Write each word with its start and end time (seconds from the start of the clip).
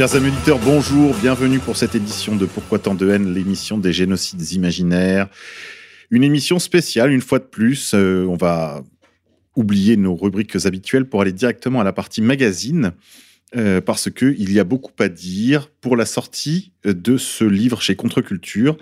Chers 0.00 0.14
amis 0.14 0.28
auditeurs, 0.28 0.58
bonjour, 0.58 1.14
bienvenue 1.20 1.58
pour 1.58 1.76
cette 1.76 1.94
édition 1.94 2.34
de 2.34 2.46
Pourquoi 2.46 2.78
tant 2.78 2.94
de 2.94 3.10
haine, 3.10 3.34
l'émission 3.34 3.76
des 3.76 3.92
génocides 3.92 4.52
imaginaires. 4.52 5.28
Une 6.10 6.24
émission 6.24 6.58
spéciale, 6.58 7.12
une 7.12 7.20
fois 7.20 7.38
de 7.38 7.44
plus. 7.44 7.92
Euh, 7.92 8.24
on 8.26 8.34
va 8.34 8.82
oublier 9.56 9.98
nos 9.98 10.16
rubriques 10.16 10.56
habituelles 10.64 11.04
pour 11.04 11.20
aller 11.20 11.34
directement 11.34 11.82
à 11.82 11.84
la 11.84 11.92
partie 11.92 12.22
magazine. 12.22 12.92
euh, 13.56 13.82
parce 13.82 14.08
que 14.08 14.34
il 14.38 14.50
y 14.54 14.58
a 14.58 14.64
beaucoup 14.64 14.94
à 15.00 15.08
dire 15.08 15.68
pour 15.82 15.96
la 15.96 16.06
sortie 16.06 16.72
de 16.84 17.18
ce 17.18 17.44
livre 17.44 17.82
chez 17.82 17.94
Contre-Culture. 17.94 18.78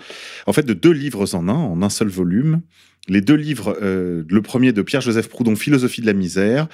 En 0.47 0.53
fait, 0.53 0.65
de 0.65 0.73
deux 0.73 0.93
livres 0.93 1.35
en 1.35 1.49
un, 1.49 1.53
en 1.53 1.81
un 1.81 1.89
seul 1.89 2.07
volume. 2.07 2.61
Les 3.07 3.21
deux 3.21 3.35
livres, 3.35 3.77
euh, 3.81 4.23
le 4.29 4.41
premier 4.41 4.71
de 4.71 4.81
Pierre-Joseph 4.81 5.29
Proudhon, 5.29 5.55
Philosophie 5.55 6.01
de 6.01 6.05
la 6.05 6.13
misère, 6.13 6.67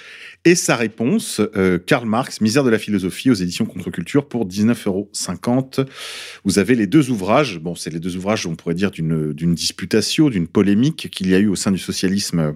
et 0.44 0.56
sa 0.56 0.76
réponse, 0.76 1.40
euh, 1.56 1.80
Karl 1.80 2.06
Marx, 2.06 2.42
Misère 2.42 2.64
de 2.64 2.70
la 2.70 2.80
philosophie, 2.80 3.30
aux 3.30 3.36
éditions 3.36 3.66
Contre-Culture, 3.66 4.28
pour 4.28 4.46
19,50 4.46 4.88
euros. 4.88 5.90
Vous 6.44 6.60
avez 6.60 6.76
les 6.76 6.88
deux 6.88 7.10
ouvrages. 7.10 7.60
Bon, 7.60 7.76
c'est 7.76 7.90
les 7.90 8.00
deux 8.00 8.18
ouvrages, 8.18 8.46
on 8.48 8.56
pourrait 8.56 8.76
dire, 8.76 8.92
d'une 8.92 9.54
disputation, 9.54 10.30
d'une 10.30 10.48
polémique 10.48 11.10
qu'il 11.10 11.30
y 11.30 11.36
a 11.36 11.40
eu 11.40 11.48
au 11.48 11.56
sein 11.56 11.72
du 11.72 11.78
socialisme. 11.78 12.56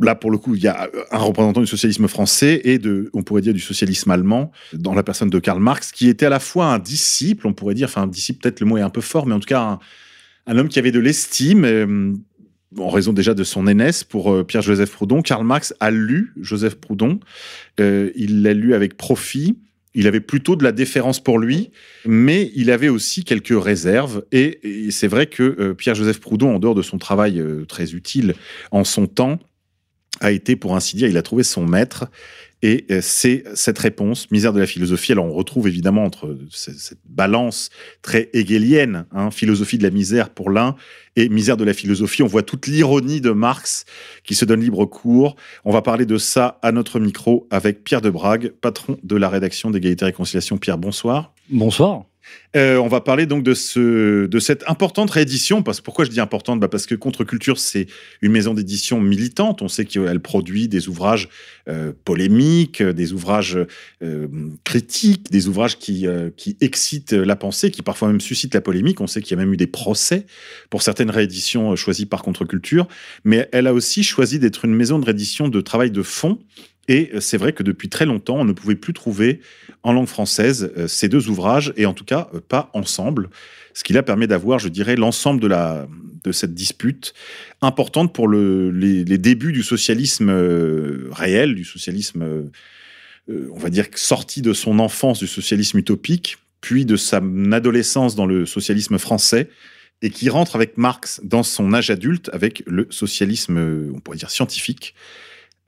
Là, 0.00 0.14
pour 0.14 0.30
le 0.30 0.38
coup, 0.38 0.54
il 0.54 0.62
y 0.62 0.68
a 0.68 0.88
un 1.10 1.18
représentant 1.18 1.60
du 1.60 1.66
socialisme 1.66 2.08
français 2.08 2.62
et 2.64 2.78
de, 2.78 3.10
on 3.12 3.22
pourrait 3.22 3.42
dire, 3.42 3.52
du 3.52 3.60
socialisme 3.60 4.10
allemand, 4.10 4.52
dans 4.72 4.94
la 4.94 5.02
personne 5.02 5.28
de 5.28 5.38
Karl 5.38 5.60
Marx, 5.60 5.92
qui 5.92 6.08
était 6.08 6.26
à 6.26 6.30
la 6.30 6.40
fois 6.40 6.66
un 6.66 6.78
disciple, 6.78 7.46
on 7.46 7.52
pourrait 7.52 7.74
dire, 7.74 7.88
enfin, 7.88 8.02
un 8.02 8.08
disciple, 8.08 8.40
peut-être 8.40 8.60
le 8.60 8.66
mot 8.66 8.78
est 8.78 8.82
un 8.82 8.90
peu 8.90 9.02
fort, 9.02 9.26
mais 9.26 9.34
en 9.34 9.40
tout 9.40 9.46
cas, 9.46 9.60
un, 9.60 9.78
un 10.46 10.56
homme 10.56 10.68
qui 10.68 10.78
avait 10.78 10.90
de 10.90 10.98
l'estime, 10.98 11.64
euh, 11.64 12.14
en 12.76 12.88
raison 12.90 13.12
déjà 13.12 13.34
de 13.34 13.44
son 13.44 13.66
aînesse 13.66 14.04
pour 14.04 14.32
euh, 14.32 14.44
Pierre-Joseph 14.44 14.92
Proudhon. 14.92 15.22
Karl 15.22 15.44
Marx 15.44 15.74
a 15.80 15.90
lu 15.90 16.34
Joseph 16.40 16.74
Proudhon. 16.74 17.20
Euh, 17.80 18.10
il 18.14 18.42
l'a 18.42 18.52
lu 18.52 18.74
avec 18.74 18.96
profit. 18.96 19.58
Il 19.94 20.06
avait 20.06 20.20
plutôt 20.20 20.54
de 20.54 20.62
la 20.62 20.72
déférence 20.72 21.18
pour 21.18 21.38
lui, 21.38 21.70
mais 22.04 22.52
il 22.54 22.70
avait 22.70 22.90
aussi 22.90 23.24
quelques 23.24 23.60
réserves. 23.60 24.22
Et, 24.32 24.88
c'est 24.90 25.08
vrai 25.08 25.26
que 25.26 25.56
euh, 25.58 25.74
Pierre-Joseph 25.74 26.20
Proudhon, 26.20 26.54
en 26.54 26.58
dehors 26.58 26.74
de 26.74 26.82
son 26.82 26.98
travail 26.98 27.42
très 27.66 27.94
utile 27.94 28.34
en 28.70 28.84
son 28.84 29.06
temps, 29.06 29.38
a 30.20 30.30
été, 30.30 30.56
pour 30.56 30.76
ainsi 30.76 30.96
dire, 30.96 31.08
il 31.08 31.16
a 31.16 31.22
trouvé 31.22 31.42
son 31.42 31.64
maître. 31.66 32.06
Et 32.60 32.86
euh, 32.90 32.98
c'est 33.00 33.44
cette 33.54 33.78
réponse, 33.78 34.30
misère 34.32 34.52
de 34.52 34.58
la 34.58 34.66
philosophie. 34.66 35.12
Alors 35.12 35.26
on 35.26 35.32
retrouve 35.32 35.68
évidemment 35.68 36.04
entre 36.04 36.36
c- 36.50 36.72
cette 36.76 36.98
balance 37.08 37.70
très 38.02 38.30
hegelienne, 38.32 39.06
hein, 39.12 39.30
philosophie 39.30 39.78
de 39.78 39.84
la 39.84 39.90
misère 39.90 40.30
pour 40.30 40.50
l'un 40.50 40.74
et 41.14 41.28
misère 41.28 41.56
de 41.56 41.64
la 41.64 41.72
philosophie. 41.72 42.22
On 42.24 42.26
voit 42.26 42.42
toute 42.42 42.66
l'ironie 42.66 43.20
de 43.20 43.30
Marx 43.30 43.84
qui 44.24 44.34
se 44.34 44.44
donne 44.44 44.60
libre 44.60 44.86
cours. 44.86 45.36
On 45.64 45.72
va 45.72 45.82
parler 45.82 46.04
de 46.04 46.18
ça 46.18 46.58
à 46.62 46.72
notre 46.72 46.98
micro 46.98 47.46
avec 47.50 47.84
Pierre 47.84 48.00
de 48.00 48.10
Brague, 48.10 48.52
patron 48.60 48.98
de 49.04 49.16
la 49.16 49.28
rédaction 49.28 49.70
d'égalité 49.70 50.04
et 50.04 50.06
réconciliation. 50.06 50.58
Pierre, 50.58 50.78
bonsoir. 50.78 51.32
Bonsoir. 51.50 52.06
Euh, 52.56 52.76
on 52.76 52.88
va 52.88 53.00
parler 53.00 53.26
donc 53.26 53.42
de, 53.42 53.52
ce, 53.52 54.26
de 54.26 54.38
cette 54.38 54.64
importante 54.68 55.10
réédition. 55.10 55.62
Parce, 55.62 55.80
pourquoi 55.80 56.04
je 56.04 56.10
dis 56.10 56.20
importante? 56.20 56.60
Bah 56.60 56.68
Parce 56.68 56.86
que 56.86 56.94
Contre-Culture, 56.94 57.58
c'est 57.58 57.86
une 58.22 58.32
maison 58.32 58.54
d'édition 58.54 59.00
militante. 59.00 59.60
On 59.60 59.68
sait 59.68 59.84
qu'elle 59.84 60.20
produit 60.20 60.68
des 60.68 60.88
ouvrages 60.88 61.28
euh, 61.68 61.92
polémiques, 62.04 62.82
des 62.82 63.12
ouvrages 63.12 63.58
euh, 64.02 64.28
critiques, 64.64 65.30
des 65.30 65.48
ouvrages 65.48 65.78
qui, 65.78 66.06
qui 66.36 66.56
excitent 66.60 67.12
la 67.12 67.36
pensée, 67.36 67.70
qui 67.70 67.82
parfois 67.82 68.08
même 68.08 68.20
suscitent 68.20 68.54
la 68.54 68.60
polémique. 68.60 69.00
On 69.00 69.06
sait 69.06 69.20
qu'il 69.20 69.36
y 69.36 69.40
a 69.40 69.42
même 69.42 69.52
eu 69.52 69.58
des 69.58 69.66
procès 69.66 70.26
pour 70.70 70.82
certaines 70.82 71.10
rééditions 71.10 71.76
choisies 71.76 72.06
par 72.06 72.22
Contre-Culture. 72.22 72.88
Mais 73.24 73.48
elle 73.52 73.66
a 73.66 73.74
aussi 73.74 74.02
choisi 74.02 74.38
d'être 74.38 74.64
une 74.64 74.74
maison 74.74 74.98
de 74.98 75.04
réédition 75.04 75.48
de 75.48 75.60
travail 75.60 75.90
de 75.90 76.02
fond. 76.02 76.38
Et 76.88 77.10
euh, 77.14 77.20
c'est 77.20 77.36
vrai 77.36 77.52
que 77.52 77.62
depuis 77.62 77.88
très 77.88 78.06
longtemps, 78.06 78.36
on 78.36 78.44
ne 78.44 78.52
pouvait 78.52 78.74
plus 78.74 78.94
trouver 78.94 79.40
en 79.82 79.92
langue 79.92 80.08
française 80.08 80.72
euh, 80.76 80.88
ces 80.88 81.08
deux 81.08 81.28
ouvrages, 81.28 81.72
et 81.76 81.86
en 81.86 81.92
tout 81.92 82.04
cas 82.04 82.28
euh, 82.34 82.40
pas 82.40 82.70
ensemble, 82.72 83.28
ce 83.74 83.84
qui 83.84 83.92
là 83.92 84.02
permet 84.02 84.26
d'avoir, 84.26 84.58
je 84.58 84.68
dirais, 84.68 84.96
l'ensemble 84.96 85.40
de, 85.40 85.48
de 85.48 86.32
cette 86.32 86.54
dispute 86.54 87.14
importante 87.60 88.12
pour 88.12 88.26
le, 88.26 88.70
les, 88.70 89.04
les 89.04 89.18
débuts 89.18 89.52
du 89.52 89.62
socialisme 89.62 90.30
réel, 91.12 91.54
du 91.54 91.64
socialisme, 91.64 92.50
on 93.28 93.58
va 93.58 93.70
dire, 93.70 93.86
sorti 93.94 94.42
de 94.42 94.52
son 94.52 94.80
enfance 94.80 95.20
du 95.20 95.28
socialisme 95.28 95.78
utopique, 95.78 96.38
puis 96.60 96.86
de 96.86 96.96
sa 96.96 97.22
adolescence 97.52 98.16
dans 98.16 98.26
le 98.26 98.46
socialisme 98.46 98.98
français, 98.98 99.48
et 100.02 100.10
qui 100.10 100.28
rentre 100.28 100.56
avec 100.56 100.76
Marx 100.76 101.20
dans 101.22 101.44
son 101.44 101.72
âge 101.72 101.90
adulte 101.90 102.30
avec 102.32 102.64
le 102.66 102.88
socialisme, 102.90 103.92
on 103.94 104.00
pourrait 104.00 104.18
dire, 104.18 104.30
scientifique. 104.30 104.94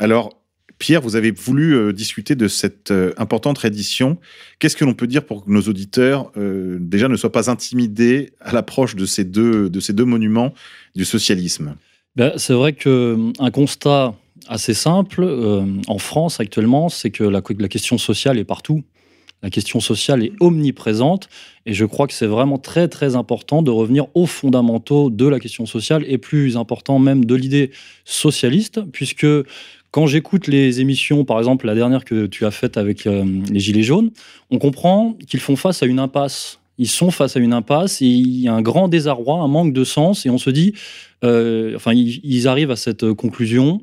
Alors, 0.00 0.40
Pierre, 0.80 1.02
vous 1.02 1.14
avez 1.14 1.30
voulu 1.30 1.74
euh, 1.74 1.92
discuter 1.92 2.34
de 2.34 2.48
cette 2.48 2.91
euh, 2.91 3.12
importante 3.18 3.58
réédition. 3.58 4.16
Qu'est-ce 4.58 4.76
que 4.76 4.86
l'on 4.86 4.94
peut 4.94 5.06
dire 5.06 5.26
pour 5.26 5.44
que 5.44 5.50
nos 5.50 5.60
auditeurs, 5.60 6.32
euh, 6.38 6.78
déjà, 6.80 7.06
ne 7.06 7.16
soient 7.16 7.30
pas 7.30 7.50
intimidés 7.50 8.32
à 8.41 8.52
l'approche 8.52 8.96
de, 8.96 9.04
ces 9.04 9.24
deux, 9.24 9.68
de 9.68 9.78
ces 9.78 9.92
deux 9.92 10.06
monuments 10.06 10.54
du 10.96 11.04
socialisme? 11.04 11.76
Ben, 12.16 12.32
c'est 12.38 12.54
vrai 12.54 12.72
qu'un 12.72 13.50
constat 13.52 14.14
assez 14.48 14.72
simple 14.72 15.22
en 15.86 15.98
France 15.98 16.41
actuellement, 16.41 16.88
c'est 16.88 17.10
que 17.10 17.24
la, 17.24 17.42
la 17.58 17.68
question 17.68 17.98
sociale 17.98 18.38
est 18.38 18.44
partout. 18.44 18.82
La 19.42 19.48
question 19.48 19.80
sociale 19.80 20.22
est 20.22 20.32
omniprésente 20.41 21.28
et 21.64 21.72
je 21.72 21.86
crois 21.86 22.06
que 22.06 22.12
c'est 22.12 22.26
vraiment 22.26 22.58
très 22.58 22.88
très 22.88 23.16
important 23.16 23.62
de 23.62 23.70
revenir 23.70 24.06
aux 24.14 24.26
fondamentaux 24.26 25.08
de 25.08 25.26
la 25.26 25.41
question 25.41 25.64
sociale 25.64 26.04
et 26.06 26.18
plus 26.18 26.58
important 26.58 26.98
même 26.98 27.24
de 27.24 27.34
l'idée 27.34 27.70
socialiste 28.04 28.82
puisque 28.92 29.26
quand 29.91 30.06
j'écoute 30.06 30.47
les 30.47 30.81
émissions, 30.81 31.25
par 31.25 31.39
exemple 31.39 31.67
la 31.67 31.75
dernière 31.75 32.05
que 32.05 32.27
tu 32.27 32.47
as 32.47 32.51
faite 32.51 32.77
avec 32.77 33.06
euh, 33.06 33.25
les 33.51 33.61
Gilets 33.61 33.83
jaunes, 33.83 34.11
on 34.51 34.59
comprend 34.59 35.17
qu'ils 35.27 35.41
font 35.41 35.56
face 35.56 35.83
à 35.83 35.87
une 35.87 35.99
impasse. 35.99 36.61
Ils 36.78 36.89
sont 36.89 37.11
face 37.11 37.37
à 37.37 37.41
une 37.41 37.53
impasse 37.53 38.01
et 38.01 38.06
il 38.06 38.41
y 38.41 38.49
a 38.49 38.55
un 38.55 38.62
grand 38.62 38.89
désarroi, 38.89 39.41
un 39.41 39.49
manque 39.49 39.73
de 39.73 39.84
sens 39.84 40.25
et 40.25 40.31
on 40.31 40.39
se 40.39 40.49
dit, 40.51 40.73
euh, 41.25 41.75
enfin 41.77 41.93
ils, 41.93 42.21
ils 42.25 42.49
arrivent 42.49 42.71
à 42.71 42.77
cette 42.77 43.12
conclusion. 43.12 43.83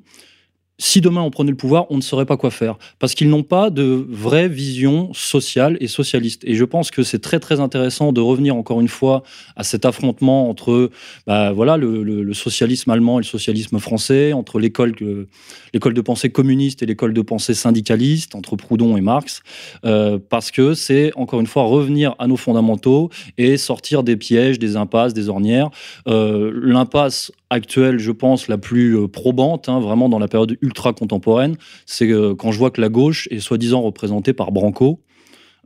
Si 0.80 1.02
demain 1.02 1.22
on 1.22 1.32
prenait 1.32 1.50
le 1.50 1.58
pouvoir, 1.58 1.88
on 1.90 1.98
ne 1.98 2.02
saurait 2.02 2.28
pas 2.28 2.38
quoi 2.38 2.52
faire. 2.52 2.78
Parce 3.00 3.16
qu'ils 3.16 3.30
n'ont 3.30 3.42
pas 3.42 3.72
de 3.72 4.06
vraie 4.10 4.48
vision 4.48 5.12
sociale 5.12 5.76
et 5.80 5.88
socialiste. 5.88 6.44
Et 6.46 6.54
je 6.54 6.64
pense 6.64 6.92
que 6.92 7.02
c'est 7.02 7.18
très 7.18 7.40
très 7.40 7.60
intéressant 7.60 8.14
de 8.14 8.22
revenir 8.22 8.56
encore 8.56 8.80
une 8.80 8.88
fois 8.88 9.24
à 9.56 9.64
cet 9.64 9.86
affrontement 9.86 10.50
entre 10.52 10.92
bah, 11.26 11.52
voilà, 11.52 11.78
le, 11.78 12.32
socialisme 12.34 12.92
allemand 12.92 13.18
et 13.20 13.24
le 13.24 13.28
socialisme 13.28 13.80
français, 13.80 14.34
entre 14.34 14.60
l'école 14.60 14.94
de 14.94 16.02
pensée 16.02 16.30
communiste 16.30 16.84
et 16.84 16.86
l'école 16.86 17.14
de 17.14 17.22
pensée 17.24 17.56
syndicaliste, 17.56 18.36
entre 18.36 18.56
Proudhon 18.56 18.98
et 18.98 19.02
Marx, 19.02 19.42
euh, 19.84 20.20
parce 20.30 20.52
que 20.52 20.76
c'est 20.76 21.12
encore 21.16 21.40
une 21.40 21.48
fois 21.48 21.64
revenir 21.64 22.14
à 22.20 22.28
nos 22.28 22.38
fondamentaux 22.38 23.10
et 23.40 23.58
sortir 23.58 24.04
des 24.04 24.16
pièges, 24.16 24.60
des 24.60 24.76
impasses, 24.76 25.16
des 25.16 25.28
ornières. 25.28 25.72
Euh, 26.08 26.52
L'impasse 26.54 27.32
actuelle, 27.50 28.00
je 28.00 28.12
pense, 28.12 28.48
la 28.48 28.58
plus 28.58 28.98
euh, 28.98 29.08
probante, 29.08 29.70
hein, 29.70 29.80
vraiment 29.80 30.10
dans 30.10 30.20
la 30.20 30.28
période 30.28 30.58
ultra 30.62 30.94
contemporaine, 30.94 31.56
c'est 31.86 32.12
euh, 32.12 32.36
quand 32.36 32.52
je 32.52 32.58
vois 32.58 32.72
que 32.72 32.82
la 32.82 32.90
gauche 32.90 33.28
est 33.32 33.40
soi-disant 33.40 33.82
représentée 33.82 34.34
par 34.34 34.52
Branco. 34.52 35.02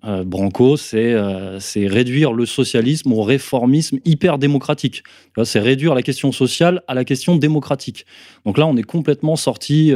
Euh, 0.03 0.23
Branco, 0.23 0.77
c'est 0.77 1.15
réduire 1.87 2.33
le 2.33 2.47
socialisme 2.47 3.13
au 3.13 3.21
réformisme 3.21 3.99
hyper 4.03 4.39
démocratique. 4.39 5.03
C'est 5.43 5.59
réduire 5.59 5.93
la 5.93 6.01
question 6.01 6.31
sociale 6.31 6.81
à 6.87 6.95
la 6.95 7.05
question 7.05 7.35
démocratique. 7.35 8.07
Donc 8.45 8.57
là, 8.57 8.65
on 8.65 8.75
est 8.77 8.83
complètement 8.83 9.35
sorti, 9.35 9.93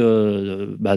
bah, 0.78 0.96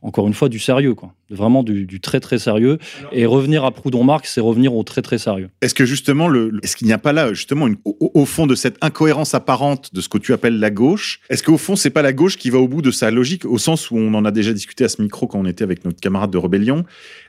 encore 0.00 0.26
une 0.26 0.32
fois, 0.32 0.48
du 0.48 0.58
sérieux, 0.58 0.94
quoi. 0.94 1.12
Vraiment 1.28 1.64
du, 1.64 1.86
du 1.86 2.00
très 2.00 2.20
très 2.20 2.38
sérieux. 2.38 2.78
Et 3.10 3.26
revenir 3.26 3.64
à 3.64 3.72
Proudhon-Marx, 3.72 4.32
c'est 4.34 4.40
revenir 4.40 4.74
au 4.74 4.84
très 4.84 5.02
très 5.02 5.18
sérieux. 5.18 5.48
Est-ce 5.60 5.74
que 5.74 5.84
justement, 5.84 6.28
le, 6.28 6.50
le- 6.50 6.60
est-ce 6.62 6.76
qu'il 6.76 6.86
n'y 6.86 6.92
a 6.92 6.98
pas 6.98 7.12
là 7.12 7.32
justement 7.32 7.66
une- 7.66 7.78
au, 7.84 8.12
au 8.14 8.24
fond 8.24 8.46
de 8.46 8.54
cette 8.54 8.76
incohérence 8.80 9.34
apparente 9.34 9.92
de 9.92 10.00
ce 10.00 10.08
que 10.08 10.18
tu 10.18 10.32
appelles 10.32 10.60
la 10.60 10.70
gauche 10.70 11.20
Est-ce 11.28 11.42
qu'au 11.42 11.58
fond, 11.58 11.74
c'est 11.74 11.90
pas 11.90 12.02
la 12.02 12.12
gauche 12.12 12.36
qui 12.36 12.50
va 12.50 12.58
au 12.58 12.68
bout 12.68 12.80
de 12.80 12.92
sa 12.92 13.10
logique, 13.10 13.44
au 13.44 13.58
sens 13.58 13.90
où 13.90 13.96
on 13.96 14.14
en 14.14 14.24
a 14.24 14.30
déjà 14.30 14.52
discuté 14.52 14.84
à 14.84 14.88
ce 14.88 15.02
micro 15.02 15.26
quand 15.26 15.40
on 15.40 15.46
était 15.46 15.64
avec 15.64 15.84
notre 15.84 16.00
camarade 16.00 16.30
de 16.30 16.38
rébellion, 16.38 16.84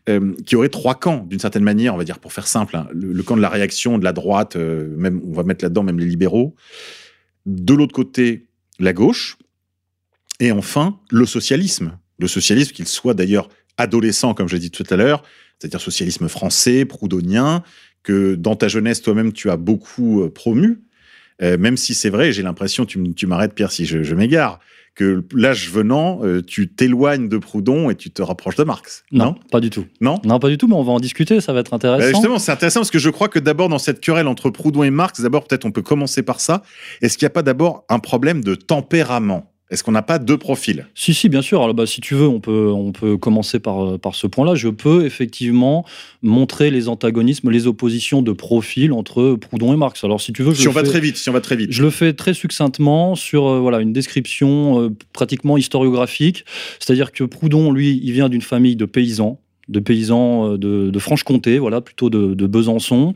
euh, 0.10 0.34
qui 0.46 0.56
aurait 0.56 0.70
trois 0.70 0.94
camps 0.96 1.26
d'une 1.28 1.40
certaine 1.40 1.64
manière, 1.64 1.96
on 1.96 1.98
va 1.98 2.04
dire 2.04 2.20
pour 2.20 2.34
faire 2.34 2.48
simple, 2.48 2.76
hein. 2.78 2.88
le, 2.94 3.12
le 3.14 3.24
camp 3.24 3.36
de 3.36 3.42
la 3.42 3.50
réaction, 3.50 3.98
de 3.98 4.04
la 4.04 4.14
droite, 4.14 4.58
euh, 4.58 4.94
même 4.96 5.22
on 5.28 5.34
va 5.34 5.42
mettre 5.44 5.66
là-dedans 5.66 5.82
même 5.84 6.00
les 6.00 6.06
libéraux. 6.06 6.54
De 7.48 7.74
l'autre 7.74 7.94
côté, 7.94 8.46
la 8.80 8.94
gauche, 8.94 9.38
et 10.40 10.52
enfin 10.52 11.00
le 11.10 11.26
socialisme. 11.26 11.98
Le 12.20 12.28
socialisme, 12.28 12.72
qu'il 12.74 12.88
soit 12.88 13.14
d'ailleurs 13.14 13.50
adolescent, 13.78 14.34
comme 14.34 14.48
je 14.48 14.56
l'ai 14.56 14.60
dit 14.60 14.72
tout 14.72 14.86
à 14.90 14.96
l'heure, 14.96 15.24
c'est-à-dire 15.60 15.82
socialisme 15.82 16.28
français, 16.28 16.86
proudhonien, 16.86 17.64
que 18.04 18.36
dans 18.36 18.56
ta 18.56 18.68
jeunesse, 18.68 19.02
toi-même, 19.02 19.34
tu 19.34 19.50
as 19.50 19.58
beaucoup 19.58 20.22
euh, 20.22 20.30
promu. 20.30 20.82
Euh, 21.42 21.58
même 21.58 21.78
si 21.78 21.94
c'est 21.94 22.10
vrai, 22.10 22.32
j'ai 22.32 22.42
l'impression, 22.42 22.86
tu, 22.86 23.28
m'arrêtes 23.28 23.54
Pierre 23.54 23.72
si 23.72 23.86
je, 23.86 24.02
je 24.02 24.16
m'égare, 24.16 24.60
que 24.96 25.24
l'âge 25.36 25.70
venant, 25.70 26.22
euh, 26.24 26.42
tu 26.42 26.68
t'éloignes 26.68 27.30
de 27.30 27.38
Proudhon 27.38 27.92
et 27.92 27.96
tu 27.96 28.10
te 28.10 28.24
rapproches 28.24 28.56
de 28.56 28.64
Marx. 28.64 29.04
Non, 29.12 29.36
pas 29.52 29.60
du 29.60 29.70
tout. 29.70 29.86
Non? 30.02 30.20
Non, 30.26 30.40
pas 30.40 30.50
du 30.50 30.58
tout, 30.58 30.68
mais 30.68 30.74
on 30.74 30.84
va 30.84 30.92
en 30.92 31.00
discuter, 31.00 31.40
ça 31.40 31.54
va 31.54 31.60
être 31.60 31.70
Bah, 31.70 31.76
intéressant. 31.76 32.08
Justement, 32.08 32.40
c'est 32.40 32.52
intéressant 32.52 32.80
parce 32.80 32.90
que 32.90 32.98
je 32.98 33.12
crois 33.12 33.30
que 33.30 33.38
d'abord, 33.38 33.70
dans 33.70 33.78
cette 33.78 34.02
querelle 34.02 34.28
entre 34.28 34.50
Proudhon 34.50 34.82
et 34.82 34.90
Marx, 34.90 35.22
d'abord, 35.22 35.46
peut-être 35.48 35.66
on 35.66 35.72
peut 35.72 35.84
commencer 35.84 36.24
par 36.24 36.40
ça. 36.40 36.64
Est-ce 37.04 37.18
qu'il 37.18 37.26
n'y 37.26 37.32
a 37.32 37.32
pas 37.32 37.44
d'abord 37.44 37.86
un 37.90 38.00
problème 38.00 38.44
de 38.44 38.56
tempérament? 38.56 39.54
Est-ce 39.70 39.84
qu'on 39.84 39.92
n'a 39.92 40.02
pas 40.02 40.18
deux 40.18 40.38
profils? 40.38 40.88
Si, 40.96 41.14
si, 41.14 41.28
bien 41.28 41.42
sûr. 41.42 41.62
Alors, 41.62 41.74
bah, 41.74 41.86
si 41.86 42.00
tu 42.00 42.16
veux, 42.16 42.28
on 42.28 42.40
peut, 42.40 42.72
on 42.72 42.94
peut 42.94 43.18
commencer 43.18 43.60
par, 43.60 43.84
euh, 43.84 43.98
par 43.98 44.16
ce 44.16 44.26
point-là. 44.26 44.56
Je 44.56 44.70
peux 44.70 45.06
effectivement 45.06 45.86
montrer 46.22 46.72
les 46.72 46.88
antagonismes, 46.88 47.52
les 47.52 47.68
oppositions 47.68 48.22
de 48.22 48.32
profil 48.32 48.94
entre 48.94 49.36
Proudhon 49.36 49.74
et 49.74 49.78
Marx. 49.78 50.06
Alors, 50.06 50.22
si 50.22 50.32
tu 50.32 50.42
veux, 50.42 50.54
je 50.54 50.62
Si 50.62 50.68
on 50.70 50.72
va 50.72 50.84
très 50.84 51.02
vite, 51.02 51.18
si 51.18 51.30
on 51.30 51.34
va 51.34 51.42
très 51.42 51.58
vite. 51.58 51.72
Je 51.74 51.84
le 51.84 51.90
fais 51.90 52.14
très 52.14 52.34
succinctement 52.34 53.16
sur 53.16 53.48
euh, 53.48 53.60
voilà, 53.60 53.82
une 53.82 53.92
description 53.92 54.82
euh, 54.82 54.90
pratiquement 55.12 55.58
historiographique. 55.58 56.46
C'est-à-dire 56.80 57.12
que 57.12 57.26
Proudhon, 57.26 57.74
lui, 57.74 58.00
il 58.02 58.14
vient 58.14 58.30
d'une 58.30 58.42
famille 58.42 58.78
de 58.78 58.86
paysans 58.86 59.42
de 59.68 59.82
paysans 59.82 60.54
de, 60.54 60.90
de 60.90 61.00
Franche-Comté, 61.00 61.60
voilà, 61.60 61.82
plutôt 61.82 62.10
de, 62.10 62.34
de 62.34 62.48
Besançon. 62.48 63.16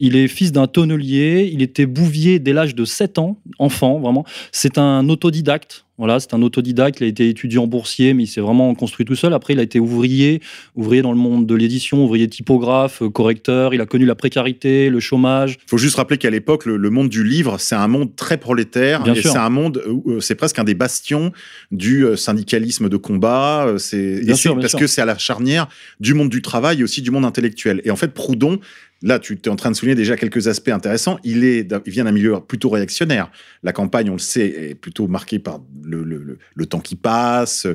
Il 0.00 0.16
est 0.16 0.26
fils 0.26 0.50
d'un 0.50 0.66
tonnelier, 0.66 1.48
il 1.52 1.62
était 1.62 1.86
bouvier 1.86 2.40
dès 2.40 2.52
l'âge 2.52 2.74
de 2.74 2.84
7 2.84 3.20
ans, 3.20 3.38
enfant, 3.60 4.00
vraiment. 4.00 4.24
C'est 4.50 4.78
un 4.78 5.08
autodidacte, 5.08 5.84
voilà, 6.02 6.18
c'est 6.18 6.34
un 6.34 6.42
autodidacte, 6.42 6.98
il 6.98 7.04
a 7.04 7.06
été 7.06 7.28
étudiant 7.28 7.68
boursier, 7.68 8.12
mais 8.12 8.24
il 8.24 8.26
s'est 8.26 8.40
vraiment 8.40 8.74
construit 8.74 9.06
tout 9.06 9.14
seul. 9.14 9.32
Après, 9.34 9.52
il 9.52 9.60
a 9.60 9.62
été 9.62 9.78
ouvrier, 9.78 10.42
ouvrier 10.74 11.00
dans 11.00 11.12
le 11.12 11.16
monde 11.16 11.46
de 11.46 11.54
l'édition, 11.54 12.04
ouvrier 12.04 12.26
typographe, 12.26 13.02
euh, 13.02 13.08
correcteur, 13.08 13.72
il 13.72 13.80
a 13.80 13.86
connu 13.86 14.04
la 14.04 14.16
précarité, 14.16 14.90
le 14.90 14.98
chômage. 14.98 15.58
Il 15.64 15.70
faut 15.70 15.78
juste 15.78 15.94
rappeler 15.94 16.18
qu'à 16.18 16.30
l'époque, 16.30 16.66
le, 16.66 16.76
le 16.76 16.90
monde 16.90 17.08
du 17.08 17.22
livre, 17.22 17.60
c'est 17.60 17.76
un 17.76 17.86
monde 17.86 18.16
très 18.16 18.36
prolétaire. 18.36 19.04
Bien 19.04 19.14
et 19.14 19.22
c'est 19.22 19.38
un 19.38 19.48
monde 19.48 19.80
euh, 20.08 20.18
c'est 20.18 20.34
presque 20.34 20.58
un 20.58 20.64
des 20.64 20.74
bastions 20.74 21.30
du 21.70 22.04
euh, 22.04 22.16
syndicalisme 22.16 22.88
de 22.88 22.96
combat. 22.96 23.74
C'est 23.78 24.22
parce 24.26 24.40
sûr. 24.40 24.56
que 24.76 24.88
c'est 24.88 25.02
à 25.02 25.06
la 25.06 25.18
charnière 25.18 25.68
du 26.00 26.14
monde 26.14 26.30
du 26.30 26.42
travail 26.42 26.80
et 26.80 26.82
aussi 26.82 27.00
du 27.00 27.12
monde 27.12 27.24
intellectuel. 27.24 27.80
Et 27.84 27.92
en 27.92 27.96
fait, 27.96 28.08
Proudhon, 28.08 28.58
là, 29.02 29.18
tu 29.18 29.34
es 29.34 29.48
en 29.48 29.56
train 29.56 29.70
de 29.70 29.76
souligner 29.76 29.94
déjà 29.94 30.16
quelques 30.16 30.48
aspects 30.48 30.68
intéressants. 30.68 31.18
Il, 31.24 31.40
vient 31.86 32.04
d'un 32.04 32.12
milieu 32.12 32.40
plutôt 32.40 32.70
réactionnaire. 32.70 33.30
La 33.62 33.72
campagne, 33.72 34.10
on 34.10 34.14
le 34.14 34.18
sait, 34.18 34.70
est 34.70 34.74
plutôt 34.74 35.08
marquée 35.08 35.38
par 35.38 35.60
le, 35.84 36.66
temps 36.66 36.80
qui 36.80 36.96
passe, 36.96 37.66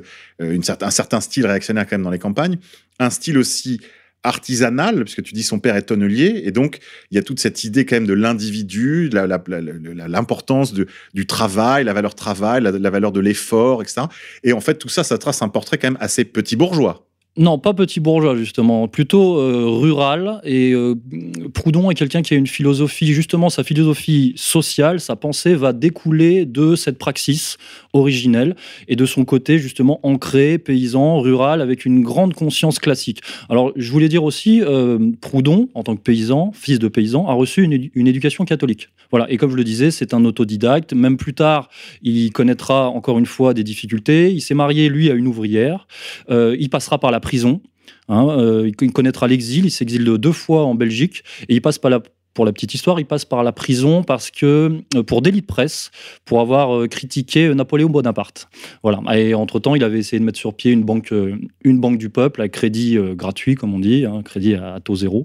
euh, 0.42 0.60
un 0.82 0.92
certain 0.92 1.22
style 1.22 1.46
réactionnaire 1.46 1.86
quand 1.86 1.96
même 1.96 2.04
dans 2.04 2.12
les 2.12 2.20
campagnes. 2.20 2.58
Un 3.00 3.10
style 3.10 3.38
aussi 3.38 3.80
artisanal, 4.24 5.04
puisque 5.04 5.24
tu 5.24 5.34
dis 5.34 5.44
son 5.44 5.60
père 5.60 5.76
est 5.76 5.84
tonnelier, 5.84 6.42
et 6.44 6.52
donc 6.52 6.80
il 7.12 7.16
y 7.16 7.18
a 7.18 7.24
toute 7.24 7.40
cette 7.40 7.64
idée 7.64 7.86
quand 7.86 7.96
même 7.96 8.08
de 8.08 8.14
l'individu, 8.14 9.10
l'importance 9.10 10.74
du 10.74 11.28
travail, 11.28 11.86
la 11.86 11.94
valeur 11.94 12.16
travail, 12.16 12.62
la, 12.62 12.72
la 12.72 12.90
valeur 12.90 13.12
de 13.12 13.20
l'effort, 13.20 13.82
etc. 13.82 14.02
Et 14.44 14.54
en 14.54 14.60
fait, 14.60 14.76
tout 14.76 14.90
ça, 14.90 15.04
ça 15.04 15.18
trace 15.18 15.42
un 15.42 15.50
portrait 15.50 15.78
quand 15.78 15.88
même 15.88 15.98
assez 16.02 16.26
petit 16.26 16.56
bourgeois. 16.56 17.07
Non, 17.40 17.60
pas 17.60 17.76
petit 17.76 18.00
bourgeois, 18.00 18.36
justement, 18.36 18.88
plutôt 18.88 19.38
euh, 19.38 19.68
rural. 19.68 20.42
Et 20.44 20.72
euh, 20.74 20.96
Proudhon 21.54 21.92
est 21.92 21.94
quelqu'un 21.94 22.24
qui 22.24 22.34
a 22.34 22.38
une 22.38 22.48
philosophie, 22.48 23.14
justement, 23.14 23.52
sa 23.52 23.64
philosophie 23.64 24.34
sociale, 24.36 25.00
sa 25.00 25.16
pensée 25.16 25.54
va 25.54 25.72
découler 25.72 26.46
de 26.46 26.76
cette 26.76 26.98
praxis 26.98 27.58
originelle 27.94 28.56
et 28.88 28.96
de 28.96 29.06
son 29.06 29.24
côté, 29.24 29.60
justement, 29.60 30.00
ancré, 30.02 30.58
paysan, 30.58 31.20
rural, 31.20 31.62
avec 31.62 31.86
une 31.86 32.02
grande 32.02 32.34
conscience 32.34 32.80
classique. 32.80 33.22
Alors, 33.50 33.72
je 33.76 33.92
voulais 33.92 34.10
dire 34.10 34.24
aussi, 34.24 34.64
euh, 34.64 34.98
Proudhon, 35.22 35.70
en 35.76 35.84
tant 35.84 35.96
que 35.96 36.02
paysan, 36.02 36.52
fils 36.56 36.80
de 36.80 36.88
paysan, 36.88 37.28
a 37.28 37.34
reçu 37.34 37.62
une, 37.62 37.90
une 37.94 38.08
éducation 38.08 38.46
catholique. 38.46 38.90
Voilà, 39.12 39.32
et 39.32 39.38
comme 39.38 39.52
je 39.52 39.58
le 39.58 39.64
disais, 39.64 39.92
c'est 39.92 40.16
un 40.16 40.26
autodidacte. 40.26 40.94
Même 40.94 41.18
plus 41.18 41.36
tard, 41.36 41.70
il 42.02 42.32
connaîtra 42.32 42.90
encore 42.90 43.20
une 43.20 43.28
fois 43.28 43.54
des 43.54 43.64
difficultés. 43.64 44.32
Il 44.32 44.42
s'est 44.42 44.56
marié, 44.56 44.90
lui, 44.90 45.12
à 45.12 45.14
une 45.14 45.28
ouvrière. 45.28 45.88
Il 46.30 46.70
passera 46.70 46.98
par 46.98 47.12
la 47.12 47.20
prison. 47.28 47.62
hein, 48.08 48.26
euh, 48.30 48.72
il 48.82 48.92
connaîtra 48.94 49.28
l'exil. 49.28 49.66
Il 49.66 49.72
s'exile 49.72 50.06
de 50.06 50.18
deux 50.18 50.32
fois 50.32 50.64
en 50.66 50.76
Belgique. 50.76 51.24
Et 51.50 51.56
il 51.56 51.62
passe 51.62 51.78
par 51.78 51.92
la, 51.92 52.02
pour 52.38 52.46
la 52.46 52.54
petite 52.54 52.76
histoire, 52.76 53.00
il 53.00 53.08
passe 53.08 53.26
par 53.26 53.42
la 53.42 53.52
prison 53.52 54.04
parce 54.04 54.30
que, 54.30 54.72
euh, 54.96 55.02
pour 55.02 55.24
délit 55.24 55.42
de 55.42 55.48
presse, 55.48 55.90
pour 56.24 56.40
avoir 56.40 56.78
euh, 56.78 56.88
critiqué 56.88 57.52
Napoléon 57.56 57.90
Bonaparte. 57.90 58.48
Voilà. 58.84 59.00
Et 59.18 59.34
entre-temps, 59.34 59.74
il 59.74 59.84
avait 59.84 59.98
essayé 59.98 60.20
de 60.20 60.24
mettre 60.24 60.38
sur 60.38 60.54
pied 60.54 60.72
une 60.72 60.84
banque, 60.84 61.12
euh, 61.14 61.36
une 61.64 61.80
banque 61.80 61.98
du 61.98 62.12
peuple 62.12 62.44
à 62.44 62.48
crédit 62.48 62.96
euh, 62.96 63.16
gratuit, 63.16 63.56
comme 63.56 63.74
on 63.74 63.80
dit, 63.80 64.06
hein, 64.06 64.22
crédit 64.24 64.54
à, 64.54 64.80
taux 64.84 64.96
zéro. 64.96 65.24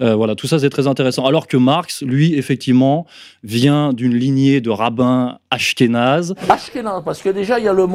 Euh, 0.00 0.14
voilà, 0.14 0.34
tout 0.34 0.46
ça, 0.46 0.58
c'est 0.58 0.70
très 0.70 0.86
intéressant. 0.86 1.26
Alors 1.26 1.46
que 1.46 1.58
Marx, 1.58 2.02
lui, 2.02 2.32
effectivement, 2.32 3.04
vient 3.44 3.92
d'une 3.92 4.14
lignée 4.14 4.62
de 4.62 4.70
rabbins 4.70 5.36
ashkénazes 5.50 6.34
Ashkenaz, 6.48 7.02
parce 7.04 7.20
que 7.20 7.28
déjà, 7.28 7.58
il 7.58 7.66
y 7.66 7.68
a 7.68 7.74
le 7.74 7.86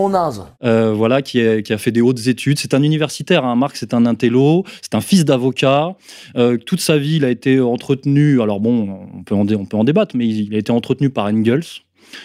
euh, 0.64 0.94
voilà, 0.96 1.24
qui, 1.24 1.40
est- 1.40 1.64
qui 1.64 1.74
a 1.74 1.80
fait 1.80 1.92
des 1.92 2.02
hautes 2.02 2.28
études. 2.28 2.60
C'est 2.60 2.76
un 2.76 2.84
universitaire, 2.84 3.44
hein. 3.44 3.56
Marx 3.56 3.80
c'est 3.80 3.96
un 3.96 4.06
intello, 4.06 4.66
c'est 4.84 4.94
un 4.94 5.02
fils 5.02 5.26
d'avocat. 5.26 5.96
Euh, 6.36 6.58
toute 6.58 6.80
sa 6.80 7.00
vie, 7.00 7.16
il 7.16 7.26
a 7.26 7.30
été 7.32 7.60
entretenu, 7.60 8.42
alors 8.42 8.51
bon, 8.60 9.00
on 9.16 9.24
peut 9.24 9.36
en, 9.36 9.46
dé- 9.46 9.56
on 9.56 9.66
peut 9.66 9.78
en 9.78 9.84
débattre, 9.84 10.16
mais 10.16 10.28
il 10.28 10.54
a 10.54 10.58
été 10.58 10.72
entretenu 10.72 11.10
par 11.10 11.26
Engels. 11.26 11.64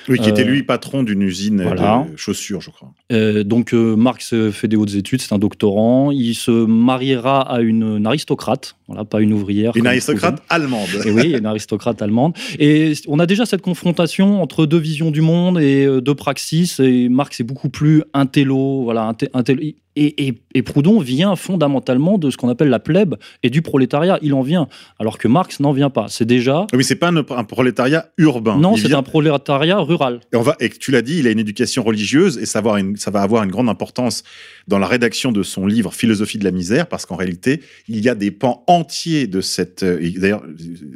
Oui, 0.08 0.18
qui 0.18 0.28
était 0.28 0.42
Euh, 0.42 0.46
lui 0.50 0.64
patron 0.64 1.04
d'une 1.04 1.22
usine 1.22 1.62
voilà. 1.62 2.04
de 2.10 2.16
chaussures, 2.16 2.60
je 2.60 2.70
crois. 2.70 2.92
Euh, 3.12 3.44
donc 3.44 3.72
euh, 3.72 3.94
Marx 3.94 4.34
fait 4.50 4.66
des 4.66 4.74
hautes 4.74 4.94
études, 4.96 5.20
c'est 5.20 5.32
un 5.32 5.38
doctorant. 5.38 6.10
Il 6.10 6.34
se 6.34 6.50
mariera 6.50 7.40
à 7.42 7.60
une, 7.60 7.98
une 7.98 8.06
aristocrate, 8.06 8.74
voilà, 8.88 9.04
pas 9.04 9.20
une 9.20 9.32
ouvrière. 9.32 9.76
Une 9.76 9.86
aristocrate 9.86 10.42
allemande. 10.48 10.88
Et 11.04 11.10
oui, 11.12 11.36
une 11.38 11.46
aristocrate 11.46 12.02
allemande. 12.02 12.32
Et 12.58 12.94
on 13.06 13.20
a 13.20 13.26
déjà 13.26 13.46
cette 13.46 13.62
confrontation 13.62 14.42
entre 14.42 14.66
deux 14.66 14.78
visions 14.78 15.12
du 15.12 15.20
monde 15.20 15.60
et 15.60 15.86
deux 16.00 16.14
praxis. 16.16 16.80
Et 16.80 17.08
Marx 17.08 17.38
est 17.38 17.44
beaucoup 17.44 17.68
plus 17.68 18.02
intello, 18.12 18.82
voilà, 18.82 19.14
intello- 19.34 19.76
et, 19.96 20.26
et- 20.28 20.42
et 20.54 20.62
Proudhon 20.62 21.00
vient 21.00 21.36
fondamentalement 21.36 22.18
de 22.18 22.30
ce 22.30 22.36
qu'on 22.36 22.48
appelle 22.48 22.68
la 22.68 22.78
plèbe 22.78 23.14
et 23.42 23.50
du 23.50 23.62
prolétariat. 23.62 24.18
Il 24.22 24.32
en 24.34 24.42
vient, 24.42 24.68
alors 24.98 25.18
que 25.18 25.28
Marx 25.28 25.60
n'en 25.60 25.72
vient 25.72 25.90
pas. 25.90 26.06
C'est 26.08 26.24
déjà 26.24 26.66
Oui, 26.72 26.84
c'est 26.84 26.96
pas 26.96 27.08
un, 27.08 27.16
un 27.16 27.44
prolétariat 27.44 28.10
urbain. 28.18 28.56
non, 28.58 28.76
c'est 28.76 28.88
vient- 28.88 28.98
un 28.98 29.02
prolétariat 29.02 29.78
rural. 29.78 30.20
Et, 30.32 30.36
on 30.36 30.42
va, 30.42 30.56
et 30.60 30.68
que 30.68 30.78
tu 30.78 30.90
l'as 30.92 31.02
dit, 31.02 31.18
il 31.18 31.26
a 31.26 31.30
une 31.30 31.38
éducation 31.38 31.82
religieuse 31.82 32.38
et 32.38 32.46
ça 32.46 32.60
va, 32.60 32.70
avoir 32.70 32.76
une, 32.78 32.96
ça 32.96 33.10
va 33.10 33.20
avoir 33.22 33.42
une 33.44 33.50
grande 33.50 33.68
importance 33.68 34.22
dans 34.68 34.78
la 34.78 34.86
rédaction 34.86 35.32
de 35.32 35.42
son 35.42 35.66
livre 35.66 35.92
Philosophie 35.92 36.38
de 36.38 36.44
la 36.44 36.50
misère, 36.52 36.86
parce 36.88 37.04
qu'en 37.06 37.16
réalité, 37.16 37.60
il 37.88 38.00
y 38.04 38.08
a 38.08 38.14
des 38.14 38.30
pans 38.30 38.64
entiers 38.66 39.26
de 39.26 39.40
cette. 39.40 39.82
et 39.82 40.10
D'ailleurs, 40.10 40.42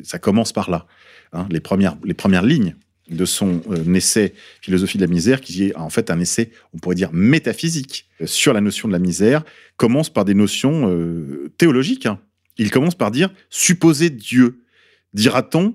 ça 0.02 0.19
commence 0.19 0.52
par 0.52 0.71
là. 0.71 0.87
hein, 1.33 1.47
les, 1.50 1.61
premières, 1.61 1.97
les 2.04 2.14
premières 2.14 2.42
lignes 2.45 2.75
de 3.11 3.25
son 3.25 3.61
euh, 3.71 3.95
essai 3.95 4.35
Philosophie 4.61 4.99
de 4.99 5.02
la 5.02 5.11
misère, 5.12 5.40
qui 5.40 5.64
est 5.64 5.76
en 5.76 5.90
fait 5.90 6.11
un 6.11 6.21
essai, 6.21 6.50
on 6.73 6.79
pourrait 6.79 6.95
dire, 6.95 7.11
métaphysique 7.12 8.09
euh, 8.21 8.26
sur 8.26 8.52
la 8.52 8.61
notion 8.61 8.88
de 8.88 8.93
la 8.93 8.99
misère, 8.99 9.43
commence 9.76 10.11
par 10.11 10.25
des 10.25 10.35
notions 10.35 10.88
euh, 10.88 11.50
théologiques. 11.59 12.07
hein. 12.07 12.21
Il 12.57 12.71
commence 12.71 12.95
par 12.95 13.11
dire 13.11 13.31
supposer 13.49 14.11
Dieu. 14.11 14.64
Dira-t-on, 15.12 15.75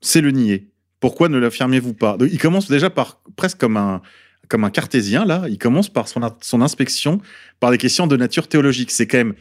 c'est 0.00 0.20
le 0.20 0.30
nier. 0.30 0.68
Pourquoi 1.00 1.28
ne 1.28 1.38
l'affirmez-vous 1.38 1.94
pas? 1.94 2.16
Il 2.20 2.38
commence 2.38 2.70
déjà 2.70 2.90
par 2.90 3.22
presque 3.34 3.58
comme 3.58 3.76
un, 3.76 4.02
comme 4.48 4.64
un 4.64 4.70
cartésien, 4.70 5.24
là. 5.24 5.46
Il 5.48 5.58
commence 5.58 5.88
par 5.88 6.06
son, 6.06 6.20
son 6.40 6.60
inspection 6.62 7.20
par 7.58 7.70
des 7.70 7.78
questions 7.78 8.06
de 8.06 8.16
nature 8.16 8.46
théologique. 8.46 8.90
C'est 8.90 9.06
quand 9.06 9.18
même 9.18 9.34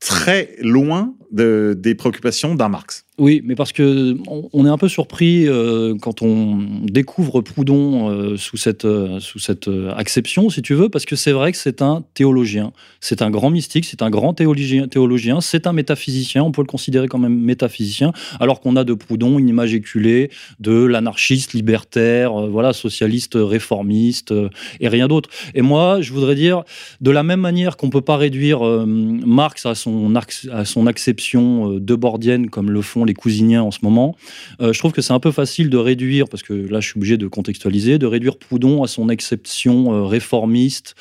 très 0.00 0.56
loin 0.60 1.14
de- 1.32 1.76
des 1.78 1.94
préoccupations 1.94 2.54
d'un 2.54 2.68
Marx. 2.68 3.04
Oui, 3.18 3.42
mais 3.44 3.56
parce 3.56 3.72
que 3.72 4.16
on, 4.28 4.64
est 4.64 4.68
un 4.68 4.78
peu 4.78 4.88
surpris 4.88 5.48
euh, 5.48 5.96
quand 6.00 6.22
on 6.22 6.60
découvre 6.84 7.40
Proudhon 7.40 8.10
euh, 8.10 8.36
sous 8.36 8.56
cette, 8.56 8.84
euh, 8.84 9.18
sous 9.18 9.40
cette 9.40 9.66
euh, 9.66 9.92
acception, 9.96 10.50
si 10.50 10.62
tu 10.62 10.74
veux, 10.74 10.88
parce 10.88 11.04
que 11.04 11.16
c'est 11.16 11.32
vrai 11.32 11.50
que 11.50 11.58
c'est 11.58 11.82
un 11.82 12.04
théologien, 12.14 12.72
c'est 13.00 13.20
un 13.20 13.30
grand 13.30 13.50
mystique, 13.50 13.86
c'est 13.86 14.02
un 14.02 14.10
grand 14.10 14.34
théologien, 14.34 15.40
c'est 15.40 15.66
un 15.66 15.72
métaphysicien, 15.72 16.44
on 16.44 16.52
peut 16.52 16.62
le 16.62 16.68
considérer 16.68 17.08
quand 17.08 17.18
même 17.18 17.36
métaphysicien, 17.36 18.12
alors 18.38 18.60
qu'on 18.60 18.76
a 18.76 18.84
de 18.84 18.94
Proudhon 18.94 19.40
une 19.40 19.48
image 19.48 19.74
éculée 19.74 20.30
de 20.60 20.84
l'anarchiste 20.84 21.54
libertaire, 21.54 22.32
voilà, 22.46 22.72
socialiste 22.72 23.32
réformiste 23.34 24.32
et 24.78 24.86
rien 24.86 25.08
d'autre. 25.08 25.28
Et 25.56 25.62
moi, 25.62 26.00
je 26.00 26.12
voudrais 26.12 26.36
dire, 26.36 26.62
de 27.00 27.10
la 27.10 27.24
même 27.24 27.40
manière 27.40 27.76
qu'on 27.76 27.90
peut 27.90 28.00
pas 28.00 28.16
réduire 28.16 28.60
Marx 28.62 29.66
à 29.66 29.74
son, 29.74 30.14
à 30.52 30.64
son 30.64 30.86
acception 30.86 31.17
euh, 31.26 31.80
debordienne 31.80 32.48
comme 32.50 32.70
le 32.70 32.82
font 32.82 33.04
les 33.04 33.14
cousiniens 33.14 33.62
en 33.62 33.70
ce 33.70 33.78
moment. 33.82 34.16
Euh, 34.60 34.72
je 34.72 34.78
trouve 34.78 34.92
que 34.92 35.02
c'est 35.02 35.12
un 35.12 35.20
peu 35.20 35.30
facile 35.32 35.70
de 35.70 35.76
réduire, 35.76 36.28
parce 36.28 36.42
que 36.42 36.52
là, 36.52 36.80
je 36.80 36.88
suis 36.88 36.98
obligé 36.98 37.16
de 37.16 37.26
contextualiser, 37.26 37.98
de 37.98 38.06
réduire 38.06 38.36
Proudhon 38.38 38.82
à 38.82 38.86
son 38.86 39.08
exception 39.08 39.92
euh, 39.94 40.04
réformiste 40.04 40.94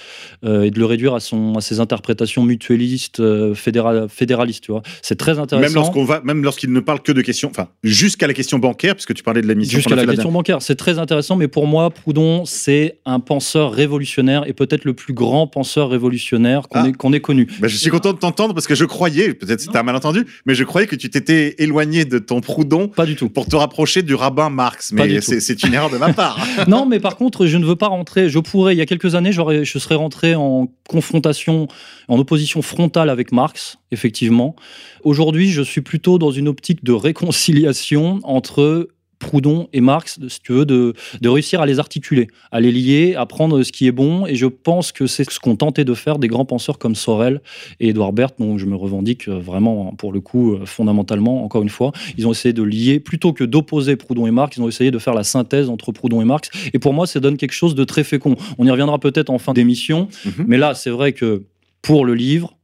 euh, 0.44 0.64
et 0.64 0.72
de 0.72 0.80
le 0.80 0.86
réduire 0.86 1.14
à, 1.16 1.20
son, 1.20 1.56
à 1.56 1.62
ses 1.62 1.80
interprétations 1.80 2.44
mutualistes, 2.44 3.22
fédéra- 3.54 4.08
fédéralistes. 4.10 4.64
Tu 4.64 4.72
vois, 4.72 4.82
c'est 5.02 5.16
très 5.18 5.40
intéressant. 5.40 5.68
Même 5.68 5.76
lorsqu'on 5.76 6.04
va, 6.06 6.22
même 6.24 6.44
lorsqu'il 6.44 6.72
ne 6.74 6.80
parle 6.80 7.02
que 7.02 7.12
de 7.12 7.22
questions, 7.22 7.50
enfin, 7.50 7.68
jusqu'à 7.84 8.28
la 8.28 8.34
question 8.34 8.60
bancaire, 8.60 8.96
puisque 8.96 9.14
tu 9.14 9.24
parlais 9.24 9.42
de 9.42 9.48
la 9.48 9.56
mission 9.56 9.78
Jusqu'à 9.78 9.96
la 9.96 10.06
la 10.06 10.14
question 10.14 10.32
bancaire, 10.32 10.62
c'est 10.62 10.76
très 10.76 11.00
intéressant, 11.00 11.36
mais 11.36 11.48
pour 11.48 11.68
moi, 11.68 11.90
Proudhon, 11.90 12.46
c'est 12.46 13.00
un 13.06 13.20
penseur 13.20 13.72
révolutionnaire 13.72 14.48
et 14.48 14.54
peut-être 14.54 14.86
le 14.86 14.94
plus 14.94 15.14
grand 15.14 15.48
penseur 15.48 15.90
révolutionnaire 15.90 16.68
qu'on 16.70 16.80
Ah. 16.80 16.88
ait, 17.16 17.20
connu. 17.20 17.48
Bah, 17.60 17.68
je 17.68 17.76
suis 17.76 17.90
content 17.90 18.14
de 18.14 18.18
t'entendre 18.20 18.54
parce 18.54 18.68
que 18.68 18.76
je 18.76 18.86
croyais, 18.86 19.34
peut-être 19.34 19.60
c'était 19.62 19.78
un 19.78 19.84
malentendu, 19.84 20.07
mais 20.46 20.56
je 20.56 20.64
croyais 20.64 20.88
que 20.88 20.96
tu 20.96 21.10
t'étais 21.10 21.56
éloigné 21.60 22.06
de 22.06 22.20
ton 22.20 22.42
Proudhon 22.42 22.88
Pas 22.88 23.06
du 23.06 23.16
tout. 23.16 23.30
pour 23.30 23.48
te 23.48 23.56
rapprocher 23.56 24.04
du 24.04 24.16
rabbin 24.16 24.50
Marx. 24.50 24.92
Mais 24.92 25.22
c'est 25.22 25.64
une 25.64 25.74
erreur 25.74 25.90
de 25.90 25.98
ma 25.98 26.14
part. 26.14 26.40
non, 26.68 26.86
mais 26.86 27.00
par 27.00 27.16
contre, 27.16 27.46
je 27.46 27.58
ne 27.58 27.66
veux 27.66 27.76
pas 27.76 27.88
rentrer. 27.88 28.30
Je 28.30 28.40
pourrais, 28.40 28.76
il 28.76 28.78
y 28.78 28.82
a 28.82 28.86
quelques 28.86 29.16
années, 29.16 29.32
je 29.32 29.80
serais 29.80 29.96
rentré 29.96 30.36
en 30.36 30.70
confrontation, 30.88 31.68
en 32.08 32.18
opposition 32.18 32.62
frontale 32.62 33.10
avec 33.10 33.32
Marx, 33.32 33.78
effectivement. 33.92 34.56
Aujourd'hui, 35.04 35.52
je 35.52 35.62
suis 35.62 35.82
plutôt 35.82 36.18
dans 36.18 36.32
une 36.32 36.48
optique 36.48 36.84
de 36.84 36.92
réconciliation 36.92 38.20
entre 38.24 38.90
Proudhon 39.20 39.68
et 39.74 39.82
Marx, 39.82 40.20
si 40.28 40.40
tu 40.42 40.54
veux, 40.54 40.66
de, 40.66 40.94
de 41.22 41.30
réussir 41.30 41.62
à 41.62 41.66
les 41.66 41.80
articuler, 41.80 42.28
à 42.52 42.60
les 42.60 42.72
lier, 42.72 43.16
à 43.16 43.26
prendre 43.26 43.64
ce 43.64 43.72
qui 43.72 43.88
est 43.88 43.92
bon. 43.92 44.26
Et 44.28 44.36
je 44.36 44.46
pense 44.46 44.92
que 44.92 45.08
c'est 45.08 45.30
ce 45.30 45.40
qu'ont 45.40 45.56
tenté 45.56 45.86
de 45.86 45.94
faire 45.94 46.20
des 46.20 46.28
grands 46.28 46.46
penseurs 46.46 46.78
comme 46.78 46.96
Sorel 46.96 47.42
et 47.80 47.90
Edouard 47.90 48.14
Berthe, 48.14 48.36
dont 48.40 48.58
je 48.58 48.66
me 48.66 48.76
revendique 48.76 49.28
euh, 49.28 49.40
vraiment, 49.40 49.94
pour 49.98 50.12
le 50.14 50.20
coup, 50.22 50.54
euh, 50.54 50.66
fondamentalement, 50.66 51.44
encore 51.44 51.62
une 51.64 51.70
fois. 51.70 51.92
Ils 52.18 52.28
ont 52.28 52.32
essayé 52.32 52.54
de 52.54 52.64
lier, 52.64 53.00
plutôt 53.00 53.34
que 53.34 53.44
d'opposer 53.44 53.96
Proudhon 53.96 54.28
et 54.28 54.32
Marx, 54.32 54.58
ils 54.58 54.62
ont 54.62 54.68
essayé 54.70 54.92
de 54.92 55.00
faire 55.00 55.14
la 55.14 55.24
synthèse 55.24 55.70
entre 55.70 55.92
Proudhon 55.92 56.22
et 56.22 56.26
Marx. 56.26 56.50
Et 56.74 56.80
pour 56.80 56.94
moi, 56.94 57.08
ça 57.08 57.20
donne 57.20 57.38
quelque 57.38 57.54
chose 57.54 57.76
de 57.76 57.84
très 57.84 58.04
fécond. 58.04 58.36
On 58.58 58.66
y 58.66 58.72
reviendra 58.72 59.00
peut-être 59.00 59.30
en 59.30 59.38
fin 59.40 59.54
d'émission, 59.54 60.08
Mhm. 60.26 60.46
mais 60.48 60.58
là, 60.58 60.74
c'est 60.76 60.90
vrai 60.90 61.14
que 61.14 61.44
pour 61.82 62.06
le 62.06 62.14
livre, 62.14 62.57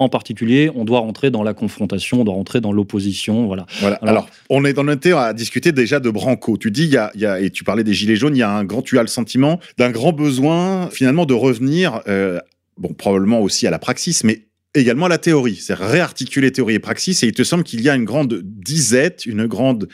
en 0.00 0.08
particulier, 0.08 0.70
on 0.74 0.84
doit 0.84 1.00
rentrer 1.00 1.30
dans 1.30 1.42
la 1.42 1.54
confrontation, 1.54 2.20
on 2.20 2.24
doit 2.24 2.34
rentrer 2.34 2.60
dans 2.60 2.72
l'opposition, 2.72 3.46
voilà. 3.46 3.66
Voilà. 3.80 3.96
Alors- 3.96 4.08
Alors, 4.10 4.30
on 4.48 4.64
est 4.64 4.72
dans 4.72 4.82
le 4.84 4.96
thé 4.96 5.12
à 5.12 5.32
discuter 5.32 5.72
déjà 5.72 5.98
de 6.00 6.08
Branco. 6.10 6.56
Tu 6.56 6.70
dis, 6.70 6.84
il 6.84 6.90
y 6.92 6.96
a, 6.96 7.10
il 7.14 7.20
y 7.20 7.26
a- 7.26 7.40
et 7.40 7.50
tu 7.50 7.64
parlais 7.64 7.82
des 7.84 7.94
gilets 7.94 8.16
jaunes, 8.16 8.36
il 8.36 8.40
y 8.40 8.42
a 8.42 8.50
un 8.50 8.64
grand, 8.64 8.82
tu 8.82 8.98
as 8.98 9.02
le 9.02 9.08
sentiment 9.08 9.58
d'un 9.76 9.90
grand 9.90 10.12
besoin 10.12 10.88
finalement 10.90 11.26
de 11.26 11.34
revenir, 11.34 12.00
euh, 12.06 12.38
bon, 12.76 12.92
probablement 12.92 13.40
aussi 13.40 13.66
à 13.66 13.70
la 13.70 13.78
praxis, 13.80 14.22
mais 14.24 14.42
également 14.74 15.06
à 15.06 15.08
la 15.08 15.18
théorie. 15.18 15.56
C'est 15.56 15.74
réarticuler 15.74 16.52
théorie 16.52 16.74
et 16.74 16.78
praxis. 16.78 17.22
Et 17.24 17.26
il 17.26 17.32
te 17.32 17.42
semble 17.42 17.64
qu'il 17.64 17.80
y 17.80 17.88
a 17.88 17.96
une 17.96 18.04
grande 18.04 18.40
disette, 18.44 19.26
une 19.26 19.46
grande 19.46 19.88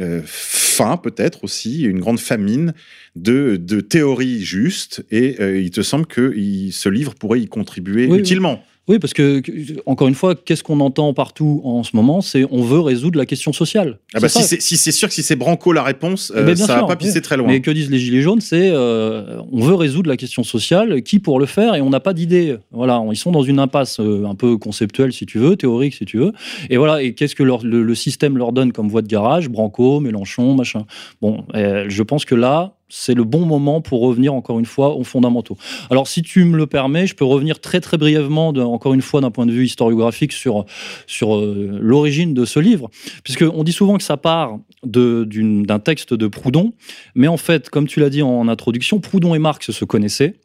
euh, 0.00 0.20
faim 0.24 0.98
peut-être 1.02 1.44
aussi, 1.44 1.82
une 1.82 1.98
grande 2.00 2.18
famine 2.20 2.74
de, 3.16 3.56
de 3.56 3.80
théorie 3.80 4.42
juste. 4.42 5.02
Et 5.10 5.36
euh, 5.40 5.58
il 5.60 5.70
te 5.70 5.80
semble 5.82 6.04
que 6.06 6.34
il- 6.36 6.72
ce 6.72 6.88
livre 6.90 7.14
pourrait 7.14 7.40
y 7.40 7.46
contribuer 7.46 8.06
oui. 8.06 8.18
utilement. 8.18 8.54
Oui, 8.54 8.60
parce 8.98 9.12
que, 9.12 9.42
encore 9.84 10.08
une 10.08 10.14
fois, 10.14 10.34
qu'est-ce 10.34 10.62
qu'on 10.62 10.80
entend 10.80 11.12
partout 11.12 11.60
en 11.64 11.82
ce 11.82 11.94
moment 11.94 12.22
C'est 12.22 12.44
on 12.50 12.62
veut 12.62 12.80
résoudre 12.80 13.18
la 13.18 13.26
question 13.26 13.52
sociale. 13.52 13.98
Ah 14.14 14.20
bah, 14.20 14.28
si 14.28 14.42
c'est 14.42 14.60
si 14.62 14.92
sûr 14.92 15.08
que 15.08 15.14
si 15.14 15.22
c'est 15.22 15.36
Branco 15.36 15.72
la 15.72 15.82
réponse, 15.82 16.32
euh, 16.34 16.44
Mais 16.46 16.54
bien 16.54 16.66
ça 16.66 16.72
va 16.74 16.78
sûr, 16.78 16.86
pas 16.88 16.96
pisser 16.96 17.16
oui. 17.16 17.22
très 17.22 17.36
loin. 17.36 17.46
Mais 17.48 17.60
que 17.60 17.70
disent 17.70 17.90
les 17.90 17.98
Gilets 17.98 18.22
jaunes 18.22 18.40
C'est 18.40 18.70
euh, 18.72 19.40
on 19.52 19.60
veut 19.60 19.74
résoudre 19.74 20.08
la 20.08 20.16
question 20.16 20.42
sociale, 20.44 21.02
qui 21.02 21.18
pour 21.18 21.38
le 21.38 21.46
faire 21.46 21.74
Et 21.74 21.82
on 21.82 21.90
n'a 21.90 22.00
pas 22.00 22.14
d'idée. 22.14 22.56
Voilà, 22.72 23.02
ils 23.10 23.16
sont 23.16 23.32
dans 23.32 23.42
une 23.42 23.58
impasse 23.58 24.00
euh, 24.00 24.24
un 24.24 24.34
peu 24.34 24.56
conceptuelle, 24.56 25.12
si 25.12 25.26
tu 25.26 25.38
veux, 25.38 25.56
théorique, 25.56 25.94
si 25.94 26.06
tu 26.06 26.16
veux. 26.18 26.32
Et 26.70 26.76
voilà, 26.78 27.02
et 27.02 27.14
qu'est-ce 27.14 27.34
que 27.34 27.42
leur- 27.42 27.64
le, 27.64 27.82
le 27.82 27.94
système 27.94 28.38
leur 28.38 28.52
donne 28.52 28.72
comme 28.72 28.88
voie 28.88 29.02
de 29.02 29.08
garage? 29.08 29.48
Branco, 29.50 30.00
Mélenchon, 30.00 30.54
machin. 30.54 30.86
Bon, 31.20 31.44
euh, 31.54 31.86
je 31.88 32.02
pense 32.02 32.24
que 32.24 32.34
là, 32.34 32.74
c'est 32.88 33.14
le 33.14 33.24
bon 33.24 33.44
moment 33.44 33.80
pour 33.80 34.00
revenir 34.00 34.34
encore 34.34 34.58
une 34.58 34.66
fois 34.66 34.94
aux 34.94 35.04
fondamentaux. 35.04 35.56
Alors, 35.90 36.08
si 36.08 36.22
tu 36.22 36.44
me 36.44 36.56
le 36.56 36.66
permets, 36.66 37.06
je 37.06 37.14
peux 37.14 37.24
revenir 37.24 37.60
très 37.60 37.80
très 37.80 37.98
brièvement, 37.98 38.48
encore 38.48 38.94
une 38.94 39.02
fois, 39.02 39.20
d'un 39.20 39.30
point 39.30 39.46
de 39.46 39.52
vue 39.52 39.64
historiographique, 39.64 40.32
sur, 40.32 40.64
sur 41.06 41.36
euh, 41.36 41.78
l'origine 41.80 42.34
de 42.34 42.44
ce 42.44 42.60
livre, 42.60 42.90
puisque 43.24 43.44
on 43.52 43.64
dit 43.64 43.72
souvent 43.72 43.96
que 43.96 44.04
ça 44.04 44.16
part 44.16 44.58
d'un 44.84 45.78
texte 45.78 46.14
de 46.14 46.26
Proudhon, 46.28 46.72
mais 47.14 47.28
en 47.28 47.36
fait, 47.36 47.68
comme 47.70 47.86
tu 47.86 48.00
l'as 48.00 48.10
dit 48.10 48.22
en 48.22 48.48
introduction, 48.48 49.00
Proudhon 49.00 49.34
et 49.34 49.38
Marx 49.38 49.70
se 49.70 49.84
connaissaient. 49.84 50.36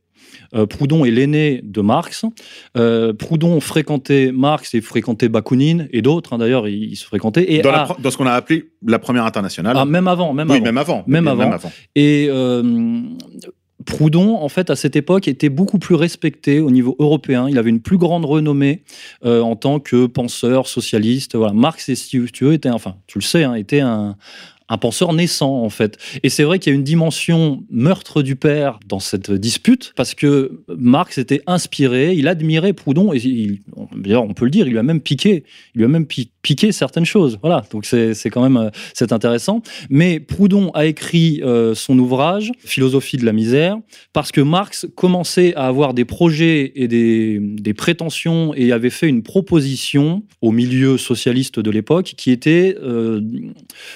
Euh, 0.56 0.66
Proudhon 0.66 1.06
est 1.06 1.12
l'aîné 1.12 1.62
de 1.64 1.82
Marx. 1.82 2.26
Euh, 2.78 3.14
Proudhon 3.14 3.60
fréquentait 3.60 4.32
Marx 4.34 4.74
et 4.76 4.82
fréquentait 4.82 5.30
Bakounine 5.30 5.88
et 5.92 6.02
d'autres, 6.02 6.34
hein, 6.34 6.38
d'ailleurs, 6.38 6.68
ils, 6.68 6.92
ils 6.92 6.96
se 6.96 7.06
fréquentaient. 7.06 7.54
Et 7.54 7.62
dans, 7.62 7.72
à- 7.72 7.98
dans 8.00 8.12
ce 8.12 8.18
qu'on 8.18 8.26
a 8.28 8.34
appelé 8.34 8.66
la 8.86 9.00
première 9.00 9.26
internationale. 9.26 9.76
ah, 9.78 9.86
même 9.86 10.08
avant, 10.08 10.34
même 10.34 10.50
oui, 10.50 10.58
avant. 10.58 10.64
même 10.66 10.78
avant. 10.78 11.04
Même 11.08 11.28
avant. 11.28 11.72
Et 11.96 12.28
euh, 12.30 13.02
Proudhon, 13.86 14.38
en 14.38 14.48
fait, 14.48 14.70
à 14.70 14.76
cette 14.78 14.96
époque, 14.96 15.28
était 15.28 15.50
beaucoup 15.50 15.78
plus 15.78 15.96
respecté 15.96 16.62
au 16.62 16.72
niveau 16.72 16.96
européen. 17.00 17.50
Il 17.50 17.58
avait 17.58 17.70
une 17.70 17.82
plus 17.82 17.98
grande 17.98 18.24
renommée 18.24 18.84
euh, 19.26 19.42
en 19.42 19.58
tant 19.58 19.80
que 19.82 20.06
penseur 20.06 20.68
socialiste. 20.68 21.36
Voilà. 21.36 21.54
Marx, 21.54 21.94
si 21.94 22.26
tu 22.32 22.46
veux, 22.46 22.54
était, 22.54 22.70
enfin, 22.70 22.96
tu 23.08 23.18
le 23.20 23.24
sais, 23.24 23.44
hein, 23.44 23.56
était 23.56 23.82
un, 23.82 24.16
un 24.74 24.78
penseur 24.78 25.14
naissant, 25.14 25.64
en 25.64 25.70
fait. 25.70 25.98
Et 26.24 26.30
c'est 26.30 26.44
vrai 26.44 26.60
qu'il 26.60 26.72
y 26.72 26.74
a 26.74 26.78
une 26.78 26.84
dimension 26.84 27.64
meurtre 27.70 28.22
du 28.24 28.36
père 28.36 28.80
dans 28.88 29.00
cette 29.00 29.32
dispute, 29.32 29.94
parce 29.96 30.14
que 30.16 30.64
Marx 30.68 31.18
était 31.18 31.42
inspiré, 31.48 32.14
il 32.14 32.28
admirait 32.28 32.74
Proudhon, 32.74 33.14
et 33.14 33.18
il, 33.18 33.60
on 33.76 34.34
peut 34.34 34.46
le 34.46 34.52
dire, 34.52 34.66
il 34.68 34.72
lui 34.72 34.80
a 34.80 34.84
même 34.84 35.02
piqué, 35.02 35.44
il 35.74 35.80
lui 35.80 35.86
a 35.86 35.88
même 35.88 36.08
pi- 36.08 36.32
piqué 36.42 36.72
certaines 36.72 37.06
choses. 37.06 37.38
Voilà, 37.42 37.64
donc 37.72 37.86
c'est 37.86 38.30
quand 38.32 38.42
même 38.42 38.58
euh, 38.58 38.70
c'est 38.94 39.12
intéressant. 39.12 39.62
Mais 39.90 40.20
Proudhon 40.20 40.72
a 40.72 40.86
écrit 40.86 41.42
euh, 41.44 41.76
son 41.76 41.98
ouvrage 42.00 42.52
Philosophie 42.60 43.18
de 43.18 43.26
la 43.26 43.34
misère 43.34 43.78
parce 44.12 44.32
que 44.32 44.42
Marx 44.42 44.88
commençait 44.96 45.54
à 45.56 45.68
avoir 45.68 45.94
des 45.94 46.06
projets 46.06 46.72
et 46.76 46.88
des, 46.88 47.40
des 47.40 47.74
prétentions 47.74 48.54
et 48.56 48.72
avait 48.72 48.90
fait 48.90 49.08
une 49.08 49.24
proposition 49.24 50.24
au 50.42 50.52
milieu 50.52 50.98
socialiste 50.98 51.60
de 51.60 51.72
l'époque 51.72 52.14
qui 52.18 52.32
était 52.32 52.76
euh, 52.82 53.22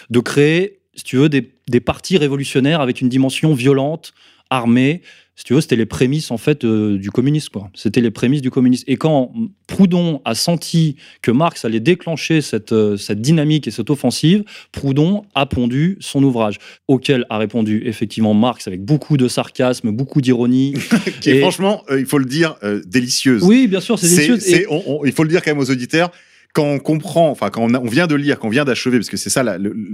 de 0.09 0.19
créer, 0.19 0.66
si 0.97 1.03
tu 1.05 1.15
veux, 1.15 1.29
des, 1.29 1.49
des 1.69 1.79
partis 1.79 2.17
révolutionnaires 2.17 2.81
avec 2.81 2.99
une 2.99 3.07
dimension 3.09 3.53
violente, 3.53 4.13
armée. 4.49 5.01
Si 5.35 5.43
tu 5.43 5.53
veux, 5.53 5.61
c'était 5.61 5.75
les 5.75 5.85
prémices 5.85 6.31
en 6.31 6.37
fait 6.37 6.63
euh, 6.65 6.97
du 6.97 7.11
communisme. 7.11 7.51
quoi. 7.53 7.69
C'était 7.75 8.01
les 8.01 8.09
prémices 8.09 8.41
du 8.41 8.49
communisme. 8.49 8.85
Et 8.87 8.95
quand 8.97 9.31
Proudhon 9.67 10.19
a 10.25 10.33
senti 10.33 10.95
que 11.21 11.29
Marx 11.29 11.63
allait 11.63 11.79
déclencher 11.79 12.41
cette, 12.41 12.71
euh, 12.71 12.97
cette 12.97 13.21
dynamique 13.21 13.67
et 13.67 13.71
cette 13.71 13.91
offensive, 13.91 14.43
Proudhon 14.71 15.25
a 15.35 15.45
pondu 15.45 15.97
son 15.99 16.23
ouvrage, 16.23 16.57
auquel 16.87 17.25
a 17.29 17.37
répondu 17.37 17.83
effectivement 17.85 18.33
Marx 18.33 18.67
avec 18.67 18.83
beaucoup 18.83 19.15
de 19.17 19.27
sarcasme, 19.27 19.91
beaucoup 19.91 20.21
d'ironie. 20.21 20.73
Qui 21.21 21.29
est 21.29 21.35
Et- 21.37 21.39
franchement, 21.41 21.83
euh, 21.91 21.99
il 21.99 22.07
faut 22.07 22.17
le 22.17 22.25
dire, 22.25 22.55
délicieuse. 22.87 23.43
oui, 23.43 23.67
bien 23.67 23.81
sûr, 23.81 23.99
c'est 23.99 24.07
C'est- 24.07 24.27
délicieux. 24.27 24.39
c'est- 24.39 24.61
Et- 24.63 24.67
on- 24.71 25.01
on- 25.01 25.05
il 25.05 25.11
faut 25.11 25.21
le 25.23 25.29
dire 25.29 25.43
quand 25.43 25.51
même 25.51 25.59
aux 25.59 25.69
auditeurs. 25.69 26.09
Quand 26.57 26.65
on 26.65 26.79
comprend, 26.79 27.29
enfin 27.29 27.51
quand 27.51 27.61
on, 27.63 27.73
a- 27.75 27.79
on 27.79 27.85
vient 27.87 28.07
de 28.07 28.15
lire, 28.15 28.39
quand 28.39 28.47
on 28.47 28.51
vient 28.51 28.65
d'achever, 28.65 28.97
parce 28.97 29.09
que 29.09 29.17
c'est 29.17 29.29
ça 29.29 29.43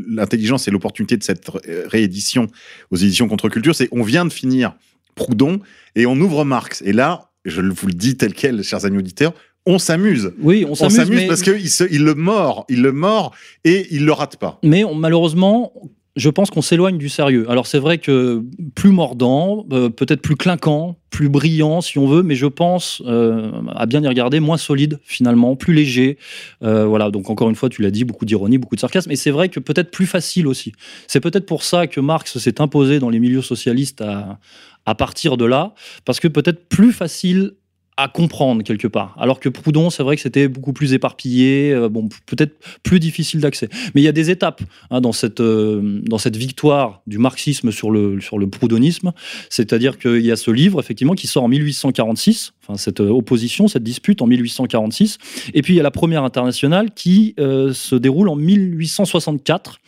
l'intelligence 0.08 0.66
et 0.68 0.72
l'opportunité 0.72 1.18
de 1.18 1.24
cette 1.24 1.48
ré- 1.50 1.60
réédition 1.88 2.48
aux 2.90 2.96
éditions 2.96 3.28
Contre-Culture, 3.28 3.76
c'est 3.76 3.90
on 3.92 4.02
vient 4.04 4.24
de 4.26 4.32
finir 4.32 4.74
Proudhon 5.16 5.60
et 5.96 6.06
on 6.06 6.16
ouvre 6.16 6.46
Marx. 6.46 6.82
Et 6.86 6.94
là, 6.94 7.32
je 7.44 7.60
vous 7.62 7.88
le 7.88 7.94
dis 7.94 8.16
tel 8.16 8.34
quel, 8.34 8.64
chers 8.64 8.86
amis 8.86 8.98
auditeurs, 9.00 9.34
on 9.66 9.78
s'amuse. 9.78 10.32
oui, 10.40 10.66
on 10.68 10.74
s'amuse, 10.76 10.96
s'amuse 10.96 11.16
mais- 11.22 11.28
parce 11.28 11.42
qu'il 11.42 11.62
il 11.92 12.04
le 12.04 12.14
mord, 12.16 12.66
il 12.70 12.82
le 12.82 12.92
mord 12.94 13.36
et 13.66 13.88
il 13.92 14.06
le 14.06 14.14
rate 14.14 14.38
pas. 14.38 14.60
Mais 14.64 14.84
on- 14.86 14.96
malheureusement, 14.96 15.74
je 16.16 16.30
pense 16.30 16.52
qu'on 16.52 16.62
s'éloigne 16.62 16.98
du 16.98 17.10
sérieux. 17.10 17.50
Alors 17.50 17.66
c'est 17.66 17.80
vrai 17.80 17.98
que 17.98 18.44
plus 18.76 18.92
mordant, 18.92 19.66
euh, 19.72 19.90
peut-être 19.90 20.22
plus 20.22 20.36
clinquant, 20.36 20.96
plus 21.10 21.28
brillant 21.28 21.82
si 21.82 21.98
on 21.98 22.08
veut, 22.08 22.22
mais 22.22 22.36
je 22.36 22.46
pense, 22.46 23.02
euh, 23.06 23.52
à 23.76 23.86
bien 23.88 24.02
y 24.04 24.08
regarder, 24.08 24.40
moins 24.40 24.58
solide 24.58 25.00
finalement, 25.04 25.56
plus 25.56 25.74
léger. 25.74 26.18
Euh, 26.62 26.86
voilà, 26.86 27.10
donc 27.10 27.30
encore 27.30 27.50
une 27.50 27.56
fois, 27.56 27.70
tu 27.70 27.82
l'as 27.82 27.92
dit, 27.92 28.04
beaucoup 28.04 28.26
d'ironie, 28.26 28.60
beaucoup 28.60 28.76
de 28.76 28.80
sarcasme, 28.80 29.12
et 29.12 29.16
c'est 29.16 29.32
vrai 29.32 29.50
que 29.50 29.60
peut-être 29.60 29.90
plus 29.90 30.06
facile 30.06 30.46
aussi. 30.46 30.74
C'est 31.08 31.20
peut-être 31.20 31.48
pour 31.48 31.64
ça 31.64 31.88
que 31.88 32.00
Marx 32.00 32.38
s'est 32.38 32.62
imposé 32.62 33.00
dans 33.00 33.10
les 33.10 33.20
milieux 33.20 33.42
socialistes 33.42 34.02
à, 34.02 34.40
à 34.86 34.96
partir 34.96 35.38
de 35.38 35.46
là, 35.46 35.74
parce 36.06 36.20
que 36.20 36.28
peut-être 36.28 36.68
plus 36.68 36.92
facile 36.92 37.54
à 37.96 38.08
comprendre 38.08 38.64
quelque 38.64 38.88
part. 38.88 39.16
Alors 39.20 39.40
que 39.40 39.50
Proudhon, 39.50 39.90
c'est 39.90 40.04
vrai 40.04 40.16
que 40.16 40.22
c'était 40.22 40.48
beaucoup 40.48 40.74
plus 40.74 40.94
éparpillé, 40.94 41.72
euh, 41.72 41.90
bon, 41.90 42.10
peut-être 42.26 42.56
plus 42.82 43.00
difficile 43.00 43.40
d'accès. 43.40 43.70
Mais 43.94 44.02
il 44.02 44.04
y 44.04 44.08
a 44.08 44.12
des 44.12 44.32
étapes 44.32 44.62
hein, 44.90 45.00
dans, 45.00 45.12
cette, 45.12 45.42
euh, 45.42 46.00
dans 46.04 46.18
cette 46.18 46.36
victoire 46.36 47.02
du 47.06 47.20
marxisme 47.20 47.72
sur 47.72 47.92
le, 47.92 48.20
sur 48.20 48.40
le 48.40 48.50
proudhonisme. 48.50 49.12
C'est-à-dire 49.50 50.00
qu'il 50.00 50.26
y 50.26 50.32
a 50.32 50.36
ce 50.36 50.50
livre, 50.50 50.80
effectivement, 50.80 51.14
qui 51.14 51.28
sort 51.28 51.44
en 51.44 51.48
1846. 51.50 52.54
enfin 52.64 52.78
cette 52.78 53.02
euh, 53.02 53.10
opposition, 53.10 53.68
cette 53.68 53.84
dispute 53.84 54.22
en 54.22 54.28
1846. 54.28 55.20
Et 55.54 55.62
puis 55.62 55.74
il 55.74 55.78
y 55.78 55.80
a 55.80 55.84
la 55.84 55.92
première 55.92 56.24
internationale 56.24 56.92
qui 56.96 57.36
se 57.38 57.96
déroule 57.96 58.30
en 58.30 58.36
1864 58.36 59.80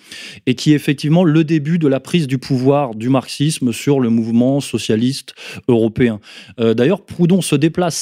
et 0.46 0.56
qui 0.56 0.72
est 0.72 0.76
effectivement 0.76 1.24
le 1.24 1.44
début 1.44 1.80
de 1.80 1.88
la 1.88 2.00
prise 2.00 2.28
du 2.28 2.38
pouvoir 2.38 2.94
du 2.96 3.10
marxisme 3.10 3.72
sur 3.72 4.00
le 4.00 4.10
mouvement 4.10 4.60
socialiste 4.60 5.36
européen. 5.68 6.20
D'ailleurs, 6.58 7.06
Proudhon 7.06 7.42
se 7.42 7.56
déplace 7.56 7.95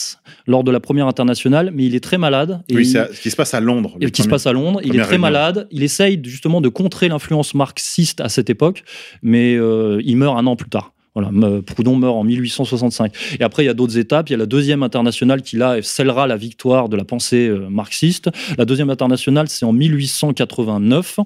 lors 0.47 0.63
de 0.63 0.71
la 0.71 0.79
première 0.79 1.07
internationale, 1.07 1.71
mais 1.73 1.85
il 1.85 1.95
est 1.95 2.03
très 2.03 2.17
malade. 2.17 2.61
et 2.69 2.75
Oui, 2.75 2.85
c'est 2.85 3.13
ce 3.13 3.21
qui 3.21 3.29
se 3.29 3.35
passe 3.35 3.53
à 3.53 3.59
Londres. 3.59 3.97
et 4.01 4.11
qui 4.11 4.23
se 4.23 4.27
passe 4.27 4.47
à 4.47 4.53
Londres. 4.53 4.79
Il 4.83 4.95
est 4.95 4.99
très 4.99 5.09
réunion. 5.11 5.21
malade. 5.21 5.67
Il 5.71 5.83
essaye 5.83 6.19
justement 6.23 6.61
de 6.61 6.69
contrer 6.69 7.07
l'influence 7.09 7.53
marxiste 7.53 8.21
à 8.21 8.29
cette 8.29 8.49
époque, 8.49 8.83
mais 9.21 9.55
euh, 9.55 10.01
il 10.03 10.17
meurt 10.17 10.37
un 10.37 10.45
an 10.47 10.55
plus 10.55 10.69
tard. 10.69 10.93
Voilà, 11.15 11.29
Proudhon 11.61 11.95
meurt 11.95 12.15
en 12.15 12.23
1865. 12.23 13.13
Et 13.39 13.43
après, 13.43 13.63
il 13.63 13.67
y 13.67 13.69
a 13.69 13.75
d'autres 13.75 13.97
étapes. 13.97 14.29
Il 14.29 14.33
y 14.33 14.35
a 14.35 14.37
la 14.37 14.47
deuxième 14.47 14.81
internationale 14.81 15.43
qui, 15.43 15.57
là, 15.57 15.81
scellera 15.81 16.25
la 16.25 16.37
victoire 16.37 16.89
de 16.89 16.97
la 16.97 17.03
pensée 17.03 17.47
euh, 17.47 17.69
marxiste. 17.69 18.29
La 18.57 18.65
deuxième 18.65 18.89
internationale, 18.89 19.47
c'est 19.47 19.65
en 19.65 19.73
1889. 19.73 21.19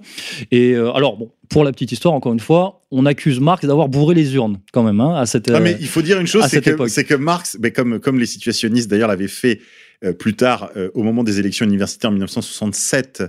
Et 0.52 0.74
euh, 0.74 0.92
alors, 0.92 1.18
bon, 1.18 1.32
pour 1.50 1.64
la 1.64 1.72
petite 1.72 1.92
histoire, 1.92 2.14
encore 2.14 2.34
une 2.34 2.40
fois, 2.40 2.82
on 2.92 3.06
accuse 3.06 3.40
Marx 3.40 3.66
d'avoir 3.66 3.90
bourré 3.90 4.16
les 4.16 4.36
urnes, 4.36 4.60
quand 4.74 4.84
même, 4.84 5.00
hein, 5.00 5.16
à 5.16 5.26
cette. 5.26 5.50
Ah, 5.50 5.56
euh, 5.56 5.60
mais 5.62 5.78
il 5.80 5.88
faut 5.88 6.02
dire 6.02 6.20
une 6.20 6.28
chose, 6.28 6.44
à 6.44 6.50
c'est 6.50 6.62
que, 6.62 6.72
époque. 6.72 6.90
Marx, 7.20 7.58
mais 7.62 7.72
comme, 7.72 8.00
comme 8.00 8.20
les 8.20 8.26
situationnistes 8.26 8.90
d'ailleurs 8.90 9.08
l'avaient 9.08 9.28
fait 9.28 9.60
euh, 10.04 10.14
plus 10.14 10.36
tard, 10.36 10.70
euh, 10.76 10.90
au 10.94 11.04
moment 11.04 11.24
des 11.24 11.40
élections 11.40 11.66
universitaires 11.66 12.10
en 12.10 12.14
1967 12.14 13.24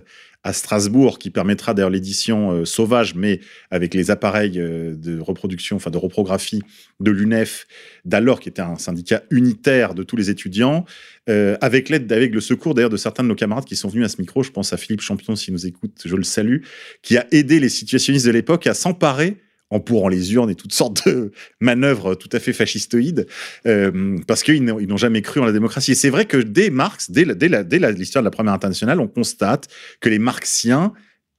à 0.45 0.53
Strasbourg, 0.53 1.19
qui 1.19 1.31
permettra 1.31 1.75
d'ailleurs 1.75 1.91
l'édition 1.91 2.53
euh, 2.53 2.65
sauvage, 2.65 3.15
mais 3.15 3.41
avec 3.71 3.93
les 3.93 4.11
appareils 4.11 4.61
euh, 4.61 4.95
de 4.95 5.19
reproduction, 5.19 5.77
enfin 5.77 5.91
de 5.91 5.99
reprographie 5.99 6.63
de 7.01 7.11
l'UNEF, 7.11 7.67
d'alors 8.05 8.39
qui 8.41 8.49
était 8.49 8.63
un 8.63 8.77
syndicat 8.77 9.23
unitaire 9.31 9.95
de 9.95 10.03
tous 10.03 10.17
les 10.17 10.31
étudiants, 10.31 10.85
euh, 11.29 11.57
avec 11.61 11.89
l'aide, 11.89 12.11
avec 12.13 12.33
le 12.33 12.41
secours 12.41 12.75
d'ailleurs 12.75 12.91
de 12.91 12.97
certains 12.97 13.25
de 13.25 13.29
nos 13.29 13.35
camarades 13.35 13.65
qui 13.65 13.77
sont 13.77 13.89
venus 13.89 14.07
à 14.07 14.09
ce 14.09 14.21
micro, 14.21 14.43
je 14.43 14.51
pense 14.51 14.73
à 14.73 14.77
Philippe 14.77 15.01
Champion 15.01 15.35
s'il 15.35 15.55
nous 15.55 15.67
écoute, 15.67 16.03
je 16.05 16.15
le 16.15 16.23
salue, 16.23 16.63
qui 17.03 17.17
a 17.17 17.27
aidé 17.33 17.59
les 17.59 17.69
situationnistes 17.69 18.27
de 18.27 18.31
l'époque 18.31 18.67
à 18.69 18.75
s'emparer 18.75 19.39
en 19.71 19.81
pourrant 19.81 20.09
les 20.09 20.33
urnes 20.33 20.51
et 20.51 20.55
toutes 20.55 20.73
sortes 20.73 21.07
de 21.09 21.31
manœuvres 21.61 22.15
tout 22.15 22.31
à 22.33 22.39
fait 22.41 22.53
fascistoïdes, 22.53 23.27
euh, 23.67 24.17
parce 24.27 24.43
qu'ils 24.43 24.65
n'ont 24.65 24.97
jamais 24.97 25.23
cru 25.23 25.41
en 25.41 25.45
la 25.45 25.53
démocratie. 25.53 25.93
Et 25.93 25.95
c'est 25.95 26.11
vrai 26.11 26.25
que 26.25 26.39
dès 26.39 26.71
Marx, 26.71 27.11
dès 27.11 27.25
l'histoire 27.25 28.23
de 28.23 28.27
la 28.27 28.31
première 28.31 28.55
internationale, 28.55 28.99
on 29.01 29.09
constate 29.09 29.69
que 30.01 30.09
les 30.09 30.19
marxiens, 30.19 30.93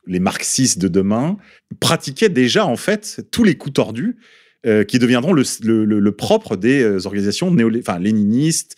les 0.05 0.19
marxistes 0.19 0.79
de 0.79 0.87
demain, 0.87 1.37
pratiquaient 1.79 2.29
déjà 2.29 2.65
en 2.65 2.75
fait 2.75 3.21
tous 3.31 3.43
les 3.43 3.55
coups 3.55 3.73
tordus 3.73 4.17
euh, 4.65 4.83
qui 4.83 4.99
deviendront 4.99 5.33
le, 5.33 5.43
le- 5.85 6.11
propre 6.11 6.55
des 6.55 6.81
euh, 6.83 7.05
organisations 7.05 7.49
néo 7.49 7.69
léninistes, 7.69 8.75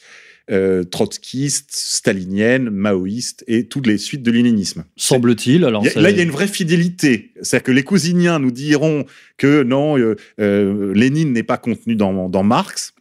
euh, 0.51 0.83
trotskistes, 0.83 1.71
staliniennes, 1.71 2.69
maoïstes 2.69 3.43
et 3.47 3.67
toutes 3.67 3.87
les 3.87 3.97
suites 3.97 4.23
de 4.23 4.31
léninisme. 4.31 4.83
Semble-t-il. 4.97 5.63
Alors, 5.65 5.85
a- 5.85 5.99
là, 5.99 6.09
il 6.09 6.17
y 6.17 6.19
a 6.19 6.23
une 6.23 6.31
vraie 6.31 6.47
fidélité. 6.47 7.33
C'est-à-dire 7.41 7.63
que 7.63 7.71
les 7.71 7.83
cousiniens 7.83 8.39
nous 8.39 8.51
diront 8.51 9.05
que 9.37 9.63
non, 9.63 9.97
euh, 9.97 10.15
euh, 10.39 10.93
Lénine 10.93 11.31
n'est 11.33 11.43
pas 11.43 11.57
contenu 11.57 11.95
dans, 11.95 12.29
dans 12.29 12.43
Marx. 12.43 12.93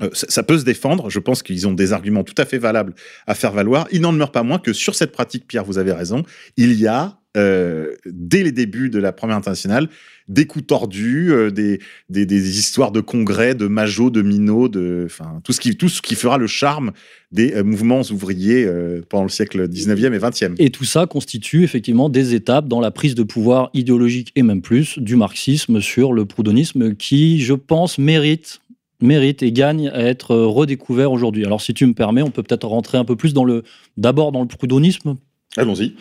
Euh, 0.00 0.08
ça, 0.12 0.26
ça 0.28 0.42
peut 0.42 0.58
se 0.58 0.64
défendre. 0.64 1.10
Je 1.10 1.18
pense 1.18 1.42
qu'ils 1.42 1.66
ont 1.68 1.72
des 1.72 1.92
arguments 1.92 2.24
tout 2.24 2.34
à 2.38 2.44
fait 2.44 2.58
valables 2.58 2.94
à 3.26 3.34
faire 3.34 3.52
valoir. 3.52 3.86
Il 3.92 4.00
n'en 4.00 4.12
demeure 4.12 4.32
pas 4.32 4.42
moins 4.42 4.58
que 4.58 4.72
sur 4.72 4.94
cette 4.94 5.12
pratique, 5.12 5.46
Pierre, 5.46 5.64
vous 5.64 5.78
avez 5.78 5.92
raison, 5.92 6.22
il 6.56 6.72
y 6.74 6.86
a, 6.86 7.18
dès 8.06 8.42
les 8.42 8.50
débuts 8.50 8.90
de 8.90 8.98
la 8.98 9.12
première 9.12 9.36
internationale, 9.36 9.88
des 10.28 10.46
coups 10.46 10.66
tordus, 10.66 11.32
euh, 11.32 11.50
des, 11.50 12.58
histoires 12.58 12.92
de 12.92 13.00
congrès, 13.00 13.54
de 13.54 13.66
majots, 13.66 14.10
de 14.10 14.22
minots, 14.22 14.68
de, 14.68 15.08
tout 15.42 15.52
ce 15.52 15.60
qui, 15.60 15.76
tout 15.76 15.88
ce 15.88 16.02
qui 16.02 16.14
fera 16.14 16.38
le 16.38 16.46
charme 16.46 16.92
des 17.32 17.54
euh, 17.54 17.64
mouvements 17.64 18.02
ouvriers 18.10 18.64
euh, 18.64 19.00
pendant 19.08 19.24
le 19.24 19.30
siècle 19.30 19.68
19e 19.68 20.14
et 20.14 20.18
20e. 20.18 20.54
Et 20.58 20.70
tout 20.70 20.84
ça 20.84 21.06
constitue 21.06 21.64
effectivement 21.64 22.08
des 22.08 22.34
étapes 22.34 22.68
dans 22.68 22.80
la 22.80 22.90
prise 22.90 23.14
de 23.14 23.22
pouvoir 23.22 23.70
idéologique 23.74 24.32
et 24.36 24.42
même 24.42 24.62
plus 24.62 24.98
du 24.98 25.16
marxisme 25.16 25.80
sur 25.80 26.12
le 26.12 26.24
proudhonisme 26.26 26.94
qui, 26.94 27.40
je 27.40 27.54
pense, 27.54 27.98
mérite 27.98 28.60
mérite 29.00 29.44
et 29.44 29.52
gagne 29.52 29.88
à 29.90 30.00
être 30.00 30.34
redécouvert 30.34 31.12
aujourd'hui. 31.12 31.44
Alors 31.44 31.60
si 31.60 31.72
tu 31.72 31.86
me 31.86 31.94
permets, 31.94 32.22
on 32.22 32.32
peut 32.32 32.42
peut-être 32.42 32.66
rentrer 32.66 32.98
un 32.98 33.04
peu 33.04 33.14
plus 33.14 33.32
dans 33.32 33.44
le 33.44 33.62
d'abord 33.96 34.32
dans 34.32 34.40
le 34.40 34.48
proudhonisme 34.48 35.16
Allons-y. 35.58 35.94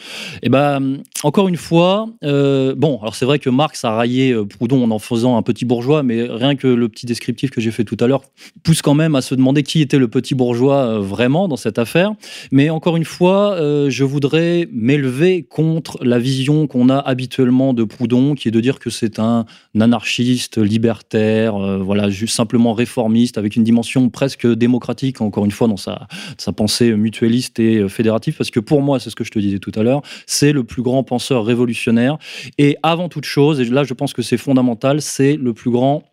Eh 0.44 0.50
ben, 0.50 1.00
encore 1.24 1.48
une 1.48 1.58
fois, 1.58 2.08
euh, 2.24 2.76
bon, 2.78 3.00
alors 3.02 3.16
c'est 3.16 3.26
vrai 3.26 3.40
que 3.40 3.50
Marx 3.50 3.84
a 3.86 3.90
raillé 3.90 4.32
euh, 4.32 4.46
Proudhon 4.46 4.84
en 4.84 4.92
en 4.92 5.00
faisant 5.00 5.36
un 5.36 5.42
petit 5.42 5.66
bourgeois, 5.66 6.04
mais 6.04 6.28
rien 6.30 6.56
que 6.56 6.68
le 6.68 6.88
petit 6.90 7.08
descriptif 7.08 7.50
que 7.50 7.60
j'ai 7.60 7.72
fait 7.72 7.84
tout 7.84 7.98
à 8.00 8.06
l'heure 8.06 8.22
pousse 8.62 8.84
quand 8.84 8.94
même 8.94 9.16
à 9.16 9.22
se 9.22 9.34
demander 9.34 9.64
qui 9.64 9.82
était 9.82 9.98
le 9.98 10.08
petit 10.08 10.36
bourgeois 10.36 10.86
euh, 10.86 11.00
vraiment 11.00 11.48
dans 11.48 11.56
cette 11.56 11.80
affaire. 11.80 12.14
Mais 12.52 12.70
encore 12.70 12.98
une 12.98 13.06
fois, 13.06 13.58
je 13.90 14.04
voudrais 14.04 14.68
m'élever 14.72 15.42
contre 15.42 15.98
la 16.04 16.20
vision 16.20 16.68
qu'on 16.68 16.90
a 16.90 16.98
habituellement 16.98 17.74
de 17.74 17.84
Proudhon, 17.84 18.36
qui 18.36 18.50
est 18.50 18.52
de 18.52 18.60
dire 18.60 18.78
que 18.78 18.92
c'est 18.92 19.18
un 19.18 19.46
anarchiste, 19.80 20.60
libertaire, 20.60 21.58
voilà, 21.80 22.10
simplement 22.28 22.74
réformiste, 22.74 23.38
avec 23.38 23.56
une 23.56 23.64
dimension 23.64 24.10
presque 24.10 24.48
démocratique, 24.48 25.22
encore 25.22 25.46
une 25.46 25.52
fois, 25.52 25.68
dans 25.68 25.78
sa, 25.78 26.08
sa 26.38 26.52
pensée 26.52 26.94
mutualiste 26.94 27.60
et 27.60 27.90
fédérative, 27.90 28.36
parce 28.38 28.52
que 28.52 28.60
pour 28.60 28.82
moi, 28.82 29.00
c'est 29.00 29.10
ce 29.10 29.16
que 29.16 29.24
je 29.24 29.32
te 29.32 29.40
disais 29.48 29.60
tout 29.60 29.72
à 29.76 29.84
l'heure, 29.84 30.02
c'est 30.26 30.52
le 30.52 30.64
plus 30.64 30.82
grand 30.82 31.04
penseur 31.04 31.46
révolutionnaire. 31.46 32.18
Et 32.58 32.78
avant 32.84 33.10
toute 33.10 33.26
chose, 33.26 33.60
et 33.60 33.66
là 33.66 33.84
je 33.84 33.94
pense 33.94 34.14
que 34.14 34.22
c'est 34.22 34.38
fondamental, 34.38 35.02
c'est 35.02 35.36
le 35.36 35.54
plus 35.54 35.72
grand 35.72 36.04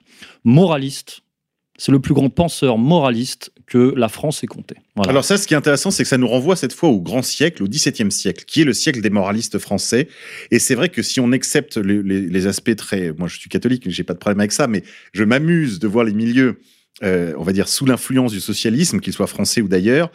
moraliste, 0.44 1.22
c'est 1.76 1.92
le 1.92 2.00
plus 2.00 2.14
grand 2.14 2.30
penseur 2.30 2.78
moraliste 2.78 3.50
que 3.66 3.94
la 3.96 4.08
France 4.08 4.44
ait 4.44 4.46
compté. 4.46 4.76
Alors 5.08 5.24
ça, 5.24 5.36
ce 5.36 5.46
qui 5.46 5.54
est 5.54 5.56
intéressant, 5.56 5.90
c'est 5.90 6.02
que 6.02 6.08
ça 6.08 6.18
nous 6.18 6.28
renvoie 6.28 6.56
cette 6.56 6.72
fois 6.72 6.90
au 6.90 7.00
grand 7.00 7.22
siècle, 7.22 7.62
au 7.62 7.68
XVIIe 7.68 8.12
siècle, 8.12 8.44
qui 8.46 8.60
est 8.60 8.64
le 8.64 8.72
siècle 8.72 9.00
des 9.00 9.10
moralistes 9.10 9.58
français. 9.58 10.08
Et 10.50 10.58
c'est 10.58 10.74
vrai 10.74 10.88
que 10.88 11.02
si 11.02 11.20
on 11.20 11.32
accepte 11.32 11.78
les, 11.78 12.46
aspects 12.46 12.76
très... 12.76 13.12
Moi, 13.12 13.28
je 13.28 13.38
suis 13.38 13.48
catholique, 13.48 13.88
j'ai 13.88 14.04
pas 14.04 14.14
de 14.14 14.18
problème 14.18 14.40
avec 14.40 14.52
ça, 14.52 14.66
mais 14.66 14.82
je 15.12 15.24
m'amuse 15.24 15.78
de 15.78 15.88
voir 15.88 16.04
les 16.04 16.12
milieux, 16.12 16.60
euh, 17.02 17.32
on 17.38 17.42
va 17.42 17.52
dire, 17.52 17.68
sous 17.68 17.86
l'influence 17.86 18.32
du 18.32 18.40
socialisme, 18.40 19.00
qu'ils 19.00 19.14
soient 19.14 19.26
français 19.26 19.62
ou 19.62 19.68
d'ailleurs, 19.68 20.10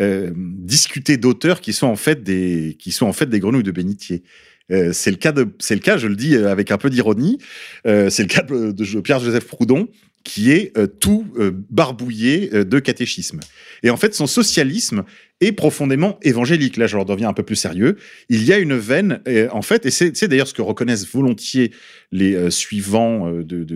discuter 0.00 1.16
d'auteurs 1.16 1.60
qui 1.60 1.72
sont 1.72 1.86
en 1.86 1.96
fait 1.96 2.22
des, 2.22 2.76
qui 2.78 2.92
sont 2.92 3.06
en 3.06 3.12
fait 3.12 3.26
des 3.26 3.38
grenouilles 3.38 3.62
de 3.62 3.70
bénitier. 3.70 4.22
Euh, 4.70 4.92
c'est 4.92 5.10
le 5.10 5.16
cas 5.16 5.32
de, 5.32 5.48
c'est 5.58 5.74
le 5.74 5.80
cas, 5.80 5.96
je 5.96 6.06
le 6.06 6.16
dis 6.16 6.34
euh, 6.34 6.50
avec 6.50 6.70
un 6.70 6.78
peu 6.78 6.88
d'ironie, 6.88 7.38
euh, 7.86 8.10
c'est 8.10 8.22
le 8.22 8.28
cas 8.28 8.42
de, 8.42 8.72
de 8.72 9.00
Pierre-Joseph 9.00 9.46
Proudhon, 9.46 9.88
qui 10.24 10.50
est 10.52 10.76
euh, 10.78 10.86
tout 10.86 11.26
euh, 11.36 11.50
barbouillé 11.70 12.50
euh, 12.54 12.64
de 12.64 12.78
catéchisme. 12.78 13.40
Et 13.82 13.90
en 13.90 13.96
fait, 13.96 14.14
son 14.14 14.26
socialisme 14.26 15.02
est 15.42 15.52
profondément 15.52 16.18
évangélique. 16.22 16.76
Là, 16.76 16.86
je 16.86 16.96
leur 16.96 17.04
un 17.28 17.32
peu 17.34 17.42
plus 17.42 17.56
sérieux. 17.56 17.96
Il 18.28 18.44
y 18.44 18.52
a 18.52 18.58
une 18.58 18.74
veine, 18.74 19.20
en 19.50 19.62
fait, 19.62 19.84
et 19.84 19.90
c'est 19.90 20.28
d'ailleurs 20.28 20.48
ce 20.48 20.54
que 20.54 20.62
reconnaissent 20.62 21.06
volontiers 21.06 21.72
les 22.12 22.34
euh, 22.34 22.50
suivants 22.50 23.28
euh, 23.28 23.42
de, 23.42 23.66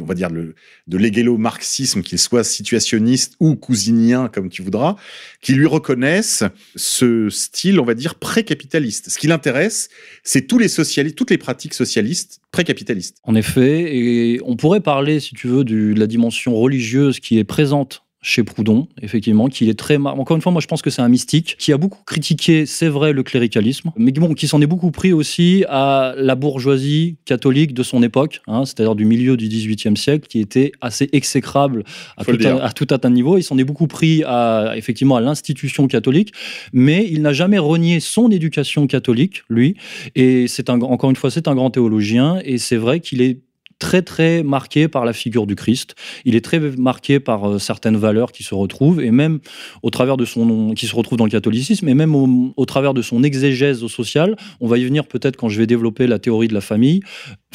on 0.00 0.04
va 0.04 0.14
dire, 0.14 0.30
de 0.30 0.98
l'égélo-marxisme, 0.98 2.02
qu'ils 2.02 2.18
soient 2.18 2.44
situationnistes 2.44 3.34
ou 3.40 3.56
cousiniens, 3.56 4.28
comme 4.28 4.50
tu 4.50 4.62
voudras, 4.62 4.96
qui 5.40 5.54
lui 5.54 5.66
reconnaissent 5.66 6.44
ce 6.76 7.28
style, 7.30 7.80
on 7.80 7.84
va 7.84 7.94
dire, 7.94 8.16
pré-capitaliste. 8.16 9.10
Ce 9.10 9.18
qui 9.18 9.26
l'intéresse, 9.26 9.88
c'est 10.22 10.46
tous 10.46 10.58
les 10.58 10.68
socialistes, 10.68 11.16
toutes 11.16 11.30
les 11.30 11.38
pratiques 11.38 11.74
socialistes 11.74 12.40
pré-capitalistes. 12.52 13.18
En 13.24 13.34
effet, 13.34 13.96
et 13.96 14.40
on 14.44 14.56
pourrait 14.56 14.80
parler, 14.80 15.20
si 15.20 15.34
tu 15.34 15.48
veux, 15.48 15.64
de 15.64 15.94
la 15.98 16.06
dimension 16.06 16.54
religieuse 16.54 17.20
qui 17.20 17.38
est 17.38 17.44
présente 17.44 18.05
chez 18.28 18.42
Proudhon, 18.42 18.88
effectivement, 19.02 19.46
qui 19.46 19.70
est 19.70 19.78
très... 19.78 19.98
mar- 19.98 20.18
Encore 20.18 20.34
une 20.36 20.42
fois, 20.42 20.50
moi 20.50 20.60
je 20.60 20.66
pense 20.66 20.82
que 20.82 20.90
c'est 20.90 21.00
un 21.00 21.08
mystique, 21.08 21.54
qui 21.60 21.72
a 21.72 21.78
beaucoup 21.78 22.02
critiqué, 22.04 22.66
c'est 22.66 22.88
vrai, 22.88 23.12
le 23.12 23.22
cléricalisme, 23.22 23.92
mais 23.96 24.10
bon, 24.10 24.34
qui 24.34 24.48
s'en 24.48 24.60
est 24.60 24.66
beaucoup 24.66 24.90
pris 24.90 25.12
aussi 25.12 25.64
à 25.68 26.12
la 26.16 26.34
bourgeoisie 26.34 27.18
catholique 27.24 27.72
de 27.72 27.84
son 27.84 28.02
époque, 28.02 28.40
hein, 28.48 28.64
c'est-à-dire 28.64 28.96
du 28.96 29.04
milieu 29.04 29.36
du 29.36 29.46
XVIIIe 29.46 29.96
siècle, 29.96 30.26
qui 30.26 30.40
était 30.40 30.72
assez 30.80 31.08
exécrable 31.12 31.84
à 32.16 32.24
tout, 32.24 32.36
un, 32.44 32.56
à 32.56 32.72
tout 32.72 32.88
un 32.90 32.98
tas 32.98 33.08
de 33.08 33.14
niveaux. 33.14 33.38
Il 33.38 33.44
s'en 33.44 33.58
est 33.58 33.64
beaucoup 33.64 33.86
pris 33.86 34.24
à, 34.26 34.72
effectivement, 34.74 35.14
à 35.14 35.20
l'institution 35.20 35.86
catholique, 35.86 36.32
mais 36.72 37.06
il 37.08 37.22
n'a 37.22 37.32
jamais 37.32 37.58
renié 37.58 38.00
son 38.00 38.28
éducation 38.32 38.88
catholique, 38.88 39.44
lui, 39.48 39.76
et 40.16 40.48
c'est 40.48 40.68
un, 40.68 40.80
encore 40.80 41.10
une 41.10 41.16
fois, 41.16 41.30
c'est 41.30 41.46
un 41.46 41.54
grand 41.54 41.70
théologien, 41.70 42.40
et 42.44 42.58
c'est 42.58 42.76
vrai 42.76 42.98
qu'il 42.98 43.22
est 43.22 43.38
très 43.78 44.02
très 44.02 44.42
marqué 44.42 44.88
par 44.88 45.04
la 45.04 45.12
figure 45.12 45.46
du 45.46 45.54
Christ. 45.54 45.94
Il 46.24 46.34
est 46.34 46.44
très 46.44 46.58
marqué 46.58 47.20
par 47.20 47.48
euh, 47.48 47.58
certaines 47.58 47.96
valeurs 47.96 48.32
qui 48.32 48.42
se 48.42 48.54
retrouvent 48.54 49.00
et 49.00 49.10
même 49.10 49.40
au 49.82 49.90
travers 49.90 50.16
de 50.16 50.24
son 50.24 50.72
qui 50.74 50.86
se 50.86 50.94
retrouvent 50.94 51.18
dans 51.18 51.24
le 51.24 51.30
catholicisme 51.30 51.88
et 51.88 51.94
même 51.94 52.14
au, 52.14 52.54
au 52.56 52.64
travers 52.64 52.94
de 52.94 53.02
son 53.02 53.22
exégèse 53.22 53.82
au 53.82 53.88
social. 53.88 54.36
On 54.60 54.66
va 54.66 54.78
y 54.78 54.84
venir 54.84 55.06
peut-être 55.06 55.36
quand 55.36 55.48
je 55.48 55.58
vais 55.58 55.66
développer 55.66 56.06
la 56.06 56.18
théorie 56.18 56.48
de 56.48 56.54
la 56.54 56.60
famille. 56.60 57.02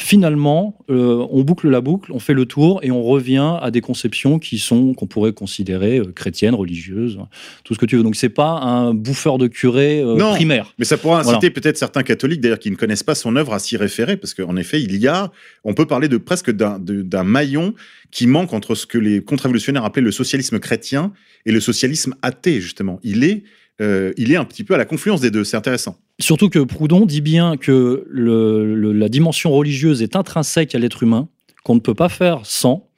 Finalement, 0.02 0.78
euh, 0.90 1.26
on 1.30 1.42
boucle 1.42 1.68
la 1.68 1.80
boucle, 1.80 2.12
on 2.12 2.18
fait 2.18 2.34
le 2.34 2.44
tour 2.46 2.80
et 2.82 2.90
on 2.90 3.02
revient 3.02 3.56
à 3.60 3.70
des 3.70 3.80
conceptions 3.80 4.38
qui 4.38 4.58
sont 4.58 4.94
qu'on 4.94 5.06
pourrait 5.06 5.32
considérer 5.32 5.98
euh, 5.98 6.12
chrétiennes, 6.12 6.54
religieuses, 6.54 7.18
tout 7.64 7.74
ce 7.74 7.78
que 7.78 7.86
tu 7.86 7.96
veux. 7.96 8.02
Donc 8.02 8.16
c'est 8.16 8.28
pas 8.28 8.50
un 8.60 8.94
bouffeur 8.94 9.38
de 9.38 9.46
curé 9.46 10.00
euh, 10.00 10.16
Non. 10.16 10.34
primaire. 10.34 10.74
Mais 10.78 10.84
ça 10.84 10.96
pourra 10.98 11.20
inciter 11.20 11.36
Voilà. 11.38 11.50
peut-être 11.50 11.78
certains 11.78 12.02
catholiques, 12.02 12.40
d'ailleurs, 12.40 12.58
qui 12.58 12.70
ne 12.70 12.76
connaissent 12.76 13.02
pas 13.02 13.14
son 13.14 13.36
œuvre, 13.36 13.54
à 13.54 13.58
s'y 13.58 13.76
référer, 13.76 14.16
parce 14.16 14.34
qu'en 14.34 14.56
effet, 14.56 14.82
il 14.82 14.96
y 14.96 15.06
a, 15.08 15.30
on 15.64 15.74
peut 15.74 15.86
parler 15.86 16.08
de 16.08 16.16
presque 16.16 16.50
d'un 16.50 17.24
maillon 17.24 17.74
qui 18.10 18.26
manque 18.26 18.52
entre 18.52 18.74
ce 18.74 18.86
que 18.86 18.98
les 18.98 19.22
contre-révolutionnaires 19.22 19.84
appelaient 19.84 20.02
le 20.02 20.12
socialisme 20.12 20.58
chrétien 20.58 21.12
et 21.46 21.52
le 21.52 21.60
socialisme 21.60 22.14
athée, 22.22 22.60
justement. 22.60 23.00
Il 23.02 23.24
est, 23.24 23.44
euh, 23.80 24.12
il 24.16 24.32
est 24.32 24.36
un 24.36 24.44
petit 24.44 24.64
peu 24.64 24.74
à 24.74 24.78
la 24.78 24.84
confluence 24.84 25.20
des 25.20 25.30
deux, 25.30 25.44
c'est 25.44 25.56
intéressant. 25.56 25.96
Surtout 26.20 26.48
que 26.48 26.58
Proudhon 26.58 27.06
dit 27.06 27.20
bien 27.20 27.56
que 27.56 28.06
la 28.12 29.08
dimension 29.08 29.50
religieuse 29.50 30.02
est 30.02 30.14
intrinsèque 30.16 30.74
à 30.74 30.78
l'être 30.78 31.02
humain, 31.02 31.28
qu'on 31.64 31.74
ne 31.74 31.80
peut 31.80 31.94
pas 31.94 32.08
faire 32.08 32.40
sans, 32.44 32.88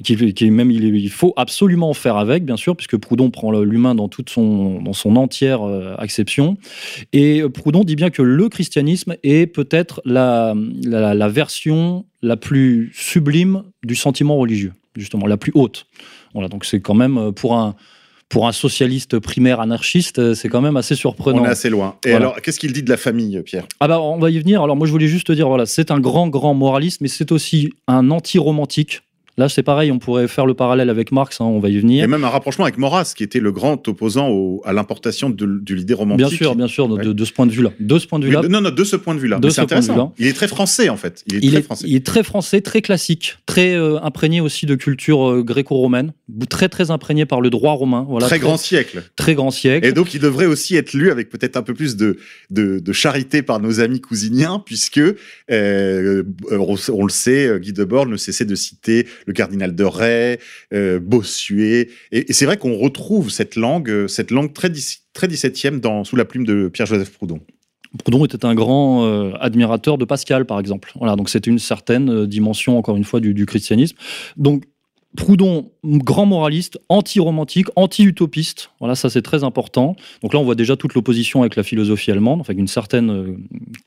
et 0.00 0.04
qu'il 0.04 0.34
qu'il- 0.34 0.52
même 0.52 0.70
il, 0.70 1.10
faut 1.10 1.32
absolument 1.36 1.90
en 1.90 1.94
faire 1.94 2.16
avec, 2.16 2.44
bien 2.44 2.56
sûr, 2.56 2.76
puisque 2.76 2.96
Proudhon 2.96 3.30
prend 3.30 3.50
l'humain 3.50 3.94
dans 3.96 4.08
toute 4.08 4.30
son, 4.30 4.80
dans 4.80 4.92
son 4.92 5.16
entière 5.16 5.62
euh, 5.62 5.94
acception. 5.98 6.56
Et 7.12 7.42
Proudhon 7.52 7.82
dit 7.82 7.96
bien 7.96 8.10
que 8.10 8.22
le 8.22 8.48
christianisme 8.48 9.16
est 9.24 9.46
peut-être 9.46 10.00
la, 10.04 10.54
la, 10.84 11.14
la 11.14 11.28
version 11.28 12.04
la 12.22 12.36
plus 12.36 12.92
sublime 12.94 13.64
du 13.82 13.96
sentiment 13.96 14.36
religieux, 14.36 14.72
justement, 14.96 15.26
la 15.26 15.36
plus 15.36 15.52
haute. 15.54 15.86
Voilà, 16.32 16.48
donc 16.48 16.64
c'est 16.64 16.80
quand 16.80 16.94
même 16.94 17.18
euh, 17.18 17.32
pour 17.32 17.56
un 17.56 17.74
pour 18.28 18.46
un 18.46 18.52
socialiste 18.52 19.18
primaire 19.18 19.60
anarchiste, 19.60 20.18
euh, 20.18 20.34
c'est 20.34 20.48
quand 20.48 20.60
même 20.60 20.76
assez 20.76 20.94
surprenant. 20.94 21.42
On 21.42 21.44
est 21.46 21.48
assez 21.48 21.70
loin. 21.70 21.96
Et 22.04 22.10
Voilà. 22.10 22.26
alors, 22.26 22.42
qu'est-ce 22.42 22.58
qu'il 22.60 22.72
dit 22.72 22.82
de 22.82 22.90
la 22.90 22.96
famille, 22.98 23.40
Pierre? 23.42 23.66
Ah 23.80 23.88
bah 23.88 24.00
on 24.00 24.18
va 24.18 24.30
y 24.30 24.38
venir. 24.38 24.62
Alors 24.62 24.76
moi 24.76 24.86
je 24.86 24.92
voulais 24.92 25.08
juste 25.08 25.26
te 25.28 25.32
dire 25.32 25.48
voilà, 25.48 25.64
c'est 25.66 25.90
un 25.90 25.98
grand 26.00 26.28
grand 26.28 26.52
moraliste, 26.54 27.00
mais 27.00 27.08
c'est 27.08 27.32
aussi 27.32 27.72
un 27.86 28.10
anti-romantique. 28.10 29.00
Là 29.38 29.48
c'est 29.48 29.62
pareil, 29.62 29.92
on 29.92 30.00
pourrait 30.00 30.26
faire 30.26 30.46
le 30.46 30.54
parallèle 30.54 30.90
avec 30.90 31.12
Marx, 31.12 31.40
hein, 31.40 31.44
on 31.44 31.60
va 31.60 31.68
y 31.68 31.78
venir. 31.78 32.02
a 32.02 32.06
même 32.08 32.24
un 32.24 32.28
rapprochement 32.28 32.64
avec 32.64 32.76
Maurras, 32.76 33.12
qui 33.16 33.22
était 33.22 33.38
le 33.38 33.52
grand 33.52 33.86
opposant 33.86 34.28
au- 34.30 34.60
à 34.64 34.72
l'importation 34.72 35.30
de, 35.30 35.46
de 35.46 35.74
l'idée 35.76 35.94
romantique. 35.94 36.26
Bien 36.26 36.36
sûr, 36.36 36.56
bien 36.56 36.66
sûr, 36.66 36.88
de, 36.88 36.94
Ouais. 36.96 37.04
de- 37.04 37.12
de 37.12 37.24
ce 37.24 37.32
point 37.32 37.46
de 37.46 37.52
vue-là. 37.52 37.70
De 37.78 37.98
ce 38.00 38.06
point 38.08 38.18
de 38.18 38.26
vue-là, 38.26 38.42
non, 38.48 38.60
non, 38.60 38.70
de 38.70 38.84
ce 38.84 38.96
point 38.96 39.14
de 39.14 39.20
vue-là. 39.20 39.38
Ce 39.44 39.50
c'est 39.50 39.60
de 39.60 39.64
intéressant. 39.64 39.92
vue-là. 39.92 40.10
Il 40.18 40.26
est 40.26 40.32
très 40.32 40.48
français, 40.48 40.88
en 40.88 40.96
fait. 40.96 41.22
Il 41.28 41.36
est 41.36 41.38
il 41.42 41.50
très 41.50 41.58
est, 41.60 41.62
français. 41.62 41.84
il 41.88 41.94
est 41.94 42.04
très 42.04 42.24
français, 42.24 42.60
très 42.62 42.82
classique, 42.82 43.36
très 43.46 43.74
euh, 43.76 44.00
imprégné 44.02 44.40
aussi 44.40 44.66
de 44.66 44.74
culture 44.74 45.30
euh, 45.30 45.42
gréco-romaine, 45.44 46.12
très 46.48 46.68
très 46.68 46.90
imprégné 46.90 47.26
par 47.26 47.40
le 47.40 47.50
droit 47.50 47.72
romain. 47.72 48.04
Voilà, 48.08 48.26
très 48.26 48.38
grand 48.38 48.56
siècle. 48.56 49.02
très 49.16 49.34
grand 49.34 49.50
siècle. 49.50 49.86
Et 49.86 49.92
donc, 49.92 50.14
il 50.14 50.20
devrait 50.20 50.46
aussi 50.46 50.76
être 50.76 50.92
lu 50.92 51.10
avec 51.10 51.30
peut-être 51.30 51.56
un 51.56 51.62
peu 51.62 51.74
plus 51.74 51.96
de, 51.96 52.18
de, 52.50 52.78
de 52.78 52.92
charité 52.92 53.42
par 53.42 53.60
nos 53.60 53.80
amis 53.80 54.00
cousiniens, 54.00 54.62
puisque, 54.64 55.00
euh, 55.50 56.22
on, 56.50 56.76
on 56.92 57.04
le 57.04 57.10
sait, 57.10 57.58
Guy 57.60 57.72
Debord 57.72 58.06
ne 58.06 58.16
cessait 58.16 58.44
de 58.44 58.54
citer 58.54 59.06
le 59.26 59.32
cardinal 59.32 59.74
de 59.74 59.84
Rais, 59.84 60.38
euh, 60.72 61.00
Bossuet. 61.00 61.88
Et, 62.12 62.30
et 62.30 62.32
c'est 62.32 62.46
vrai 62.46 62.56
qu'on 62.56 62.76
retrouve 62.76 63.30
cette 63.30 63.56
langue, 63.56 63.90
euh, 63.90 64.08
cette 64.08 64.30
langue 64.30 64.52
très, 64.52 64.70
très 65.12 65.26
17e 65.26 65.80
dans, 65.80 66.04
sous 66.04 66.16
la 66.16 66.24
plume 66.24 66.44
de 66.44 66.68
Pierre-Joseph 66.68 67.10
Proudhon. 67.10 67.40
Proudhon 68.04 68.24
était 68.24 68.44
un 68.44 68.54
grand 68.54 69.06
euh, 69.06 69.32
admirateur 69.40 69.96
de 69.96 70.04
Pascal, 70.04 70.44
par 70.44 70.60
exemple. 70.60 70.92
Voilà, 70.96 71.16
donc 71.16 71.30
c'était 71.30 71.50
une 71.50 71.58
certaine 71.58 72.26
dimension, 72.26 72.78
encore 72.78 72.96
une 72.96 73.04
fois, 73.04 73.20
du, 73.20 73.32
du 73.32 73.46
christianisme. 73.46 73.96
Donc 74.36 74.64
Proudhon, 75.16 75.70
grand 75.84 76.26
moraliste, 76.26 76.78
anti-romantique, 76.90 77.66
anti-utopiste. 77.76 78.70
Voilà, 78.78 78.94
ça 78.94 79.08
c'est 79.08 79.22
très 79.22 79.42
important. 79.42 79.96
Donc 80.22 80.34
là, 80.34 80.38
on 80.38 80.44
voit 80.44 80.54
déjà 80.54 80.76
toute 80.76 80.94
l'opposition 80.94 81.40
avec 81.40 81.56
la 81.56 81.62
philosophie 81.62 82.10
allemande, 82.10 82.40
enfin 82.40 82.50
avec 82.50 82.60
une 82.60 82.68
certaine 82.68 83.10
euh, 83.10 83.36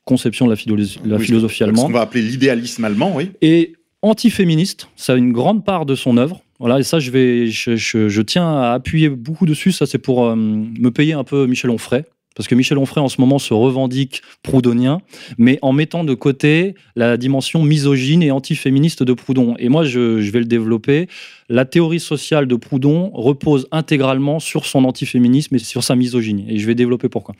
conception 0.03 0.45
de 0.47 0.51
la, 0.51 0.55
philo- 0.55 0.75
la 1.05 1.17
Oui, 1.17 1.23
philosophie 1.25 1.59
Ce 1.59 1.63
qu'on 1.63 1.69
allemande. 1.69 1.91
va 1.93 2.01
appeler 2.01 2.23
l'idéalisme 2.23 2.83
allemand, 2.85 3.13
oui. 3.15 3.29
Et 3.41 3.73
anti-féministe, 4.01 4.89
ça 4.95 5.13
a 5.13 5.15
une 5.15 5.31
grande 5.31 5.63
part 5.63 5.85
de 5.85 5.93
son 5.95 6.17
œuvre. 6.17 6.41
Voilà, 6.59 6.79
et 6.79 6.83
ça, 6.83 6.99
je, 6.99 7.11
vais, 7.11 7.47
je, 7.47 7.75
je- 7.75 8.09
je 8.09 8.21
tiens 8.21 8.47
à 8.59 8.73
appuyer 8.73 9.09
beaucoup 9.09 9.45
dessus. 9.45 9.71
Ça, 9.71 9.85
c'est 9.85 9.97
pour 9.99 10.25
euh, 10.25 10.35
me 10.35 10.89
payer 10.89 11.13
un 11.13 11.23
peu 11.23 11.45
Michel 11.45 11.69
Onfray. 11.71 12.03
Parce 12.35 12.47
que 12.47 12.55
Michel 12.55 12.77
Onfray, 12.77 13.03
en 13.03 13.09
ce 13.09 13.19
moment, 13.19 13.39
se 13.39 13.53
revendique 13.53 14.21
proudhonien, 14.41 15.01
mais 15.37 15.59
en 15.61 15.73
mettant 15.73 16.03
de 16.05 16.13
côté 16.13 16.75
la 16.95 17.17
dimension 17.17 17.61
misogyne 17.63 18.23
et 18.23 18.31
antiféministe 18.31 19.03
de 19.03 19.13
Proudhon. 19.13 19.55
Et 19.59 19.67
moi, 19.69 19.83
je, 19.83 20.21
je 20.21 20.31
vais 20.31 20.39
le 20.39 20.45
développer. 20.45 21.07
La 21.49 21.65
théorie 21.65 21.99
sociale 21.99 22.47
de 22.47 22.55
Proudhon 22.55 23.11
repose 23.13 23.67
intégralement 23.73 24.39
sur 24.39 24.65
son 24.65 24.85
antiféminisme 24.85 25.55
et 25.55 25.59
sur 25.59 25.83
sa 25.83 25.97
misogynie. 25.97 26.45
Et 26.47 26.57
je 26.57 26.65
vais 26.65 26.75
développer 26.75 27.09
pourquoi. 27.09 27.35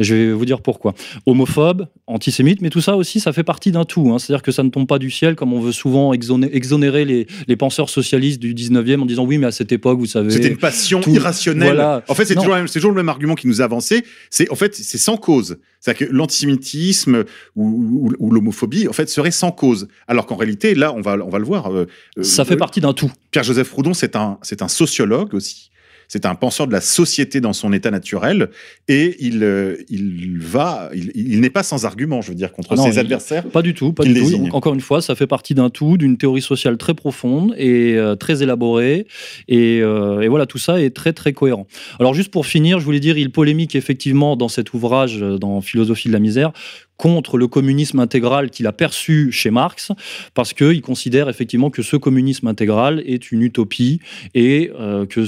Je 0.00 0.14
vais 0.16 0.32
vous 0.32 0.44
dire 0.44 0.60
pourquoi. 0.60 0.94
Homophobe, 1.26 1.86
antisémite, 2.08 2.60
mais 2.60 2.70
tout 2.70 2.80
ça 2.80 2.96
aussi, 2.96 3.20
ça 3.20 3.32
fait 3.32 3.44
partie 3.44 3.70
d'un 3.70 3.84
tout. 3.84 4.10
hein. 4.12 4.18
C'est-à-dire 4.18 4.42
que 4.42 4.50
ça 4.50 4.64
ne 4.64 4.70
tombe 4.70 4.88
pas 4.88 4.98
du 4.98 5.10
ciel, 5.12 5.36
comme 5.36 5.52
on 5.52 5.60
veut 5.60 5.70
souvent 5.72 6.12
exoné- 6.12 6.50
exonérer 6.52 7.04
les, 7.04 7.28
les 7.46 7.56
penseurs 7.56 7.88
socialistes 7.88 8.40
du 8.40 8.54
19e 8.54 9.00
en 9.00 9.06
disant 9.06 9.24
oui, 9.24 9.38
mais 9.38 9.46
à 9.46 9.52
cette 9.52 9.70
époque, 9.70 9.98
vous 10.00 10.06
savez. 10.06 10.30
C'était 10.30 10.48
une 10.48 10.56
passion 10.56 11.00
tout- 11.00 11.10
irrationnelle. 11.14 11.68
voilà. 11.74 12.02
En 12.08 12.14
fait, 12.14 12.24
c'est 12.24 12.34
toujours, 12.34 12.56
toujours 12.72 12.90
le 12.90 12.96
même 12.96 13.08
argument 13.08 13.36
qui 13.36 13.46
nous 13.46 13.60
a 13.62 13.64
avancé. 13.64 14.02
C'est 14.34 14.50
en 14.50 14.54
fait, 14.54 14.74
c'est 14.74 14.96
sans 14.98 15.18
cause. 15.18 15.58
C'est-à-dire 15.78 16.08
que 16.08 16.12
l'antisémitisme 16.12 17.24
ou, 17.54 17.64
ou- 18.08 18.12
ou 18.18 18.30
l'homophobie, 18.30 18.88
en 18.88 18.92
fait, 18.92 19.08
serait 19.10 19.30
sans 19.30 19.52
cause. 19.52 19.88
Alors 20.08 20.24
qu'en 20.26 20.36
réalité, 20.36 20.74
là, 20.74 20.92
on 20.94 21.00
va, 21.02 21.16
on 21.18 21.28
va 21.28 21.38
le 21.38 21.44
voir. 21.44 21.70
euh, 21.72 21.86
Ça 22.22 22.42
euh, 22.42 22.44
fait 22.46 22.56
partie 22.56 22.80
d'un 22.80 22.94
tout. 22.94 23.12
Pierre-Joseph 23.30 23.68
Proudhon, 23.68 23.92
c'est 23.92 24.16
un, 24.16 24.38
c'est 24.42 24.62
un 24.62 24.68
sociologue 24.68 25.34
aussi. 25.34 25.70
C'est 26.12 26.26
un 26.26 26.34
penseur 26.34 26.66
de 26.66 26.72
la 26.72 26.82
société 26.82 27.40
dans 27.40 27.54
son 27.54 27.72
état 27.72 27.90
naturel. 27.90 28.50
Et 28.86 29.16
il, 29.20 29.42
euh, 29.42 29.78
il 29.88 30.36
va, 30.38 30.90
il, 30.94 31.10
il 31.14 31.40
n'est 31.40 31.48
pas 31.48 31.62
sans 31.62 31.86
argument, 31.86 32.20
je 32.20 32.28
veux 32.28 32.34
dire, 32.34 32.52
contre 32.52 32.72
Ah 32.72 32.74
non, 32.74 32.84
ses 32.84 32.98
adversaires. 32.98 33.44
Pas 33.48 33.62
du 33.62 33.72
tout, 33.72 33.94
pas 33.94 34.04
du 34.04 34.12
tout. 34.12 34.48
encore 34.52 34.74
une 34.74 34.82
fois, 34.82 35.00
ça 35.00 35.14
fait 35.14 35.26
partie 35.26 35.54
d'un 35.54 35.70
tout, 35.70 35.96
d'une 35.96 36.18
théorie 36.18 36.42
sociale 36.42 36.76
très 36.76 36.92
profonde 36.92 37.54
et 37.56 37.94
euh, 37.96 38.14
très 38.14 38.42
élaborée. 38.42 39.06
Et, 39.48 39.80
euh, 39.80 40.20
et 40.20 40.28
voilà, 40.28 40.44
tout 40.44 40.58
ça 40.58 40.82
est 40.82 40.94
très 40.94 41.14
très 41.14 41.32
cohérent. 41.32 41.66
Alors 41.98 42.12
juste 42.12 42.30
pour 42.30 42.44
finir, 42.44 42.78
je 42.78 42.84
voulais 42.84 43.00
dire, 43.00 43.16
il 43.16 43.30
polémique 43.30 43.74
effectivement 43.74 44.36
dans 44.36 44.48
cet 44.48 44.74
ouvrage, 44.74 45.18
dans 45.18 45.62
Philosophie 45.62 46.08
de 46.08 46.12
la 46.12 46.18
misère, 46.18 46.52
contre 47.02 47.36
le 47.36 47.48
communisme 47.48 47.98
intégral 47.98 48.50
qu'il 48.50 48.68
a 48.68 48.72
perçu 48.72 49.32
chez 49.32 49.50
Marx, 49.50 49.90
parce 50.34 50.52
qu'il 50.52 50.82
considère 50.82 51.28
effectivement 51.28 51.68
que 51.68 51.82
ce 51.82 51.96
communisme 51.96 52.46
intégral 52.46 53.02
est 53.04 53.32
une 53.32 53.42
utopie 53.42 53.98
et 54.34 54.70
euh, 54.78 55.04
que 55.04 55.24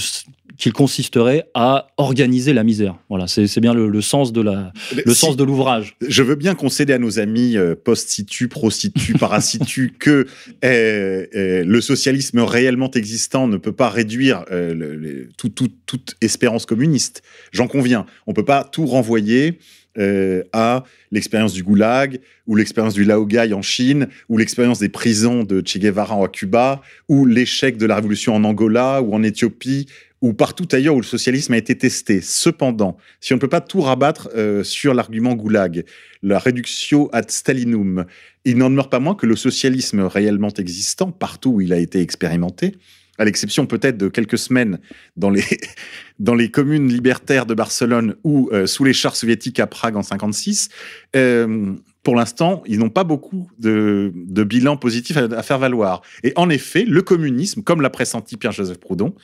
qu'il 0.56 0.72
consisterait 0.72 1.44
à 1.54 1.88
organiser 1.96 2.52
la 2.52 2.62
misère. 2.64 2.96
Voilà, 3.08 3.26
c'est 3.26 3.60
bien 3.60 3.74
le, 3.74 3.88
le 3.88 4.00
sens 4.00 4.32
de 4.32 4.40
la, 4.40 4.72
le 5.04 5.14
sens 5.14 5.36
de 5.36 5.44
l'ouvrage. 5.44 5.96
Je 6.06 6.22
veux 6.22 6.34
bien 6.36 6.54
concéder 6.54 6.92
à 6.92 6.98
nos 6.98 7.18
amis 7.18 7.56
euh, 7.56 7.74
post-situ, 7.74 8.48
pro-situ, 8.48 9.12
parasitu 9.18 9.92
que 9.98 10.26
euh, 10.64 11.26
euh, 11.34 11.64
le 11.64 11.80
socialisme 11.80 12.40
réellement 12.40 12.90
existant 12.92 13.48
ne 13.48 13.56
peut 13.56 13.72
pas 13.72 13.88
réduire 13.88 14.44
le- 14.50 14.72
le- 14.96 15.28
tout- 15.36 15.48
tout- 15.48 15.72
toute 15.86 16.14
espérance 16.20 16.66
communiste. 16.66 17.22
J'en 17.52 17.66
conviens. 17.66 18.06
On 18.26 18.32
peut 18.32 18.44
pas 18.44 18.64
tout 18.64 18.86
renvoyer 18.86 19.58
euh, 19.96 20.42
à 20.52 20.82
l'expérience 21.12 21.52
du 21.52 21.62
goulag 21.62 22.18
ou 22.48 22.56
l'expérience 22.56 22.94
du 22.94 23.04
laogai 23.04 23.52
en 23.52 23.62
Chine 23.62 24.08
ou 24.28 24.38
l'expérience 24.38 24.80
des 24.80 24.88
prisons 24.88 25.44
de 25.44 25.62
Che 25.64 25.78
Guevara 25.78 26.16
à 26.24 26.28
Cuba 26.28 26.82
ou 27.08 27.26
l'échec 27.26 27.76
de 27.76 27.86
la 27.86 27.94
révolution 27.96 28.34
en 28.34 28.42
Angola 28.44 29.02
ou 29.02 29.14
en 29.14 29.22
Éthiopie 29.22 29.86
ou 30.24 30.32
partout 30.32 30.66
ailleurs 30.72 30.94
où 30.94 31.00
le 31.00 31.06
socialisme 31.06 31.52
a 31.52 31.58
été 31.58 31.76
testé. 31.76 32.22
Cependant, 32.22 32.96
si 33.20 33.34
on 33.34 33.36
ne 33.36 33.40
peut 33.40 33.46
pas 33.46 33.60
tout 33.60 33.82
rabattre 33.82 34.30
euh, 34.34 34.64
sur 34.64 34.94
l'argument 34.94 35.34
goulag, 35.34 35.84
la 36.22 36.38
reductio 36.38 37.10
ad 37.12 37.30
Stalinum, 37.30 38.06
il 38.46 38.56
n'en 38.56 38.70
demeure 38.70 38.88
pas 38.88 39.00
moins 39.00 39.16
que 39.16 39.26
le 39.26 39.36
socialisme 39.36 40.00
réellement 40.00 40.48
existant, 40.48 41.12
partout 41.12 41.50
où 41.50 41.60
il 41.60 41.74
a 41.74 41.78
été 41.78 42.00
expérimenté, 42.00 42.74
à 43.18 43.26
l'exception 43.26 43.66
peut-être 43.66 43.98
de 43.98 44.08
quelques 44.08 44.38
semaines 44.38 44.78
dans 45.18 45.28
les, 45.28 45.44
dans 46.18 46.34
les 46.34 46.50
communes 46.50 46.88
libertaires 46.88 47.44
de 47.44 47.52
Barcelone 47.52 48.14
ou 48.24 48.48
euh, 48.50 48.66
sous 48.66 48.84
les 48.84 48.94
chars 48.94 49.16
soviétiques 49.16 49.60
à 49.60 49.66
Prague 49.66 49.94
en 49.94 50.02
56, 50.02 50.70
euh, 51.16 51.74
pour 52.02 52.16
l'instant, 52.16 52.62
ils 52.66 52.78
n'ont 52.78 52.90
pas 52.90 53.04
beaucoup 53.04 53.50
de, 53.58 54.12
de 54.14 54.44
bilan 54.44 54.78
positif 54.78 55.16
à 55.16 55.42
faire 55.42 55.58
valoir. 55.58 56.00
Et 56.22 56.32
en 56.36 56.48
effet, 56.48 56.84
le 56.86 57.02
communisme, 57.02 57.62
comme 57.62 57.80
l'a 57.80 57.90
pressenti 57.90 58.36
Pierre-Joseph 58.36 58.78
Proudhon, 58.78 59.14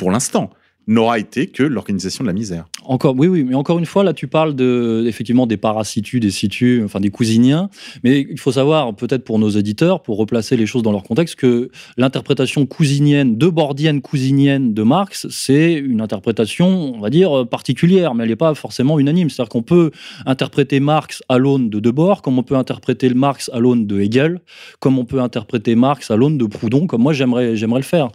pour 0.00 0.10
l'instant, 0.10 0.48
n'aura 0.86 1.18
été 1.18 1.48
que 1.48 1.62
l'organisation 1.62 2.24
de 2.24 2.28
la 2.28 2.32
misère. 2.32 2.64
Encore, 2.90 3.14
oui, 3.16 3.28
oui, 3.28 3.44
mais 3.44 3.54
encore 3.54 3.78
une 3.78 3.86
fois, 3.86 4.02
là, 4.02 4.12
tu 4.12 4.26
parles 4.26 4.56
de, 4.56 5.04
effectivement 5.06 5.46
des 5.46 5.56
parasitus, 5.56 6.18
des 6.18 6.32
situs, 6.32 6.82
enfin 6.84 6.98
des 6.98 7.10
cousiniens. 7.10 7.70
Mais 8.02 8.26
il 8.28 8.36
faut 8.36 8.50
savoir, 8.50 8.96
peut-être 8.96 9.22
pour 9.22 9.38
nos 9.38 9.48
éditeurs, 9.48 10.02
pour 10.02 10.18
replacer 10.18 10.56
les 10.56 10.66
choses 10.66 10.82
dans 10.82 10.90
leur 10.90 11.04
contexte, 11.04 11.36
que 11.36 11.70
l'interprétation 11.96 12.66
cousinienne, 12.66 13.38
de 13.38 13.46
bordienne 13.46 14.02
cousinienne 14.02 14.74
de 14.74 14.82
Marx, 14.82 15.28
c'est 15.30 15.74
une 15.74 16.00
interprétation, 16.00 16.96
on 16.96 16.98
va 16.98 17.10
dire, 17.10 17.46
particulière, 17.48 18.16
mais 18.16 18.24
elle 18.24 18.30
n'est 18.30 18.34
pas 18.34 18.56
forcément 18.56 18.98
unanime. 18.98 19.30
C'est-à-dire 19.30 19.50
qu'on 19.50 19.62
peut 19.62 19.92
interpréter 20.26 20.80
Marx 20.80 21.22
à 21.28 21.38
l'aune 21.38 21.70
de 21.70 21.78
Debord, 21.78 22.22
comme 22.22 22.40
on 22.40 22.42
peut 22.42 22.56
interpréter 22.56 23.08
Marx 23.14 23.52
à 23.54 23.60
l'aune 23.60 23.86
de 23.86 24.00
Hegel, 24.00 24.40
comme 24.80 24.98
on 24.98 25.04
peut 25.04 25.20
interpréter 25.20 25.76
Marx 25.76 26.10
à 26.10 26.16
l'aune 26.16 26.38
de 26.38 26.44
Proudhon, 26.44 26.88
comme 26.88 27.02
moi 27.02 27.12
j'aimerais, 27.12 27.54
j'aimerais 27.54 27.82
le 27.82 27.84
faire, 27.84 28.08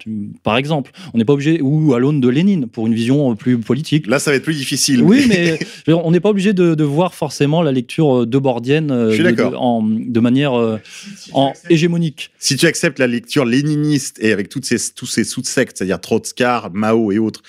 par 0.44 0.58
exemple. 0.58 0.92
On 1.14 1.18
n'est 1.18 1.24
pas 1.24 1.32
obligé, 1.32 1.62
ou 1.62 1.94
à 1.94 2.00
l'aune 2.00 2.20
de 2.20 2.28
Lénine, 2.28 2.68
pour 2.68 2.88
une 2.88 2.94
vision 2.94 3.32
euh, 3.32 3.36
plus 3.36 3.58
politique. 3.58 4.06
Là, 4.08 4.20
ça 4.20 4.32
va 4.32 4.36
être 4.36 4.44
plus 4.44 4.52
difficile. 4.52 4.65
Oui, 5.06 5.26
mais 5.30 5.60
on 5.94 6.12
n'est 6.12 6.20
pas 6.20 6.30
obligé 6.30 6.54
de, 6.54 6.76
de 6.76 6.84
voir 6.84 7.14
forcément 7.14 7.62
la 7.62 7.72
lecture 7.72 8.22
euh, 8.22 8.26
de 8.26 8.38
Bordienne 8.38 8.92
euh, 8.92 9.16
de, 9.18 9.24
d'accord. 9.24 9.52
de- 9.52 9.56
en- 9.56 9.82
de 9.84 10.20
manière 10.20 10.54
euh, 10.60 10.78
en 11.34 11.54
hégémonique. 11.70 12.32
Si 12.40 12.56
tu 12.58 12.66
acceptes 12.66 13.00
la 13.00 13.08
lecture 13.08 13.46
léniniste 13.46 14.18
et 14.22 14.32
avec 14.32 14.50
toutes 14.50 14.66
ces, 14.66 14.78
tous 14.94 15.06
ces 15.06 15.24
sous-sectes, 15.24 15.78
c'est-à-dire 15.78 16.02
Trotskar, 16.02 16.72
Mao 16.74 17.12
et 17.12 17.18
autres, 17.20 17.42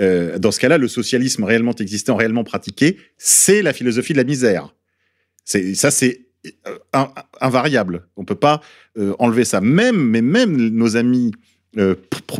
euh, 0.00 0.38
dans 0.38 0.50
ce 0.52 0.58
cas-là, 0.60 0.78
le 0.78 0.88
socialisme 0.88 1.44
réellement 1.44 1.74
existant, 1.74 2.16
réellement 2.16 2.44
pratiqué, 2.44 2.96
c'est 3.18 3.62
la 3.62 3.72
philosophie 3.72 4.12
de 4.14 4.18
la 4.18 4.24
misère. 4.24 4.74
Ça, 5.44 5.90
c'est 5.90 6.26
in- 6.92 7.10
invariable. 7.40 8.06
On 8.16 8.24
peut 8.24 8.34
pas 8.34 8.60
euh, 8.98 9.14
enlever 9.18 9.44
ça. 9.44 9.60
Même, 9.60 9.96
mais 9.96 10.22
même 10.22 10.56
nos 10.70 10.96
amis 10.96 11.32
euh, 11.78 11.94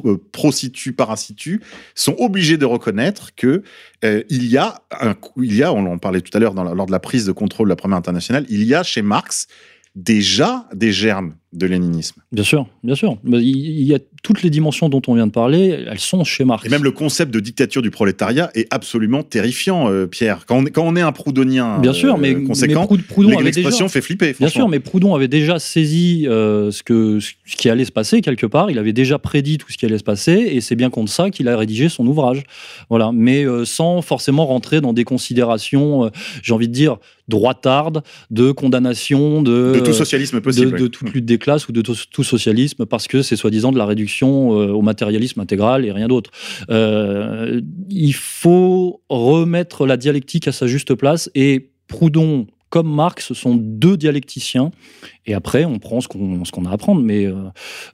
euh, 0.04 0.18
pro-situ, 0.32 0.92
parasitu, 0.92 1.62
sont 1.94 2.14
obligés 2.18 2.58
de 2.58 2.64
reconnaître 2.64 3.34
que 3.34 3.62
euh, 4.04 4.22
il 4.28 4.46
y 4.46 4.58
a 4.58 4.82
un, 5.00 5.14
il 5.36 5.54
y 5.54 5.62
a, 5.62 5.72
on 5.72 5.86
en 5.86 5.98
parlait 5.98 6.20
tout 6.20 6.36
à 6.36 6.40
l'heure 6.40 6.54
lors 6.54 6.86
de 6.86 6.92
la 6.92 7.00
prise 7.00 7.26
de 7.26 7.32
contrôle 7.32 7.68
de 7.68 7.72
la 7.72 7.76
première 7.76 7.98
internationale, 7.98 8.44
il 8.48 8.64
y 8.64 8.74
a 8.74 8.82
chez 8.82 9.02
Marx 9.02 9.46
déjà 9.94 10.66
des 10.74 10.92
germes 10.92 11.34
de 11.52 11.66
léninisme. 11.66 12.22
Bien 12.32 12.44
sûr, 12.44 12.66
bien 12.82 12.94
sûr. 12.94 13.18
Il 13.26 13.82
y 13.82 13.94
a 13.94 13.98
toutes 14.22 14.42
les 14.42 14.50
dimensions 14.50 14.88
dont 14.88 15.02
on 15.06 15.14
vient 15.14 15.26
de 15.26 15.32
parler, 15.32 15.84
elles 15.90 15.98
sont 15.98 16.24
chez 16.24 16.44
Marx. 16.44 16.64
Et 16.64 16.70
même 16.70 16.84
le 16.84 16.92
concept 16.92 17.32
de 17.34 17.40
dictature 17.40 17.82
du 17.82 17.90
prolétariat 17.90 18.50
est 18.54 18.66
absolument 18.72 19.22
terrifiant, 19.22 19.90
euh, 19.90 20.06
Pierre. 20.06 20.44
Quand 20.46 20.56
on, 20.58 20.64
est- 20.66 20.70
quand 20.70 20.84
on 20.86 20.96
est 20.96 21.00
un 21.02 21.12
proudhonien 21.12 21.78
Bien 21.80 21.92
sûr, 21.92 22.14
euh, 22.14 22.18
mais, 22.18 22.34
conséquent, 22.42 22.80
mais 22.82 22.86
Proud- 22.86 23.02
Proudhon 23.02 23.28
avait 23.38 23.50
déjà. 23.50 23.60
l'expression 23.60 23.88
fait 23.88 24.00
flipper. 24.00 24.34
Bien 24.38 24.48
sûr, 24.48 24.68
mais 24.68 24.80
Proudhon 24.80 25.14
avait 25.14 25.28
déjà 25.28 25.58
saisi 25.58 26.26
euh, 26.26 26.70
ce, 26.70 26.82
que, 26.82 27.18
ce 27.20 27.56
qui 27.56 27.68
allait 27.68 27.84
se 27.84 27.92
passer 27.92 28.20
quelque 28.22 28.46
part. 28.46 28.70
Il 28.70 28.78
avait 28.78 28.92
déjà 28.94 29.18
prédit 29.18 29.58
tout 29.58 29.70
ce 29.70 29.76
qui 29.76 29.84
allait 29.84 29.98
se 29.98 30.04
passer, 30.04 30.32
et 30.32 30.60
c'est 30.62 30.76
bien 30.76 30.88
contre 30.88 31.10
ça 31.12 31.30
qu'il 31.30 31.48
a 31.48 31.56
rédigé 31.56 31.88
son 31.88 32.06
ouvrage. 32.06 32.44
Voilà, 32.88 33.10
mais 33.12 33.44
euh, 33.44 33.64
sans 33.64 34.00
forcément 34.02 34.46
rentrer 34.46 34.80
dans 34.80 34.92
des 34.92 35.04
considérations, 35.04 36.10
j'ai 36.42 36.54
envie 36.54 36.68
de 36.68 36.72
dire, 36.72 36.96
droitardes, 37.28 38.02
de 38.30 38.52
condamnation, 38.52 39.42
de, 39.42 39.72
De 39.74 39.80
tout 39.80 39.92
socialisme 39.92 40.36
de, 40.36 40.40
possible. 40.40 40.78
de 40.78 40.86
toute 40.86 41.10
lutte 41.12 41.24
des 41.24 41.38
ou 41.68 41.72
de 41.72 41.82
tout, 41.82 41.96
tout 42.10 42.24
socialisme, 42.24 42.86
parce 42.86 43.08
que 43.08 43.22
c'est 43.22 43.36
soi-disant 43.36 43.72
de 43.72 43.78
la 43.78 43.86
réduction 43.86 44.58
euh, 44.58 44.68
au 44.68 44.82
matérialisme 44.82 45.40
intégral 45.40 45.84
et 45.84 45.92
rien 45.92 46.08
d'autre. 46.08 46.30
Euh, 46.70 47.60
il 47.90 48.14
faut 48.14 49.02
remettre 49.08 49.86
la 49.86 49.96
dialectique 49.96 50.48
à 50.48 50.52
sa 50.52 50.66
juste 50.66 50.94
place 50.94 51.30
et 51.34 51.70
Proudhon 51.88 52.46
comme 52.70 52.90
Marx 52.90 53.34
sont 53.34 53.54
deux 53.54 53.98
dialecticiens 53.98 54.70
et 55.26 55.34
après 55.34 55.64
on 55.64 55.78
prend 55.78 56.00
ce 56.00 56.08
qu'on 56.08 56.64
a 56.66 56.70
à 56.70 56.76
prendre. 56.76 57.00
Mais 57.02 57.26
euh, 57.26 57.34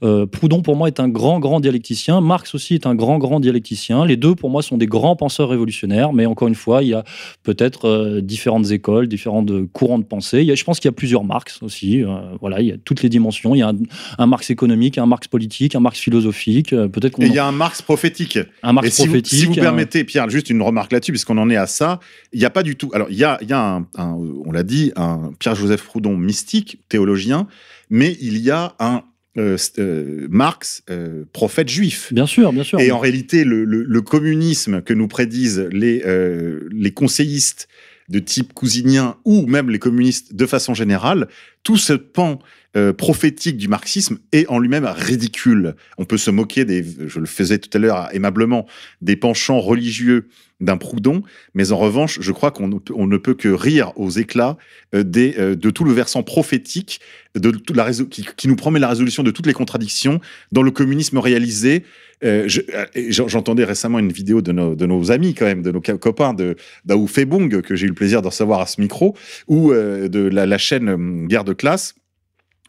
euh, 0.03 0.27
Proudhon 0.27 0.63
pour 0.63 0.77
moi 0.77 0.87
est 0.89 1.01
un 1.01 1.09
grand 1.09 1.39
grand 1.41 1.61
dialecticien. 1.61 2.21
Marx 2.21 2.55
aussi 2.55 2.75
est 2.75 2.87
un 2.87 2.95
grand 2.95 3.19
grand 3.19 3.41
dialecticien. 3.41 4.07
Les 4.07 4.17
deux 4.17 4.35
pour 4.35 4.51
moi 4.51 4.63
sont 4.63 4.77
des 4.77 4.87
grands 4.87 5.17
penseurs 5.17 5.49
révolutionnaires. 5.49 6.13
Mais 6.13 6.27
encore 6.27 6.49
une 6.49 6.55
fois 6.55 6.83
il 6.83 6.89
y 6.89 6.95
a 6.95 7.05
peut-être 7.43 7.87
euh, 7.89 8.21
différentes 8.21 8.71
écoles 8.71 9.09
différents 9.09 9.45
courants 9.73 9.99
de 9.99 10.05
pensée. 10.05 10.41
Il 10.41 10.47
y 10.47 10.53
a, 10.53 10.55
je 10.55 10.65
pense 10.65 10.81
qu'il 10.81 10.89
y 10.89 10.91
a 10.91 10.93
plusieurs 10.93 11.25
Marx 11.25 11.63
aussi. 11.63 12.03
Voilà 12.41 12.61
il 12.61 12.69
y 12.69 12.73
a 12.73 12.77
toutes 12.85 13.03
les 13.03 13.09
dimensions. 13.09 13.55
Il 13.55 13.59
y 13.59 13.63
a 13.63 13.69
un, 13.69 13.77
un 14.19 14.27
Marx 14.27 14.51
économique 14.51 14.99
un 14.99 15.07
Marx 15.07 15.29
politique 15.29 15.75
un 15.75 15.81
Marx 15.81 15.99
philosophique. 16.01 16.71
Peut-être 16.71 17.13
qu'on 17.13 17.23
il 17.23 17.33
y 17.33 17.39
a 17.39 17.47
un 17.47 17.53
Marx 17.53 17.83
prophétique. 17.83 18.39
un 18.63 18.73
Marx 18.73 18.91
si 18.91 19.03
vous, 19.03 19.09
prophétique 19.09 19.39
si 19.39 19.45
vous 19.47 19.55
permettez, 19.55 20.05
Pierre, 20.05 20.29
juste 20.31 20.51
une 20.51 20.63
remarque 20.63 20.93
là-dessus, 20.93 21.13
puisqu'on 21.13 21.37
en 21.39 21.51
est 21.51 21.57
à 21.57 21.67
ça, 21.67 22.01
il 22.33 22.39
n'y 22.39 22.45
a 22.45 22.51
pas 22.51 22.63
du 22.63 22.77
tout. 22.77 22.91
Alors, 22.95 23.09
il 23.11 23.17
y 23.17 23.25
a, 23.25 23.39
il 23.43 23.49
y 23.49 23.53
a 23.53 23.61
un, 23.61 23.87
un- 23.97 24.17
on 24.47 24.51
l'a 24.53 24.63
dit, 24.63 24.93
un 24.97 25.31
Pierre-Joseph 25.39 25.83
Proudhon 25.85 26.17
mystique, 26.17 26.79
théologien, 26.89 27.18
mais 27.91 28.17
il 28.21 28.39
y 28.39 28.51
a 28.51 28.75
un 28.79 29.03
euh, 29.37 29.57
euh, 29.79 30.27
Marx 30.31 30.83
euh, 30.91 31.25
prophète 31.33 31.69
juif. 31.69 32.13
bien 32.13 32.27
sûr 32.27 32.53
bien 32.53 32.65
sûr 32.65 32.81
Et 32.81 32.91
en 32.91 32.99
réalité, 32.99 33.45
le, 33.45 33.65
le- 33.65 33.85
le 33.85 34.03
communisme 34.03 34.83
que 34.83 34.95
nous 34.95 35.07
prédisent 35.09 35.69
les, 35.71 36.03
les 36.73 36.91
conseillistes 36.93 37.69
de 38.09 38.19
type 38.21 38.55
cousinien 38.55 39.17
ou 39.25 39.47
même 39.47 39.69
les 39.71 39.79
communistes 39.79 40.35
de 40.35 40.47
façon 40.47 40.73
générale, 40.75 41.29
tout 41.63 41.77
ce 41.77 41.93
pan 41.93 42.39
euh, 42.77 42.93
prophétique 42.95 43.59
du 43.59 43.69
marxisme 43.69 44.19
est 44.33 44.47
en 44.49 44.59
lui-même 44.59 44.87
ridicule. 44.87 45.75
On 45.99 46.05
peut 46.07 46.17
se 46.17 46.31
moquer 46.31 46.65
des, 46.65 46.85
je 47.07 47.21
le 47.21 47.27
faisais 47.27 47.59
tout 47.59 47.71
à 47.77 47.79
l'heure 47.79 48.09
aimablement, 48.15 48.67
des 49.03 49.17
penchants 49.17 49.61
religieux 49.61 50.29
d'un 50.61 50.77
Proudhon, 50.77 51.23
mais 51.55 51.71
en 51.71 51.77
revanche, 51.77 52.19
je 52.21 52.33
crois 52.33 52.51
qu'on 52.51 52.69
ne 52.69 53.17
peut, 53.17 53.35
que 53.35 53.49
rire 53.49 53.93
aux 53.97 54.11
éclats 54.11 54.57
euh, 54.95 55.05
des, 55.05 55.35
euh, 55.39 55.55
de 55.55 55.71
tout 55.71 55.85
le 55.85 55.93
versant 55.93 56.23
prophétique 56.23 57.01
de 57.37 57.53
la 57.75 57.91
qui, 57.93 58.27
qui 58.37 58.49
nous 58.49 58.57
promet 58.57 58.81
la 58.81 58.89
résolution 58.89 59.23
de 59.23 59.31
toutes 59.31 59.47
les 59.47 59.53
contradictions 59.53 60.21
dans 60.51 60.63
le 60.63 60.71
communisme 60.71 61.19
réalisé. 61.19 61.85
Euh, 62.25 62.49
J'entendais 63.11 63.65
récemment 63.65 64.01
une 64.01 64.11
vidéo 64.11 64.43
de 64.43 64.51
nos, 64.51 64.75
de 64.75 64.87
nos 64.87 65.13
amis, 65.13 65.35
quand 65.35 65.45
même, 65.45 65.63
de 65.63 65.71
nos 65.71 65.81
co- 65.81 65.99
copains 65.99 66.35
de 66.35 66.57
Daou 66.85 67.07
Febong, 67.07 67.61
que 67.63 67.77
j'ai 67.77 67.87
eu 67.87 67.91
le 67.91 67.95
plaisir 67.95 68.23
de 68.23 68.27
recevoir 68.27 68.61
à 68.61 68.67
ce 68.67 68.81
micro, 68.81 69.17
ou 69.47 69.73
de 69.73 70.29
la, 70.29 70.45
la 70.47 70.59
chaîne 70.59 70.89
euh, 70.89 71.27
Guerre 71.29 71.45
de 71.45 71.53
classe, 71.53 71.95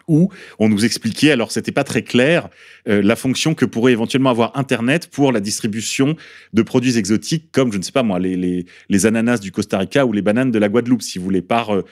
où 0.09 0.29
on 0.57 0.67
nous 0.67 0.83
expliquait, 0.83 1.31
alors 1.31 1.51
c'était 1.53 1.71
pas 1.71 1.85
très 1.85 2.01
clair, 2.01 2.49
euh, 2.89 3.01
la 3.01 3.15
fonction 3.15 3.53
que 3.53 3.63
pourrait 3.63 3.93
éventuellement 3.93 4.31
avoir 4.31 4.57
Internet 4.57 5.07
pour 5.07 5.31
la 5.31 5.39
distribution 5.39 6.17
de 6.51 6.61
produits 6.61 6.97
exotiques 6.97 7.51
comme, 7.53 7.71
je 7.71 7.77
ne 7.77 7.83
sais 7.83 7.93
pas 7.93 8.03
moi, 8.03 8.19
les, 8.19 8.65
ananas 9.05 9.37
du 9.37 9.51
Costa 9.51 9.77
Rica 9.77 10.05
ou 10.05 10.11
les 10.11 10.21
bananes 10.21 10.51
de 10.51 10.59
la 10.59 10.67
Guadeloupe, 10.67 11.01
si 11.01 11.19
vous 11.19 11.23
voulez. 11.23 11.41
Par, 11.41 11.73
euh, 11.73 11.85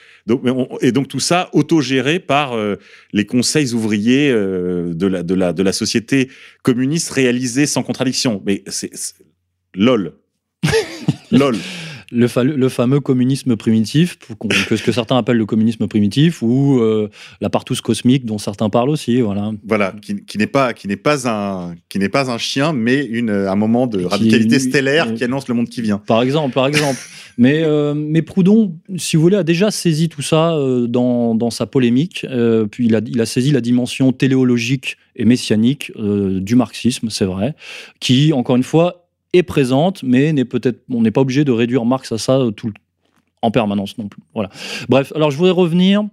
et 0.82 0.91
donc 0.91 1.08
tout 1.08 1.19
ça 1.21 1.49
autogéré 1.53 2.19
par 2.19 2.53
euh, 2.53 2.75
les 3.13 3.25
conseils 3.25 3.73
ouvriers 3.73 4.32
de, 4.32 5.08
la, 5.08 5.23
de, 5.23 5.63
la, 5.63 5.71
société 5.71 6.30
communiste 6.63 7.12
réalisés 7.12 7.67
sans 7.67 7.84
contradiction. 7.84 8.41
Mais 8.45 8.63
c'est- 8.67 8.91
LOL. 9.75 10.13
LOL. 11.32 11.56
Le, 12.12 12.28
fa- 12.28 12.43
le 12.43 12.70
fameux 12.70 13.00
communisme 13.00 13.56
primitif, 13.56 14.17
que 14.67 14.76
ce 14.76 14.84
que 14.84 14.91
certains 14.91 15.17
appellent 15.17 15.38
le 15.38 15.46
communisme 15.46 15.88
primitif, 15.88 16.41
ou 16.41 16.80
euh, 16.80 17.10
la 17.41 17.50
partouze 17.50 17.82
cosmique 17.82 18.26
dont 18.26 18.38
certains 18.38 18.70
parlent 18.70 18.89
aussi. 18.89 19.22
Voilà. 19.22 19.52
Voilà, 19.67 19.93
qui, 20.02 20.24
qui 20.26 20.38
n'est 20.38 20.48
pas 20.48 20.74
qui 20.74 20.88
n'est 20.88 20.96
pas 20.96 21.28
un 21.30 21.76
qui 21.89 22.00
n'est 22.00 22.10
pas 22.10 22.32
un 22.32 22.38
chien, 22.38 22.74
mais 22.74 23.04
une 23.06 23.30
un 23.30 23.56
moment 23.56 23.88
de 23.88 24.00
Qui- 24.00 24.06
radicalité 24.06 24.60
stellaire 24.60 25.08
euh, 25.10 25.13
qui 25.13 25.24
annonce 25.24 25.48
le 25.48 25.54
monde 25.54 25.70
qui 25.70 25.82
vient. 25.82 25.98
Par 25.98 26.22
exemple, 26.22 26.54
par 26.54 26.67
exemple. 26.67 27.00
mais, 27.38 27.62
euh, 27.63 27.93
mais 27.96 28.22
Proudhon, 28.24 28.76
si 28.96 29.15
vous 29.15 29.22
voulez, 29.22 29.38
a 29.38 29.43
déjà 29.43 29.70
saisi 29.70 30.10
tout 30.10 30.22
ça 30.24 30.56
euh, 30.56 30.88
dans, 30.88 31.36
dans 31.36 31.52
sa 31.52 31.65
polémique. 31.67 32.26
Euh, 32.30 32.65
puis 32.65 32.86
il 32.88 32.96
a, 32.96 33.02
il 33.06 33.22
a 33.22 33.26
saisi 33.26 33.52
la 33.52 33.62
dimension 33.62 34.12
téléologique 34.12 34.98
et 35.15 35.26
messianique 35.26 35.91
euh, 35.98 36.39
du 36.39 36.56
marxisme, 36.56 37.10
c'est 37.10 37.26
vrai, 37.26 37.56
qui, 38.00 38.34
encore 38.34 38.56
une 38.56 38.63
fois, 38.63 39.07
présente, 39.43 40.04
mais 40.04 40.34
n'est 40.34 40.45
peut-être, 40.45 40.82
on 40.89 41.02
n'est 41.02 41.12
pas 41.12 41.21
obligé 41.21 41.43
de 41.43 41.52
réduire 41.52 41.86
Marx 41.86 42.12
à 42.12 42.17
ça 42.17 42.39
euh, 42.39 42.52
tout, 42.52 42.71
en 43.41 43.52
permanence 43.52 43.97
non 43.97 44.08
plus. 44.08 44.21
Voilà. 44.34 44.50
Bref, 44.89 45.12
alors 45.15 45.32
je 45.32 45.38
voudrais 45.38 45.52
revenir 45.52 46.04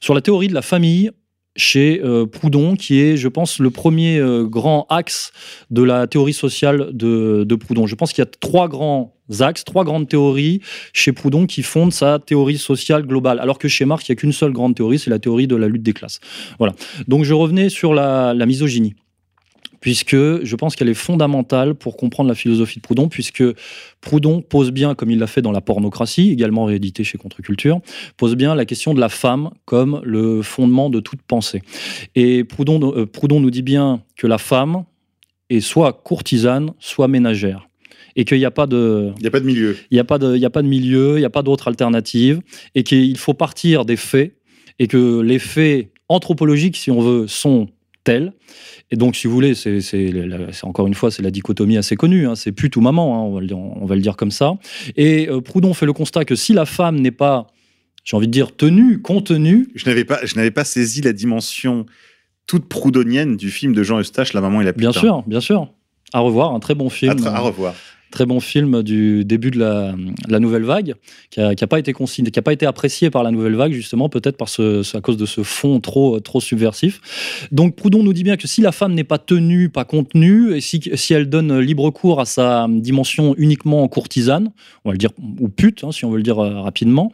sur 0.00 0.14
la 0.14 0.20
théorie 0.20 0.48
de 0.48 0.54
la 0.54 0.62
famille 0.62 1.10
chez 1.54 2.00
euh, 2.02 2.26
Proudhon, 2.26 2.76
qui 2.76 3.00
est, 3.00 3.16
je 3.16 3.28
pense, 3.28 3.58
le 3.58 3.70
premier 3.70 4.18
euh, 4.18 4.44
grand 4.44 4.86
axe 4.88 5.32
de 5.70 5.82
la 5.82 6.06
théorie 6.06 6.32
sociale 6.32 6.90
de, 6.92 7.54
Proudhon. 7.54 7.86
Je 7.86 7.94
pense 7.94 8.12
qu'il 8.12 8.22
y 8.22 8.26
a 8.26 8.30
trois 8.40 8.68
grands 8.68 9.14
axes, 9.40 9.64
trois 9.64 9.84
grandes 9.84 10.08
théories 10.08 10.60
chez 10.92 11.12
Proudhon 11.12 11.46
qui 11.46 11.62
fondent 11.62 11.92
sa 11.92 12.18
théorie 12.18 12.56
sociale 12.56 13.06
globale, 13.06 13.38
alors 13.38 13.58
que 13.58 13.68
chez 13.68 13.84
Marx, 13.84 14.08
il 14.08 14.12
n'y 14.12 14.14
a 14.14 14.16
qu'une 14.16 14.32
seule 14.32 14.52
grande 14.52 14.74
théorie, 14.74 14.98
c'est 14.98 15.10
la 15.10 15.18
théorie 15.18 15.46
de 15.46 15.56
la 15.56 15.68
lutte 15.68 15.82
des 15.82 15.92
classes. 15.92 16.20
Voilà. 16.58 16.74
Donc 17.06 17.24
je 17.24 17.34
revenais 17.34 17.68
sur 17.68 17.92
la 17.92 18.34
misogynie 18.46 18.94
puisque 19.82 20.16
je 20.16 20.56
pense 20.56 20.76
qu'elle 20.76 20.88
est 20.88 20.94
fondamentale 20.94 21.74
pour 21.74 21.96
comprendre 21.96 22.28
la 22.28 22.34
philosophie 22.36 22.78
de 22.78 22.82
Proudhon, 22.82 23.08
puisque 23.08 23.42
Proudhon 24.00 24.40
pose 24.40 24.70
bien, 24.70 24.94
comme 24.94 25.10
il 25.10 25.18
l'a 25.18 25.26
fait 25.26 25.42
dans 25.42 25.50
la 25.52 25.60
pornocratie, 25.60 26.30
également 26.30 26.64
réédité 26.64 27.02
chez 27.04 27.18
Contre-Culture, 27.18 27.80
pose 28.16 28.36
bien 28.36 28.54
la 28.54 28.64
question 28.64 28.94
de 28.94 29.00
la 29.00 29.08
femme 29.08 29.50
comme 29.64 30.00
le 30.04 30.40
fondement 30.42 30.88
de 30.88 31.00
toute 31.00 31.20
pensée. 31.22 31.62
Et 32.14 32.44
Proudhon, 32.44 32.94
euh, 32.96 33.06
Proudhon 33.06 33.40
nous 33.40 33.50
dit 33.50 33.62
bien 33.62 34.02
que 34.16 34.28
la 34.28 34.38
femme 34.38 34.84
est 35.50 35.60
soit 35.60 35.92
courtisane, 35.92 36.70
soit 36.78 37.08
ménagère. 37.08 37.68
Et 38.14 38.24
qu'il 38.24 38.38
n'y 38.38 38.44
a 38.44 38.50
pas 38.52 38.68
de, 38.68 39.10
Il 39.16 39.22
n'y 39.22 39.26
a 39.26 39.30
pas 39.32 39.40
de 39.40 39.46
milieu. 39.46 39.76
il 39.90 39.94
n'y 39.94 40.00
a, 40.00 40.04
pas 40.04 40.18
de- 40.18 40.36
y 40.36 40.44
a 40.44 40.50
pas 40.50 40.62
de 40.62 40.68
milieu, 40.68 41.16
il 41.16 41.20
n'y 41.20 41.24
a 41.24 41.30
pas 41.30 41.42
d'autre 41.42 41.66
alternative, 41.66 42.40
et 42.76 42.84
qu'il 42.84 43.18
faut 43.18 43.34
partir 43.34 43.84
des 43.84 43.96
faits, 43.96 44.36
et 44.78 44.86
que 44.86 45.20
les 45.22 45.40
faits 45.40 45.90
anthropologiques, 46.08 46.76
si 46.76 46.90
on 46.92 47.00
veut, 47.00 47.26
sont 47.26 47.66
tels. 48.04 48.32
Et 48.90 48.96
donc, 48.96 49.16
si 49.16 49.26
vous 49.26 49.32
voulez, 49.32 49.54
c'est 49.54 49.80
encore 50.62 50.86
une 50.86 50.94
fois, 50.94 51.10
c'est 51.10 51.22
la 51.22 51.30
dichotomie 51.30 51.76
assez 51.76 51.96
connue, 51.96 52.26
hein, 52.26 52.34
c'est 52.34 52.52
pute 52.52 52.76
ou 52.76 52.80
maman, 52.80 53.16
hein, 53.16 53.22
on, 53.22 53.34
va 53.34 53.40
le 53.40 53.46
dire, 53.46 53.58
on 53.58 53.86
va 53.86 53.94
le 53.94 54.00
dire 54.00 54.16
comme 54.16 54.30
ça. 54.30 54.54
Et 54.96 55.28
euh, 55.28 55.40
Proudhon 55.40 55.74
fait 55.74 55.86
le 55.86 55.92
constat 55.92 56.24
que 56.24 56.34
si 56.34 56.52
la 56.52 56.66
femme 56.66 57.00
n'est 57.00 57.10
pas, 57.10 57.46
j'ai 58.04 58.16
envie 58.16 58.26
de 58.26 58.32
dire, 58.32 58.54
tenue, 58.54 59.00
contenue, 59.00 59.68
Je 59.74 59.86
n'avais 59.86 60.04
pas 60.04 60.20
je 60.24 60.34
n'avais 60.34 60.50
pas 60.50 60.64
saisi 60.64 61.00
la 61.00 61.12
dimension 61.12 61.86
toute 62.46 62.68
proudhonienne 62.68 63.36
du 63.36 63.50
film 63.50 63.72
de 63.72 63.82
Jean 63.82 64.00
Eustache, 64.00 64.32
La 64.32 64.40
maman 64.40 64.60
et 64.60 64.64
la 64.64 64.72
putain. 64.72 64.90
bien 64.90 65.00
sûr, 65.00 65.22
bien 65.26 65.40
sûr, 65.40 65.72
à 66.12 66.20
revoir, 66.20 66.52
un 66.54 66.60
très 66.60 66.74
bon 66.74 66.90
film. 66.90 67.24
À, 67.26 67.36
à 67.36 67.40
revoir. 67.40 67.74
Très 68.12 68.26
bon 68.26 68.38
film 68.38 68.82
du 68.84 69.24
début 69.24 69.50
de 69.50 69.58
la, 69.58 70.38
nouvelle 70.38 70.62
vague, 70.62 70.94
qui 71.30 71.40
n'a 71.40 71.66
pas 71.66 71.80
été 71.80 71.92
consigné, 71.92 72.30
qui 72.30 72.38
a 72.38 72.42
pas 72.42 72.52
été 72.52 72.66
apprécié 72.66 73.10
par 73.10 73.24
la 73.24 73.32
nouvelle 73.32 73.56
vague 73.56 73.72
justement, 73.72 74.08
peut-être 74.08 74.36
par 74.36 74.48
ce, 74.48 74.84
ce- 74.84 74.96
à 74.96 75.00
cause 75.00 75.16
de 75.16 75.26
ce 75.26 75.42
fond 75.42 75.80
trop 75.80 76.20
trop 76.20 76.40
subversif. 76.40 77.00
Donc 77.50 77.74
Proudhon 77.74 78.02
nous 78.04 78.12
dit 78.12 78.22
bien 78.22 78.36
que 78.36 78.46
si 78.46 78.60
la 78.60 78.70
femme 78.70 78.94
n'est 78.94 79.02
pas 79.02 79.18
tenue, 79.18 79.68
pas 79.68 79.84
contenue, 79.84 80.54
et 80.54 80.60
si, 80.60 80.80
si 80.94 81.14
elle 81.14 81.28
donne 81.28 81.58
libre 81.58 81.90
cours 81.90 82.20
à 82.20 82.24
sa 82.24 82.66
dimension 82.68 83.34
uniquement 83.38 83.88
courtisane, 83.88 84.52
on 84.84 84.90
va 84.90 84.92
le 84.92 84.98
dire 84.98 85.10
ou 85.40 85.48
pute, 85.48 85.82
hein, 85.82 85.90
si 85.92 86.04
on 86.04 86.10
veut 86.10 86.18
le 86.18 86.22
dire 86.22 86.38
euh, 86.38 86.60
rapidement. 86.60 87.12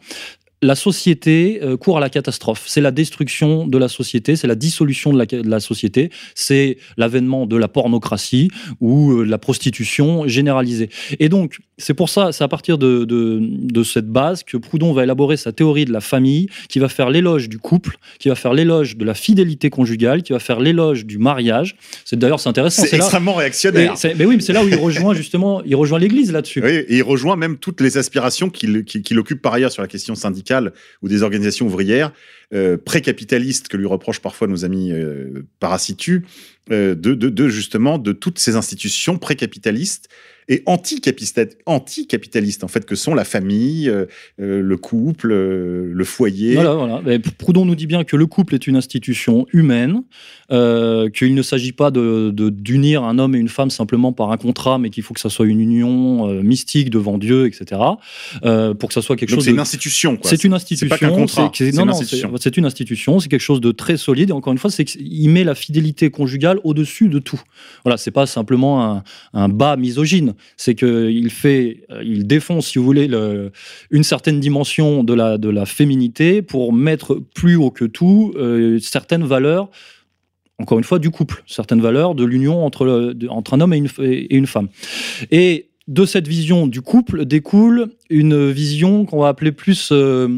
La 0.61 0.75
société 0.75 1.61
euh, 1.63 1.77
court 1.77 1.97
à 1.97 2.01
la 2.01 2.09
catastrophe. 2.09 2.63
C'est 2.67 2.81
la 2.81 2.91
destruction 2.91 3.65
de 3.65 3.77
la 3.77 3.87
société, 3.87 4.35
c'est 4.35 4.47
la 4.47 4.55
dissolution 4.55 5.13
de 5.13 5.17
la, 5.17 5.25
de 5.25 5.49
la 5.49 5.61
société, 5.61 6.09
c'est 6.35 6.77
l'avènement 6.97 7.45
de 7.45 7.55
la 7.55 7.69
pornocratie 7.69 8.49
ou 8.81 9.13
euh, 9.13 9.25
de 9.25 9.31
la 9.31 9.37
prostitution 9.37 10.27
généralisée. 10.27 10.89
Et 11.19 11.29
donc, 11.29 11.59
c'est 11.77 11.93
pour 11.93 12.09
ça, 12.09 12.33
c'est 12.33 12.43
à 12.43 12.49
partir 12.49 12.77
de, 12.77 13.05
de, 13.05 13.39
de 13.41 13.83
cette 13.83 14.07
base 14.09 14.43
que 14.43 14.57
Proudhon 14.57 14.91
va 14.91 15.03
élaborer 15.03 15.37
sa 15.37 15.53
théorie 15.53 15.85
de 15.85 15.93
la 15.93 16.01
famille, 16.01 16.47
qui 16.67 16.79
va 16.79 16.89
faire 16.89 17.09
l'éloge 17.09 17.47
du 17.47 17.57
couple, 17.57 17.95
qui 18.19 18.27
va 18.27 18.35
faire 18.35 18.53
l'éloge 18.53 18.97
de 18.97 19.05
la 19.05 19.13
fidélité 19.13 19.69
conjugale, 19.69 20.23
qui 20.23 20.33
va 20.33 20.39
faire 20.39 20.59
l'éloge 20.59 21.05
du 21.05 21.19
mariage. 21.19 21.77
C'est 22.03 22.19
d'ailleurs 22.19 22.41
c'est 22.41 22.49
intéressant. 22.49 22.83
C'est 22.85 22.97
extrêmement 22.97 23.35
réactionnaire. 23.35 23.93
mais 24.03 24.25
oui, 24.25 24.35
mais 24.35 24.41
c'est 24.41 24.51
là 24.51 24.61
où 24.61 24.67
il 24.67 24.75
rejoint 24.75 25.13
justement, 25.13 25.63
il 25.63 25.77
rejoint 25.77 25.99
l'Église 25.99 26.33
là-dessus. 26.33 26.61
Oui, 26.61 26.71
et 26.71 26.97
il 26.97 27.03
rejoint 27.03 27.37
même 27.37 27.57
toutes 27.57 27.79
les 27.79 27.97
aspirations 27.97 28.49
qu'il 28.49 29.19
occupe 29.19 29.41
par 29.41 29.53
ailleurs 29.53 29.71
sur 29.71 29.81
la 29.81 29.87
question 29.87 30.15
syndicale 30.15 30.48
ou 31.01 31.09
des 31.09 31.23
organisations 31.23 31.65
ouvrières 31.65 32.11
euh, 32.53 32.77
pré-capitalistes 32.77 33.67
que 33.67 33.77
lui 33.77 33.85
reprochent 33.85 34.21
parfois 34.21 34.47
nos 34.47 34.65
amis 34.65 34.91
euh, 34.91 35.43
euh, 36.71 36.95
de 36.95 37.47
justement 37.47 37.97
de 37.97 38.11
toutes 38.11 38.39
ces 38.39 38.55
institutions 38.55 39.17
pré-capitalistes 39.17 40.09
et 40.49 40.63
anti-capitalistes, 40.65 41.57
anti-capitalistes 41.65 42.63
en 42.63 42.67
fait 42.67 42.85
que 42.85 42.95
sont 42.95 43.13
la 43.13 43.23
famille, 43.23 43.87
euh, 43.87 44.05
euh, 44.41 44.61
le 44.61 44.77
couple, 44.77 45.31
euh, 45.31 45.91
le 45.93 46.03
foyer. 46.03 46.55
Voilà, 46.55 46.73
voilà. 46.73 47.01
Mais 47.05 47.19
Proudhon 47.19 47.65
nous 47.65 47.75
dit 47.75 47.85
bien 47.87 48.03
que 48.03 48.15
le 48.15 48.25
couple 48.25 48.55
est 48.55 48.65
une 48.67 48.75
institution 48.75 49.45
humaine, 49.53 50.01
euh, 50.51 51.09
qu'il 51.09 51.35
ne 51.35 51.41
s'agit 51.43 51.71
pas 51.71 51.91
de 51.91 52.31
d'unir 52.49 53.03
un 53.03 53.19
homme 53.19 53.35
et 53.35 53.37
une 53.39 53.47
femme 53.47 53.69
simplement 53.69 54.11
par 54.11 54.31
un 54.31 54.37
contrat, 54.37 54.79
mais 54.79 54.89
qu'il 54.89 55.03
faut 55.03 55.13
que 55.13 55.19
ça 55.19 55.29
soit 55.29 55.45
une 55.45 55.61
union 55.61 56.27
mystique 56.41 56.89
devant 56.89 57.17
Dieu, 57.17 57.45
etc. 57.45 57.79
pour 58.41 58.87
que 58.89 58.93
ça 58.93 59.01
soit 59.01 59.15
quelque 59.15 59.29
Donc 59.29 59.37
chose 59.37 59.45
c'est 59.45 59.51
de 59.51 59.55
une 59.55 59.61
institution. 59.61 60.17
quoi. 60.17 60.29
C'est 60.29 60.43
une 60.43 60.53
institution. 60.53 60.87
pas 60.89 60.97
qu'un 60.97 61.11
contrat, 61.11 61.51
c'est- 61.53 61.69
c'est 61.71 61.77
non, 61.77 61.83
une 61.83 61.87
non, 61.89 61.93
c'est 61.93 62.01
institution. 62.03 62.31
c'est 62.39 62.57
une 62.57 62.65
institution. 62.65 63.19
C'est 63.19 63.29
quelque 63.29 63.39
chose 63.41 63.61
de 63.61 63.71
très 63.71 63.97
solide. 63.97 64.29
Et 64.31 64.33
encore 64.33 64.51
une 64.53 64.59
fois, 64.59 64.71
c'est 64.71 64.85
qu'il 64.85 65.29
met 65.29 65.43
la 65.43 65.53
fidélité 65.55 66.09
conjugale 66.09 66.59
au-dessus 66.63 67.07
de 67.09 67.19
tout. 67.19 67.41
Voilà, 67.85 67.97
c'est 67.97 68.11
pas 68.11 68.25
simplement 68.25 68.83
un, 68.83 69.03
un 69.33 69.49
bas 69.49 69.75
misogyne. 69.77 70.33
C'est 70.57 70.75
que 70.75 71.09
il 71.09 71.29
fait, 71.29 71.85
euh, 71.91 72.01
il 72.03 72.27
défonce, 72.27 72.67
si 72.67 72.77
vous 72.79 72.85
voulez, 72.85 73.07
le- 73.07 73.51
une 73.91 74.03
certaine 74.03 74.39
dimension 74.39 75.03
de 75.03 75.13
la 75.13 75.37
de 75.37 75.49
la 75.49 75.65
féminité 75.65 76.41
pour 76.41 76.73
mettre 76.73 77.15
plus 77.35 77.55
haut 77.55 77.71
que 77.71 77.85
tout 77.85 78.33
euh, 78.37 78.79
certaines 78.79 79.23
valeurs. 79.25 79.69
Encore 80.57 80.77
une 80.77 80.83
fois, 80.83 80.99
du 80.99 81.09
couple, 81.09 81.43
certaines 81.47 81.79
valeurs 81.81 82.15
de 82.15 82.25
l'union 82.25 82.65
entre, 82.65 83.13
entre 83.29 83.53
un 83.53 83.61
homme 83.61 83.73
et 83.73 83.77
une, 83.77 83.87
et 84.03 84.35
une 84.35 84.45
femme. 84.45 84.67
Et 85.31 85.69
de 85.87 86.05
cette 86.05 86.27
vision 86.27 86.67
du 86.67 86.81
couple 86.81 87.25
découle 87.25 87.87
une 88.09 88.51
vision 88.51 89.05
qu'on 89.05 89.21
va 89.21 89.29
appeler 89.29 89.51
plus. 89.53 89.89
euh, 89.91 90.37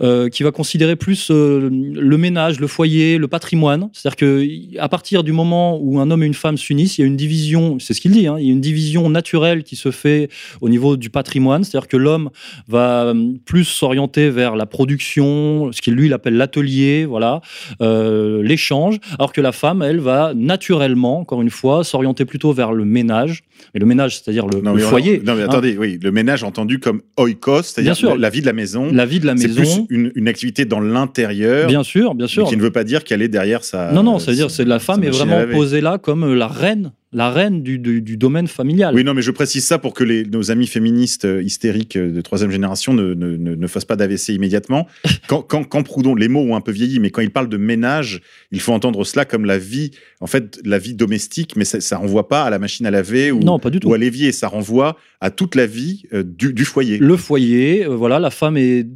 euh, 0.00 0.28
qui 0.28 0.42
va 0.42 0.50
considérer 0.50 0.96
plus 0.96 1.30
euh, 1.30 1.70
le 1.70 2.16
ménage, 2.18 2.58
le 2.58 2.66
foyer, 2.66 3.16
le 3.16 3.28
patrimoine. 3.28 3.90
C'est-à-dire 3.92 4.16
que 4.16 4.78
à 4.78 4.88
partir 4.88 5.22
du 5.22 5.32
moment 5.32 5.78
où 5.80 6.00
un 6.00 6.10
homme 6.10 6.22
et 6.22 6.26
une 6.26 6.34
femme 6.34 6.56
s'unissent, 6.56 6.98
il 6.98 7.02
y 7.02 7.04
a 7.04 7.06
une 7.06 7.16
division, 7.16 7.78
c'est 7.78 7.94
ce 7.94 8.00
qu'il 8.00 8.10
dit, 8.12 8.26
hein, 8.26 8.36
il 8.38 8.46
y 8.46 8.50
a 8.50 8.52
une 8.52 8.60
division 8.60 9.08
naturelle 9.08 9.62
qui 9.62 9.76
se 9.76 9.90
fait 9.90 10.28
au 10.60 10.68
niveau 10.68 10.96
du 10.96 11.10
patrimoine. 11.10 11.62
C'est-à-dire 11.64 11.88
que 11.88 11.96
l'homme 11.96 12.30
va 12.66 13.04
euh, 13.04 13.32
plus 13.44 13.64
s'orienter 13.64 14.30
vers 14.30 14.56
la 14.56 14.66
production, 14.66 15.70
ce 15.72 15.80
qu'il 15.80 15.94
lui 15.94 16.06
il 16.06 16.12
appelle 16.12 16.36
l'atelier, 16.36 17.04
voilà, 17.04 17.40
euh, 17.80 18.42
l'échange, 18.42 18.98
alors 19.18 19.32
que 19.32 19.40
la 19.40 19.52
femme, 19.52 19.82
elle, 19.82 20.00
va 20.00 20.32
naturellement, 20.34 21.20
encore 21.20 21.40
une 21.40 21.50
fois, 21.50 21.84
s'orienter 21.84 22.24
plutôt 22.24 22.52
vers 22.52 22.72
le 22.72 22.84
ménage. 22.84 23.44
Mais 23.72 23.80
le 23.80 23.86
ménage, 23.86 24.18
c'est-à-dire 24.20 24.46
le, 24.46 24.60
Non, 24.60 24.72
le 24.72 24.78
mais 24.78 24.84
on- 24.84 24.88
foyer, 24.88 25.22
Non, 25.24 25.34
mais 25.34 25.42
hein, 25.42 25.46
attendez, 25.48 25.76
oui, 25.78 25.98
le 26.02 26.10
ménage 26.10 26.42
entendu 26.42 26.80
comme 26.80 27.00
oikos, 27.16 27.62
c'est-à-dire 27.62 28.16
la, 28.16 28.30
vie 28.30 28.40
de 28.40 28.46
la 28.46 28.52
maison. 28.52 28.90
la 28.92 29.06
vie 29.06 29.20
de 29.20 29.26
la 29.26 29.34
maison. 29.34 29.54
plus 29.54 29.83
une, 29.90 30.12
une 30.14 30.28
activité 30.28 30.64
dans 30.64 30.80
l'intérieur, 30.80 31.68
Bien 31.68 31.82
sûr, 31.82 32.14
bien 32.14 32.24
mais 32.26 32.30
sûr. 32.30 32.48
qui 32.48 32.56
ne 32.56 32.62
veut 32.62 32.70
pas 32.72 32.84
dire 32.84 33.04
qu'elle 33.04 33.22
est 33.22 33.28
derrière 33.28 33.64
sa. 33.64 33.92
Non, 33.92 34.02
non, 34.02 34.18
c'est-à-dire 34.18 34.50
c'est 34.50 34.64
la 34.64 34.78
femme 34.78 35.04
est 35.04 35.10
vraiment 35.10 35.44
posée 35.52 35.80
là 35.80 35.98
comme 35.98 36.24
euh, 36.24 36.34
la 36.34 36.48
reine, 36.48 36.92
la 37.12 37.30
reine 37.30 37.62
du, 37.62 37.78
du, 37.78 38.02
du 38.02 38.16
domaine 38.16 38.48
familial. 38.48 38.94
Oui, 38.94 39.04
non, 39.04 39.14
mais 39.14 39.22
je 39.22 39.30
précise 39.30 39.64
ça 39.64 39.78
pour 39.78 39.94
que 39.94 40.02
les, 40.02 40.24
nos 40.24 40.50
amis 40.50 40.66
féministes 40.66 41.24
euh, 41.26 41.42
hystériques 41.42 41.96
euh, 41.96 42.10
de 42.10 42.20
troisième 42.20 42.50
génération 42.50 42.92
ne, 42.92 43.14
ne, 43.14 43.36
ne, 43.36 43.54
ne 43.54 43.66
fassent 43.68 43.84
pas 43.84 43.94
d'AVC 43.96 44.30
immédiatement. 44.30 44.86
Quand, 45.28 45.40
quand, 45.42 45.64
quand 45.64 45.82
Proudhon, 45.82 46.14
les 46.14 46.28
mots 46.28 46.40
ont 46.42 46.54
un 46.56 46.60
peu 46.60 46.72
vieilli, 46.72 46.98
mais 47.00 47.10
quand 47.10 47.22
il 47.22 47.30
parle 47.30 47.48
de 47.48 47.56
ménage, 47.56 48.20
il 48.52 48.60
faut 48.60 48.72
entendre 48.72 49.02
cela 49.04 49.24
comme 49.24 49.46
la 49.46 49.56
vie, 49.58 49.90
en 50.20 50.26
fait, 50.26 50.60
la 50.64 50.78
vie 50.78 50.92
domestique, 50.94 51.54
mais 51.56 51.64
ça, 51.64 51.80
ça 51.80 51.96
renvoie 51.96 52.28
pas 52.28 52.42
à 52.44 52.50
la 52.50 52.58
machine 52.58 52.84
à 52.84 52.90
laver 52.90 53.30
ou, 53.32 53.40
Non, 53.40 53.58
pas 53.58 53.70
du 53.70 53.80
tout. 53.80 53.88
ou 53.88 53.94
à 53.94 53.98
l'évier, 53.98 54.32
ça 54.32 54.48
renvoie 54.48 54.98
à 55.22 55.30
toute 55.30 55.54
la 55.54 55.64
vie 55.66 56.02
euh, 56.12 56.22
du, 56.22 56.52
du 56.52 56.64
foyer. 56.66 56.98
Le 56.98 57.16
foyer, 57.16 57.84
euh, 57.86 57.94
voilà, 57.96 58.18
la 58.18 58.30
femme 58.30 58.56
est 58.58 58.86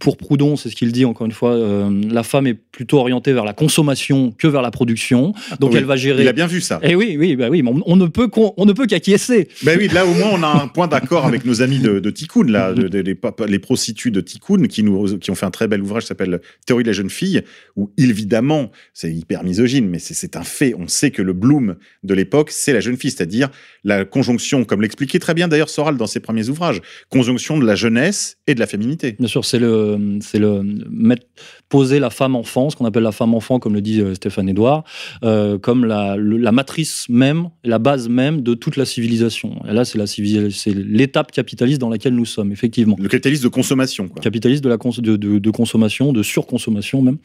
pour 0.00 0.16
Proudhon, 0.16 0.56
c'est 0.56 0.68
ce 0.70 0.76
qu'il 0.76 0.92
dit 0.92 1.04
encore 1.04 1.26
une 1.26 1.32
fois, 1.32 1.52
euh, 1.52 1.90
la 2.10 2.22
femme 2.22 2.46
est 2.46 2.54
plutôt 2.54 2.98
orientée 2.98 3.32
vers 3.32 3.44
la 3.44 3.52
consommation 3.52 4.32
que 4.36 4.46
vers 4.46 4.62
la 4.62 4.70
production. 4.70 5.32
Donc 5.60 5.72
Oui, 5.72 5.78
elle 5.78 5.84
va 5.84 5.96
gérer. 5.96 6.22
Il 6.22 6.28
a 6.28 6.32
bien 6.32 6.46
vu 6.46 6.60
ça. 6.60 6.80
Eh 6.82 6.94
oui, 6.94 7.16
oui, 7.18 7.36
bah 7.36 7.48
oui, 7.50 7.62
on, 7.66 7.80
on 7.86 7.96
ne 7.96 8.06
peut 8.06 8.28
qu'on- 8.28 8.54
on 8.56 8.66
ne 8.66 8.72
peut 8.72 8.86
qu'acquiescer. 8.86 9.48
Ben 9.62 9.78
oui, 9.78 9.88
là 9.88 10.04
au 10.06 10.14
moins 10.14 10.30
on 10.32 10.42
a 10.42 10.62
un 10.62 10.68
point 10.68 10.86
d'accord 10.88 11.26
avec 11.26 11.44
nos 11.44 11.62
amis 11.62 11.78
de, 11.78 11.98
de 12.00 12.10
Tikkun, 12.10 12.44
là, 12.50 12.72
de- 12.72 12.88
de- 12.88 12.98
les, 13.00 13.16
les 13.48 13.58
prostituées 13.58 14.10
de 14.10 14.20
Tikkun, 14.20 14.66
qui, 14.68 14.82
nous, 14.82 15.18
qui 15.18 15.30
ont 15.30 15.34
fait 15.34 15.46
un 15.46 15.50
très 15.50 15.68
bel 15.68 15.82
ouvrage 15.82 16.02
qui 16.02 16.08
s'appelle 16.08 16.40
Théorie 16.66 16.82
de 16.84 16.88
la 16.88 16.92
jeune 16.94 17.10
fille, 17.10 17.42
où 17.76 17.90
évidemment, 17.96 18.70
c'est 18.94 19.12
hyper 19.12 19.44
misogyne, 19.44 19.88
mais 19.88 19.98
c'est- 19.98 20.14
c'est 20.14 20.36
un 20.36 20.42
fait. 20.44 20.74
On 20.78 20.88
sait 20.88 21.10
que 21.10 21.22
le 21.22 21.32
bloom 21.32 21.76
de 22.02 22.14
l'époque, 22.14 22.50
c'est 22.50 22.72
la 22.72 22.80
jeune 22.80 22.96
fille, 22.96 23.10
c'est-à-dire 23.10 23.48
la 23.84 24.04
conjonction, 24.04 24.64
comme 24.64 24.82
l'expliquait 24.82 25.18
très 25.18 25.34
bien 25.34 25.48
d'ailleurs 25.48 25.68
Soral 25.68 25.96
dans 25.96 26.06
ses 26.06 26.20
premiers 26.20 26.48
ouvrages, 26.48 26.80
conjonction 27.10 27.58
de 27.58 27.64
la 27.66 27.74
jeunesse 27.74 28.36
et 28.46 28.54
de 28.54 28.60
la 28.60 28.66
féminité. 28.66 29.16
Bien 29.18 29.28
sûr, 29.28 29.44
c'est 29.44 29.58
le, 29.58 29.85
c'est 30.20 30.38
le 30.38 30.62
mettre, 30.90 31.26
poser 31.68 31.98
la 31.98 32.10
femme 32.10 32.34
enfant, 32.36 32.70
ce 32.70 32.76
qu'on 32.76 32.84
appelle 32.84 33.02
la 33.02 33.12
femme 33.12 33.34
enfant, 33.34 33.58
comme 33.58 33.74
le 33.74 33.80
dit 33.80 34.00
euh, 34.00 34.14
Stéphane 34.14 34.48
Edouard, 34.48 34.84
euh, 35.24 35.58
comme 35.58 35.84
la, 35.84 36.16
matrice 36.52 37.06
même, 37.08 37.48
la 37.64 37.78
base 37.78 38.08
même 38.08 38.40
de 38.42 38.54
toute 38.54 38.76
la 38.76 38.84
civilisation. 38.84 39.60
Et 39.68 39.72
là, 39.72 39.84
c'est 39.84 39.98
la 39.98 40.06
civili- 40.06 40.50
c'est 40.52 40.74
l'étape 40.74 41.32
capitaliste 41.32 41.80
dans 41.80 41.88
laquelle 41.90 42.14
nous 42.14 42.24
sommes, 42.24 42.52
effectivement. 42.52 42.96
Le 42.98 43.08
capitalisme 43.08 43.44
de 43.44 43.48
consommation, 43.48 44.08
quoi. 44.08 44.20
Capitaliste 44.22 44.62
de, 44.64 44.68
la 44.68 44.78
cons- 44.78 45.00
de, 45.00 45.16
de- 45.16 45.38
de 45.38 45.50
consommation, 45.50 46.12
de 46.12 46.22
surconsommation 46.22 47.02
même. 47.02 47.18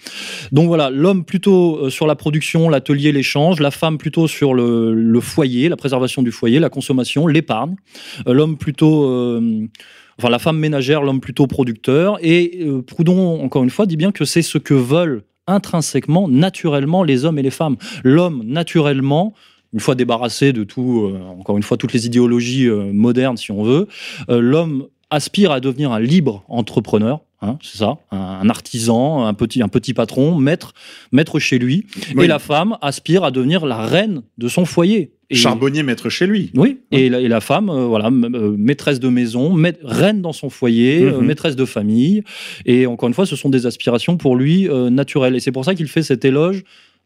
Donc 0.52 0.68
voilà, 0.68 0.90
l'homme 0.90 1.24
plutôt 1.26 1.78
euh, 1.86 1.90
sur 1.90 2.08
la 2.08 2.16
production, 2.16 2.68
l'atelier, 2.70 3.12
l'échange, 3.12 3.60
la 3.60 3.72
femme 3.72 3.98
plutôt 3.98 4.28
sur 4.28 4.54
le, 4.54 4.94
le 4.94 5.20
foyer, 5.22 5.70
la 5.70 5.78
préservation 5.78 6.22
du 6.24 6.32
foyer, 6.32 6.60
la 6.60 6.70
consommation, 6.70 7.28
l'épargne. 7.28 7.76
L'homme 8.26 8.58
plutôt, 8.58 9.06
euh, 9.06 9.68
enfin 10.18 10.30
la 10.30 10.40
femme 10.40 10.58
ménagère, 10.58 11.04
l'homme 11.04 11.22
plutôt 11.22 11.48
producteur. 11.48 12.18
Et 12.22 12.60
euh, 12.62 12.82
Proudhon, 12.82 13.44
encore 13.44 13.64
une 13.64 13.70
fois, 13.70 13.86
dit 13.86 13.98
bien 13.98 14.12
que 14.12 14.26
c'est 14.26 14.42
ce 14.42 14.58
que 14.58 14.74
veulent 14.74 15.24
intrinsèquement, 15.48 16.28
naturellement, 16.28 17.04
les 17.04 17.26
hommes 17.26 17.40
et 17.40 17.42
les 17.42 17.52
femmes. 17.52 17.78
L'homme, 18.04 18.44
naturellement, 18.46 19.34
une 19.74 19.80
fois 19.80 19.96
débarrassé 19.96 20.54
de 20.54 20.64
tout, 20.64 21.12
euh, 21.14 21.20
encore 21.40 21.58
une 21.58 21.64
fois, 21.64 21.78
toutes 21.78 21.94
les 21.94 22.06
idéologies 22.06 22.68
euh, 22.68 22.92
modernes, 22.94 23.38
si 23.38 23.52
on 23.52 23.64
veut, 23.64 23.88
l'homme 24.30 24.88
aspire 25.10 25.52
à 25.52 25.60
devenir 25.60 25.92
un 25.92 26.00
libre 26.00 26.44
entrepreneur. 26.48 27.22
Hein, 27.42 27.58
c'est 27.62 27.78
ça, 27.78 27.98
un, 28.12 28.18
un 28.18 28.50
artisan, 28.50 29.26
un 29.26 29.34
petit, 29.34 29.62
un 29.62 29.68
petit 29.68 29.94
patron, 29.94 30.36
maître, 30.36 30.74
maître 31.12 31.40
chez 31.40 31.60
lui. 31.60 31.86
Oui. 32.16 32.26
Et 32.26 32.28
la 32.28 32.40
femme 32.40 32.78
aspire 32.82 33.24
à 33.24 33.32
devenir 33.32 33.66
la 33.66 33.86
reine 33.86 34.22
de 34.38 34.48
son 34.48 34.66
foyer. 34.66 35.12
Et- 35.30 35.36
Charbonnier 35.36 35.82
maître 35.84 36.10
chez 36.10 36.28
lui. 36.28 36.52
oui, 36.56 36.80
et 36.92 37.08
la, 37.10 37.22
et 37.22 37.28
la 37.30 37.40
femme, 37.40 37.70
euh, 37.70 37.86
voilà, 37.86 38.08
euh, 38.08 38.54
maîtresse 38.58 39.00
de 39.00 39.08
maison, 39.08 39.56
reine 39.84 40.22
dans 40.22 40.34
son 40.34 40.50
foyer, 40.50 41.04
euh, 41.04 41.20
Mhm. 41.20 41.26
maîtresse 41.26 41.56
de 41.56 41.64
famille. 41.66 42.24
Et 42.66 42.86
encore 42.86 43.08
une 43.08 43.16
fois, 43.16 43.26
ce 43.26 43.36
sont 43.38 43.50
des 43.50 43.66
aspirations 43.66 44.18
pour 44.18 44.36
lui 44.36 44.68
euh, 44.68 44.90
naturelles. 44.90 45.36
Et 45.36 45.40
c'est 45.40 45.54
pour 45.54 45.64
ça 45.64 45.74
qu'il 45.74 45.88
fait 45.88 46.04
cet 46.04 46.26
éloge 46.26 46.64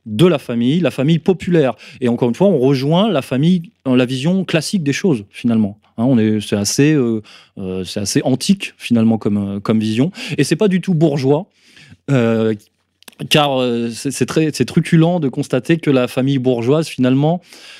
de 0.07 0.25
la 0.25 0.37
famille, 0.39 0.79
la 0.81 0.91
famille 0.91 1.19
populaire. 1.19 1.73
Et 2.01 2.07
encore 2.09 2.29
une 2.29 2.35
fois, 2.35 2.47
on 2.47 2.57
rejoint 2.59 3.09
la 3.11 3.21
famille 3.21 3.71
dans 3.85 3.95
la 3.95 4.05
vision 4.05 4.43
classique 4.43 4.81
des 4.83 4.93
choses, 4.93 5.25
finalement. 5.29 5.79
Hein, 5.97 6.03
on 6.05 6.17
est, 6.17 6.39
c'est 6.41 6.55
assez, 6.57 6.93
euh, 6.93 7.21
euh, 7.57 7.83
c'est 7.85 7.99
assez 8.01 8.21
antique 8.23 8.73
finalement 8.77 9.17
comme, 9.17 9.37
euh, 9.37 9.59
comme 9.59 9.79
vision. 9.79 10.11
Et 10.37 10.43
c'est 10.43 10.55
pas 10.57 10.67
du 10.67 10.81
tout 10.81 10.93
bourgeois. 10.93 11.47
euh, 12.11 12.53
car 13.29 13.59
c'est 13.93 14.25
très 14.25 14.49
c'est 14.53 14.65
truculent 14.65 15.21
de 15.21 15.29
constater 15.29 15.77
que 15.77 15.89
la 15.89 16.09
famille 16.09 16.37
bourgeoise 16.37 16.89
finalement 16.89 17.39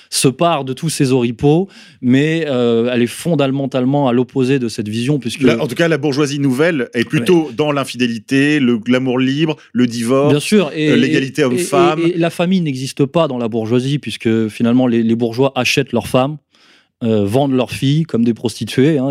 se 0.10 0.30
part 0.30 0.64
de 0.64 0.72
tous 0.72 0.88
ses 0.88 1.12
oripeaux, 1.12 1.68
mais 2.02 2.46
euh, 2.48 2.90
elle 2.94 3.02
est 3.02 3.08
fondamentalement 3.08 4.08
à 4.08 4.14
l'opposé 4.14 4.60
de 4.60 4.70
cette 4.70 4.88
vision 4.88 5.20
puisque 5.20 5.42
Là, 5.42 5.62
en 5.62 5.68
tout 5.68 5.76
cas, 5.76 5.90
la 5.90 5.98
bourgeoisie 5.98 6.40
nouvelle 6.40 6.88
est 6.94 7.04
plutôt 7.04 7.52
dans 7.54 7.74
l'infidélité, 7.74 8.62
le- 8.62 8.80
l'amour 8.88 9.20
libre, 9.20 9.58
le 9.74 9.88
divorce. 9.88 10.30
Bien 10.32 10.40
sûr, 10.40 10.72
et, 10.74 10.96
l'égalité 10.96 11.42
et- 11.42 11.46
homme-femme. 11.46 12.00
et- 12.00 12.10
et 12.12 12.18
la 12.18 12.30
famille 12.30 12.62
n'existe 12.62 13.04
pas 13.06 13.28
dans 13.28 13.38
la 13.38 13.50
bourgeoisie 13.50 14.00
puisque 14.00 14.48
finalement 14.48 14.88
les, 14.88 15.04
les 15.04 15.16
bourgeois 15.16 15.52
achètent 15.56 15.92
leurs 15.92 16.08
femmes. 16.08 16.38
Euh, 17.06 17.24
vendent 17.26 17.54
leurs 17.54 17.72
filles 17.72 18.04
comme 18.04 18.24
des 18.26 18.34
prostituées, 18.34 18.98
hein, 18.98 19.10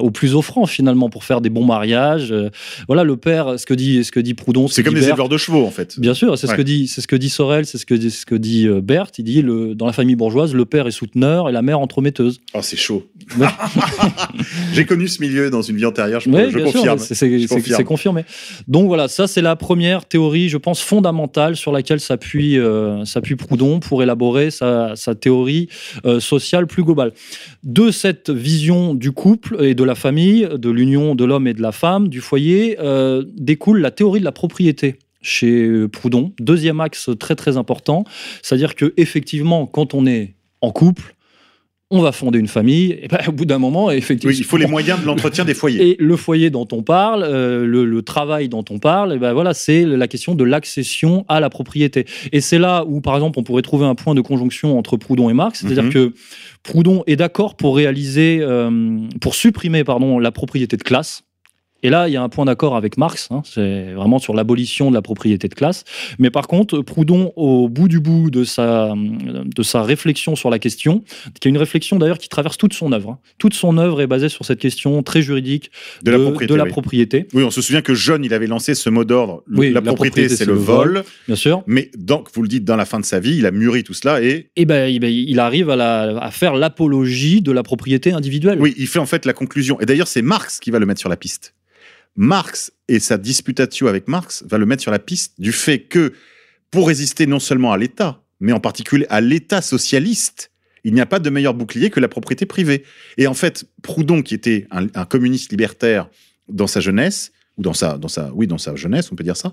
au 0.00 0.10
plus 0.10 0.34
offrant 0.34 0.66
finalement 0.66 1.08
pour 1.10 1.24
faire 1.24 1.40
des 1.40 1.50
bons 1.50 1.64
mariages. 1.64 2.30
Euh, 2.32 2.50
voilà, 2.86 3.02
le 3.04 3.16
père, 3.16 3.58
ce 3.58 3.66
que 3.66 3.74
dit, 3.74 4.04
ce 4.04 4.12
que 4.12 4.20
dit 4.20 4.34
Proudhon, 4.34 4.68
ce 4.68 4.74
C'est 4.74 4.82
comme 4.82 4.94
des 4.94 5.08
éleveurs 5.08 5.28
de 5.28 5.36
chevaux, 5.36 5.64
en 5.64 5.70
fait. 5.70 5.98
Bien 5.98 6.14
sûr, 6.14 6.36
c'est 6.38 6.46
ce 6.46 6.52
Ouais. 6.52 6.58
que 6.58 6.62
dit, 6.62 6.86
c'est 6.88 7.00
ce 7.00 7.08
que 7.08 7.16
dit 7.16 7.30
Sorel, 7.30 7.66
c'est 7.66 7.78
ce 7.78 7.86
que 7.86 7.94
dit, 7.94 8.10
ce 8.10 8.26
que 8.26 8.34
dit 8.34 8.66
euh, 8.66 8.80
Berthe. 8.80 9.18
Il 9.18 9.24
dit 9.24 9.42
le, 9.42 9.74
dans 9.74 9.86
la 9.86 9.92
famille 9.92 10.16
bourgeoise, 10.16 10.54
le 10.54 10.64
père 10.64 10.86
est 10.86 10.90
souteneur 10.92 11.48
et 11.48 11.52
la 11.52 11.62
mère 11.62 11.80
entremetteuse. 11.80 12.40
Oh, 12.54 12.60
c'est 12.62 12.76
chaud. 12.76 13.06
Ouais. 13.38 13.46
J'ai 14.72 14.84
connu 14.86 15.08
ce 15.08 15.20
milieu 15.20 15.50
dans 15.50 15.62
une 15.62 15.76
vie 15.76 15.86
antérieure, 15.86 16.20
je, 16.20 16.30
Oui, 16.30 16.42
je 16.50 16.58
confirme. 16.58 16.98
c'est- 16.98 17.84
confirmé. 17.84 18.24
Donc 18.68 18.86
voilà, 18.86 19.08
ça 19.08 19.26
c'est 19.26 19.42
la 19.42 19.56
première 19.56 20.04
théorie, 20.04 20.48
je 20.48 20.56
pense, 20.58 20.80
fondamentale 20.80 21.56
sur 21.56 21.72
laquelle 21.72 22.00
s'appuie 22.00 22.58
euh, 22.58 23.04
s'appuie 23.04 23.36
Proudhon 23.36 23.80
pour 23.80 24.02
élaborer 24.02 24.50
sa, 24.50 24.94
sa 24.96 25.14
théorie 25.14 25.68
sociale 26.18 26.66
plus 26.66 26.82
globale. 26.84 27.12
De 27.62 27.90
cette 27.90 28.30
vision 28.30 28.94
du 28.94 29.12
couple 29.12 29.62
et 29.64 29.74
de 29.74 29.84
la 29.84 29.94
famille, 29.94 30.48
de 30.52 30.70
l'union 30.70 31.14
de 31.14 31.24
l'homme 31.24 31.46
et 31.46 31.54
de 31.54 31.62
la 31.62 31.72
femme, 31.72 32.08
du 32.08 32.20
foyer, 32.20 32.76
euh, 32.80 33.24
découle 33.36 33.80
la 33.80 33.90
théorie 33.90 34.20
de 34.20 34.24
la 34.24 34.32
propriété 34.32 34.98
chez 35.22 35.86
Proudhon. 35.88 36.32
Deuxième 36.40 36.80
axe 36.80 37.10
très 37.18 37.36
très 37.36 37.56
important, 37.56 38.04
c'est-à-dire 38.42 38.74
que 38.74 38.94
effectivement, 38.96 39.66
quand 39.66 39.94
on 39.94 40.06
est 40.06 40.34
en 40.62 40.70
couple, 40.70 41.14
on 41.92 42.00
va 42.00 42.12
fonder 42.12 42.38
une 42.38 42.46
famille, 42.48 42.92
et 43.02 43.08
ben, 43.08 43.18
au 43.28 43.32
bout 43.32 43.44
d'un 43.44 43.58
moment, 43.58 43.90
effectivement, 43.90 44.30
Oui, 44.30 44.38
il 44.38 44.44
faut 44.44 44.56
les 44.56 44.66
moyens 44.66 45.00
de 45.00 45.06
l'entretien 45.06 45.44
des 45.44 45.54
foyers. 45.54 45.90
et 45.90 45.96
le 45.98 46.16
foyer 46.16 46.48
dont 46.50 46.68
on 46.70 46.82
parle, 46.82 47.24
euh, 47.24 47.66
le, 47.66 47.84
le 47.84 48.02
travail 48.02 48.48
dont 48.48 48.64
on 48.70 48.78
parle, 48.78 49.14
eh 49.16 49.18
ben 49.18 49.32
voilà, 49.32 49.54
c'est 49.54 49.84
la 49.84 50.06
question 50.06 50.36
de 50.36 50.44
l'accession 50.44 51.24
à 51.28 51.40
la 51.40 51.50
propriété. 51.50 52.04
Et 52.32 52.40
c'est 52.40 52.58
là 52.60 52.84
où, 52.86 53.00
par 53.00 53.14
exemple, 53.16 53.38
on 53.40 53.42
pourrait 53.42 53.62
trouver 53.62 53.86
un 53.86 53.96
point 53.96 54.14
de 54.14 54.20
conjonction 54.20 54.78
entre 54.78 54.96
Proudhon 54.96 55.30
et 55.30 55.34
Marx, 55.34 55.60
c'est-à-dire 55.60 55.84
Mhm. 55.84 55.92
que 55.92 56.14
Proudhon 56.62 57.02
est 57.08 57.16
d'accord 57.16 57.56
pour 57.56 57.74
réaliser, 57.76 58.38
euh, 58.40 58.98
pour 59.20 59.34
supprimer, 59.34 59.82
pardon, 59.82 60.18
la 60.20 60.30
propriété 60.30 60.76
de 60.76 60.82
classe. 60.84 61.24
Et 61.82 61.90
là, 61.90 62.08
il 62.08 62.12
y 62.12 62.16
a 62.16 62.22
un 62.22 62.28
point 62.28 62.44
d'accord 62.44 62.76
avec 62.76 62.98
Marx, 62.98 63.28
hein, 63.30 63.42
c'est 63.44 63.92
vraiment 63.92 64.18
sur 64.18 64.34
l'abolition 64.34 64.90
de 64.90 64.94
la 64.94 65.02
propriété 65.02 65.48
de 65.48 65.54
classe. 65.54 65.84
Mais 66.18 66.30
par 66.30 66.46
contre, 66.46 66.80
Proudhon, 66.82 67.32
au 67.36 67.68
bout 67.68 67.88
du 67.88 68.00
bout 68.00 68.30
de 68.30 68.44
sa, 68.44 68.92
de 68.94 69.62
sa 69.62 69.82
réflexion 69.82 70.36
sur 70.36 70.50
la 70.50 70.58
question, 70.58 71.02
qui 71.40 71.48
est 71.48 71.50
une 71.50 71.56
réflexion 71.58 71.98
d'ailleurs 71.98 72.18
qui 72.18 72.28
traverse 72.28 72.58
toute 72.58 72.74
son 72.74 72.92
œuvre, 72.92 73.10
hein. 73.12 73.18
toute 73.38 73.54
son 73.54 73.78
œuvre 73.78 74.00
est 74.02 74.06
basée 74.06 74.28
sur 74.28 74.44
cette 74.44 74.58
question 74.58 75.02
très 75.02 75.22
juridique 75.22 75.70
De 76.02 76.10
la 76.10 76.18
propriété, 76.18 76.52
de 76.52 76.58
la 76.58 76.64
oui. 76.64 76.70
propriété, 76.70 77.26
Oui, 77.34 77.42
on 77.42 77.50
se 77.50 77.62
souvient 77.62 77.82
que 77.82 77.94
jeune, 77.94 78.24
il 78.24 78.34
avait 78.34 78.46
lancé 78.46 78.74
ce 78.74 78.90
mot 78.90 79.04
d'ordre. 79.04 79.42
Oui, 79.50 79.68
la, 79.68 79.74
la 79.74 79.80
propriété, 79.82 80.26
propriété, 80.26 80.36
c'est 80.36 80.44
le 80.44 80.52
vol. 80.54 81.02
bien 81.26 81.36
sûr. 81.36 81.62
Mais 81.66 81.90
donc, 81.96 82.28
vous 82.34 82.42
le 82.42 82.48
dites, 82.48 82.64
dans 82.64 82.76
la 82.76 82.84
fin 82.84 83.00
de 83.00 83.04
sa 83.04 83.20
vie, 83.20 83.36
il 83.38 83.46
a 83.46 83.50
mûri 83.50 83.84
tout 83.84 83.94
cela 83.94 84.22
et 84.22 84.50
Et 84.56 84.66
ben, 84.66 84.86
il- 84.88 85.00
ben, 85.00 85.10
il 85.10 85.38
arrive 85.40 85.70
à, 85.70 85.76
la- 85.76 86.18
à 86.18 86.30
faire 86.30 86.54
l'apologie 86.56 87.40
de 87.40 87.52
la 87.52 87.62
propriété 87.62 88.12
individuelle. 88.12 88.58
oui, 88.60 88.74
il 88.76 88.86
fait 88.86 88.98
en 88.98 89.06
fait 89.06 89.24
la 89.24 89.32
conclusion. 89.32 89.80
Et 89.80 89.86
d'ailleurs, 89.86 90.08
c'est 90.08 90.22
Marx 90.22 90.58
qui 90.60 90.70
va 90.70 90.78
le 90.78 90.86
mettre 90.86 91.00
sur 91.00 91.08
la 91.08 91.16
piste. 91.16 91.54
Marx 92.16 92.72
et 92.88 92.98
sa 92.98 93.18
disputatio 93.18 93.88
avec 93.88 94.08
Marx 94.08 94.44
va 94.46 94.58
le 94.58 94.66
mettre 94.66 94.82
sur 94.82 94.90
la 94.90 94.98
piste 94.98 95.40
du 95.40 95.52
fait 95.52 95.80
que 95.80 96.12
pour 96.70 96.88
résister 96.88 97.26
non 97.26 97.38
seulement 97.38 97.72
à 97.72 97.78
l'État, 97.78 98.22
mais 98.40 98.52
en 98.52 98.60
particulier 98.60 99.06
à 99.08 99.20
l'État 99.20 99.62
socialiste, 99.62 100.50
il 100.84 100.94
n'y 100.94 101.00
a 101.00 101.06
pas 101.06 101.18
de 101.18 101.30
meilleur 101.30 101.54
bouclier 101.54 101.90
que 101.90 102.00
la 102.00 102.08
propriété 102.08 102.46
privée. 102.46 102.84
Et 103.18 103.26
en 103.26 103.34
fait, 103.34 103.64
Proudhon, 103.82 104.22
qui 104.22 104.34
était 104.34 104.66
un, 104.70 104.86
un 104.94 105.04
communiste 105.04 105.50
libertaire 105.50 106.08
dans 106.48 106.66
sa 106.66 106.80
jeunesse, 106.80 107.32
ou 107.58 107.62
dans 107.62 107.74
sa, 107.74 107.98
dans 107.98 108.08
sa, 108.08 108.32
oui, 108.34 108.46
dans 108.46 108.58
sa 108.58 108.74
jeunesse, 108.76 109.10
on 109.12 109.16
peut 109.16 109.24
dire 109.24 109.36
ça, 109.36 109.52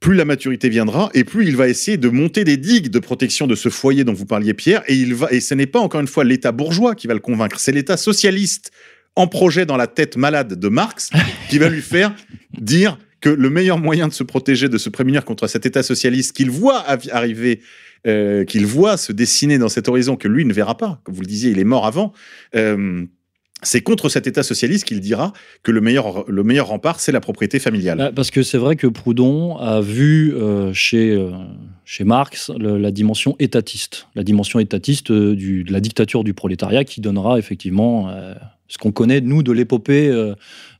plus 0.00 0.14
la 0.14 0.24
maturité 0.24 0.68
viendra 0.68 1.10
et 1.12 1.24
plus 1.24 1.46
il 1.46 1.56
va 1.56 1.68
essayer 1.68 1.98
de 1.98 2.08
monter 2.08 2.44
des 2.44 2.56
digues 2.56 2.88
de 2.88 2.98
protection 2.98 3.46
de 3.46 3.54
ce 3.54 3.68
foyer 3.68 4.04
dont 4.04 4.14
vous 4.14 4.26
parliez, 4.26 4.54
Pierre. 4.54 4.82
Et, 4.88 4.94
il 4.94 5.14
va, 5.14 5.30
et 5.30 5.40
ce 5.40 5.54
n'est 5.54 5.66
pas 5.66 5.80
encore 5.80 6.00
une 6.00 6.06
fois 6.06 6.24
l'État 6.24 6.52
bourgeois 6.52 6.94
qui 6.94 7.06
va 7.06 7.14
le 7.14 7.20
convaincre, 7.20 7.60
c'est 7.60 7.72
l'État 7.72 7.96
socialiste 7.96 8.70
en 9.20 9.26
projet 9.26 9.66
dans 9.66 9.76
la 9.76 9.86
tête 9.86 10.16
malade 10.16 10.58
de 10.58 10.68
Marx 10.68 11.10
qui 11.50 11.58
va 11.58 11.68
lui 11.68 11.82
faire 11.82 12.14
dire 12.58 12.98
que 13.20 13.28
le 13.28 13.50
meilleur 13.50 13.78
moyen 13.78 14.08
de 14.08 14.12
se 14.14 14.22
protéger, 14.24 14.68
de 14.68 14.78
se 14.78 14.88
prémunir 14.88 15.24
contre 15.24 15.46
cet 15.46 15.66
État 15.66 15.82
socialiste 15.82 16.34
qu'il 16.34 16.50
voit 16.50 16.84
arriver, 17.12 17.60
euh, 18.06 18.44
qu'il 18.44 18.64
voit 18.66 18.96
se 18.96 19.12
dessiner 19.12 19.58
dans 19.58 19.68
cet 19.68 19.88
horizon 19.88 20.16
que 20.16 20.26
lui 20.26 20.44
ne 20.46 20.52
verra 20.54 20.76
pas, 20.76 21.00
comme 21.04 21.14
vous 21.14 21.20
le 21.20 21.26
disiez, 21.26 21.50
il 21.50 21.58
est 21.58 21.64
mort 21.64 21.86
avant. 21.86 22.12
euh, 22.56 23.04
c'est 23.62 23.82
contre 23.82 24.08
cet 24.08 24.26
État 24.26 24.42
socialiste 24.42 24.86
qu'il 24.86 25.00
dira 25.00 25.34
que 25.62 25.70
le 25.70 25.82
meilleur, 25.82 26.24
le 26.30 26.42
meilleur 26.42 26.68
rempart, 26.68 26.98
c'est 26.98 27.12
la 27.12 27.20
propriété 27.20 27.58
familiale. 27.58 27.98
Bah, 27.98 28.10
Parce 28.16 28.30
que 28.30 28.42
c'est 28.42 28.56
vrai 28.56 28.74
que 28.74 28.86
Proudhon 28.86 29.58
a 29.58 29.82
vu 29.82 30.32
euh, 30.34 30.72
chez, 30.72 31.10
euh, 31.10 31.32
chez 31.84 32.04
Marx 32.04 32.50
le- 32.58 32.78
la 32.78 32.90
dimension 32.90 33.36
étatiste, 33.38 34.06
la 34.14 34.22
dimension 34.24 34.60
étatiste 34.60 35.12
du, 35.12 35.62
de 35.64 35.72
la 35.74 35.80
dictature 35.80 36.24
du 36.24 36.32
prolétariat 36.32 36.84
qui 36.84 37.02
donnera 37.02 37.38
effectivement 37.38 38.08
euh, 38.08 38.32
ce 38.70 38.78
qu'on 38.78 38.92
connaît, 38.92 39.20
nous, 39.20 39.42
de 39.42 39.50
l'épopée 39.50 40.06
euh, 40.08 40.34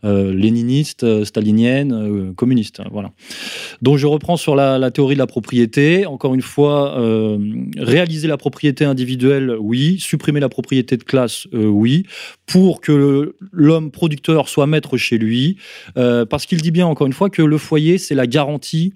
euh, 0.04 0.32
léniniste, 0.32 1.02
euh, 1.02 1.24
stalinienne, 1.24 2.32
communiste. 2.36 2.78
hein, 2.78 2.86
Voilà. 2.92 3.10
Donc 3.82 3.98
je 3.98 4.06
reprends 4.06 4.36
sur 4.36 4.54
la, 4.54 4.90
théorie 4.92 5.16
de 5.16 5.18
la 5.18 5.26
propriété. 5.26 6.06
Encore 6.06 6.32
une 6.34 6.40
fois, 6.40 6.96
réaliser 7.76 8.28
la 8.28 8.36
propriété 8.36 8.84
individuelle, 8.84 9.56
oui. 9.58 9.98
Supprimer 9.98 10.38
la 10.38 10.48
propriété 10.48 10.96
de 10.96 11.02
classe, 11.02 11.48
oui. 11.52 12.04
Pour 12.46 12.80
que 12.80 13.34
l'homme 13.50 13.90
producteur 13.90 14.48
soit 14.48 14.68
maître 14.68 14.96
chez 14.96 15.18
lui. 15.18 15.56
Parce 15.94 16.46
qu'il 16.46 16.62
dit 16.62 16.70
bien, 16.70 16.86
encore 16.86 17.08
une 17.08 17.12
fois, 17.12 17.28
que 17.28 17.42
le 17.42 17.58
foyer, 17.58 17.98
c'est 17.98 18.14
la 18.14 18.28
garantie 18.28 18.94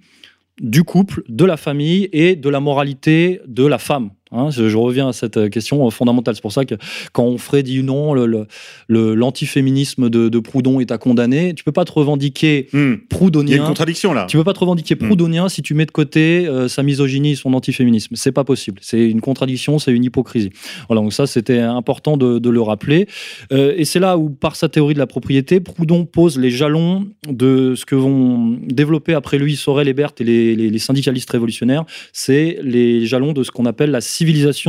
du 0.61 0.85
couple, 0.85 1.25
de 1.29 1.45
la 1.45 1.57
famille 1.57 2.09
et 2.13 2.37
de 2.37 2.49
la 2.49 2.61
moralité 2.61 3.41
de 3.47 3.67
la 3.67 3.79
femme. 3.79 4.11
Hein, 4.35 4.51
je, 4.51 4.68
je 4.68 4.76
reviens 4.76 5.09
à 5.09 5.12
cette 5.12 5.37
euh, 5.37 5.49
question 5.49 5.89
fondamentale. 5.91 6.35
C'est 6.35 6.41
pour 6.43 6.53
ça 6.53 6.64
que 6.64 6.74
quand 7.12 7.24
Onfray 7.24 7.62
dit 7.62 7.82
non, 7.82 8.14
le- 8.14 8.26
le- 8.26 8.47
le- 8.89 9.14
l'antiféminisme 9.14 10.11
de, 10.11 10.28
de 10.28 10.39
Proudhon 10.39 10.80
est 10.80 10.91
à 10.91 10.99
condamner, 10.99 11.55
tu 11.55 11.64
peux 11.64 11.72
pas 11.72 11.85
te 11.85 11.93
revendiquer 11.93 12.68
Hmm. 12.72 12.76
Il 12.76 12.80
y 12.80 12.82
a 12.82 12.91
une 12.93 12.99
proudhonien. 13.09 13.66
contradiction 13.66 14.12
là. 14.12 14.26
Tu 14.28 14.37
peux 14.37 14.45
pas 14.45 14.53
te 14.53 14.59
revendiquer 14.61 14.95
Mm. 14.95 15.07
proudhonien 15.07 15.49
si 15.49 15.62
tu 15.62 15.74
mets 15.74 15.87
de 15.87 15.91
côté 15.91 16.47
euh, 16.47 16.68
sa 16.68 16.82
misogynie 16.82 17.32
et 17.32 17.35
son 17.37 17.53
antiféminisme. 17.55 18.16
C'est 18.16 18.32
pas 18.32 18.45
possible. 18.45 18.78
C'est 18.82 19.09
une 19.09 19.20
contradiction, 19.20 19.78
c'est 19.78 19.93
une 19.93 20.05
hypocrisie. 20.05 20.51
Voilà, 20.89 21.03
donc 21.03 21.12
ça, 21.12 21.26
c'était 21.26 21.59
important 21.61 22.16
de, 22.16 22.39
de 22.39 22.51
le 22.51 22.61
rappeler. 22.61 23.07
Euh, 23.53 23.74
et 23.76 23.85
c'est 23.85 24.01
là 24.01 24.18
où, 24.18 24.30
par 24.30 24.57
sa 24.57 24.68
théorie 24.68 24.95
de 24.95 24.99
la 24.99 25.07
propriété, 25.07 25.61
Proudhon 25.61 26.05
pose 26.07 26.39
les 26.39 26.51
jalons 26.51 27.07
de 27.28 27.74
ce 27.76 27.85
que 27.87 27.95
vont 27.95 28.59
développer 28.66 29.14
après 29.14 29.39
lui 29.39 29.57
Sorel 29.57 29.89
et 29.89 29.95
Berthe 29.95 30.20
et 30.20 30.24
les, 30.24 30.55
les- 30.57 30.70
les 30.70 30.78
syndicalistes 30.78 31.30
révolutionnaires. 31.30 31.85
C'est 32.12 32.59
les 32.62 33.07
jalons 33.07 33.32
de 33.32 33.43
ce 33.43 33.51
qu'on 33.51 33.66
appelle 33.66 33.91
la 33.91 34.01
civilisation 34.01 34.24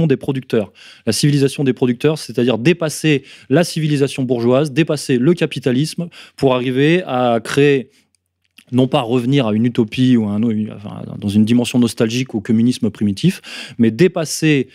des 0.08 0.18
producteurs. 0.18 0.72
La 1.06 1.14
civilisation 1.14 1.64
des 1.64 1.74
producteurs, 1.74 2.18
c'est-à-dire 2.18 2.58
dépasser 2.58 3.24
la 3.50 3.64
civilisation 3.64 4.24
bourgeoise, 4.24 4.72
dépasser 4.72 5.18
le 5.18 5.34
capitalisme 5.34 6.08
pour 6.36 6.56
arriver 6.56 7.04
à 7.06 7.40
créer 7.44 7.90
non 8.72 8.88
pas 8.88 9.02
revenir 9.02 9.48
à 9.48 9.54
une 9.54 9.66
utopie 9.66 10.18
ou 10.18 10.26
dans 10.26 11.30
une 11.30 11.46
dimension 11.46 11.80
nostalgique 11.80 12.34
au 12.34 12.42
communisme 12.42 12.90
primitif, 12.90 13.42
mais 13.78 13.92
dépasser 13.92 14.70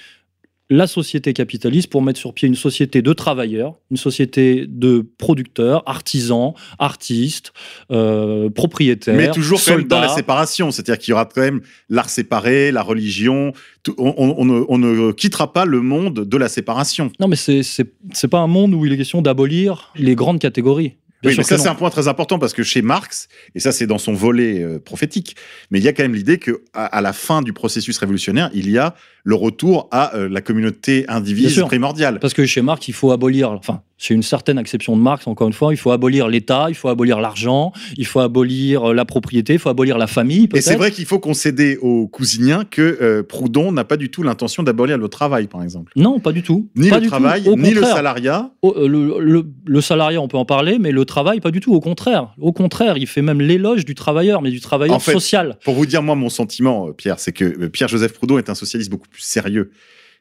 la 0.73 0.87
société 0.87 1.33
capitaliste 1.33 1.91
pour 1.91 2.01
mettre 2.01 2.19
sur 2.21 2.33
pied 2.33 2.47
une 2.47 2.55
société 2.55 3.03
de 3.03 3.13
travailleurs, 3.13 3.75
une 3.91 3.97
société 3.97 4.67
de 4.69 5.05
producteurs, 5.19 5.83
artisans, 5.85 6.53
artistes, 6.79 7.53
euh, 7.91 8.49
propriétaires, 8.51 9.17
Mais 9.17 9.31
toujours 9.33 9.61
quand 9.65 9.77
même 9.77 9.89
dans 9.89 9.97
la 10.01 10.07
soldats. 10.07 10.17
séparation, 10.17 10.71
c'est-à-dire 10.71 10.99
qu'il 10.99 11.11
y 11.11 11.13
aura 11.13 11.25
quand 11.25 11.41
même 11.41 11.61
l'art 11.89 12.09
séparé, 12.09 12.71
la 12.71 12.83
religion. 12.83 13.53
tout- 13.83 13.95
on, 13.99 14.45
ne, 14.45 14.63
on 14.69 14.79
ne 14.79 15.11
quittera 15.13 15.53
pas 15.53 15.65
le 15.65 15.81
monde 15.81 16.21
de 16.25 16.37
la 16.37 16.49
séparation. 16.49 17.11
Non, 17.19 17.29
mais 17.29 17.37
c'est 17.37 18.29
pas 18.31 18.39
un 18.39 18.47
monde 18.47 18.75
où 18.75 18.87
il 18.87 18.93
est 18.93 18.97
question 18.97 19.23
d'abolir 19.23 19.91
les 19.97 20.15
grandes 20.15 20.39
catégories. 20.39 20.97
Bien 21.23 21.33
oui, 21.33 21.37
mais 21.37 21.45
ça 21.45 21.59
c'est 21.59 21.69
un 21.69 21.75
point 21.75 21.91
très 21.91 22.09
important 22.09 22.39
parce 22.39 22.55
que 22.55 22.63
chez 22.63 22.81
Marx, 22.81 23.29
et 23.55 23.61
ça 23.61 23.73
c'est 23.73 23.87
dans 23.87 23.99
son 23.99 24.15
volet 24.15 24.63
euh, 24.63 24.79
prophétique, 24.79 25.37
mais 25.71 25.79
il 25.79 25.85
y 25.85 25.89
a 25.89 25.93
quand 25.93 26.03
même 26.03 26.15
l'idée 26.15 26.39
que 26.39 26.63
à, 26.73 26.87
à 26.87 27.01
la 27.01 27.13
fin 27.13 27.43
du 27.43 27.53
processus 27.53 27.99
révolutionnaire, 27.99 28.51
il 28.55 28.71
y 28.71 28.79
a 28.79 28.95
le 29.25 29.35
retour 29.35 29.89
à 29.91 30.15
euh, 30.17 30.29
la 30.29 30.41
communauté 30.41 31.05
indivise 31.09 31.61
primordiale. 31.61 32.21
Parce 32.21 32.33
que 32.35 32.47
chez 32.47 32.63
Marx, 32.63 32.89
il 32.89 32.95
faut 32.95 33.13
abolir, 33.13 33.51
enfin, 33.51 33.83
c'est 34.03 34.15
une 34.15 34.23
certaine 34.23 34.57
acception 34.57 34.97
de 34.97 35.03
Marx, 35.03 35.27
encore 35.27 35.47
une 35.47 35.53
fois, 35.53 35.75
il 35.75 35.77
faut 35.77 35.91
abolir 35.91 36.27
l'État, 36.27 36.67
il 36.71 36.75
faut 36.75 36.89
abolir 36.89 37.21
l'argent, 37.21 37.71
il 37.99 38.07
faut 38.07 38.21
abolir 38.21 38.91
euh, 38.91 38.95
la 38.95 39.05
propriété, 39.05 39.53
il 39.53 39.59
faut 39.59 39.69
abolir 39.69 39.99
la 39.99 40.07
famille, 40.07 40.49
Et 40.55 40.63
c'est 40.63 40.77
vrai 40.77 40.91
qu'il 40.91 41.05
faut 41.05 41.19
concéder 41.19 41.77
aux 41.83 42.09
cousiniens 42.09 42.65
que 42.65 42.81
euh, 43.03 43.23
Proudhon 43.23 43.73
n'a 43.73 43.85
pas 43.85 43.99
du 43.99 44.11
tout 44.11 44.23
l'intention 44.23 44.63
d'abolir 44.63 44.97
le 44.97 45.09
travail, 45.09 45.49
par 45.49 45.63
exemple. 45.63 45.93
Non, 45.97 46.19
pas 46.19 46.33
du 46.33 46.43
tout. 46.43 46.71
Ni 46.77 46.89
Pas 46.89 46.99
le 46.99 47.09
travail, 47.09 47.43
ni 47.59 47.75
le 47.75 47.83
salariat. 47.83 48.51
Au- 48.63 48.75
euh, 48.75 48.89
le, 48.89 49.21
le- 49.21 49.47
le 49.67 49.81
salariat, 49.83 50.21
on 50.23 50.29
peut 50.29 50.39
en 50.39 50.47
parler, 50.47 50.79
mais 50.81 50.93
le 50.93 51.05
travail, 51.05 51.41
pas 51.41 51.51
du 51.51 51.61
tout. 51.61 51.75
Au 51.75 51.81
contraire. 51.81 52.35
Au 52.41 52.53
contraire, 52.55 52.97
il 52.97 53.07
fait 53.07 53.21
même 53.23 53.43
l'éloge 53.43 53.85
du 53.85 53.95
travailleur, 53.95 54.41
mais 54.41 54.51
du 54.51 54.61
travailleur 54.61 54.97
En 54.97 55.01
fait, 55.01 55.13
social. 55.13 55.59
Pour 55.63 55.75
vous 55.75 55.85
dire, 55.85 56.03
moi, 56.03 56.15
mon 56.15 56.31
sentiment, 56.31 56.91
Pierre, 56.93 57.19
c'est 57.19 57.33
que 57.33 57.67
Pierre-Joseph 57.67 58.15
Proudhon 58.15 58.39
est 58.39 58.49
un 58.49 58.55
socialiste 58.55 58.91
beaucoup 58.91 59.09
plus 59.09 59.21
sérieux 59.23 59.71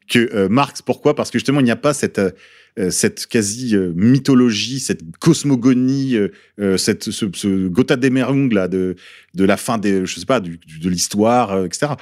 que 0.09 0.29
euh, 0.33 0.49
Marx. 0.49 0.81
Pourquoi? 0.81 1.15
Parce 1.15 1.31
que 1.31 1.37
justement, 1.37 1.61
il 1.61 1.65
n'y 1.65 1.71
a 1.71 1.77
pas 1.77 1.93
cette, 1.93 2.19
euh, 2.19 2.31
euh, 2.79 2.89
cette 2.89 3.27
quasi 3.27 3.75
mythologie, 3.95 4.79
cette 4.79 5.01
cosmogonie, 5.19 6.17
cette, 6.77 7.11
ce, 7.11 7.25
ce 7.33 7.67
Gotha 7.67 7.95
là, 7.95 8.67
de, 8.67 8.95
de 9.35 9.45
la 9.45 9.57
fin 9.57 9.77
des, 9.77 10.05
je 10.05 10.19
sais 10.19 10.25
pas, 10.25 10.39
de 10.39 10.89
l'histoire, 10.89 11.65
etc. 11.65 11.93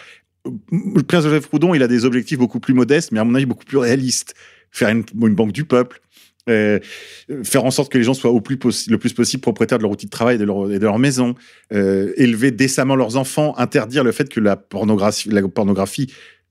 Euh, 0.47 1.01
Pierre-Joseph 1.07 1.47
Proudhon, 1.47 1.75
il 1.75 1.83
a 1.83 1.87
des 1.87 2.05
objectifs 2.05 2.39
beaucoup 2.39 2.59
plus 2.59 2.73
modestes, 2.73 3.11
mais 3.11 3.19
à 3.19 3.23
mon 3.23 3.35
avis 3.35 3.45
beaucoup 3.45 3.65
plus 3.65 3.77
réalistes 3.77 4.33
faire 4.71 4.89
une, 4.89 5.03
une 5.21 5.35
banque 5.35 5.51
du 5.51 5.65
peuple, 5.65 6.01
faire 6.45 7.65
en 7.65 7.71
sorte 7.71 7.91
que 7.91 7.97
les 7.97 8.05
gens 8.05 8.13
soient 8.13 8.31
au 8.31 8.39
plus 8.39 8.87
le 8.87 8.97
plus 8.97 9.11
possible 9.11 9.41
propriétaires 9.41 9.79
de 9.79 9.83
leur 9.83 9.91
outil 9.91 10.05
de 10.05 10.11
travail 10.11 10.35
et 10.35 10.37
de 10.37 10.45
leur, 10.45 10.67
de 10.67 10.77
leur 10.77 10.97
maison, 10.97 11.35
élever 11.71 12.51
décemment 12.51 12.95
leurs 12.95 13.17
enfants, 13.17 13.53
interdire 13.57 14.03
le 14.05 14.13
fait 14.13 14.29
que 14.29 14.39
la 14.39 14.55
pornographie, 14.55 15.29
la 15.29 15.45
pornographie 15.45 16.07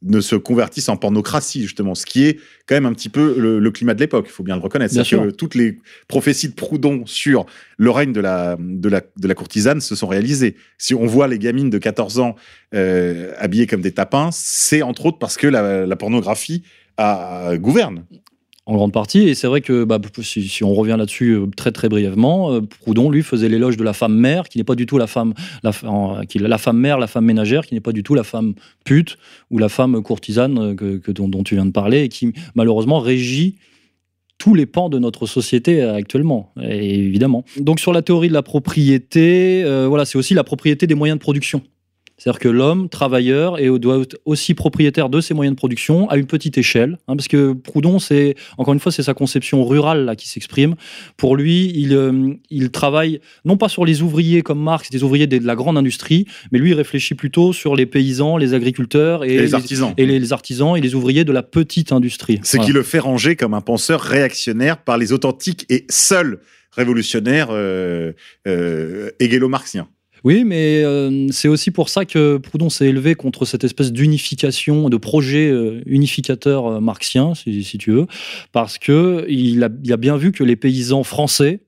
ne 0.07 0.21
se 0.21 0.37
convertisse 0.37 0.89
en 0.89 0.97
pornocratie, 0.97 1.63
justement, 1.63 1.95
ce 1.95 2.07
qui 2.07 2.25
est 2.25 2.39
quand 2.67 2.75
même 2.75 2.87
un 2.87 2.93
petit 2.93 3.09
peu 3.09 3.35
le, 3.39 3.59
le 3.59 3.71
climat 3.71 3.95
de 3.95 4.01
l'époque, 4.01 4.27
il 4.29 4.33
faut 4.33 4.43
bien 4.43 4.57
le 4.57 4.63
reconnaître. 4.63 4.95
Bien 4.95 5.05
C'est-à-dire 5.05 5.25
sûr. 5.25 5.33
que 5.33 5.37
toutes 5.37 5.55
les 5.55 5.79
prophéties 6.09 6.49
de 6.49 6.55
Proudhon 6.55 7.05
sur 7.07 7.47
le 7.77 7.91
règne 7.91 8.13
de 8.13 8.21
la, 8.21 8.57
de 8.59 8.89
la, 8.89 9.03
de 9.17 9.29
la 9.29 9.35
courtisane 9.35 9.81
se 9.81 9.95
sont 9.95 10.07
réalisées. 10.07 10.57
Si 10.79 10.95
on 10.95 11.07
voit 11.07 11.29
les 11.29 11.39
gamines 11.39 11.71
de 11.71 11.79
14 11.79 12.19
ans 12.21 12.37
euh, 12.75 13.33
habillées 13.39 13.67
comme 13.67 13.83
des 13.83 13.93
tapins, 13.93 14.31
c'est 14.33 14.83
entre 14.83 15.07
autres 15.07 15.19
parce 15.19 15.37
que 15.37 15.47
la, 15.47 15.87
la 15.87 15.97
pornographie 15.97 16.63
a, 16.97 17.57
gouverne. 17.57 18.05
En 18.67 18.75
grande 18.75 18.93
partie. 18.93 19.29
Et 19.29 19.35
c'est 19.35 19.47
vrai 19.47 19.61
que 19.61 19.85
bah, 19.85 20.01
si, 20.21 20.65
on 20.65 20.75
revient 20.75 20.97
là-dessus 20.99 21.31
euh, 21.31 21.47
très 21.57 21.73
très 21.73 21.89
brièvement, 21.89 22.53
euh, 22.53 22.61
Proudhon 22.61 23.11
lui 23.11 23.23
faisait 23.23 23.49
l'éloge 23.49 23.77
de 23.77 23.85
la 23.85 23.93
femme 23.93 24.15
mère, 24.15 24.49
qui 24.49 24.59
n'est 24.59 24.65
pas 24.65 24.75
du 24.75 24.87
tout 24.87 24.99
la 24.99 25.07
femme, 25.07 25.33
qui 26.29 26.39
la 26.39 26.59
femme 26.59 26.79
mère, 26.79 26.99
la 26.99 27.07
femme 27.07 27.25
ménagère, 27.25 27.65
qui 27.65 27.75
n'est 27.75 27.81
pas 27.81 27.93
du 27.93 28.03
tout 28.03 28.15
la 28.15 28.25
femme 28.25 28.55
pute 28.85 29.17
ou 29.51 29.59
la 29.59 29.69
femme 29.69 30.03
courtisane 30.03 30.59
euh, 30.59 30.99
que, 30.99 31.13
dont, 31.13 31.43
tu 31.45 31.55
viens 31.55 31.67
de 31.67 31.71
parler, 31.71 32.03
et 32.03 32.09
qui 32.09 32.33
malheureusement 32.55 32.99
régit 32.99 33.57
tous 34.39 34.55
les 34.55 34.67
pans 34.67 34.91
de 34.91 34.99
notre 34.99 35.27
société 35.27 35.81
actuellement, 35.83 36.53
évidemment. 36.61 37.45
Donc 37.59 37.81
sur 37.81 37.95
la 37.95 38.03
théorie 38.03 38.29
de 38.29 38.35
la 38.35 38.43
propriété, 38.43 39.65
voilà, 39.89 40.05
c'est 40.05 40.19
aussi 40.19 40.35
la 40.35 40.45
propriété 40.45 40.87
des 40.87 40.95
moyens 40.95 41.19
de 41.19 41.23
production. 41.23 41.63
C'est-à-dire 42.19 42.39
que 42.41 42.49
l'homme, 42.49 42.89
travailleur, 42.89 43.59
et 43.59 43.69
doit 43.79 43.99
être 44.01 44.17
aussi 44.25 44.55
propriétaire 44.55 45.09
de 45.11 45.21
ses 45.21 45.35
moyens 45.35 45.55
de 45.55 45.59
production 45.59 46.09
à 46.09 46.17
une 46.17 46.27
petite 46.27 46.57
échelle. 46.57 46.97
hein, 47.09 47.17
parce 47.17 47.29
que 47.29 47.53
Proudhon, 47.53 47.99
c'est 47.99 48.35
encore 48.57 48.73
une 48.73 48.81
fois, 48.81 48.91
c'est 48.91 49.03
sa 49.03 49.13
conception 49.15 49.65
rurale 49.65 50.05
là 50.07 50.17
qui 50.17 50.29
s'exprime. 50.29 50.77
Pour 51.19 51.37
lui, 51.37 51.71
il, 51.75 51.93
euh, 51.95 52.33
il 52.51 52.71
travaille 52.71 53.21
non 53.45 53.57
pas 53.59 53.69
sur 53.69 53.85
les 53.85 54.01
ouvriers 54.03 54.43
comme 54.43 54.63
Marx, 54.63 54.89
des 54.91 55.03
ouvriers 55.03 55.27
de, 55.27 55.45
la 55.47 55.55
grande 55.55 55.77
industrie, 55.77 56.27
mais 56.53 56.59
lui 56.59 56.71
il 56.71 56.75
réfléchit 56.75 57.15
plutôt 57.15 57.53
sur 57.53 57.77
les 57.77 57.85
paysans, 57.87 58.37
les 58.39 58.55
agriculteurs 58.55 59.25
et, 59.25 59.35
Et 59.35 59.39
les 59.41 59.55
artisans. 59.55 59.93
et 59.99 60.07
les, 60.07 60.19
les 60.19 60.33
artisans 60.33 60.77
et 60.77 60.81
les 60.81 60.95
ouvriers 60.95 61.25
de 61.25 61.33
la 61.33 61.43
petite 61.43 61.93
industrie. 61.93 62.41
Ce 62.43 62.57
Voilà. 62.57 62.67
qui 62.67 62.73
le 62.73 62.83
fait 62.83 62.99
ranger 62.99 63.37
comme 63.37 63.53
un 63.55 63.61
penseur 63.61 64.01
réactionnaire 64.01 64.79
par 64.79 64.97
les 64.97 65.13
authentiques 65.13 65.67
et 65.69 65.85
seuls 65.91 66.41
révolutionnaires 66.73 67.49
euh, 67.51 68.13
euh, 68.47 69.11
hégélo-marxiens. 69.21 69.89
Oui, 70.27 70.43
mais 70.43 70.83
euh, 70.83 71.29
c'est 71.31 71.47
aussi 71.47 71.71
pour 71.71 71.89
ça 71.89 72.05
que 72.05 72.39
Proudhon 72.39 72.69
s'est 72.69 72.89
élevé 72.89 73.15
contre 73.15 73.45
cette 73.45 73.63
espèce 73.63 73.93
d'unification, 73.93 74.89
de 74.89 74.97
projet 74.97 75.49
euh, 75.49 75.83
unificateur 75.87 76.67
euh, 76.67 76.81
marxien, 76.81 77.35
si, 77.37 77.79
tu 77.79 77.93
veux, 77.93 78.09
parce 78.51 78.77
que 78.77 79.25
il 79.29 79.63
a, 79.63 79.67
a 79.67 79.97
bien 79.97 80.17
vu 80.17 80.33
que 80.33 80.43
les 80.43 80.57
paysans 80.57 81.05
français 81.05 81.61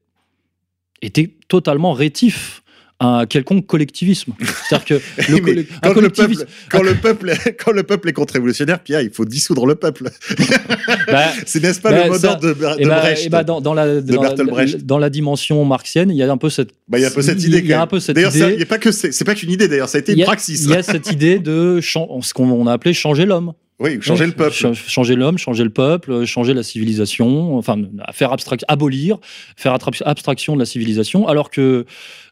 étaient 1.02 1.36
totalement 1.46 1.92
rétifs 1.92 2.64
un 3.00 3.26
quelconque 3.26 3.66
collectivisme. 3.66 4.32
C'est-à-dire 4.68 4.84
que 4.84 4.94
le, 5.30 5.66
quand, 5.82 6.00
le 6.00 6.08
peuple, 6.08 6.46
quand, 6.68 6.82
le 6.82 6.94
peuple, 6.94 7.32
quand 7.58 7.72
le 7.72 7.82
peuple 7.84 8.08
est 8.08 8.12
contre-révolutionnaire, 8.12 8.80
Pierre, 8.80 9.02
il 9.02 9.10
faut 9.10 9.24
dissoudre 9.24 9.66
le 9.66 9.76
peuple. 9.76 10.10
bah, 11.06 11.26
C'est 11.46 11.62
n'est-ce 11.62 11.80
pas 11.80 11.90
Bah, 11.90 12.04
le 12.04 12.10
mot 12.10 12.18
d'ordre 12.18 12.40
de, 12.40 12.52
de 12.54 12.76
eh 12.78 12.84
ben, 12.86 13.00
Brecht 13.00 13.22
eh 13.26 13.28
ben, 13.28 13.44
dans, 13.44 13.60
dans 13.60 13.74
la, 13.74 14.00
dans, 14.00 14.22
la, 14.22 14.44
Brecht. 14.44 14.84
dans 14.84 14.98
la 14.98 15.10
dimension 15.10 15.64
marxienne, 15.64 16.10
il 16.10 16.16
y 16.16 16.22
a 16.22 16.30
un 16.30 16.36
peu 16.36 16.50
cette, 16.50 16.70
Bah, 16.88 16.98
Il 16.98 17.02
y 17.02 17.04
a 17.04 17.08
un 17.08 17.12
peu 17.12 17.22
cette 17.22 17.42
idée. 17.42 17.58
il 17.58 17.66
y 17.66 17.72
a 17.72 17.82
un 17.82 17.86
peu 17.86 18.00
cette 18.00 18.16
D'ailleurs, 18.16 18.32
c'est 18.32 19.24
pas 19.24 19.34
qu'une 19.34 19.50
idée. 19.50 19.68
D'ailleurs, 19.68 19.88
ça 19.88 19.98
a 19.98 20.00
été 20.00 20.14
une 20.14 20.24
praxis. 20.24 20.62
il 20.64 20.70
y 20.70 20.74
a 20.74 20.82
cette 20.82 21.10
idée 21.12 21.38
de 21.38 21.80
ce 21.80 22.32
qu'on 22.34 22.66
a 22.66 22.72
appelé 22.72 22.94
changer 22.94 23.26
l'homme. 23.26 23.52
Oui, 23.80 23.98
changer 24.00 24.26
le 24.26 24.32
peuple. 24.32 24.54
Ch- 24.54 24.88
Changer 24.88 25.14
l'homme, 25.14 25.38
changer 25.38 25.62
le 25.62 25.70
peuple, 25.70 26.10
euh, 26.10 26.26
changer 26.26 26.52
la 26.52 26.64
civilisation, 26.64 27.56
enfin, 27.56 27.76
faire 28.12 28.32
abstract, 28.32 28.64
abolir, 28.66 29.18
faire 29.56 29.76
abstraction 30.04 30.54
de 30.54 30.58
la 30.58 30.66
civilisation, 30.66 31.28
alors 31.28 31.48
que 31.50 31.86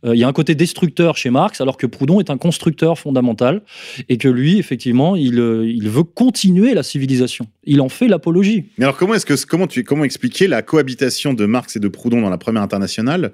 euh, 0.04 0.14
il 0.14 0.18
y 0.18 0.24
a 0.24 0.28
un 0.28 0.32
côté 0.32 0.56
destructeur 0.56 1.16
chez 1.16 1.30
Marx, 1.30 1.60
alors 1.60 1.76
que 1.76 1.86
Proudhon 1.86 2.18
est 2.18 2.30
un 2.30 2.36
constructeur 2.36 2.98
fondamental, 2.98 3.62
et 4.08 4.16
que 4.18 4.26
lui, 4.28 4.58
effectivement, 4.58 5.14
il, 5.14 5.38
euh, 5.38 5.64
il 5.70 5.88
veut 5.88 6.02
continuer 6.02 6.74
la 6.74 6.82
civilisation. 6.82 7.46
Il 7.62 7.80
en 7.80 7.88
fait 7.88 8.08
l'apologie. 8.08 8.64
Mais 8.78 8.84
alors, 8.84 8.96
comment 8.96 9.14
est-ce 9.14 9.26
que 9.26 9.34
comment 9.46 9.68
tu 9.68 9.84
comment 9.84 10.02
expliquer 10.04 10.48
la 10.48 10.62
cohabitation 10.62 11.32
de 11.32 11.46
Marx 11.46 11.76
et 11.76 11.80
de 11.80 11.88
Proudhon 11.88 12.22
dans 12.22 12.30
la 12.30 12.38
première 12.38 12.62
internationale? 12.62 13.32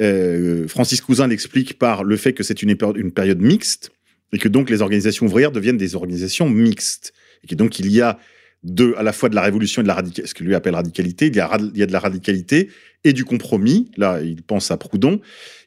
Euh, 0.00 0.66
Francis 0.66 1.02
Cousin 1.02 1.26
l'explique 1.26 1.78
par 1.78 2.04
le 2.04 2.16
fait 2.16 2.32
que 2.32 2.42
c'est 2.42 2.62
une 2.62 2.74
période 2.76 3.40
mixte 3.42 3.90
et 4.32 4.38
que 4.38 4.48
donc 4.48 4.70
les 4.70 4.80
organisations 4.80 5.26
ouvrières 5.26 5.52
deviennent 5.52 5.76
des 5.76 5.94
organisations 5.94 6.48
mixtes 6.48 7.12
et 7.48 7.54
donc 7.54 7.78
il 7.78 7.90
y 7.90 8.00
a 8.00 8.18
à 8.96 9.02
la 9.02 9.12
fois 9.12 9.28
de 9.28 9.34
la 9.34 9.40
révolution 9.42 9.80
et 9.80 9.84
de 9.84 9.88
la 9.88 9.94
radicalité, 9.94 10.28
ce 10.28 10.34
que 10.34 10.44
lui 10.44 10.54
appelle 10.54 10.74
radicalité, 10.74 11.28
il 11.28 11.36
y, 11.36 11.40
a, 11.40 11.58
de 11.86 11.92
la 11.92 11.98
radicalité 11.98 12.68
et 13.04 13.12
du 13.12 13.24
compromis. 13.24 13.90
Là, 13.96 14.20
il 14.20 14.42
pense 14.42 14.70
à 14.70 14.76
Proudhon. 14.76 15.20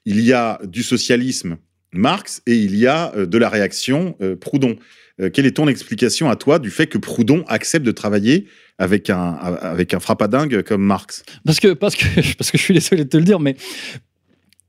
Il 0.05 0.21
y 0.21 0.33
a 0.33 0.59
du 0.63 0.83
socialisme 0.83 1.57
Marx 1.91 2.41
et 2.45 2.55
il 2.55 2.75
y 2.75 2.87
a 2.87 3.13
euh, 3.15 3.25
de 3.25 3.37
la 3.37 3.49
réaction 3.49 4.15
euh, 4.21 4.35
Proudhon. 4.35 4.75
Euh, 5.21 5.29
quelle 5.29 5.45
est 5.45 5.57
ton 5.57 5.67
explication 5.67 6.29
à 6.29 6.35
toi 6.35 6.59
du 6.59 6.69
fait 6.69 6.87
que 6.87 6.97
Proudhon 6.97 7.43
accepte 7.47 7.85
de 7.85 7.91
travailler 7.91 8.47
avec 8.77 9.09
un, 9.09 9.33
avec 9.33 9.93
un 9.93 9.99
frappadingue 9.99 10.61
comme 10.63 10.83
Marx? 10.83 11.23
Parce 11.45 11.59
que, 11.59 11.73
parce 11.73 11.95
que, 11.95 12.05
parce 12.37 12.51
que 12.51 12.57
je 12.57 12.63
suis 12.63 12.73
désolé 12.73 13.05
de 13.05 13.09
te 13.09 13.17
le 13.17 13.23
dire, 13.23 13.39
mais 13.39 13.55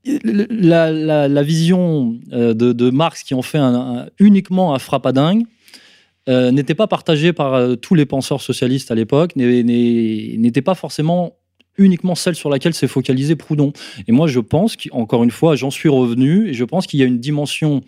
la, 0.03 1.43
vision 1.43 2.19
de, 2.31 2.53
de 2.53 2.89
Marx 2.91 3.23
qui 3.23 3.33
en 3.33 3.41
fait 3.41 3.57
un, 3.57 3.73
un- 3.73 4.09
uniquement 4.19 4.75
un 4.75 4.79
frappadingue 4.79 5.45
euh, 6.27 6.51
n'était 6.51 6.75
pas 6.75 6.87
partagée 6.87 7.33
par 7.33 7.53
euh, 7.53 7.75
tous 7.75 7.95
les 7.95 8.05
penseurs 8.05 8.41
socialistes 8.41 8.91
à 8.91 8.95
l'époque, 8.95 9.35
n'était 9.35 10.61
pas 10.61 10.75
forcément 10.75 11.35
uniquement 11.77 12.15
celle 12.15 12.35
sur 12.35 12.49
laquelle 12.49 12.73
s'est 12.73 12.87
focalisé 12.87 13.35
Proudhon. 13.35 13.73
Et 14.07 14.11
moi, 14.11 14.27
je 14.27 14.39
pense 14.39 14.75
qu'encore 14.75 15.23
une 15.23 15.31
fois, 15.31 15.55
j'en 15.55 15.71
suis 15.71 15.89
revenu, 15.89 16.49
et 16.49 16.53
je 16.53 16.63
pense 16.63 16.87
qu'il 16.87 16.99
y 16.99 17.03
a 17.03 17.05
une 17.05 17.19
dimension 17.19 17.81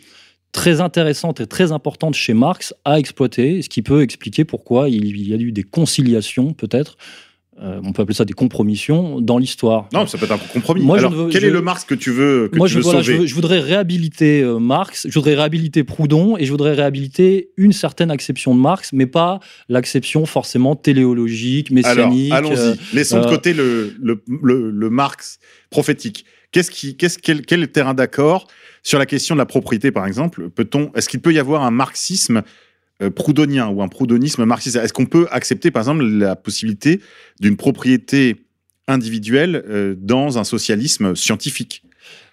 très 0.52 0.82
intéressante 0.82 1.40
et 1.40 1.48
très 1.48 1.72
importante 1.72 2.16
chez 2.16 2.34
Marx 2.34 2.74
à 2.86 3.00
exploiter, 3.00 3.62
ce 3.62 3.70
qui 3.70 3.82
peut 3.82 4.02
expliquer 4.02 4.46
pourquoi 4.46 4.90
il 4.90 5.28
y 5.28 5.34
a 5.34 5.38
eu 5.38 5.52
des 5.52 5.64
conciliations, 5.64 6.54
peut-être, 6.54 6.98
euh, 7.62 7.80
on 7.84 7.92
peut 7.92 8.04
appeler 8.04 8.16
ça 8.16 8.24
des 8.26 8.34
compromissions, 8.34 9.20
dans 9.20 9.38
l'histoire. 9.38 9.90
Non, 9.94 10.06
ça 10.06 10.18
peut 10.18 10.26
être 10.26 10.32
un 10.34 10.38
compromis. 10.38 10.82
Moi, 10.82 11.00
Alors, 11.00 11.12
veux- 11.12 11.30
quel 11.30 11.42
je- 11.42 11.48
est 11.48 11.52
le 11.52 11.62
Marx 11.62 11.86
que 11.86 11.96
tu 11.96 12.12
veux, 12.12 12.50
que 12.52 12.58
Moi, 12.58 12.68
tu 12.68 12.76
je, 12.76 12.80
voilà, 12.80 13.02
sauver 13.04 13.26
voudrais 13.26 13.60
réhabiliter 13.60 14.42
euh, 14.42 14.60
Marx, 14.60 15.08
je 15.10 15.14
voudrais 15.14 15.36
réhabiliter 15.36 15.84
Proudhon 15.84 16.38
et 16.38 16.46
je 16.46 16.52
voudrais 16.52 16.74
réhabiliter 16.74 17.50
une 17.58 17.72
certaine 17.74 18.12
acception 18.12 18.54
de 18.56 18.60
Marx, 18.60 18.94
mais 18.94 19.08
pas 19.08 19.40
l'acception 19.70 20.26
forcément 20.26 20.76
téléologique, 20.76 21.72
Alors, 21.72 22.10
messianique. 22.10 22.32
allons-y. 22.32 22.58
euh, 22.58 22.76
Laissons 22.94 23.22
de 23.22 23.26
côté 23.28 23.54
le, 23.54 23.94
le, 24.02 24.22
le, 24.44 24.70
le 24.72 24.90
Marx 24.90 25.40
prophétique. 25.70 26.26
Qu'est-ce 26.52 26.72
qui, 26.72 26.96
qu'est-ce, 26.96 27.18
quel, 27.20 27.42
quel 27.46 27.60
est 27.60 27.64
le 27.64 27.68
terrain 27.72 27.94
d'accord 27.94 28.48
sur 28.84 29.00
la 29.00 29.06
question 29.06 29.36
de 29.36 29.40
la 29.40 29.46
propriété, 29.46 29.92
par 29.92 30.06
exemple? 30.08 30.50
Peut-on, 30.50 30.92
est-ce 30.96 31.10
qu'il 31.10 31.20
peut 31.20 31.34
y 31.34 31.40
avoir 31.40 31.64
un 31.64 31.72
marxisme 31.72 32.42
proudhonien 33.16 33.68
ou 33.70 33.82
un 33.82 33.88
proudhonisme 33.88 34.44
marxiste 34.46 34.76
Est-ce 34.78 34.94
qu'on 34.94 35.06
peut 35.06 35.28
accepter, 35.32 35.72
par 35.72 35.82
exemple, 35.82 36.04
la 36.04 36.36
possibilité 36.36 37.00
d'une 37.40 37.56
propriété 37.58 38.36
individuelle 38.88 39.64
euh, 39.70 39.96
dans 39.98 40.38
un 40.38 40.44
socialisme 40.44 41.16
scientifique? 41.16 41.84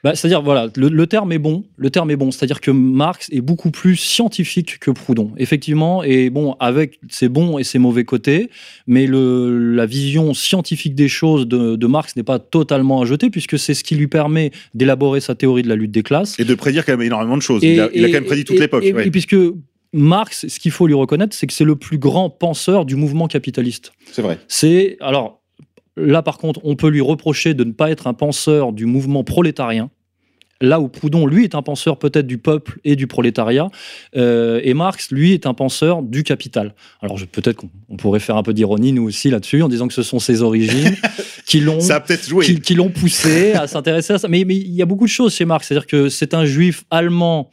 Bah, 0.05 0.15
c'est-à-dire, 0.15 0.43
voilà, 0.43 0.69
le, 0.77 0.89
le 0.89 1.07
terme 1.07 1.33
est 1.33 1.39
bon. 1.39 1.65
Le 1.79 1.89
terme 1.91 2.11
est 2.11 2.17
bon. 2.17 2.31
C'est-à-dire 2.31 2.61
que 2.61 2.71
Marx 2.71 3.29
est 3.33 3.41
beaucoup 3.41 3.71
plus 3.71 3.97
scientifique 3.97 4.79
que 4.79 4.91
Proudhon. 4.91 5.33
Effectivement, 5.39 6.05
et 6.05 6.29
bon, 6.31 6.57
avec 6.61 7.01
ses 7.09 7.29
bons 7.31 7.59
et 7.59 7.65
ses 7.65 7.79
mauvais 7.79 8.05
côtés, 8.05 8.51
mais 8.87 9.07
le, 9.07 9.75
la 9.75 9.87
vision 9.87 10.35
scientifique 10.35 10.95
des 10.95 11.09
choses 11.09 11.49
de, 11.49 11.77
de 11.77 11.87
Marx 11.87 12.15
n'est 12.17 12.23
pas 12.23 12.39
totalement 12.39 13.01
à 13.01 13.07
jeter, 13.07 13.31
puisque 13.31 13.59
c'est 13.59 13.73
ce 13.75 13.83
qui 13.83 13.97
lui 13.97 14.07
permet 14.07 14.51
d'élaborer 14.75 15.21
sa 15.21 15.35
théorie 15.35 15.63
de 15.63 15.69
la 15.69 15.77
lutte 15.77 15.91
des 15.93 16.03
classes. 16.03 16.39
et 16.39 16.45
de 16.45 16.55
prédire 16.55 16.85
quand 16.85 16.93
même 16.93 17.03
énormément 17.07 17.37
de 17.39 17.43
choses. 17.43 17.65
Et- 17.65 17.73
il, 17.75 17.81
a, 17.81 17.89
il 17.95 18.05
a 18.05 18.09
et- 18.09 18.11
quand 18.13 18.19
même 18.19 18.27
prédit 18.27 18.45
toute 18.45 18.61
l'époque. 18.61 18.85
Ouais. 18.85 19.07
et 19.07 19.11
puisque 19.11 19.37
Marx, 19.95 20.49
ce 20.49 20.59
qu'il 20.59 20.73
faut 20.73 20.89
lui 20.89 20.95
reconnaître, 20.95 21.37
c'est 21.37 21.47
que 21.47 21.53
c'est 21.53 21.65
le 21.65 21.77
plus 21.77 21.99
grand 21.99 22.29
penseur 22.29 22.85
du 22.85 22.97
mouvement 22.97 23.29
capitaliste. 23.29 23.93
C'est 24.11 24.23
vrai. 24.23 24.41
C'est 24.49 24.97
alors 25.01 25.41
là 25.97 26.21
par 26.21 26.39
contre, 26.39 26.61
on 26.65 26.75
peut 26.75 26.89
lui 26.89 27.01
reprocher 27.01 27.55
de 27.55 27.63
ne 27.63 27.71
pas 27.71 27.91
être 27.91 28.09
un 28.09 28.15
penseur 28.15 28.73
du 28.73 28.87
mouvement 28.87 29.23
prolétarien. 29.23 29.91
Là 30.61 30.81
où 30.81 30.89
Proudhon, 30.89 31.27
lui, 31.27 31.45
est 31.45 31.55
un 31.55 31.63
penseur 31.63 31.99
peut-être 31.99 32.27
du 32.27 32.39
peuple 32.39 32.81
et 32.85 32.97
du 32.97 33.07
prolétariat, 33.07 33.69
euh, 34.17 34.61
et 34.63 34.73
Marx, 34.73 35.11
lui, 35.11 35.33
est 35.33 35.47
un 35.47 35.55
penseur 35.55 36.03
du 36.03 36.23
capital. 36.23 36.75
Alors 37.03 37.19
peut-être 37.31 37.57
qu'on 37.57 37.71
on 37.89 37.97
pourrait 37.97 38.21
faire 38.21 38.37
un 38.37 38.43
peu 38.43 38.55
d'ironie, 38.55 38.93
nous 38.93 39.03
aussi, 39.03 39.31
là-dessus, 39.31 39.63
en 39.63 39.69
disant 39.69 39.89
que 39.89 39.95
ce 39.95 40.03
sont 40.03 40.21
ses 40.21 40.43
origines 40.43 40.97
qui 41.47 41.61
l'ont 41.61 41.81
qui, 42.41 42.61
qui 42.61 42.75
l'ont 42.75 42.91
poussé 42.91 43.53
à 43.53 43.67
s'intéresser 43.67 44.15
à 44.15 44.19
ça. 44.19 44.29
Mais, 44.29 44.45
mais 44.45 44.57
il 44.57 44.75
y 44.75 44.83
a 44.83 44.87
beaucoup 44.87 45.05
de 45.05 45.11
choses 45.11 45.35
chez 45.35 45.45
Marx. 45.45 45.69
C'est-à-dire 45.69 45.87
que 45.87 46.09
c'est 46.09 46.35
un 46.35 46.45
juif 46.45 46.85
allemand 46.91 47.51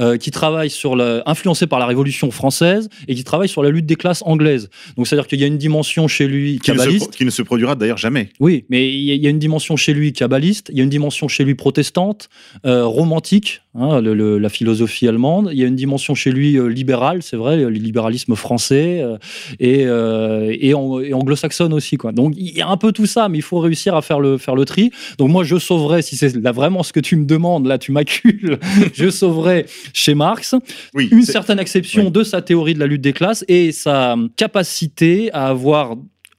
euh, 0.00 0.16
qui 0.16 0.30
travaille 0.30 0.70
sur 0.70 0.96
la, 0.96 1.22
influencé 1.26 1.66
par 1.66 1.78
la 1.78 1.86
Révolution 1.86 2.30
française 2.30 2.88
et 3.08 3.14
qui 3.14 3.22
travaille 3.24 3.48
sur 3.48 3.62
la 3.62 3.70
lutte 3.70 3.86
des 3.86 3.96
classes 3.96 4.22
anglaises. 4.26 4.68
Donc 4.96 5.06
c'est-à-dire 5.06 5.26
qu'il 5.28 5.40
y 5.40 5.44
a 5.44 5.46
une 5.46 5.58
dimension 5.58 6.08
chez 6.08 6.26
lui 6.26 6.58
Qui 6.58 6.72
ne, 6.72 6.76
se, 6.76 6.82
kabbaliste. 6.82 7.06
pro- 7.08 7.16
qui 7.16 7.24
ne 7.24 7.30
se 7.30 7.42
produira 7.42 7.74
d'ailleurs 7.76 7.98
jamais. 7.98 8.30
Oui, 8.40 8.64
mais 8.70 8.88
il 8.92 9.00
y, 9.14 9.26
a- 9.26 9.30
une 9.30 9.38
dimension 9.38 9.76
chez 9.76 9.94
lui 9.94 10.12
kabbaliste, 10.12 10.68
il 10.72 10.78
y 10.78 10.80
a 10.80 10.84
une 10.84 10.90
dimension 10.90 11.28
chez 11.28 11.44
lui 11.44 11.54
protestante, 11.54 12.28
euh, 12.66 12.84
romantique, 12.86 13.62
hein, 13.74 14.00
le- 14.00 14.14
le- 14.14 14.38
la 14.38 14.48
philosophie 14.48 15.06
allemande, 15.08 15.50
il 15.52 15.58
y 15.58 15.64
a 15.64 15.66
une 15.66 15.76
dimension 15.76 16.14
chez 16.14 16.30
lui 16.32 16.56
euh, 16.58 16.66
libérale, 16.66 17.22
c'est 17.22 17.36
vrai, 17.36 17.56
le 17.56 17.68
libéralisme 17.70 18.34
français 18.34 19.00
euh, 19.02 19.18
et, 19.60 20.68
et, 20.68 20.74
ang- 20.74 21.00
et 21.02 21.14
anglo-saxonne 21.14 21.72
aussi. 21.72 21.96
Quoi. 21.96 22.12
Donc 22.12 22.34
il 22.36 22.56
y 22.56 22.60
a 22.62 22.68
un 22.68 22.76
peu 22.76 22.92
tout 22.92 23.06
ça, 23.06 23.28
mais 23.28 23.38
il 23.38 23.42
faut 23.42 23.58
réussir 23.58 23.94
à 23.94 24.02
faire 24.02 24.20
le, 24.20 24.38
faire 24.38 24.54
le 24.56 24.64
tri. 24.64 24.90
Donc 25.18 25.30
moi 25.30 25.44
je 25.44 25.58
sauverais, 25.58 26.02
si 26.02 26.16
c'est 26.16 26.34
là 26.36 26.52
vraiment 26.52 26.82
ce 26.82 26.92
que 26.92 27.00
tu 27.00 27.16
me 27.16 27.24
demandes, 27.26 27.66
là 27.66 27.78
tu 27.78 27.92
m'accules, 27.92 28.58
je 28.94 29.10
sauverais 29.10 29.66
chez 29.92 30.14
Marx 30.14 30.54
Oui, 30.94 31.08
une 31.12 31.22
certaine 31.22 31.58
acception 31.58 32.06
oui. 32.06 32.10
de 32.10 32.22
sa 32.22 32.42
théorie 32.42 32.74
de 32.74 32.78
la 32.80 32.86
lutte 32.86 33.02
des 33.02 33.12
classes 33.12 33.44
et 33.48 33.72
sa 33.72 34.16
capacité 34.36 35.30
à 35.32 35.46
avoir 35.48 35.96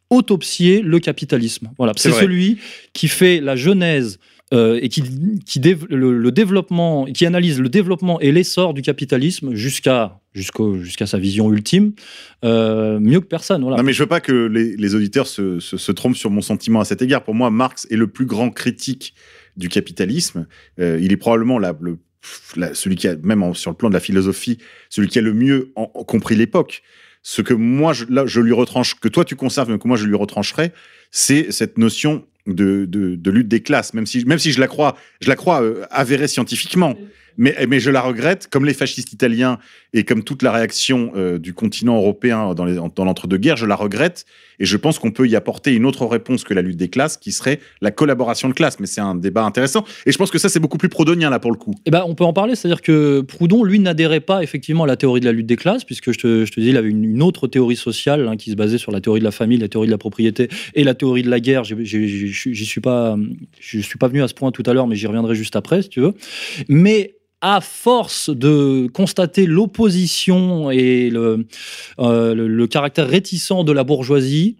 autopsié 0.09 0.81
le 0.81 0.99
capitalisme. 0.99 1.71
Voilà, 1.77 1.93
C'est 1.97 2.11
celui 2.11 2.57
qui 2.93 3.07
fait 3.07 3.41
la 3.41 3.55
genèse 3.55 4.19
euh, 4.53 4.79
et 4.81 4.89
qui, 4.89 5.01
qui 5.45 5.59
dév- 5.59 5.87
le, 5.89 6.15
le 6.17 6.31
développement, 6.31 7.05
qui 7.05 7.25
analyse 7.25 7.59
le 7.59 7.67
développement 7.69 8.19
et 8.21 8.31
l'essor 8.31 8.75
du 8.75 8.83
capitalisme 8.83 9.55
jusqu'à 9.55 10.19
sa 11.05 11.17
vision 11.17 11.51
ultime, 11.51 11.93
euh, 12.43 12.99
mieux 12.99 13.19
que 13.19 13.25
personne. 13.25 13.61
Voilà. 13.63 13.77
Non, 13.77 13.83
mais 13.83 13.93
je 13.93 14.03
veux 14.03 14.07
pas 14.07 14.21
que 14.21 14.45
les, 14.45 14.75
les 14.77 14.93
auditeurs 14.95 15.25
se, 15.27 15.59
se- 15.59 15.77
se 15.77 15.91
trompent 15.91 16.15
sur 16.15 16.29
mon 16.29 16.41
sentiment 16.41 16.79
à 16.79 16.85
cet 16.85 17.01
égard. 17.01 17.23
Pour 17.23 17.33
moi, 17.33 17.49
Marx 17.49 17.87
est 17.89 17.95
le 17.95 18.07
plus 18.07 18.25
grand 18.27 18.51
critique 18.51 19.15
du 19.57 19.67
capitalisme. 19.69 20.45
Euh, 20.79 20.99
il 21.01 21.11
est 21.11 21.17
probablement 21.17 21.57
la- 21.57 21.75
le, 21.81 21.97
celui 22.73 22.95
qui 22.95 23.07
a, 23.07 23.15
même 23.23 23.53
sur 23.53 23.71
le 23.71 23.77
plan 23.77 23.89
de 23.89 23.93
la 23.93 23.99
philosophie, 23.99 24.57
celui 24.89 25.07
qui 25.07 25.19
a 25.19 25.21
le 25.21 25.33
mieux 25.33 25.71
compris 26.07 26.35
l'époque. 26.35 26.83
Ce 27.23 27.41
que 27.41 27.53
moi, 27.53 27.93
je, 27.93 28.05
là, 28.09 28.25
je 28.25 28.39
lui 28.39 28.53
retranche, 28.53 28.95
que 28.99 29.07
toi 29.07 29.25
tu 29.25 29.35
conserves, 29.35 29.71
mais 29.71 29.79
que 29.79 29.87
moi 29.87 29.97
je 29.97 30.05
lui 30.05 30.15
retrancherais, 30.15 30.73
c'est 31.11 31.51
cette 31.51 31.77
notion 31.77 32.25
de, 32.45 32.85
de, 32.85 33.15
de 33.15 33.31
lutte 33.31 33.47
des 33.47 33.61
classes, 33.61 33.93
même 33.93 34.05
si, 34.05 34.23
même 34.25 34.37
si 34.37 34.51
je 34.51 34.59
la 34.59 34.67
crois, 34.67 34.95
je 35.21 35.29
la 35.29 35.35
crois 35.35 35.63
euh, 35.63 35.85
avérée 35.89 36.27
scientifiquement. 36.27 36.95
Mais, 37.37 37.55
mais 37.67 37.79
je 37.79 37.91
la 37.91 38.01
regrette, 38.01 38.47
comme 38.49 38.65
les 38.65 38.73
fascistes 38.73 39.13
italiens 39.13 39.59
et 39.93 40.03
comme 40.03 40.23
toute 40.23 40.41
la 40.41 40.51
réaction 40.51 41.11
euh, 41.15 41.37
du 41.37 41.53
continent 41.53 41.95
européen 41.97 42.53
dans 42.53 43.05
l'entre-deux-guerres, 43.05 43.57
je 43.57 43.65
la 43.65 43.75
regrette. 43.75 44.25
Et 44.59 44.65
je 44.65 44.77
pense 44.77 44.99
qu'on 44.99 45.11
peut 45.11 45.27
y 45.27 45.35
apporter 45.35 45.73
une 45.73 45.85
autre 45.85 46.05
réponse 46.05 46.43
que 46.43 46.53
la 46.53 46.61
lutte 46.61 46.77
des 46.77 46.87
classes, 46.87 47.17
qui 47.17 47.31
serait 47.31 47.59
la 47.81 47.91
collaboration 47.91 48.47
de 48.49 48.53
classes. 48.53 48.79
Mais 48.79 48.87
c'est 48.87 49.01
un 49.01 49.15
débat 49.15 49.43
intéressant. 49.43 49.83
Et 50.05 50.11
je 50.11 50.17
pense 50.17 50.31
que 50.31 50.37
ça, 50.37 50.49
c'est 50.49 50.59
beaucoup 50.59 50.77
plus 50.77 50.89
proudhonien, 50.89 51.29
là, 51.29 51.39
pour 51.39 51.51
le 51.51 51.57
coup. 51.57 51.73
Eh 51.85 51.91
ben, 51.91 52.03
on 52.05 52.15
peut 52.15 52.23
en 52.23 52.33
parler, 52.33 52.55
c'est-à-dire 52.55 52.81
que 52.81 53.21
Proudhon, 53.21 53.63
lui, 53.63 53.79
n'adhérait 53.79 54.19
pas 54.19 54.43
effectivement 54.43 54.83
à 54.83 54.87
la 54.87 54.95
théorie 54.95 55.19
de 55.19 55.25
la 55.25 55.31
lutte 55.31 55.47
des 55.47 55.55
classes, 55.55 55.83
puisque 55.83 56.11
je 56.11 56.19
te, 56.19 56.59
dis, 56.59 56.69
il 56.69 56.77
avait 56.77 56.89
une, 56.89 57.21
autre 57.21 57.47
théorie 57.47 57.75
sociale 57.75 58.27
hein, 58.27 58.37
qui 58.37 58.51
se 58.51 58.55
basait 58.55 58.77
sur 58.77 58.91
la 58.91 59.01
théorie 59.01 59.19
de 59.19 59.25
la 59.25 59.31
famille, 59.31 59.57
la 59.57 59.67
théorie 59.67 59.87
de 59.87 59.91
la 59.91 59.97
propriété 59.97 60.47
et 60.73 60.83
la 60.83 60.93
théorie 60.93 61.23
de 61.23 61.29
la 61.29 61.39
guerre. 61.39 61.63
J'y 61.63 62.65
suis 62.65 62.81
pas, 62.81 63.17
je 63.59 63.79
suis 63.79 63.97
pas 63.97 64.07
venu 64.07 64.21
à 64.21 64.27
ce 64.27 64.33
point 64.33 64.51
tout 64.51 64.63
à 64.65 64.73
l'heure, 64.73 64.87
mais 64.87 64.95
j'y 64.95 65.07
reviendrai 65.07 65.35
juste 65.35 65.55
après, 65.55 65.81
si 65.81 65.89
tu 65.89 66.01
veux. 66.01 66.13
Mais 66.67 67.15
à 67.45 67.61
force 67.61 68.29
de 68.31 68.87
constater 68.93 69.45
l'opposition 69.45 70.71
et 70.71 71.09
le, 71.11 71.45
euh, 71.99 72.33
le, 72.33 72.47
le 72.47 72.67
caractère 72.67 73.07
réticent 73.07 73.63
de 73.63 73.71
la 73.71 73.83
bourgeoisie, 73.83 74.57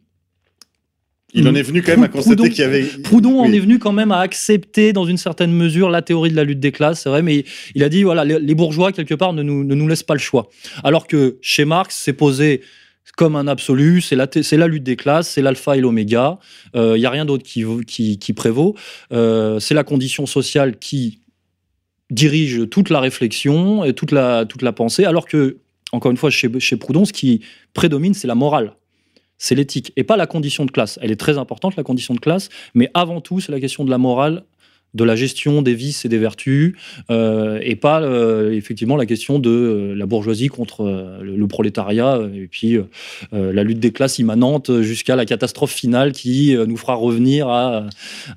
Il 1.34 1.48
en 1.48 1.56
est 1.56 1.64
venu 1.64 1.82
quand 1.82 1.92
même 1.94 2.04
à 2.04 2.08
constater 2.08 2.36
Proudhon- 2.36 2.50
qu'il 2.50 2.60
y 2.60 2.64
avait. 2.64 2.84
Proudhon 3.04 3.40
en 3.42 3.52
est 3.52 3.60
venu 3.60 3.80
quand 3.80 3.92
même 3.92 4.12
à 4.12 4.20
accepter 4.20 4.94
dans 4.94 5.06
une 5.06 5.18
certaine 5.18 5.52
mesure 5.52 5.90
la 5.90 6.02
théorie 6.02 6.30
de 6.30 6.36
la 6.36 6.44
lutte 6.44 6.60
des 6.60 6.72
classes, 6.72 7.02
c'est 7.02 7.10
vrai, 7.10 7.24
mais 7.24 7.44
il 7.74 7.84
a 7.84 7.90
dit 7.90 8.04
voilà, 8.04 8.24
les, 8.24 8.56
bourgeois 8.56 8.92
quelque 8.92 9.16
part 9.16 9.34
ne 9.34 9.42
nous, 9.44 9.64
ne 9.64 9.76
nous 9.76 9.88
laissent 9.88 10.04
pas 10.04 10.14
le 10.14 10.20
choix. 10.20 10.48
Alors 10.84 11.08
que 11.08 11.38
chez 11.42 11.66
Marx, 11.66 12.00
c'est 12.04 12.14
posé 12.14 12.62
comme 13.18 13.36
un 13.36 13.48
absolu, 13.48 14.02
c'est 14.02 14.16
la, 14.16 14.28
la 14.52 14.68
lutte 14.68 14.84
des 14.84 14.96
classes, 14.96 15.30
c'est 15.30 15.42
l'alpha 15.42 15.76
et 15.76 15.82
l'oméga, 15.82 16.38
il 16.76 17.00
n'y 17.02 17.06
a 17.06 17.10
rien 17.10 17.26
d'autre 17.26 17.44
qui, 17.44 18.20
qui 18.20 18.34
prévaut, 18.34 18.76
Euh, 19.12 19.60
c'est 19.60 19.74
la 19.74 19.84
condition 19.84 20.26
sociale 20.26 20.78
qui 20.78 21.20
dirige 22.10 22.70
toute 22.70 22.89
la 22.89 22.99
réflexion 22.99 23.84
et 23.84 23.93
toute 23.93 24.12
la, 24.12 24.45
toute 24.45 24.62
la 24.62 24.74
pensée, 24.74 25.06
alors 25.06 25.26
que, 25.26 25.58
encore 25.91 26.12
une 26.12 26.18
fois, 26.18 26.30
chez, 26.30 26.49
chez 26.60 26.78
Proudhon, 26.78 27.06
ce 27.06 27.14
qui 27.14 27.41
prédomine, 27.74 28.14
c'est 28.14 28.28
la 28.28 28.36
morale 28.36 28.76
c'est 29.38 29.56
l'éthique 29.56 29.91
et 29.95 30.03
pas 30.03 30.18
la 30.18 30.28
condition 30.28 30.66
de 30.66 30.72
classe. 30.72 30.99
Elle 31.01 31.12
est 31.12 31.20
très 31.20 31.38
importante, 31.38 31.76
la 31.76 31.84
condition 31.84 32.14
de 32.14 32.20
classe, 32.20 32.49
mais 32.74 32.89
avant 32.93 33.22
tout, 33.22 33.39
c'est 33.39 33.51
la 33.51 33.60
question 33.60 33.84
de 33.84 33.89
la 33.89 33.97
morale, 33.97 34.43
de 34.96 35.04
la 35.04 35.16
gestion 35.16 35.62
des 35.62 35.76
vices 35.76 36.06
et 36.06 36.10
des 36.10 36.18
vertus, 36.18 36.76
euh, 37.12 37.60
et 37.62 37.76
pas 37.76 38.02
euh, 38.02 38.52
effectivement 38.52 38.96
la 38.96 39.06
question 39.06 39.38
de 39.39 39.50
euh, 39.50 39.96
la 39.96 40.06
bourgeoisie 40.06 40.48
contre 40.48 40.82
euh, 40.82 41.22
le, 41.22 41.36
le 41.36 41.48
prolétariat, 41.48 42.16
euh, 42.16 42.43
et 42.43 42.48
puis 42.48 42.78
la 43.32 43.64
lutte 43.64 43.80
des 43.80 43.91
classes 43.91 44.20
immanente 44.20 44.82
jusqu'à 44.82 45.16
la 45.16 45.26
catastrophe 45.26 45.74
finale 45.74 46.12
qui 46.14 46.56
nous 46.68 46.78
fera 46.78 46.96
revenir 46.96 47.48
à, 47.50 47.88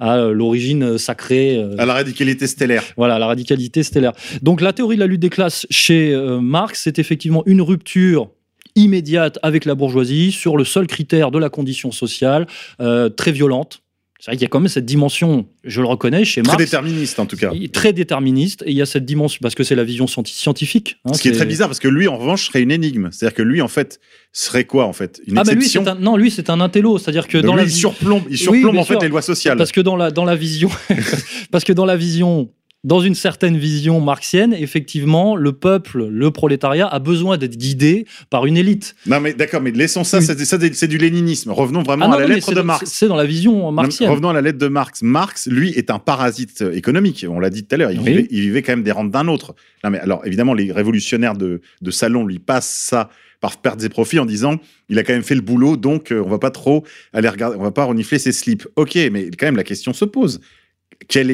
à 0.01 0.19
l'origine 0.29 0.99
sacrée. 0.99 1.65
À 1.79 1.87
la 1.87 1.95
radicalité 1.95 2.47
stellaire. 2.47 2.83
voilà, 2.97 3.19
la 3.19 3.27
radicalité 3.27 3.83
stellaire. 3.83 4.13
Donc 4.43 4.61
la 4.61 4.73
théorie 4.73 4.97
de 4.97 5.01
la 5.01 5.07
lutte 5.07 5.21
des 5.21 5.31
classes 5.31 5.67
chez 5.71 6.15
Marx, 6.41 6.83
c'est 6.85 6.99
effectivement 6.99 7.43
une 7.47 7.63
rupture 7.63 8.31
immédiate 8.75 9.39
avec 9.43 9.65
la 9.65 9.75
bourgeoisie 9.75 10.33
sur 10.33 10.57
le 10.57 10.65
seul 10.65 10.87
critère 10.87 11.31
de 11.31 11.39
la 11.39 11.51
condition 11.51 11.93
sociale, 11.93 12.47
euh, 12.81 13.09
très 13.09 13.33
violente. 13.33 13.83
C'est 14.21 14.33
vrai 14.33 14.37
qu'il 14.37 14.43
y 14.43 14.47
a 14.47 14.49
quand 14.49 14.59
même 14.59 14.69
cette 14.69 14.85
dimension, 14.85 15.47
je 15.63 15.81
le 15.81 15.87
reconnais, 15.87 16.25
chez 16.25 16.43
Très 16.43 16.51
Marx, 16.53 16.65
déterministe, 16.65 17.21
en 17.21 17.27
tout 17.27 17.37
cas. 17.37 17.53
très 17.73 17.93
déterministe, 17.93 18.65
et 18.67 18.73
il 18.73 18.77
y 18.77 18.83
a 18.83 18.87
cette 18.87 19.05
dimension, 19.05 19.39
parce 19.41 19.55
que 19.55 19.63
c'est 19.63 19.77
la 19.77 19.85
vision 19.85 20.07
scienti- 20.09 20.35
scientifique. 20.35 20.97
hein, 21.05 21.13
Ce 21.15 21.23
qui 21.23 21.29
est 21.29 21.33
très 21.33 21.47
bizarre, 21.47 21.69
parce 21.69 21.79
que 21.79 21.87
lui, 21.87 22.09
en 22.09 22.17
revanche, 22.17 22.47
serait 22.49 22.61
une 22.63 22.73
énigme. 22.73 23.11
C'est-à-dire 23.13 23.37
que 23.37 23.43
lui, 23.43 23.63
en 23.63 23.69
fait, 23.69 24.01
serait 24.33 24.65
quoi, 24.65 24.87
en 24.87 24.93
fait? 24.93 25.21
Une 25.29 25.39
Ah 25.39 25.45
bah 25.45 25.53
lui, 25.53 25.59
exception 25.59 25.87
un, 25.87 25.95
non, 25.95 26.17
lui, 26.17 26.33
c'est 26.33 26.51
un 26.51 26.61
intello, 26.61 26.99
c'est-à-dire 26.99 27.29
que 27.29 27.39
Donc 27.39 27.47
dans 27.47 27.55
lui, 27.55 27.63
la 27.63 27.69
il 27.69 27.73
surplombe, 27.73 28.25
il 28.29 28.37
surplombe 28.39 28.77
en 28.77 28.85
fait 28.85 29.01
les 29.01 29.09
lois 29.09 29.23
sociales. 29.23 29.57
Parce 29.57 29.71
que 29.71 29.81
dans 29.81 29.95
la, 29.95 30.11
dans 30.11 30.25
la 30.25 30.35
vision, 30.35 30.69
parce 31.53 31.63
que 31.63 31.73
dans 31.73 31.87
la 31.87 31.97
vision, 31.97 32.51
dans 32.85 33.01
une 33.01 33.15
certaine 33.17 33.57
vision 33.57 34.01
marxienne, 34.01 34.55
effectivement, 34.55 35.35
le 35.35 35.53
peuple, 35.53 36.07
le 36.07 36.31
prolétariat 36.31 36.87
a 36.87 36.99
besoin 37.01 37.37
d'être 37.37 37.57
guidé 37.57 38.07
par 38.31 38.47
une 38.47 38.57
élite. 38.57 38.95
Non, 39.07 39.21
mais 39.21 39.35
d'accord, 39.35 39.61
mais 39.61 39.73
laissons 39.73 40.05
ça, 40.05 40.21
c'est 40.21 40.39
ça, 40.45 40.59
c'est 40.73 40.87
du 40.89 40.97
léninisme. 40.99 41.51
Revenons 41.51 41.83
vraiment 41.83 42.05
Ah 42.07 42.09
non, 42.09 42.15
à 42.15 42.21
la 42.21 42.27
lettre 42.29 42.55
de 42.55 42.61
Marx. 42.61 42.89
C'est 42.91 43.09
dans 43.09 43.17
la 43.17 43.27
vision 43.27 43.59
Non, 43.59 43.73
marxienne. 43.73 44.09
Revenons 44.11 44.29
à 44.29 44.33
la 44.33 44.43
lettre 44.43 44.59
de 44.59 44.69
Marx. 44.69 45.03
Marx, 45.03 45.49
lui, 45.49 45.71
est 45.71 45.91
un 45.91 45.99
parasite 45.99 46.63
économique. 46.73 47.27
On 47.29 47.41
l'a 47.41 47.51
dit 47.51 47.65
tout 47.65 47.75
à 47.75 47.79
l'heure. 47.79 47.91
Il, 47.91 47.99
Oui. 47.99 48.07
vivait, 48.11 48.29
il 48.31 48.41
vivait 48.43 48.63
quand 48.63 48.73
même 48.73 48.85
des 48.85 48.93
rentes 48.93 49.11
d'un 49.11 49.27
autre. 49.27 49.55
Non, 49.83 49.91
mais 49.91 49.99
alors, 49.99 50.25
évidemment, 50.25 50.55
les 50.55 50.71
révolutionnaires 50.71 51.35
de, 51.37 51.61
de 51.83 51.91
salon 51.91 52.25
lui 52.27 52.39
passent 52.39 52.69
ça 52.89 53.11
par 53.41 53.57
pertes 53.59 53.83
et 53.85 53.89
profits 53.89 54.19
en 54.19 54.27
disant 54.27 54.57
il 54.89 54.99
a 54.99 55.05
quand 55.05 55.13
même 55.13 55.23
fait 55.23 55.37
le 55.37 55.41
boulot, 55.41 55.77
donc 55.77 56.11
euh, 56.11 56.21
on 56.25 56.29
va 56.29 56.41
pas 56.41 56.51
trop 56.51 56.85
aller 57.13 57.29
regarder, 57.29 57.57
on 57.57 57.63
va 57.63 57.71
pas 57.71 57.85
renifler 57.85 58.19
ses 58.19 58.33
slips. 58.33 58.67
Ok, 58.75 58.97
mais 59.13 59.31
quand 59.39 59.47
même 59.47 59.57
la 59.57 59.63
question 59.63 59.93
se 59.93 60.05
pose. 60.05 60.41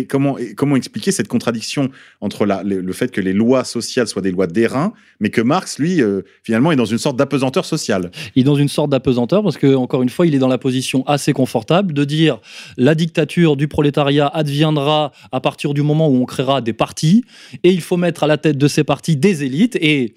Comment, 0.09 0.77
expliquer 0.77 1.11
cette 1.11 1.27
contradiction 1.27 1.91
entre 2.21 2.47
le 2.47 2.93
fait 2.93 3.11
que 3.11 3.21
les 3.21 3.33
lois 3.33 3.65
sociales 3.65 4.07
soient 4.07 4.23
des 4.23 4.31
lois 4.31 4.47
d'airain, 4.47 4.93
mais 5.21 5.31
que 5.31 5.41
Marx, 5.41 5.79
lui, 5.79 6.03
euh, 6.03 6.23
finalement, 6.43 6.71
est 6.71 6.77
dans 6.77 6.85
une 6.85 6.99
sorte 6.99 7.17
d'apesanteur 7.17 7.65
sociale 7.65 8.11
Il 8.37 8.43
est 8.43 8.45
dans 8.45 8.55
une 8.55 8.69
sorte 8.69 8.91
d'apesanteur 8.91 9.43
parce 9.43 9.57
que, 9.57 9.75
encore 9.75 10.03
une 10.03 10.11
fois, 10.11 10.27
il 10.27 10.35
est 10.35 10.39
dans 10.39 10.49
la 10.49 10.59
position 10.59 11.05
assez 11.07 11.33
confortable 11.33 11.93
de 11.93 12.05
dire 12.05 12.41
la 12.77 12.95
dictature 12.95 13.57
du 13.57 13.67
prolétariat 13.67 14.27
adviendra 14.29 15.13
à 15.33 15.41
partir 15.41 15.75
du 15.75 15.83
moment 15.83 16.09
où 16.09 16.23
on 16.23 16.27
créera 16.27 16.61
des 16.61 16.73
partis 16.73 17.25
et 17.63 17.71
il 17.71 17.81
faut 17.81 17.97
mettre 17.97 18.25
à 18.25 18.27
la 18.27 18.37
tête 18.37 18.59
de 18.59 18.69
ces 18.69 18.85
partis 18.85 19.17
des 19.17 19.45
élites 19.45 19.77
et 19.81 20.15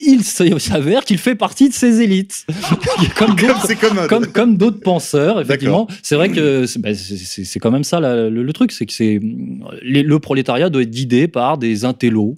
il 0.00 0.24
s'avère 0.24 1.04
qu'il 1.04 1.18
fait 1.18 1.34
partie 1.34 1.68
de 1.68 1.74
ces 1.74 2.00
élites. 2.00 2.46
comme 3.16 3.34
d'autres 3.34 4.08
comme, 4.08 4.26
comme 4.26 4.56
penseurs, 4.80 5.40
effectivement. 5.40 5.86
C'est 6.02 6.14
vrai 6.16 6.30
que 6.30 6.66
c'est 6.66 6.80
bah, 6.80 6.90
quand 7.60 7.70
même 7.70 7.84
ça 7.84 8.00
la- 8.00 8.28
le, 8.30 8.42
le 8.42 8.52
truc, 8.52 8.72
c'est 8.72 8.86
que 8.86 8.92
c'est 8.92 9.20
le 9.22 10.18
prolétariat 10.18 10.70
doit 10.70 10.82
être 10.82 10.90
guidé 10.90 11.28
par 11.28 11.58
des 11.58 11.84
intellos, 11.84 12.36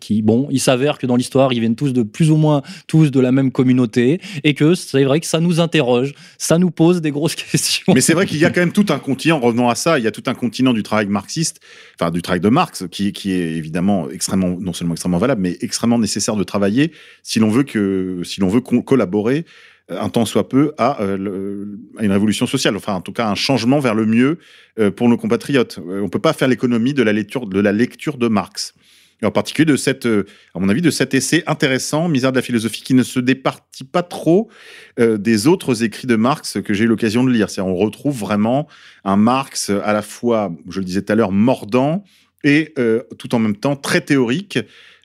qui 0.00 0.22
bon, 0.22 0.48
il 0.50 0.60
s'avère 0.60 0.98
que 0.98 1.06
dans 1.06 1.16
l'histoire 1.16 1.52
ils 1.52 1.60
viennent 1.60 1.76
tous 1.76 1.92
de 1.92 2.02
plus 2.02 2.30
ou 2.30 2.36
moins 2.36 2.62
tous 2.86 3.10
de 3.10 3.20
la 3.20 3.32
même 3.32 3.50
communauté 3.52 4.20
et 4.42 4.54
que 4.54 4.74
c'est 4.74 5.04
vrai 5.04 5.20
que 5.20 5.26
ça 5.26 5.40
nous 5.40 5.60
interroge, 5.60 6.14
ça 6.38 6.58
nous 6.58 6.70
pose 6.70 7.00
des 7.00 7.10
grosses 7.10 7.34
questions. 7.50 7.92
Mais 7.94 8.00
c'est 8.00 8.14
vrai 8.14 8.26
qu'il 8.26 8.38
y 8.38 8.44
a 8.44 8.50
quand 8.50 8.60
même 8.60 8.72
tout 8.72 8.86
un 8.90 8.98
continent, 8.98 9.38
revenons 9.40 9.68
à 9.68 9.74
ça, 9.74 9.98
il 9.98 10.04
y 10.04 10.08
a 10.08 10.10
tout 10.12 10.24
un 10.26 10.34
continent 10.34 10.72
du 10.72 10.82
travail 10.82 11.06
marxiste, 11.06 11.60
enfin 12.00 12.10
du 12.10 12.22
travail 12.22 12.40
de 12.40 12.48
Marx, 12.48 12.84
qui, 12.90 13.12
qui 13.12 13.32
est 13.32 13.52
évidemment 13.52 14.08
extrêmement, 14.10 14.56
non 14.60 14.72
seulement 14.72 14.94
extrêmement 14.94 15.18
valable, 15.18 15.42
mais 15.42 15.56
extrêmement 15.60 15.98
nécessaire 15.98 16.36
de 16.36 16.44
travailler 16.44 16.92
si 17.22 17.38
l'on 17.38 17.48
veut 17.50 17.62
que, 17.64 18.20
si 18.24 18.40
l'on 18.40 18.48
veut 18.48 18.60
co- 18.60 18.82
collaborer 18.82 19.44
euh, 19.90 20.00
un 20.00 20.08
temps 20.08 20.24
soit 20.24 20.48
peu 20.48 20.72
à, 20.78 21.02
euh, 21.02 21.66
à 21.98 22.04
une 22.04 22.12
révolution 22.12 22.46
sociale, 22.46 22.76
enfin 22.76 22.94
en 22.94 23.00
tout 23.00 23.12
cas 23.12 23.28
un 23.28 23.34
changement 23.34 23.80
vers 23.80 23.94
le 23.94 24.06
mieux 24.06 24.38
euh, 24.78 24.90
pour 24.90 25.08
nos 25.08 25.16
compatriotes. 25.16 25.78
On 25.86 26.08
peut 26.08 26.18
pas 26.18 26.32
faire 26.32 26.48
l'économie 26.48 26.94
de 26.94 27.02
la 27.02 27.12
lecture 27.12 27.46
de 27.46 27.60
la 27.60 27.72
lecture 27.72 28.16
de 28.16 28.28
Marx. 28.28 28.74
Et 29.22 29.26
en 29.26 29.30
particulier 29.30 29.66
de 29.66 29.76
cette, 29.76 30.06
euh, 30.06 30.26
à 30.54 30.58
mon 30.58 30.68
avis, 30.68 30.82
de 30.82 30.90
cet 30.90 31.14
essai 31.14 31.42
intéressant, 31.46 32.08
Misère 32.08 32.32
de 32.32 32.36
la 32.36 32.42
philosophie, 32.42 32.82
qui 32.82 32.94
ne 32.94 33.02
se 33.02 33.20
départit 33.20 33.84
pas 33.84 34.02
trop 34.02 34.48
euh, 34.98 35.18
des 35.18 35.46
autres 35.46 35.82
écrits 35.82 36.06
de 36.06 36.16
Marx 36.16 36.58
que 36.62 36.74
j'ai 36.74 36.84
eu 36.84 36.86
l'occasion 36.86 37.24
de 37.24 37.30
lire. 37.30 37.50
C'est-à-dire, 37.50 37.72
on 37.72 37.76
retrouve 37.76 38.18
vraiment 38.18 38.68
un 39.04 39.16
Marx 39.16 39.70
à 39.70 39.92
la 39.92 40.02
fois, 40.02 40.52
je 40.68 40.80
le 40.80 40.84
disais 40.84 41.02
tout 41.02 41.12
à 41.12 41.16
l'heure, 41.16 41.32
mordant 41.32 42.04
et 42.42 42.72
euh, 42.78 43.02
tout 43.18 43.34
en 43.34 43.38
même 43.38 43.56
temps 43.56 43.76
très 43.76 44.00
théorique. 44.00 44.58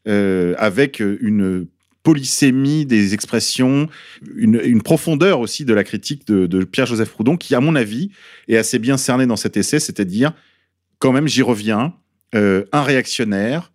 avec 0.06 1.00
une 1.00 1.68
polysémie 2.02 2.88
des 2.88 3.14
expressions, 3.14 3.88
une, 4.36 4.82
profondeur 4.82 5.40
aussi 5.40 5.66
de 5.66 5.74
la 5.74 5.84
critique 5.84 6.26
de, 6.26 6.64
Pierre-Joseph 6.64 7.12
Proudhon, 7.12 7.38
qui, 7.38 7.54
à 7.54 7.60
mon 7.60 7.76
avis, 7.76 8.10
est 8.48 8.58
assez 8.58 8.80
bien 8.80 8.98
cerné 8.98 9.28
dans 9.28 9.36
cet 9.36 9.56
essai, 9.56 9.80
c'est-à-dire, 9.80 10.34
quand 10.98 11.12
même, 11.12 11.28
j'y 11.28 11.44
reviens, 11.44 11.94
un 12.34 12.82
réactionnaire, 12.82 13.72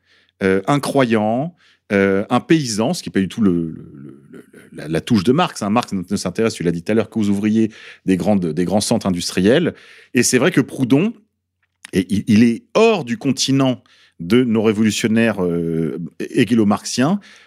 un 0.67 0.81
croyant, 0.81 1.55
euh, 1.93 2.25
un 2.31 2.41
paysan, 2.41 2.95
ce 2.95 3.03
qui 3.03 3.11
n'est 3.11 3.13
pas 3.13 3.21
du 3.21 3.29
tout 3.29 3.43
la, 4.73 5.01
touche 5.01 5.23
de 5.23 5.33
Marx. 5.33 5.63
hein. 5.63 5.71
Marx 5.71 5.93
ne, 5.93 6.17
s'intéresse, 6.17 6.55
tu 6.55 6.63
l'as 6.63 6.73
dit 6.73 6.83
tout 6.83 6.91
à 6.91 6.95
l'heure, 6.95 7.11
qu'aux 7.11 7.25
ouvriers 7.25 7.71
des, 8.07 8.17
grands 8.17 8.81
centres 8.81 9.07
industriels. 9.07 9.75
Et 10.15 10.23
c'est 10.23 10.39
vrai 10.39 10.51
que 10.51 10.63
Proudhon, 10.63 11.13
il, 11.93 12.43
est 12.43 12.65
hors 12.75 13.05
du 13.05 13.19
continent 13.19 13.83
de 14.19 14.45
nos 14.45 14.63
révolutionnaires 14.63 15.45
euh, 15.45 15.99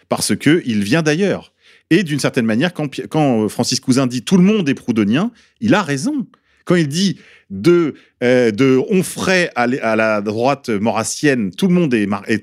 parce 0.07 0.35
que 0.35 0.61
il 0.65 0.83
vient 0.83 1.01
d'ailleurs. 1.01 1.53
Et 1.89 2.03
d'une 2.03 2.19
certaine 2.19 2.45
manière, 2.45 2.73
quand 2.73 2.89
euh, 3.15 3.47
Francis 3.47 3.79
Cousin 3.79 4.07
dit 4.07 4.23
tout 4.23 4.37
le 4.37 4.43
monde 4.43 4.69
est 4.69 4.73
proudhonien, 4.73 5.31
il 5.61 5.73
a 5.73 5.81
raison. 5.81 6.27
Quand 6.67 6.75
il 6.75 6.87
dit 6.87 7.17
de, 7.49 7.95
euh, 8.21 8.83
Onfray 8.91 9.49
à, 9.55 9.67
la 9.95 10.21
droite 10.21 10.69
maurassienne, 10.69 11.51
tout 11.51 11.67
le 11.67 11.73
monde 11.73 11.93
est, 11.93 12.07
est. 12.27 12.41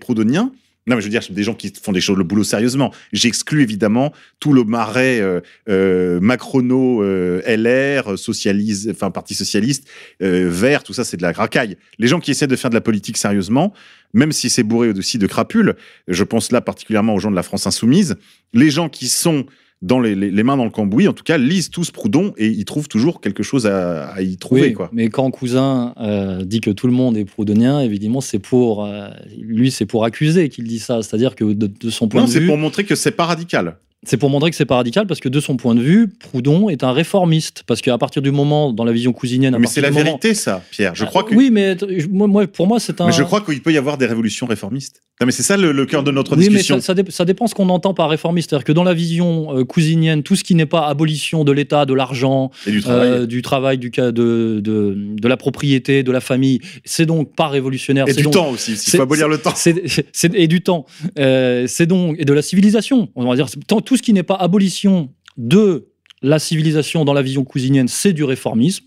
Non, 0.86 0.96
mais 0.96 1.00
je 1.00 1.06
veux 1.06 1.10
dire, 1.10 1.22
des 1.30 1.42
gens 1.42 1.54
qui 1.54 1.72
font 1.82 1.92
des 1.92 2.00
choses, 2.00 2.18
le 2.18 2.24
boulot 2.24 2.44
sérieusement. 2.44 2.92
J'exclus 3.12 3.62
évidemment 3.62 4.12
tout 4.38 4.52
le 4.52 4.64
marais 4.64 5.20
euh, 5.20 5.40
euh, 5.68 6.20
macrono 6.20 7.02
euh, 7.02 7.40
LR, 7.46 8.18
socialiste, 8.18 8.90
enfin 8.90 9.10
parti 9.10 9.34
socialiste, 9.34 9.88
vert, 10.20 10.82
tout 10.82 10.92
ça, 10.92 11.04
c'est 11.04 11.16
de 11.16 11.22
la 11.22 11.32
racaille. 11.32 11.76
Les 11.98 12.06
gens 12.06 12.20
qui 12.20 12.30
essaient 12.30 12.46
de 12.46 12.56
faire 12.56 12.70
de 12.70 12.74
la 12.74 12.82
politique 12.82 13.16
sérieusement, 13.16 13.72
même 14.12 14.32
si 14.32 14.50
c'est 14.50 14.62
bourré 14.62 14.90
aussi 14.90 15.18
de 15.18 15.26
crapules, 15.26 15.74
je 16.06 16.24
pense 16.24 16.52
là 16.52 16.60
particulièrement 16.60 17.14
aux 17.14 17.18
gens 17.18 17.30
de 17.30 17.36
la 17.36 17.42
France 17.42 17.66
insoumise, 17.66 18.16
les 18.52 18.70
gens 18.70 18.88
qui 18.88 19.08
sont 19.08 19.46
dans 19.84 20.00
les, 20.00 20.14
les- 20.14 20.30
les 20.30 20.42
mains 20.42 20.56
dans 20.56 20.64
le 20.64 20.70
cambouis, 20.70 21.06
en 21.08 21.12
tout 21.12 21.22
cas, 21.24 21.36
lisent 21.38 21.68
tous 21.70 21.90
Proudhon 21.90 22.32
et 22.36 22.48
ils 22.48 22.64
trouvent 22.64 22.88
toujours 22.88 23.20
quelque 23.20 23.42
chose 23.42 23.66
à, 23.66 24.06
à 24.06 24.22
y 24.22 24.36
trouver. 24.36 24.62
Oui, 24.62 24.72
quoi. 24.72 24.88
mais 24.92 25.08
quand 25.10 25.30
Cousin 25.30 25.94
euh, 26.00 26.42
dit 26.44 26.60
que 26.60 26.70
tout 26.70 26.86
le 26.86 26.92
monde 26.92 27.16
est 27.16 27.24
proudhonien, 27.24 27.80
évidemment, 27.80 28.20
c'est 28.22 28.38
pour 28.38 28.84
euh, 28.84 29.08
lui, 29.38 29.70
c'est 29.70 29.86
pour 29.86 30.04
accuser 30.04 30.48
qu'il 30.48 30.64
dit 30.64 30.78
ça. 30.78 31.02
C'est-à-dire 31.02 31.34
que 31.36 31.44
de, 31.44 31.66
de 31.68 31.90
son 31.90 32.08
point 32.08 32.22
Non, 32.22 32.26
de 32.26 32.32
c'est 32.32 32.40
vue, 32.40 32.46
pour 32.46 32.56
montrer 32.58 32.84
que 32.84 32.94
c'est 32.94 33.10
pas 33.10 33.26
radical. 33.26 33.76
C'est 34.06 34.16
pour 34.16 34.30
montrer 34.30 34.50
que 34.50 34.56
c'est 34.56 34.64
pas 34.64 34.76
radical, 34.76 35.06
parce 35.06 35.20
que 35.20 35.28
de 35.28 35.40
son 35.40 35.56
point 35.56 35.74
de 35.74 35.80
vue, 35.80 36.08
Proudhon 36.08 36.68
est 36.68 36.82
un 36.84 36.92
réformiste, 36.92 37.62
parce 37.66 37.80
qu'à 37.80 37.96
partir 37.98 38.22
du 38.22 38.30
moment, 38.30 38.72
dans 38.72 38.84
la 38.84 38.92
vision 38.92 39.12
cousinienne, 39.12 39.54
à 39.54 39.58
Mais 39.58 39.66
c'est 39.66 39.80
la 39.80 39.90
moment- 39.90 40.04
vérité, 40.04 40.34
ça, 40.34 40.62
Pierre. 40.70 40.94
Je 40.94 41.04
Ah, 41.04 41.06
crois 41.06 41.24
que. 41.24 41.34
oui, 41.34 41.50
mais 41.52 41.76
je- 41.78 42.06
moi, 42.08 42.46
pour 42.46 42.66
moi, 42.66 42.80
c'est 42.80 43.00
un. 43.00 43.06
Mais 43.06 43.12
je 43.12 43.22
crois 43.22 43.40
qu'il 43.40 43.62
peut 43.62 43.72
y 43.72 43.78
avoir 43.78 43.98
des 43.98 44.06
révolutions 44.06 44.46
réformistes. 44.46 45.02
Non, 45.20 45.26
mais 45.26 45.32
c'est 45.32 45.44
ça 45.44 45.56
le, 45.56 45.70
le 45.70 45.86
cœur 45.86 46.02
de 46.02 46.10
notre 46.10 46.32
Oui, 46.36 46.44
mais 46.44 46.48
discussion. 46.48 46.76
ça, 46.80 46.86
ça 46.86 46.94
dé- 46.94 47.04
ça 47.10 47.24
dépend 47.24 47.46
ce 47.46 47.54
qu'on 47.54 47.68
entend 47.68 47.94
par 47.94 48.08
réformiste. 48.10 48.50
C'est-à-dire 48.50 48.64
que 48.64 48.72
dans 48.72 48.82
la 48.82 48.94
vision 48.94 49.56
euh, 49.56 49.64
cousinienne, 49.64 50.24
tout 50.24 50.34
ce 50.34 50.42
qui 50.42 50.56
n'est 50.56 50.66
pas 50.66 50.88
abolition 50.88 51.44
de 51.44 51.52
l'État, 51.52 51.86
de 51.86 51.94
l'argent, 51.94 52.50
Et 52.66 52.72
du 52.72 52.80
travail. 52.82 53.08
euh, 53.08 53.26
du 53.26 53.40
travail, 53.40 53.78
du 53.78 53.92
cas 53.92 54.10
de, 54.10 54.60
de, 54.62 54.96
de 54.96 55.28
la 55.28 55.36
propriété, 55.36 56.02
de 56.02 56.10
la 56.10 56.20
famille, 56.20 56.58
c'est 56.84 57.06
donc 57.06 57.32
pas 57.36 57.46
révolutionnaire. 57.46 58.08
et 58.08 58.12
du 58.12 58.24
donc- 58.24 58.32
temps 58.32 58.50
aussi. 58.50 58.72
Il 58.72 58.90
faut 58.96 59.02
abolir 59.02 59.28
le 59.28 59.38
temps. 59.38 59.52
c'est- 59.54 60.34
et 60.34 60.48
du 60.48 60.62
temps. 60.62 60.84
Euh, 61.18 61.66
c'est 61.68 61.86
donc 61.86 62.16
et 62.18 62.24
de 62.24 62.32
la 62.32 62.42
civilisation. 62.42 63.08
On 63.14 63.24
va 63.28 63.36
dire 63.36 63.46
tant- 63.68 63.80
tout 63.80 63.93
ce 63.96 64.02
qui 64.02 64.12
n'est 64.12 64.22
pas 64.22 64.36
abolition 64.36 65.12
de 65.36 65.88
la 66.22 66.38
civilisation 66.38 67.04
dans 67.04 67.12
la 67.12 67.22
vision 67.22 67.44
cousinienne, 67.44 67.88
c'est 67.88 68.12
du 68.12 68.24
réformisme. 68.24 68.84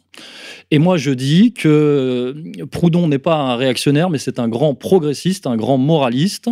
Et 0.69 0.79
moi, 0.79 0.97
je 0.97 1.11
dis 1.11 1.53
que 1.53 2.35
Proudhon 2.71 3.07
n'est 3.07 3.19
pas 3.19 3.35
un 3.35 3.55
réactionnaire, 3.55 4.09
mais 4.09 4.17
c'est 4.17 4.37
un 4.37 4.49
grand 4.49 4.75
progressiste, 4.75 5.47
un 5.47 5.55
grand 5.55 5.77
moraliste, 5.77 6.49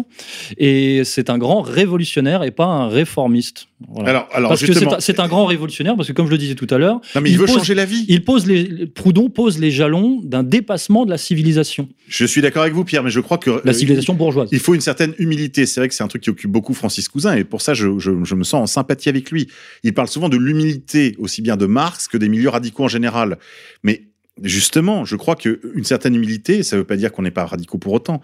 et 0.58 1.04
c'est 1.04 1.30
un 1.30 1.38
grand 1.38 1.62
révolutionnaire 1.62 2.44
et 2.44 2.52
pas 2.52 2.66
un 2.66 2.88
réformiste. 2.88 3.68
Voilà. 3.90 4.10
Alors, 4.10 4.28
alors 4.32 4.50
parce 4.50 4.62
que 4.62 4.68
c'est 4.68 4.74
justement. 4.74 4.96
un, 4.96 5.00
c'est 5.02 5.20
un 5.20 5.28
grand 5.28 5.46
révolutionnaire, 5.46 5.98
parce 5.98 6.08
que 6.08 6.14
comme 6.14 6.28
je 6.28 6.32
le 6.32 6.38
disais 6.38 6.56
tout 6.56 6.68
à 6.70 6.78
l'heure, 6.78 7.02
il, 7.16 7.28
il 7.28 7.38
veut 7.38 7.46
pose- 7.46 7.56
changer 7.58 7.76
la 7.76 7.84
vie. 7.84 8.06
il 8.08 8.24
pose 8.24 8.46
les, 8.48 8.86
Proudhon 8.88 9.30
pose 9.30 9.60
les 9.60 9.70
jalons 9.70 10.22
d'un 10.24 10.44
dépassement 10.44 11.06
de 11.06 11.10
la 11.10 11.18
civilisation, 11.18 11.90
Je 12.08 12.26
suis 12.26 12.42
d'accord 12.42 12.62
avec 12.62 12.74
vous, 12.74 12.86
Pierre, 12.86 13.04
mais 13.04 13.10
je 13.10 13.20
crois 13.20 13.38
que. 13.38 13.62
la 13.66 13.74
civilisation 13.74 14.14
bourgeoise. 14.14 14.48
Il 14.54 14.60
faut 14.60 14.74
une 14.76 14.82
certaine 14.82 15.14
humilité. 15.20 15.66
C'est 15.66 15.82
vrai 15.82 15.90
que 15.90 15.94
c'est 15.94 16.04
un 16.04 16.08
truc 16.08 16.22
qui 16.24 16.30
occupe 16.30 16.52
beaucoup 16.52 16.74
Francis 16.74 17.10
Cousin, 17.10 17.36
et 17.36 17.44
pour 17.44 17.62
ça, 17.62 17.74
je, 17.74 18.00
je- 18.00 18.24
je 18.24 18.36
me 18.36 18.44
sens 18.46 18.62
en 18.62 18.66
sympathie 18.66 19.10
avec 19.10 19.30
lui. 19.30 19.48
Il 19.84 19.94
parle 19.94 20.08
souvent 20.08 20.30
de 20.30 20.38
l'humilité, 20.38 21.16
aussi 21.20 21.42
bien 21.42 21.58
de 21.58 21.66
Marx 21.66 22.08
que 22.08 22.18
des 22.18 22.30
milieux 22.30 22.50
radicaux 22.50 22.86
en 22.86 22.88
général. 22.88 23.38
Mais 23.84 24.04
justement, 24.42 25.06
je 25.06 25.16
crois 25.16 25.36
qu'une 25.36 25.84
certaine 25.84 26.16
humilité, 26.16 26.64
ça 26.64 26.76
ne 26.76 26.82
veut 26.82 26.88
pas 26.88 26.98
dire 26.98 27.12
qu'on 27.12 27.22
n'est 27.22 27.32
pas 27.32 27.46
radicaux 27.46 27.78
pour 27.78 27.94
autant. 27.94 28.22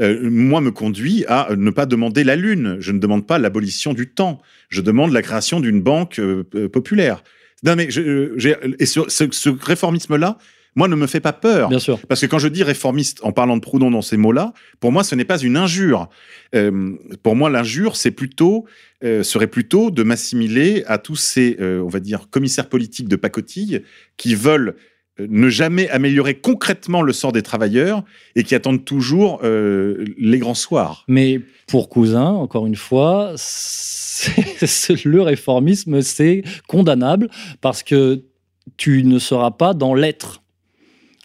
euh, 0.00 0.30
moi, 0.30 0.60
me 0.60 0.70
conduit 0.70 1.24
à 1.26 1.48
ne 1.56 1.70
pas 1.70 1.86
demander 1.86 2.22
la 2.22 2.36
lune. 2.36 2.76
Je 2.78 2.92
ne 2.92 2.98
demande 2.98 3.26
pas 3.26 3.38
l'abolition 3.38 3.94
du 3.94 4.08
temps. 4.08 4.40
Je 4.68 4.80
demande 4.80 5.12
la 5.12 5.22
création 5.22 5.60
d'une 5.60 5.82
banque 5.82 6.20
euh, 6.20 6.44
euh, 6.54 6.68
populaire. 6.68 7.24
Non, 7.64 7.74
mais 7.74 7.88
et 7.88 8.86
ce 8.86 9.48
réformisme-là, 9.48 10.38
moi, 10.78 10.88
ne 10.88 10.94
me 10.94 11.06
fait 11.06 11.20
pas 11.20 11.32
peur. 11.32 11.68
Bien 11.68 11.78
sûr. 11.78 11.98
Parce 12.08 12.20
que 12.20 12.26
quand 12.26 12.38
je 12.38 12.48
dis 12.48 12.62
réformiste 12.62 13.18
en 13.22 13.32
parlant 13.32 13.56
de 13.56 13.60
Proudhon 13.60 13.90
dans 13.90 14.00
ces 14.00 14.16
mots-là, 14.16 14.52
pour 14.80 14.92
moi, 14.92 15.04
ce 15.04 15.14
n'est 15.14 15.24
pas 15.24 15.38
une 15.38 15.56
injure. 15.56 16.08
Euh, 16.54 16.92
pour 17.22 17.36
moi, 17.36 17.50
l'injure, 17.50 17.96
c'est 17.96 18.12
plutôt 18.12 18.64
euh, 19.04 19.22
serait 19.22 19.46
plutôt 19.46 19.90
de 19.90 20.02
m'assimiler 20.02 20.84
à 20.86 20.98
tous 20.98 21.16
ces, 21.16 21.56
euh, 21.60 21.82
on 21.84 21.88
va 21.88 22.00
dire, 22.00 22.30
commissaires 22.30 22.68
politiques 22.68 23.08
de 23.08 23.16
pacotille 23.16 23.82
qui 24.16 24.34
veulent 24.34 24.76
ne 25.18 25.48
jamais 25.48 25.88
améliorer 25.88 26.34
concrètement 26.34 27.02
le 27.02 27.12
sort 27.12 27.32
des 27.32 27.42
travailleurs 27.42 28.04
et 28.36 28.44
qui 28.44 28.54
attendent 28.54 28.84
toujours 28.84 29.40
euh, 29.42 30.04
les 30.16 30.38
grands 30.38 30.54
soirs. 30.54 31.04
Mais 31.08 31.40
pour 31.66 31.88
Cousin, 31.88 32.26
encore 32.26 32.66
une 32.66 32.76
fois, 32.76 33.34
le 35.04 35.20
réformisme, 35.20 36.02
c'est 36.02 36.42
condamnable 36.66 37.28
parce 37.60 37.82
que 37.82 38.22
tu 38.76 39.02
ne 39.02 39.18
seras 39.18 39.50
pas 39.50 39.74
dans 39.74 39.94
l'être. 39.94 40.42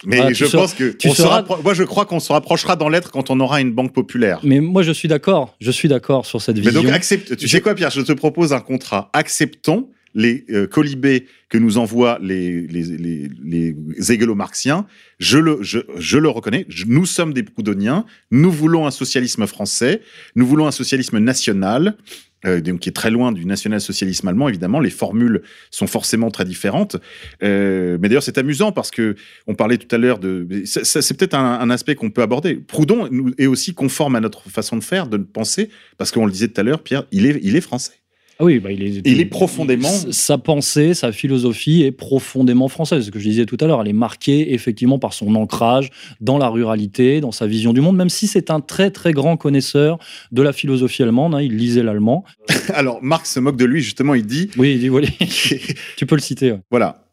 Mais 0.05 0.17
Voilà, 0.17 0.33
je 0.33 0.45
pense 0.45 0.73
que 0.73 0.91
tu 0.91 1.07
on 1.09 1.13
seras- 1.13 1.43
moi, 1.63 1.73
je 1.73 1.83
crois 1.83 2.05
qu'on 2.05 2.19
se 2.19 2.31
rapprochera 2.31 2.75
dans 2.75 2.89
l'être 2.89 3.11
quand 3.11 3.29
on 3.29 3.39
aura 3.39 3.61
une 3.61 3.71
banque 3.71 3.93
populaire. 3.93 4.39
Mais 4.43 4.59
moi, 4.59 4.83
je 4.83 4.91
suis 4.91 5.07
d'accord. 5.07 5.55
Je 5.61 5.71
suis 5.71 5.87
d'accord 5.87 6.25
sur 6.25 6.41
cette 6.41 6.55
Mais 6.57 6.61
vision. 6.63 6.83
donc, 6.83 6.91
accepte. 6.91 7.37
Tu 7.37 7.47
Je- 7.47 7.51
sais 7.51 7.61
quoi, 7.61 7.73
Pierre? 7.75 7.89
Je 7.91 8.01
te 8.01 8.11
propose 8.11 8.53
un 8.53 8.59
contrat. 8.59 9.09
Acceptons 9.13 9.87
les 10.13 10.45
euh, 10.49 10.67
colibés 10.67 11.27
que 11.49 11.57
nous 11.57 11.77
envoient 11.77 12.19
les, 12.21 12.67
les, 12.67 12.83
les, 12.83 13.29
les 13.43 13.75
hégélo-marxiens. 14.11 14.85
Je 15.19 15.37
le, 15.37 16.29
reconnais. 16.29 16.65
Nous 16.87 17.05
sommes 17.05 17.33
des 17.33 17.43
proudhoniens. 17.43 18.05
Nous 18.31 18.51
voulons 18.51 18.87
un 18.87 18.91
socialisme 18.91 19.45
français. 19.47 20.01
Nous 20.35 20.45
voulons 20.45 20.67
un 20.67 20.71
socialisme 20.71 21.19
national. 21.19 21.97
euh, 22.45 22.59
donc 22.59 22.81
qui 22.81 22.89
est 22.89 22.93
très 22.93 23.09
loin 23.09 23.31
du 23.31 23.45
national-socialisme 23.45 24.27
allemand, 24.27 24.49
évidemment. 24.49 24.81
Les 24.81 24.89
formules 24.89 25.43
sont 25.71 25.87
forcément 25.87 26.29
très 26.29 26.43
différentes. 26.43 26.97
Euh, 27.41 27.97
mais 28.01 28.09
d'ailleurs, 28.09 28.23
c'est 28.23 28.37
amusant 28.37 28.71
parce 28.73 28.91
que 28.91 29.15
on 29.47 29.55
parlait 29.55 29.77
tout 29.77 29.93
à 29.95 29.97
l'heure 29.97 30.19
de. 30.19 30.45
C'est 30.65 31.17
peut-être 31.17 31.35
un, 31.35 31.69
aspect 31.69 31.95
qu'on 31.95 32.09
peut 32.09 32.21
aborder. 32.21 32.55
Proudhon 32.55 33.09
est 33.37 33.45
aussi 33.45 33.73
conforme 33.73 34.15
à 34.15 34.19
notre 34.19 34.49
façon 34.49 34.75
de 34.75 34.83
faire, 34.83 35.07
de 35.07 35.17
penser, 35.17 35.69
parce 35.97 36.11
qu'on 36.11 36.25
le 36.25 36.31
disait 36.31 36.49
tout 36.49 36.59
à 36.59 36.63
l'heure, 36.63 36.83
Pierre, 36.83 37.05
il 37.11 37.25
est 37.55 37.61
français. 37.61 38.02
Ah 38.39 38.45
oui, 38.45 38.59
bah, 38.59 38.71
il 38.71 38.81
est, 38.83 39.01
Il 39.05 39.19
est 39.19 39.25
profondément- 39.25 39.89
Sa 40.11 40.37
pensée, 40.37 40.93
sa 40.95 41.11
philosophie 41.11 41.83
est 41.83 41.91
profondément 41.91 42.67
française. 42.67 43.05
Ce 43.05 43.11
que 43.11 43.19
je 43.19 43.29
disais 43.29 43.45
tout 43.45 43.57
à 43.61 43.67
l'heure, 43.67 43.81
elle 43.81 43.87
est 43.87 43.93
marquée 43.93 44.53
effectivement 44.53 44.97
par 44.99 45.13
son 45.13 45.35
ancrage 45.35 45.89
dans 46.19 46.37
la 46.37 46.49
ruralité, 46.49 47.21
dans 47.21 47.31
sa 47.31 47.45
vision 47.45 47.73
du 47.73 47.81
monde, 47.81 47.95
même 47.95 48.09
si 48.09 48.25
c'est 48.27 48.49
un 48.49 48.59
très 48.59 48.89
très 48.89 49.13
grand 49.13 49.37
connaisseur 49.37 49.99
de 50.31 50.41
la 50.41 50.51
philosophie 50.51 51.03
allemande. 51.03 51.35
hein, 51.35 51.41
il 51.41 51.55
lisait 51.55 51.83
l'allemand. 51.83 52.23
Alors, 52.73 52.99
Marx 53.03 53.31
se 53.33 53.39
moque 53.39 53.57
de 53.57 53.65
lui, 53.65 53.81
justement, 53.81 54.15
il 54.15 54.25
dit 54.25 54.49
Oui, 54.57 54.73
il 54.73 54.79
dit, 54.79 54.87
voilà, 54.89 55.07
tu 55.97 56.05
peux 56.05 56.15
le 56.15 56.21
citer. 56.21 56.51
ouais. 56.53 56.59
Voilà. 56.71 57.05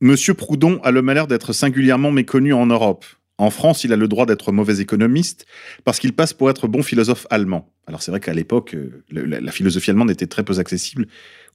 Monsieur 0.00 0.32
Proudhon 0.34 0.78
a 0.84 0.92
le 0.92 1.02
malheur 1.02 1.26
d'être 1.26 1.52
singulièrement 1.52 2.12
méconnu 2.12 2.52
en 2.52 2.66
Europe. 2.66 3.04
En 3.38 3.50
France, 3.50 3.84
il 3.84 3.92
a 3.92 3.96
le 3.96 4.08
droit 4.08 4.26
d'être 4.26 4.50
mauvais 4.50 4.80
économiste 4.80 5.46
parce 5.84 6.00
qu'il 6.00 6.12
passe 6.12 6.32
pour 6.32 6.50
être 6.50 6.66
bon 6.66 6.82
philosophe 6.82 7.26
allemand. 7.30 7.72
Alors 7.86 8.02
c'est 8.02 8.10
vrai 8.10 8.18
qu'à 8.18 8.34
l'époque, 8.34 8.74
euh, 8.74 9.04
la, 9.12 9.52
philosophie 9.52 9.90
allemande 9.90 10.10
était 10.10 10.26
très 10.26 10.42
peu 10.42 10.58
accessible 10.58 11.06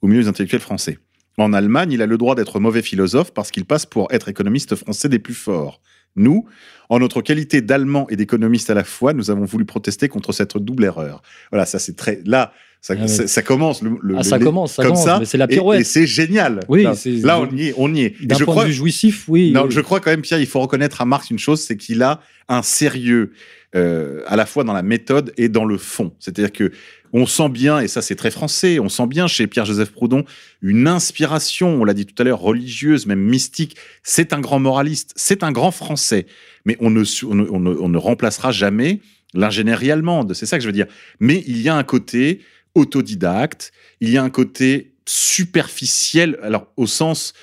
aux 0.01 0.07
milieux 0.07 0.27
intellectuels 0.27 0.61
français. 0.61 0.97
En 1.37 1.51
Allemagne, 1.51 1.91
il 1.91 2.01
a 2.01 2.05
le 2.05 2.17
droit 2.17 2.35
d'être 2.35 2.59
mauvais 2.59 2.81
philosophe 2.81 3.33
parce 3.33 3.51
qu'il 3.51 3.65
passe 3.65 3.85
pour 3.85 4.11
être 4.11 4.29
économiste 4.29 4.75
français 4.75 5.09
des 5.09 5.19
plus 5.19 5.33
forts. 5.33 5.81
Nous, 6.15 6.47
en 6.89 6.99
notre 6.99 7.21
qualité 7.21 7.61
d'Allemand 7.61 8.07
et 8.09 8.15
d'économiste 8.15 8.69
à 8.69 8.75
la 8.75 8.83
fois, 8.83 9.13
nous 9.13 9.31
avons 9.31 9.45
voulu 9.45 9.65
protester 9.65 10.07
contre 10.07 10.31
cette 10.31 10.57
double 10.57 10.85
erreur. 10.85 11.21
Voilà, 11.51 11.65
ça 11.65 11.79
c'est 11.79 11.95
très... 11.95 12.21
Là, 12.25 12.53
ça, 12.85 12.95
Ah 12.99 13.07
ça- 13.07 13.27
ça 13.27 13.41
commence. 13.41 13.81
Le, 13.81 13.91
le- 14.01 14.15
Ah, 14.17 14.23
ça 14.23 14.37
commence, 14.39 14.73
ça 14.73 14.83
comme 14.83 14.91
commence, 14.91 15.05
ça, 15.05 15.17
mais 15.19 15.25
c'est 15.25 15.37
la 15.37 15.45
et- 15.45 15.47
pirouette. 15.47 15.79
Et, 15.81 15.83
c'est 15.85 16.05
génial. 16.05 16.59
Oui, 16.67 16.83
là, 17.23 17.39
on 17.39 17.49
y 17.55 17.69
est. 17.69 17.73
On 17.77 17.95
y 17.95 18.01
est. 18.01 18.13
Et 18.21 18.25
D'un 18.27 18.35
point 18.35 18.45
crois, 18.45 18.63
de 18.65 18.69
vue 18.69 18.73
jouissif, 18.75 19.23
oui. 19.29 19.51
non, 19.51 19.63
oui. 19.63 19.71
je 19.71 19.79
crois 19.79 20.01
quand 20.01 20.11
même, 20.11 20.21
Pierre, 20.21 20.41
il 20.41 20.47
faut 20.47 20.59
reconnaître 20.59 20.99
à 21.01 21.05
Marx 21.05 21.31
une 21.31 21.39
chose, 21.39 21.61
c'est 21.61 21.77
qu'il 21.77 22.03
a 22.03 22.19
un 22.49 22.61
sérieux 22.61 23.31
euh, 23.75 24.21
à 24.27 24.35
la 24.35 24.45
fois 24.45 24.63
dans 24.65 24.73
la 24.73 24.83
méthode 24.83 25.33
et 25.37 25.47
dans 25.49 25.63
le 25.65 25.77
fond. 25.77 26.11
C'est-à-dire 26.19 26.51
que 26.51 26.71
on 27.13 27.25
sent 27.25 27.47
bien, 27.49 27.79
et 27.79 27.87
ça 27.87 28.01
c'est 28.01 28.15
très 28.15 28.31
français, 28.31 28.79
on 28.79 28.89
sent 28.89 29.07
bien 29.07 29.27
chez 29.27 29.47
Pierre-Joseph 29.47 29.91
Proudhon 29.91 30.25
une 30.61 30.87
inspiration, 30.87 31.69
on 31.81 31.85
l'a 31.85 31.93
dit 31.93 32.05
tout 32.05 32.19
à 32.21 32.25
l'heure, 32.25 32.39
religieuse, 32.39 33.05
même 33.05 33.21
mystique. 33.21 33.75
C'est 34.03 34.33
un 34.33 34.41
grand 34.41 34.59
moraliste, 34.59 35.13
c'est 35.15 35.41
un 35.43 35.51
grand 35.51 35.71
français, 35.71 36.25
mais 36.65 36.75
on 36.81 36.89
ne, 36.89 37.03
su- 37.03 37.25
on 37.25 37.35
ne, 37.35 37.45
on 37.49 37.59
ne- 37.59 37.75
on 37.79 37.87
ne 37.89 37.97
remplacera 37.97 38.51
jamais 38.51 38.99
l'ingénierie 39.33 39.89
allemande, 39.89 40.33
c'est 40.33 40.45
ça 40.45 40.57
que 40.57 40.61
je 40.63 40.67
veux 40.67 40.73
dire. 40.73 40.87
Mais 41.19 41.43
il 41.47 41.59
y 41.61 41.69
a 41.69 41.75
un 41.75 41.83
côté 41.83 42.41
autodidacte, 42.75 43.71
il 44.01 44.09
y 44.09 44.17
a 44.17 44.23
un 44.23 44.29
côté 44.29 44.93
superficiel, 45.05 46.37
alors 46.41 46.71
au 46.77 46.87
sens, 46.87 47.33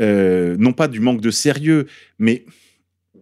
euh, 0.00 0.56
non 0.58 0.72
pas 0.72 0.88
du 0.88 1.00
manque 1.00 1.20
de 1.20 1.30
sérieux, 1.30 1.86
mais 2.18 2.44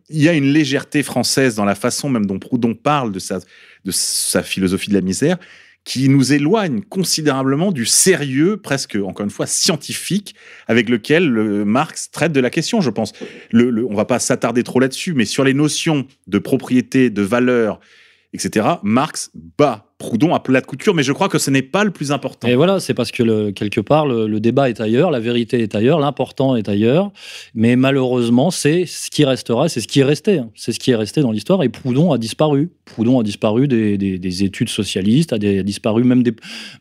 il 0.09 0.23
y 0.23 0.29
a 0.29 0.33
une 0.33 0.53
légèreté 0.53 1.03
française 1.03 1.55
dans 1.55 1.65
la 1.65 1.75
façon 1.75 2.09
même 2.09 2.27
dont 2.27 2.39
Proudhon 2.39 2.75
parle 2.75 3.13
de 3.13 3.19
sa, 3.19 3.41
de 3.85 3.91
sa 3.91 4.43
philosophie 4.43 4.89
de 4.89 4.95
la 4.95 5.01
misère, 5.01 5.39
qui 5.85 6.09
nous 6.09 6.33
éloigne 6.33 6.83
considérablement 6.83 7.73
du 7.73 7.87
sérieux, 7.87 8.59
presque, 8.59 8.97
encore 8.97 9.25
une 9.25 9.31
fois, 9.31 9.47
scientifique, 9.47 10.35
avec 10.67 10.89
lequel 10.89 11.27
le 11.29 11.65
Marx 11.65 12.11
traite 12.11 12.33
de 12.33 12.41
la 12.41 12.51
question, 12.51 12.81
je 12.81 12.91
pense. 12.91 13.13
On 13.55 13.95
va 13.95 14.05
pas 14.05 14.19
s'attarder 14.19 14.63
trop 14.65 14.81
là-dessus, 14.81 15.15
mais 15.15 15.25
sur 15.25 15.45
les 15.45 15.55
notions 15.55 16.07
de 16.27 16.39
propriété, 16.39 17.09
de 17.09 17.23
valeur, 17.23 17.81
etc., 18.35 18.67
Marx 18.83 19.31
bat 19.57 19.88
Proudhon 19.99 20.33
à 20.33 20.39
plat 20.39 20.61
de 20.61 20.67
couture, 20.67 20.95
mais 20.95 21.03
je 21.03 21.11
crois 21.13 21.29
que 21.29 21.39
ce 21.39 21.51
n'est 21.51 21.61
pas 21.61 21.83
le 21.83 21.91
plus 21.91 22.13
important. 22.13 22.47
Et 22.47 22.55
voilà, 22.55 22.79
c'est 22.79 22.95
parce 22.95 23.11
que 23.11 23.25
le- 23.25 23.51
quelque 23.51 23.81
part, 23.81 24.07
le, 24.07 24.29
le 24.29 24.39
débat 24.39 24.69
est 24.71 24.81
ailleurs, 24.81 25.11
la 25.11 25.19
vérité 25.19 25.61
est 25.61 25.75
ailleurs, 25.75 25.99
l'important 25.99 26.55
est 26.55 26.69
ailleurs. 26.69 27.11
Mais 27.57 27.75
malheureusement, 27.75 28.53
c'est 28.53 28.87
ce 28.87 29.11
qui 29.11 29.25
restera, 29.25 29.69
c'est 29.69 29.81
ce 29.81 29.89
qui 29.89 29.99
est 29.99 30.05
resté. 30.05 30.39
hein. 30.39 30.51
C'est 30.55 30.71
ce 30.71 30.79
qui 30.79 30.93
est 30.93 30.95
resté 30.95 31.21
dans 31.21 31.33
l'histoire. 31.33 31.65
Et 31.65 31.69
Proudhon 31.69 32.13
a 32.13 32.19
disparu. 32.19 32.71
Proudhon 32.85 33.19
a 33.19 33.25
disparu 33.25 33.67
des, 33.67 33.99
des- 33.99 34.21
des 34.21 34.45
études 34.45 34.69
socialistes, 34.69 35.33
a, 35.33 35.39
des- 35.39 35.59
a 35.59 35.63
disparu 35.65 36.05
même 36.05 36.23
des, 36.23 36.33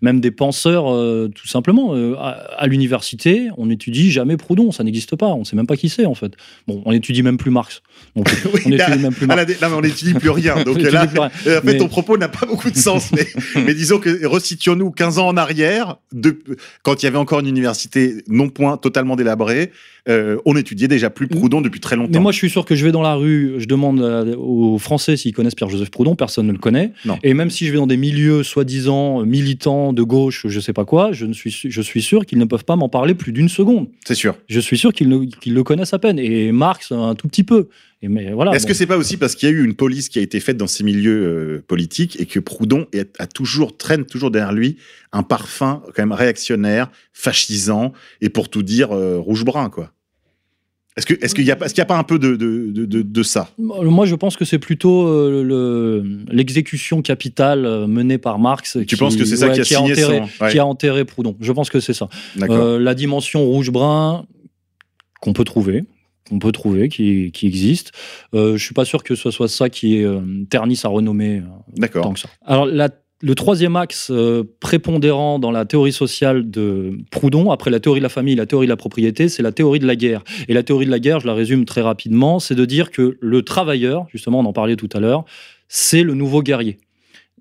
même 0.02 0.22
des 0.22 0.30
penseurs, 0.32 0.86
euh, 0.94 1.28
tout 1.34 1.48
simplement. 1.48 1.96
Euh, 1.96 2.14
à 2.20 2.44
à 2.60 2.68
l'université, 2.68 3.48
on 3.58 3.66
n'étudie 3.66 4.12
jamais 4.12 4.38
Proudhon, 4.38 4.72
ça 4.72 4.84
n'existe 4.84 5.16
pas. 5.16 5.28
On 5.28 5.40
ne 5.40 5.44
sait 5.44 5.56
même 5.56 5.66
pas 5.68 5.76
qui 5.76 5.90
c'est, 5.90 6.06
en 6.06 6.14
fait. 6.14 6.34
Bon, 6.68 6.84
on 6.86 6.92
n'étudie 6.92 7.24
même 7.24 7.38
plus 7.38 7.50
Marx. 7.52 7.82
Donc, 8.16 8.30
Oui, 8.54 8.62
on 8.66 8.70
là- 8.70 8.78
n'étudie 8.90 9.04
même 9.04 9.14
plus 9.14 9.26
Marx. 9.26 9.42
non, 9.62 9.70
mais 9.70 9.76
on 9.76 9.82
n'étudie 9.82 10.14
plus 10.14 10.30
rien. 10.30 10.56
Donc 10.64 10.80
là, 10.82 11.08
plus 11.08 11.18
rien. 11.20 11.28
En 11.28 11.30
fait, 11.30 11.64
Mais- 11.64 11.78
ton 11.78 11.88
propos 11.88 12.16
n'a 12.18 12.28
pas 12.30 12.46
beaucoup 12.46 12.70
de 12.70 12.76
sens, 12.78 13.07
mais, 13.56 13.64
mais 13.66 13.74
disons 13.74 14.00
que 14.00 14.26
resituons-nous 14.26 14.92
15 14.92 15.20
ans 15.20 15.28
en 15.28 15.38
arrière, 15.38 15.98
de, 16.14 16.38
quand 16.84 17.02
il 17.02 17.06
y 17.06 17.08
avait 17.08 17.18
encore 17.18 17.40
une 17.40 17.48
université 17.48 18.24
non 18.28 18.50
point 18.50 18.78
totalement 18.78 19.16
délabrée, 19.16 19.72
euh, 20.10 20.38
on 20.46 20.56
étudiait 20.56 20.88
déjà 20.88 21.10
plus 21.10 21.28
Proudhon 21.28 21.60
depuis 21.60 21.82
très 21.82 21.96
longtemps. 21.98 22.12
Mais 22.14 22.20
moi, 22.20 22.32
je 22.32 22.38
suis 22.38 22.50
sûr 22.50 22.64
que 22.64 22.76
je 22.76 22.86
vais 22.86 22.94
dans 22.94 23.02
la 23.02 23.16
rue, 23.16 23.56
je 23.58 23.66
demande 23.66 24.00
euh, 24.02 24.36
aux 24.38 24.78
Français 24.78 25.18
s'ils 25.18 25.34
connaissent 25.34 25.56
Pierre-Joseph 25.56 25.90
Proudhon, 25.92 26.16
personne 26.16 26.48
ne 26.48 26.54
le 26.54 26.58
connaît. 26.60 26.94
Non. 27.04 27.18
Et 27.24 27.34
même 27.34 27.50
si 27.50 27.66
je 27.66 27.72
vais 27.72 27.78
dans 27.78 27.88
des 27.88 27.98
milieux 27.98 28.42
soi-disant 28.44 29.26
militants 29.26 29.92
de 29.94 30.04
gauche, 30.04 30.46
je 30.48 30.60
sais 30.62 30.72
pas 30.74 30.86
quoi, 30.86 31.12
je, 31.12 31.26
ne 31.26 31.34
suis, 31.34 31.52
su- 31.52 31.72
je 31.72 31.82
suis 31.82 32.02
sûr 32.02 32.26
qu'ils 32.26 32.38
ne 32.40 32.46
peuvent 32.46 32.64
pas 32.66 32.78
m'en 32.78 32.88
parler 32.90 33.16
plus 33.16 33.34
d'une 33.34 33.50
seconde. 33.50 33.88
c'est 34.06 34.16
sûr. 34.16 34.36
Je 34.48 34.60
suis 34.62 34.78
sûr 34.78 34.94
qu'ils 34.94 35.10
ne- 35.10 35.26
qu'ils 35.26 35.54
le 35.54 35.64
connaissent 35.64 35.94
à 35.94 36.00
peine. 36.00 36.20
Et 36.20 36.52
Marx, 36.54 36.92
un 36.94 37.16
tout 37.16 37.28
petit 37.28 37.44
peu. 37.44 37.68
Et 38.04 38.10
mais 38.10 38.32
voilà. 38.32 38.54
Est-ce 38.54 38.66
bon. 38.66 38.70
que 38.70 38.74
c'est 38.76 38.86
pas 38.86 38.98
aussi 38.98 39.18
parce 39.18 39.34
qu'il 39.36 39.50
y 39.50 39.52
a 39.52 39.56
eu 39.56 39.64
une 39.66 39.74
police 39.74 40.08
qui 40.10 40.20
a 40.20 40.22
été 40.22 40.40
faite 40.40 40.58
dans 40.58 40.68
ces 40.68 40.84
milieux 40.84 41.24
euh, 41.58 41.64
politiques 41.68 42.20
et 42.22 42.26
que 42.28 42.40
Proudhon 42.40 42.86
est- 42.94 43.20
a 43.20 43.26
toujours 43.26 43.76
traîne 43.76 44.06
toujours 44.06 44.30
derrière 44.30 44.54
lui 44.54 44.78
un 45.14 45.24
parfum 45.24 45.82
quand 45.88 46.00
même 46.04 46.12
réactionnaire, 46.12 46.92
fascisant 47.12 47.94
et 48.22 48.30
pour 48.30 48.50
tout 48.50 48.62
dire 48.62 48.92
euh, 48.92 49.18
rouge-brun 49.18 49.70
quoi? 49.72 49.92
Est-ce 50.96 51.06
que 51.06 51.14
est-ce 51.24 51.36
qu'il 51.36 51.46
y 51.46 51.52
a 51.52 51.56
pas 51.56 51.66
est-ce 51.66 51.74
qu'il 51.76 51.82
y 51.82 51.84
a 51.84 51.86
pas 51.86 51.98
un 51.98 52.04
peu 52.04 52.18
de 52.20 52.36
de, 52.36 52.72
de, 52.72 52.86
de- 52.86 53.02
de 53.04 53.24
ça? 53.24 53.50
Moi, 53.60 54.06
je 54.08 54.16
pense 54.16 54.36
que 54.36 54.46
c'est 54.46 54.58
plutôt 54.60 55.08
euh, 55.08 55.44
le- 55.44 56.04
l'exécution 56.32 57.02
capitale 57.04 57.88
menée 57.88 58.18
par 58.20 58.38
Marx. 58.40 58.78
Tu 58.88 58.98
penses 58.98 59.16
que 59.16 59.26
c'est 59.26 59.38
ça 59.38 59.50
qui 59.50 59.62
a 59.62 59.64
signé 59.64 59.92
enterré, 59.94 60.22
son- 60.38 60.44
ouais. 60.44 60.52
qui 60.52 60.60
a 60.60 60.66
enterré 60.66 61.06
Proudhon. 61.06 61.36
Je 61.40 61.52
pense 61.52 61.70
que 61.72 61.80
c'est 61.80 61.94
ça. 61.94 62.10
Euh, 62.42 62.80
la 62.80 62.94
dimension 62.96 63.44
rouge-brun 63.46 64.26
qu'on 65.22 65.34
peut 65.34 65.44
trouver, 65.44 65.84
qu'on 66.28 66.40
peut 66.40 66.52
trouver, 66.52 66.90
qui, 66.90 67.32
qui 67.32 67.48
existe. 67.48 67.92
Euh, 68.34 68.58
je 68.58 68.64
suis 68.64 68.74
pas 68.74 68.86
sûr 68.86 69.04
que 69.04 69.16
ce 69.16 69.32
soit 69.32 69.48
ça 69.48 69.70
qui 69.70 70.04
euh, 70.04 70.20
ternit 70.50 70.76
sa 70.76 70.90
renommée 70.90 71.38
euh, 71.40 71.80
tant 72.02 72.14
que 72.14 72.20
ça. 72.20 72.30
Alors 72.46 72.66
la- 72.66 72.90
le 73.20 73.34
troisième 73.34 73.76
axe 73.76 74.12
euh, 74.12 74.44
prépondérant 74.60 75.40
dans 75.40 75.50
la 75.50 75.66
théorie 75.66 75.92
sociale 75.92 76.52
de 76.52 77.00
Proudhon, 77.10 77.50
après 77.50 77.72
la 77.72 77.80
théorie 77.80 78.00
de 78.00 78.04
la 78.04 78.10
famille, 78.10 78.36
la 78.36 78.46
théorie 78.46 78.68
de 78.68 78.72
la 78.72 78.78
propriété, 78.78 79.28
c'est 79.28 79.42
la 79.42 79.52
théorie 79.52 79.80
de 79.80 79.88
la 79.88 79.96
guerre. 79.96 80.24
Et 80.48 80.54
la 80.54 80.62
théorie 80.62 80.86
de 80.86 80.92
la 80.92 81.00
guerre, 81.00 81.20
je 81.20 81.26
la 81.26 81.34
résume 81.34 81.66
très 81.66 81.82
rapidement, 81.82 82.38
c'est 82.38 82.54
de 82.54 82.64
dire 82.64 82.92
que 82.92 83.18
le 83.20 83.42
travailleur, 83.42 84.06
justement, 84.14 84.42
on 84.42 84.46
en 84.46 84.54
parlait 84.54 84.76
tout 84.76 84.90
à 84.94 85.00
l'heure, 85.00 85.26
c'est 85.68 86.04
le 86.04 86.14
nouveau 86.14 86.44
guerrier. 86.44 86.78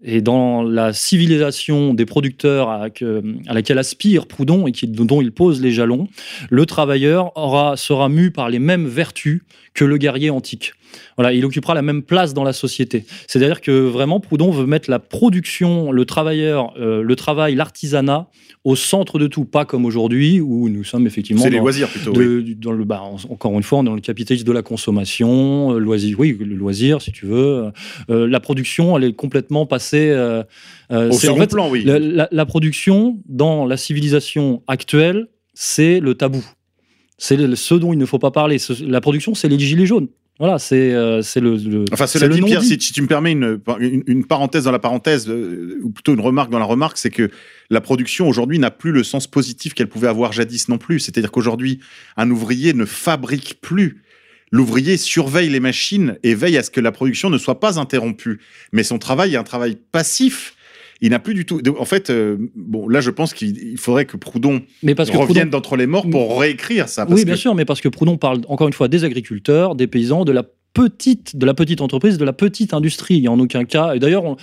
Et 0.03 0.21
dans 0.21 0.63
la 0.63 0.93
civilisation 0.93 1.95
des 1.95 2.05
producteurs 2.05 2.69
à, 2.69 2.91
que- 2.91 3.23
à 3.47 3.55
laquelle 3.55 3.79
aspire 3.79 4.27
Proudhon 4.27 4.67
et 4.67 4.73
dont 4.87 5.23
il 5.23 5.33
pose 5.33 5.61
les 5.63 5.73
jalons, 5.73 6.09
le 6.51 6.67
travailleur 6.67 7.33
sera 7.77 8.09
mu 8.09 8.31
par 8.31 8.51
les 8.51 8.59
mêmes 8.59 8.87
vertus 8.87 9.43
que 9.77 9.85
le 9.85 9.97
guerrier 9.99 10.31
antique. 10.31 10.72
Voilà, 11.16 11.33
il 11.35 11.45
occupera 11.45 11.74
la 11.74 11.83
même 11.83 12.03
place 12.03 12.33
dans 12.35 12.45
la 12.45 12.53
société. 12.55 13.05
C'est-à-dire 13.29 13.61
que 13.61 13.70
vraiment, 13.70 14.18
Proudhon 14.20 14.51
veut 14.51 14.66
mettre 14.66 14.91
la 14.91 14.99
production, 14.99 15.93
le 15.93 16.05
travailleur, 16.07 16.72
euh, 16.81 17.03
le 17.03 17.16
travail, 17.16 17.55
l'artisanat 17.55 18.29
au 18.64 18.74
centre 18.74 19.18
de 19.18 19.27
tout, 19.27 19.45
pas 19.45 19.64
comme 19.64 19.85
aujourd'hui 19.85 20.41
où 20.41 20.68
nous 20.68 20.83
sommes 20.83 21.07
effectivement 21.07 21.43
C'est 21.43 21.51
les 21.51 21.59
loisirs 21.59 21.89
plutôt. 21.89 22.12
de- 22.12 22.39
oui. 22.39 22.43
du- 22.45 22.55
dans 22.57 22.72
le, 22.72 22.85
bah, 22.85 23.03
en- 23.03 23.16
encore 23.31 23.53
une 23.53 23.62
fois, 23.62 23.83
dans 23.83 23.95
le 23.95 24.01
capitalisme 24.01 24.47
de 24.47 24.53
la 24.53 24.62
consommation, 24.62 25.74
euh, 25.74 25.79
loisir, 25.79 26.18
oui, 26.18 26.37
le 26.41 26.55
loisir, 26.57 27.03
si 27.03 27.12
tu 27.12 27.27
veux. 27.27 27.70
Euh, 28.11 28.27
la 28.27 28.41
production, 28.41 28.97
elle 28.97 29.05
est 29.05 29.12
complètement 29.12 29.66
passée. 29.66 30.09
euh, 30.11 30.43
Au 30.91 30.95
en 30.95 31.12
second 31.12 31.37
fait, 31.37 31.51
plan, 31.51 31.70
oui. 31.70 31.85
la, 31.85 31.99
la- 31.99 32.29
la 32.33 32.47
production, 32.47 33.18
dans 33.29 33.66
la 33.66 33.77
civilisation 33.77 34.62
actuelle, 34.66 35.29
c'est 35.55 36.01
le 36.01 36.14
tabou. 36.14 36.45
C'est 37.19 37.55
ce 37.57 37.75
dont 37.75 37.93
il 37.93 37.99
ne 37.99 38.07
faut 38.07 38.19
pas 38.19 38.31
parler. 38.31 38.59
Ce- 38.59 38.85
la 38.85 39.01
production, 39.01 39.35
c'est 39.35 39.49
les 39.49 39.59
gilets 39.59 39.87
jaunes. 39.87 40.09
Voilà, 40.39 40.59
c'est 40.59 40.93
euh, 40.93 41.23
le, 41.37 41.57
le- 41.57 41.85
Enfin, 41.93 42.07
cela 42.07 42.29
dit, 42.29 42.41
Pierre, 42.47 42.62
si, 42.62 42.79
si 42.79 42.93
tu 42.93 43.01
me 43.01 43.07
permets 43.07 43.33
une, 43.33 43.59
une, 43.81 44.03
une 44.07 44.25
parenthèse 44.27 44.64
dans 44.64 44.71
la 44.71 44.79
parenthèse, 44.79 45.27
euh, 45.31 45.79
ou 45.83 45.89
plutôt 45.89 46.12
une 46.12 46.21
remarque 46.21 46.51
dans 46.51 46.59
la 46.59 46.67
remarque, 46.67 46.99
c'est 46.99 47.09
que 47.09 47.31
la 47.71 47.81
production 47.81 48.29
aujourd'hui 48.29 48.59
n'a 48.59 48.71
plus 48.71 48.93
le 48.93 49.03
sens 49.03 49.27
positif 49.27 49.73
qu'elle 49.73 49.89
pouvait 49.89 50.09
avoir 50.09 50.33
jadis 50.33 50.69
non 50.69 50.77
plus. 50.77 51.01
C'est-à-dire 51.01 51.31
qu'aujourd'hui, 51.33 51.81
un 52.19 52.31
ouvrier 52.31 52.75
ne 52.75 52.85
fabrique 52.85 53.61
plus. 53.62 54.03
L'ouvrier 54.53 54.99
surveille 54.99 55.49
les 55.49 55.59
machines 55.59 56.19
et 56.23 56.35
veille 56.35 56.59
à 56.59 56.62
ce 56.62 56.71
que 56.71 56.81
la 56.81 56.93
production 56.93 57.31
ne 57.31 57.39
soit 57.39 57.59
pas 57.59 57.79
interrompue. 57.81 58.39
Mais 58.73 58.83
son 58.83 58.99
travail 58.99 59.33
est 59.35 59.39
un 59.39 59.43
travail 59.43 59.79
passif. 59.91 60.55
Il 61.03 61.11
n'a 61.11 61.19
plus 61.19 61.35
du 61.35 61.45
tout. 61.45 61.61
En 61.79 61.85
fait, 61.85 62.09
euh, 62.11 62.37
bon, 62.55 62.89
là, 62.89 63.01
je 63.01 63.11
pense 63.11 63.35
qu'il 63.35 63.59
il 63.59 63.77
faudrait 63.79 64.07
que 64.07 64.17
Proudhon 64.17 64.63
Mais 64.83 64.95
parce 64.95 65.11
que 65.11 65.17
revienne 65.17 65.49
Proudhon- 65.49 65.51
d'entre 65.51 65.77
les 65.77 65.87
morts 65.87 66.09
pour 66.09 66.41
réécrire 66.41 66.89
ça. 66.89 67.05
parce 67.07 67.19
oui, 67.19 67.25
bien 67.27 67.35
que- 67.35 67.41
sûr, 67.41 67.55
mais 67.55 67.65
parce 67.67 67.81
que 67.81 67.89
Proudhon 67.89 68.17
parle 68.17 68.41
encore 68.49 68.67
une 68.67 68.73
fois 68.73 68.89
des 68.89 69.05
agriculteurs, 69.05 69.75
des 69.75 69.87
paysans, 69.87 70.25
de 70.25 70.33
la 70.33 70.43
petite, 70.73 71.37
de 71.37 71.45
la 71.47 71.55
petite 71.55 71.81
entreprise, 71.81 72.17
de 72.19 72.25
la 72.25 72.33
petite 72.33 72.73
industrie. 72.75 73.17
Il 73.17 73.21
n'y 73.23 73.27
a 73.29 73.33
en 73.33 73.39
aucun 73.41 73.65
cas. 73.65 73.95
Et 73.95 73.99
d'ailleurs, 73.99 74.25
on, 74.25 74.37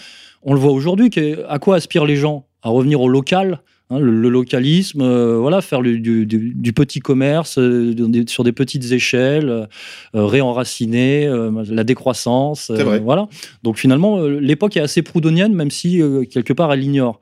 on 0.43 0.53
le 0.53 0.59
voit 0.59 0.71
aujourd'hui. 0.71 1.09
À 1.49 1.59
quoi 1.59 1.75
aspirent 1.75 2.05
les 2.05 2.15
gens? 2.15 2.45
À 2.61 2.69
revenir 2.69 3.01
au 3.01 3.07
local? 3.09 3.61
Hein, 3.93 3.99
le, 3.99 4.11
le 4.11 4.29
localisme, 4.29 5.01
euh, 5.01 5.37
voilà, 5.37 5.61
faire 5.61 5.81
le- 5.81 5.99
du, 5.99 6.25
du- 6.25 6.53
du 6.55 6.73
petit 6.73 6.99
commerce 6.99 7.57
euh, 7.57 7.93
des- 7.93 8.25
sur 8.27 8.43
des 8.43 8.51
petites 8.51 8.91
échelles, 8.91 9.49
euh, 9.49 10.25
réenraciner, 10.25 11.29
la 11.69 11.83
décroissance, 11.83 12.69
vrai. 12.71 12.99
voilà. 12.99 13.27
Donc 13.63 13.77
finalement, 13.77 14.21
l'époque 14.21 14.77
est 14.77 14.81
assez 14.81 15.01
proudhonienne, 15.01 15.53
même 15.53 15.71
si 15.71 16.01
quelque 16.31 16.53
part 16.53 16.71
elle 16.73 16.79
l'ignore. 16.79 17.19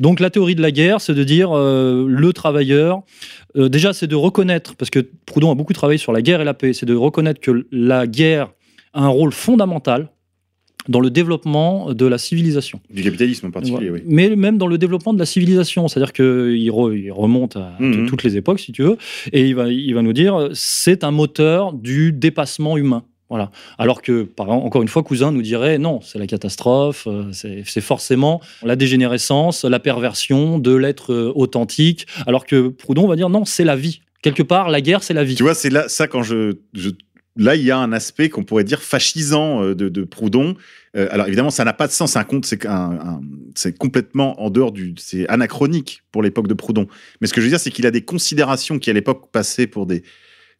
Donc 0.00 0.20
la 0.20 0.30
théorie 0.30 0.54
de 0.54 0.62
la 0.62 0.70
guerre, 0.70 1.00
c'est 1.00 1.14
de 1.14 1.24
dire 1.24 1.50
le 1.54 2.32
travailleur, 2.32 3.02
déjà, 3.56 3.92
c'est 3.92 4.06
de 4.06 4.16
reconnaître, 4.16 4.74
parce 4.76 4.90
que 4.90 5.00
Proudhon 5.26 5.50
a 5.52 5.54
beaucoup 5.54 5.72
travaillé 5.72 5.98
sur 5.98 6.12
la 6.12 6.22
guerre 6.22 6.40
et 6.40 6.44
la 6.44 6.54
paix, 6.54 6.72
c'est 6.72 6.86
de 6.86 6.94
reconnaître 6.94 7.40
que 7.40 7.66
la 7.70 8.06
guerre 8.06 8.50
a 8.92 9.02
un 9.04 9.08
rôle 9.08 9.32
fondamental 9.32 10.08
dans 10.88 11.00
le 11.00 11.10
développement 11.10 11.92
de 11.92 12.06
la 12.06 12.18
civilisation. 12.18 12.80
Du 12.90 13.02
capitalisme 13.02 13.46
en 13.46 13.50
particulier, 13.50 13.88
Voilà. 13.88 14.04
oui. 14.04 14.10
Mais 14.12 14.36
même 14.36 14.58
dans 14.58 14.66
le 14.66 14.78
développement 14.78 15.14
de 15.14 15.18
la 15.18 15.26
civilisation, 15.26 15.88
c'est-à-dire 15.88 16.12
qu'il 16.12 16.24
re- 16.70 16.96
il 16.96 17.10
remonte 17.10 17.56
à 17.56 17.72
Mhm. 17.80 17.92
t- 18.04 18.06
toutes 18.06 18.22
les 18.22 18.36
époques, 18.36 18.60
si 18.60 18.72
tu 18.72 18.82
veux, 18.82 18.96
et 19.32 19.46
il 19.46 19.54
va, 19.54 19.68
il 19.70 19.94
va 19.94 20.02
nous 20.02 20.12
dire 20.12 20.50
c'est 20.52 21.04
un 21.04 21.10
moteur 21.10 21.72
du 21.72 22.12
dépassement 22.12 22.76
humain. 22.76 23.04
Voilà. 23.30 23.50
Alors 23.78 24.02
que, 24.02 24.22
par 24.22 24.46
exemple, 24.46 24.66
encore 24.66 24.82
une 24.82 24.88
fois, 24.88 25.02
Cousin 25.02 25.32
nous 25.32 25.40
dirait 25.42 25.78
non, 25.78 26.00
c'est 26.02 26.18
la 26.18 26.26
catastrophe, 26.26 27.08
euh, 27.08 27.24
c'est 27.32 27.80
forcément 27.80 28.40
la 28.62 28.76
dégénérescence, 28.76 29.64
la 29.64 29.80
perversion 29.80 30.58
de 30.58 30.74
l'être 30.74 31.12
euh, 31.12 31.32
authentique. 31.34 32.06
Alors 32.26 32.44
que 32.46 32.68
Proudhon 32.68 33.06
va 33.08 33.16
dire 33.16 33.30
non, 33.30 33.44
c'est 33.44 33.64
la 33.64 33.76
vie. 33.76 34.00
Quelque 34.22 34.42
part, 34.42 34.68
la 34.68 34.80
guerre, 34.80 35.02
c'est 35.02 35.14
la 35.14 35.24
vie. 35.24 35.34
Tu 35.34 35.42
vois, 35.42 35.54
c'est 35.54 35.70
là, 35.70 35.88
ça 35.88 36.06
quand 36.06 36.22
je, 36.22 36.52
je- 36.74 36.90
là, 37.36 37.56
il 37.56 37.62
y 37.62 37.70
a 37.70 37.78
un 37.78 37.92
aspect 37.92 38.28
qu'on 38.28 38.44
pourrait 38.44 38.64
dire 38.64 38.82
fascisant 38.82 39.62
euh, 39.62 39.74
de, 39.74 40.04
Proudhon. 40.04 40.56
Euh, 40.96 41.08
alors 41.10 41.26
évidemment, 41.26 41.50
ça 41.50 41.64
n'a 41.64 41.72
pas 41.72 41.86
de 41.86 41.92
sens. 41.92 42.16
Un 42.16 42.24
compte, 42.24 42.46
c'est 42.46 43.78
complètement 43.78 44.40
en 44.42 44.50
dehors 44.50 44.72
du, 44.72 44.94
c'est 44.98 45.28
anachronique 45.28 46.02
pour 46.12 46.22
l'époque 46.22 46.48
de 46.48 46.54
Proudhon. 46.54 46.86
Mais 47.20 47.26
ce 47.26 47.32
que 47.32 47.40
je 47.40 47.46
veux 47.46 47.50
dire, 47.50 47.60
c'est 47.60 47.70
qu'il 47.70 47.86
a 47.86 47.90
des 47.90 48.02
considérations 48.02 48.78
qui 48.78 48.90
à 48.90 48.92
l'époque 48.92 49.30
passaient 49.32 49.66
pour 49.66 49.86
des 49.86 50.02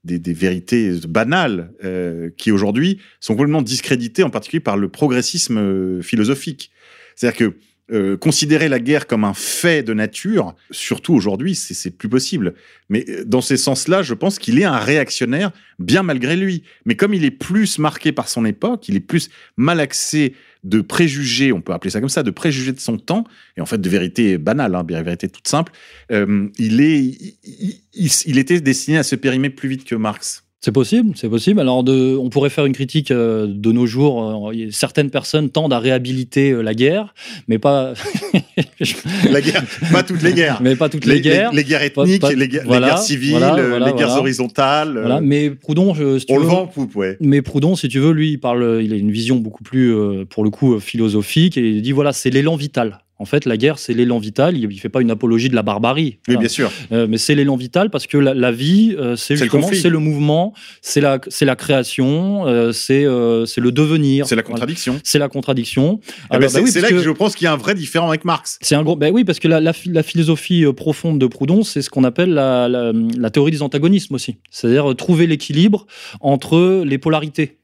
vérités 0.05 0.93
banales 1.09 1.73
euh, 1.85 2.31
qui 2.37 2.51
aujourd'hui 2.51 2.99
sont 3.21 3.35
complètement 3.35 3.63
discréditées, 3.63 4.23
en 4.23 4.31
particulier 4.31 4.61
par 4.61 4.77
le 4.77 4.89
progressisme 4.89 6.03
philosophique. 6.03 6.71
C'est-à-dire 7.15 7.39
que 7.39 7.57
euh, 7.93 8.17
considérer 8.17 8.69
la 8.71 8.79
guerre 8.81 9.07
comme 9.07 9.25
un 9.25 9.35
fait 9.35 9.83
de 9.83 9.93
nature, 9.93 10.55
surtout 10.71 11.13
aujourd'hui, 11.15 11.55
c'est 11.55 11.91
plus 11.91 12.09
possible. 12.09 12.55
Mais 12.89 13.05
euh, 13.09 13.25
dans 13.27 13.43
ces 13.43 13.57
sens-là, 13.59 14.03
je 14.03 14.15
pense 14.15 14.39
qu'il 14.39 14.59
est 14.59 14.65
un 14.65 14.79
réactionnaire, 14.79 15.53
bien 15.79 16.03
malgré 16.03 16.35
lui. 16.37 16.63
Mais 16.87 16.97
comme 16.97 17.13
il 17.13 17.25
est 17.25 17.31
plus 17.31 17.79
marqué 17.79 18.11
par 18.13 18.29
son 18.29 18.47
époque, 18.47 18.89
il 18.89 18.97
est 18.97 19.01
plus 19.01 19.29
malaxé 19.59 20.35
de 20.63 20.81
préjugés, 20.81 21.53
on 21.53 21.61
peut 21.61 21.75
appeler 21.75 21.91
ça 21.91 22.01
comme 22.01 22.09
ça, 22.09 22.23
de 22.23 22.31
préjugés 22.31 22.73
de 22.73 22.81
son 22.81 22.97
temps, 22.97 23.25
et 23.59 23.61
en 23.61 23.67
fait 23.67 23.79
de 23.81 23.89
vérité 23.91 24.39
banale, 24.39 24.75
hein, 24.75 24.83
de 24.83 24.95
vérité 24.95 25.29
toute 25.29 25.47
simple, 25.47 25.73
euh, 26.11 26.49
il, 26.59 26.81
est, 26.81 27.01
il- 27.03 28.11
il 28.27 28.39
était 28.39 28.61
destiné 28.61 28.97
à 28.97 29.03
se 29.03 29.15
périmer 29.15 29.51
plus 29.51 29.69
vite 29.69 29.85
que 29.85 29.95
Marx. 29.95 30.44
C'est 30.65 30.73
possible, 30.73 31.13
c'est 31.15 31.29
possible. 31.29 31.61
Alors, 31.61 31.85
de, 31.85 32.17
on 32.19 32.31
pourrait 32.31 32.49
faire 32.49 32.65
une 32.65 32.73
critique 32.73 33.11
euh, 33.11 33.47
de 33.47 33.71
nos 33.71 33.85
jours. 33.85 34.49
Euh, 34.51 34.69
certaines 34.71 35.11
personnes 35.11 35.51
tendent 35.51 35.75
à 35.75 35.79
réhabiliter 35.79 36.53
euh, 36.53 36.63
la 36.63 36.73
guerre, 36.73 37.13
mais 37.49 37.59
pas, 37.59 37.93
La 39.31 39.43
guerre, 39.43 39.63
pas 39.93 40.03
toutes 40.03 40.23
les 40.23 40.33
guerres. 40.33 40.61
mais 40.63 40.75
pas 40.75 40.89
toutes 40.89 41.05
les, 41.05 41.21
guerres. 41.21 41.53
Les, 41.53 41.65
guerres 41.65 41.83
ethniques, 41.83 42.19
Pas- 42.23 42.29
pas- 42.29 42.35
les, 42.35 42.49
guerres, 42.49 42.63
les 42.63 42.67
voilà, 42.69 42.87
guerres 42.87 42.99
civiles, 42.99 43.37
voilà, 43.41 43.57
les 43.79 43.93
guerres 43.93 43.95
voilà. 44.07 44.19
horizontales. 44.21 44.93
Voilà. 44.99 45.21
Mais 45.21 45.51
Proudhon, 45.51 45.93
je, 45.93 46.19
si 46.19 46.25
tu 46.25 46.33
on 46.33 46.37
le 46.39 46.45
veux- 46.45 46.49
vend 46.49 46.63
en 46.63 46.67
poupe, 46.67 46.97
ouais. 46.97 47.19
Mais 47.21 47.43
Proudhon, 47.43 47.77
si 47.77 47.89
tu 47.89 47.99
veux, 47.99 48.13
lui, 48.13 48.31
il 48.31 48.39
parle, 48.39 48.81
il 48.83 48.95
a 48.95 48.97
une 48.97 49.11
vision 49.13 49.37
beaucoup 49.37 49.65
plus, 49.65 49.95
pour 50.31 50.45
le 50.45 50.49
coup, 50.51 50.81
philosophique, 50.81 51.59
et 51.59 51.69
il 51.73 51.83
dit 51.83 51.93
voilà, 51.93 52.15
c'est 52.15 52.31
l'élan 52.31 52.57
vital. 52.57 53.04
En 53.25 53.27
fait, 53.27 53.47
la 53.47 53.57
guerre, 53.57 53.79
c'est 53.79 53.95
l'élan 53.95 54.19
vital. 54.19 54.55
Il 54.59 54.69
ne 54.69 54.75
fait 54.75 54.91
pas 54.91 55.01
une 55.01 55.11
apologie 55.11 55.49
de 55.49 55.55
la 55.55 55.63
barbarie. 55.63 56.19
Oui, 56.29 56.35
Voilà. 56.35 56.41
bien 56.41 56.49
sûr. 56.51 56.71
Euh, 56.93 57.07
mais 57.09 57.17
c'est 57.17 57.35
l'élan 57.35 57.57
vital 57.57 57.89
parce 57.89 58.07
que 58.07 58.19
la, 58.19 58.35
la 58.35 58.53
vie, 58.53 58.95
euh, 58.99 59.17
c'est 59.17 59.29
C'est 59.29 59.33
le 59.35 59.39
justement 59.47 59.63
conflit. 59.63 59.79
c'est 59.81 59.89
le 59.89 59.99
mouvement, 59.99 60.53
c'est 60.83 61.01
la, 61.01 61.19
c'est 61.29 61.47
la 61.47 61.57
création, 61.57 62.47
euh, 62.47 62.73
c'est 62.73 63.07
c'est 63.47 63.61
le 63.63 63.73
devenir. 63.73 64.27
C'est 64.27 64.37
la 64.37 64.43
Voilà. 64.43 64.53
contradiction. 64.57 65.01
C'est 65.03 65.19
la 65.19 65.29
contradiction. 65.31 66.01
Eh 66.35 66.37
ben, 66.39 66.49
c'est 66.51 66.59
bah 66.59 66.65
oui, 66.65 66.71
c'est 66.71 66.83
là 66.83 66.91
que 66.91 66.99
je 66.99 67.11
pense 67.11 67.35
qu'il 67.35 67.47
y 67.47 67.49
a 67.49 67.53
un 67.55 67.57
vrai 67.57 67.75
différent 67.75 68.09
avec 68.09 68.27
Marx. 68.27 68.59
c'est 68.61 68.75
un 68.75 68.83
gros. 68.83 68.95
Ben 68.97 69.11
oui, 69.11 69.25
parce 69.25 69.39
que 69.39 69.49
la, 69.49 69.59
la, 69.61 69.73
phi- 69.73 69.91
la 69.91 70.03
philosophie 70.03 70.67
profonde 70.77 71.19
de 71.19 71.27
Proudhon, 71.27 71.63
c'est 71.63 71.81
ce 71.81 71.89
qu'on 71.89 72.05
appelle 72.05 72.35
la, 72.35 72.69
la, 72.69 73.31
théorie 73.31 73.53
des 73.53 73.63
antagonismes 73.63 74.15
aussi. 74.15 74.37
C'est-à-dire 74.51 74.95
trouver 74.97 75.27
l'équilibre 75.27 75.87
entre 76.21 76.83
les 76.85 76.99
polarités 76.99 77.57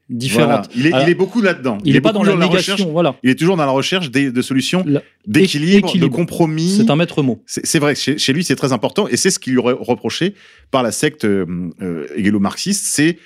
Voilà. 0.45 0.61
Il, 0.75 0.85
est, 0.87 0.93
Alors, 0.93 1.07
il 1.07 1.11
est 1.11 1.15
beaucoup 1.15 1.41
là-dedans. 1.41 1.77
Il 1.85 1.93
n'est 1.93 2.01
pas 2.01 2.11
dans 2.11 2.23
la 2.23 2.33
recherche. 2.35 2.67
négation. 2.67 2.91
Voilà. 2.91 3.15
Il 3.23 3.29
est 3.29 3.35
toujours 3.35 3.57
dans 3.57 3.65
la 3.65 3.71
recherche 3.71 4.11
des- 4.11 4.31
de 4.31 4.41
solutions, 4.41 4.83
d'équilibre, 5.25 5.87
de 5.97 6.07
compromis. 6.07 6.75
C'est 6.77 6.89
un 6.89 6.95
maître 6.95 7.23
mot. 7.23 7.41
C'est 7.45 7.79
vrai 7.79 7.95
chez, 7.95 8.17
chez 8.17 8.33
lui, 8.33 8.43
c'est 8.43 8.55
très 8.55 8.73
important. 8.73 9.07
Et 9.07 9.17
c'est 9.17 9.29
ce 9.29 9.39
qui 9.39 9.51
lui 9.51 9.57
aurait 9.57 9.75
reproché 9.77 10.35
par 10.71 10.83
la 10.83 10.91
secte 10.91 11.25
euh, 11.25 11.45
euh, 11.81 12.07
hégélo-marxiste, 12.15 12.85
c'est 12.85 13.17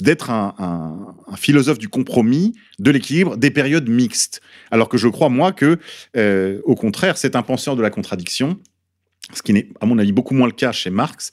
d'être 0.00 0.30
un, 0.30 0.54
un- 0.58 1.14
un 1.32 1.36
philosophe 1.36 1.78
du 1.78 1.88
compromis, 1.88 2.52
de 2.78 2.90
l'équilibre, 2.90 3.36
des 3.36 3.50
périodes 3.50 3.88
mixtes. 3.88 4.40
Alors 4.70 4.88
que 4.88 4.98
je 4.98 5.08
crois, 5.08 5.28
moi, 5.30 5.52
que, 5.52 5.78
euh, 6.16 6.60
au 6.64 6.74
contraire, 6.74 7.16
c'est 7.16 7.36
un 7.36 7.42
penseur 7.42 7.74
de 7.76 7.82
la 7.82 7.88
contradiction, 7.90 8.58
ce 9.32 9.42
qui 9.42 9.52
n'est, 9.54 9.68
à 9.80 9.86
mon 9.86 9.98
avis, 9.98 10.12
beaucoup 10.12 10.34
moins 10.34 10.46
le 10.46 10.52
cas 10.52 10.72
chez 10.72 10.90
Marx, 10.90 11.30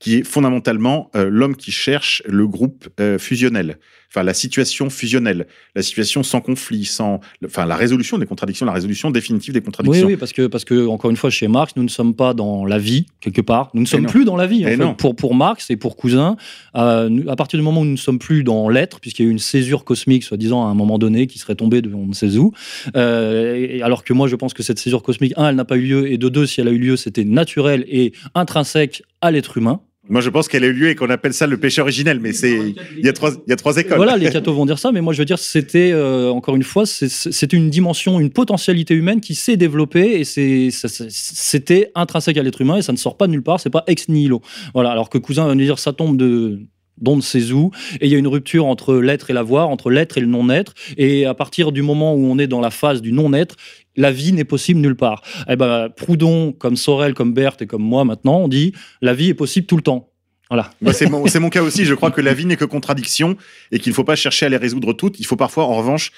qui 0.00 0.16
est 0.16 0.24
fondamentalement 0.24 1.10
euh, 1.14 1.28
l'homme 1.30 1.54
qui 1.54 1.70
cherche 1.70 2.22
le 2.26 2.48
groupe 2.48 2.88
euh, 2.98 3.18
fusionnel, 3.18 3.78
enfin 4.14 4.22
la 4.22 4.34
situation 4.34 4.90
fusionnelle, 4.90 5.46
la 5.74 5.82
situation 5.82 6.22
sans 6.22 6.40
conflit, 6.42 6.84
sans, 6.84 7.20
enfin 7.44 7.64
la 7.64 7.76
résolution 7.76 8.18
des 8.18 8.26
contradictions, 8.26 8.66
la 8.66 8.72
résolution 8.72 9.10
définitive 9.10 9.54
des 9.54 9.60
Oui, 9.60 9.64
contradictions. 9.64 10.06
oui, 10.06 10.16
parce 10.16 10.32
que, 10.32 10.46
parce 10.46 10.64
que, 10.66 10.86
encore 10.86 11.10
une 11.10 11.16
fois, 11.16 11.30
chez 11.30 11.48
Marx, 11.48 11.72
nous 11.76 11.82
ne 11.82 11.88
sommes 11.88 12.14
pas 12.14 12.34
dans 12.34 12.66
la 12.66 12.78
vie, 12.78 13.06
quelque 13.20 13.40
part. 13.40 13.70
Nous 13.72 13.80
ne 13.80 13.86
sommes 13.86 14.02
non. 14.02 14.08
plus 14.10 14.24
dans 14.26 14.36
la 14.36 14.46
vie. 14.46 14.64
en 14.64 14.68
Eh 14.68 14.72
fait. 14.72 14.76
non. 14.76 14.94
Pour, 14.94 15.16
pour 15.16 15.34
Marx 15.34 15.70
et 15.70 15.76
pour 15.76 15.96
Cousin, 15.96 16.36
euh, 16.76 17.22
à 17.28 17.36
partir 17.36 17.58
du 17.58 17.64
moment 17.64 17.80
où 17.80 17.84
nous 17.86 17.92
ne 17.92 17.96
sommes 17.96 18.18
plus 18.18 18.44
dans 18.44 18.68
l'être, 18.68 19.00
puisqu'il 19.00 19.22
y 19.22 19.26
a 19.26 19.28
eu 19.28 19.32
une 19.32 19.38
césure 19.38 19.84
cosmique, 19.84 20.24
soi-disant, 20.24 20.66
à 20.66 20.68
un 20.70 20.74
moment 20.74 20.98
donné, 20.98 21.26
qui 21.26 21.38
serait 21.38 21.54
tombée 21.54 21.80
de 21.80 21.92
on 21.94 22.06
ne 22.06 22.12
sait 22.14 22.36
où, 22.36 22.52
euh, 22.96 23.54
et- 23.56 23.82
alors 23.82 24.04
que 24.04 24.12
moi, 24.12 24.28
je 24.28 24.36
pense 24.36 24.52
que 24.52 24.62
cette 24.62 24.78
césure 24.78 25.02
cosmique, 25.02 25.32
un, 25.36 25.48
elle 25.48 25.56
n'a 25.56 25.64
pas 25.64 25.76
eu 25.76 25.82
lieu, 25.86 26.12
et 26.12 26.18
de 26.18 26.28
deux, 26.28 26.46
si 26.46 26.60
elle 26.60 26.68
a 26.68 26.72
eu 26.72 26.78
lieu, 26.78 26.96
c'était 26.96 27.24
naturel 27.24 27.84
et 27.88 28.12
intrinsèque 28.34 29.02
à 29.20 29.30
l'être 29.30 29.56
humain. 29.56 29.80
Moi, 30.08 30.20
je 30.20 30.30
pense 30.30 30.48
qu'elle 30.48 30.64
a 30.64 30.66
eu 30.66 30.72
lieu 30.72 30.88
et 30.90 30.94
qu'on 30.96 31.10
appelle 31.10 31.32
ça 31.32 31.46
le 31.46 31.56
péché 31.58 31.80
originel, 31.80 32.18
mais 32.20 32.32
c'est 32.32 32.74
il 32.98 33.04
y 33.04 33.08
a 33.08 33.12
trois 33.12 33.30
il 33.46 33.50
y 33.50 33.52
a 33.52 33.56
trois 33.56 33.76
écoles. 33.76 33.98
Voilà, 33.98 34.16
les 34.16 34.26
cathos 34.32 34.52
vont 34.52 34.66
dire 34.66 34.78
ça, 34.78 34.90
mais 34.90 35.00
moi 35.00 35.12
je 35.12 35.18
veux 35.18 35.24
dire, 35.24 35.38
c'était 35.38 35.92
euh, 35.92 36.28
encore 36.30 36.56
une 36.56 36.64
fois, 36.64 36.86
c'est- 36.86 37.08
c'était 37.08 37.56
une 37.56 37.70
dimension, 37.70 38.18
une 38.18 38.30
potentialité 38.30 38.94
humaine 38.94 39.20
qui 39.20 39.36
s'est 39.36 39.56
développée 39.56 40.18
et 40.20 40.24
c'est- 40.24 40.70
c'était 40.72 41.92
intrinsèque 41.94 42.36
à 42.36 42.42
l'être 42.42 42.60
humain 42.60 42.76
et 42.78 42.82
ça 42.82 42.92
ne 42.92 42.96
sort 42.98 43.16
pas 43.16 43.28
de 43.28 43.32
nulle 43.32 43.42
part, 43.44 43.60
c'est 43.60 43.70
pas 43.70 43.84
ex 43.86 44.08
nihilo. 44.08 44.40
Voilà, 44.74 44.90
alors 44.90 45.08
que 45.08 45.18
cousin 45.18 45.46
va 45.46 45.54
nous 45.54 45.62
dire 45.64 45.78
ça 45.78 45.92
tombe 45.92 46.16
de 46.16 46.58
d'on 47.00 47.16
ne 47.16 47.20
sait 47.22 47.50
où, 47.52 47.70
et 48.00 48.06
il 48.06 48.12
y 48.12 48.14
a 48.14 48.18
une 48.18 48.28
rupture 48.28 48.66
entre 48.66 48.94
l'être 48.96 49.30
et 49.30 49.32
l'avoir, 49.32 49.70
entre 49.70 49.90
l'être 49.90 50.18
et 50.18 50.20
le 50.20 50.26
non-être, 50.26 50.74
et 50.96 51.26
à 51.26 51.34
partir 51.34 51.72
du 51.72 51.82
moment 51.82 52.14
où 52.14 52.24
on 52.26 52.38
est 52.38 52.46
dans 52.46 52.60
la 52.60 52.70
phase 52.70 53.02
du 53.02 53.12
non-être, 53.12 53.56
la 53.96 54.10
vie 54.10 54.32
n'est 54.32 54.44
possible 54.44 54.80
nulle 54.80 54.96
part. 54.96 55.22
Eh 55.48 55.56
ben, 55.56 55.88
Proudhon, 55.90 56.52
comme 56.52 56.76
Sorel, 56.76 57.14
comme 57.14 57.34
Berthe 57.34 57.62
et 57.62 57.66
comme 57.66 57.82
moi 57.82 58.04
maintenant, 58.04 58.38
on 58.40 58.48
dit 58.48 58.72
la 59.00 59.14
vie 59.14 59.28
est 59.28 59.34
possible 59.34 59.66
tout 59.66 59.76
le 59.76 59.82
temps. 59.82 60.08
Voilà. 60.50 60.70
Mon, 60.82 61.26
c'est 61.26 61.40
mon 61.40 61.48
cas 61.48 61.62
aussi. 61.62 61.86
Je 61.86 61.94
crois 61.94 62.10
que 62.10 62.20
la 62.20 62.34
vie 62.34 62.44
n'est 62.44 62.56
que 62.56 62.66
contradiction 62.66 63.36
et 63.70 63.78
qu'il 63.78 63.90
ne 63.90 63.94
faut 63.94 64.04
pas 64.04 64.16
chercher 64.16 64.46
à 64.46 64.48
les 64.50 64.58
résoudre 64.58 64.92
toutes. 64.92 65.18
Il 65.18 65.24
faut 65.24 65.36
parfois, 65.36 65.64
en 65.64 65.74
revanche, 65.74 66.12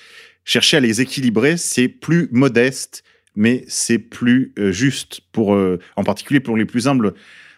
chercher 0.44 0.76
à 0.78 0.80
les 0.80 1.00
équilibrer. 1.00 1.56
C'est 1.56 1.86
plus 1.86 2.28
modeste, 2.32 3.04
mais 3.36 3.64
c'est 3.68 4.00
plus 4.00 4.52
euh, 4.58 4.72
juste, 4.72 5.20
pour, 5.30 5.54
euh, 5.54 5.78
en 5.94 6.02
particulier 6.02 6.40
pour 6.40 6.56
les 6.56 6.64
plus 6.64 6.88
humbles 6.88 7.14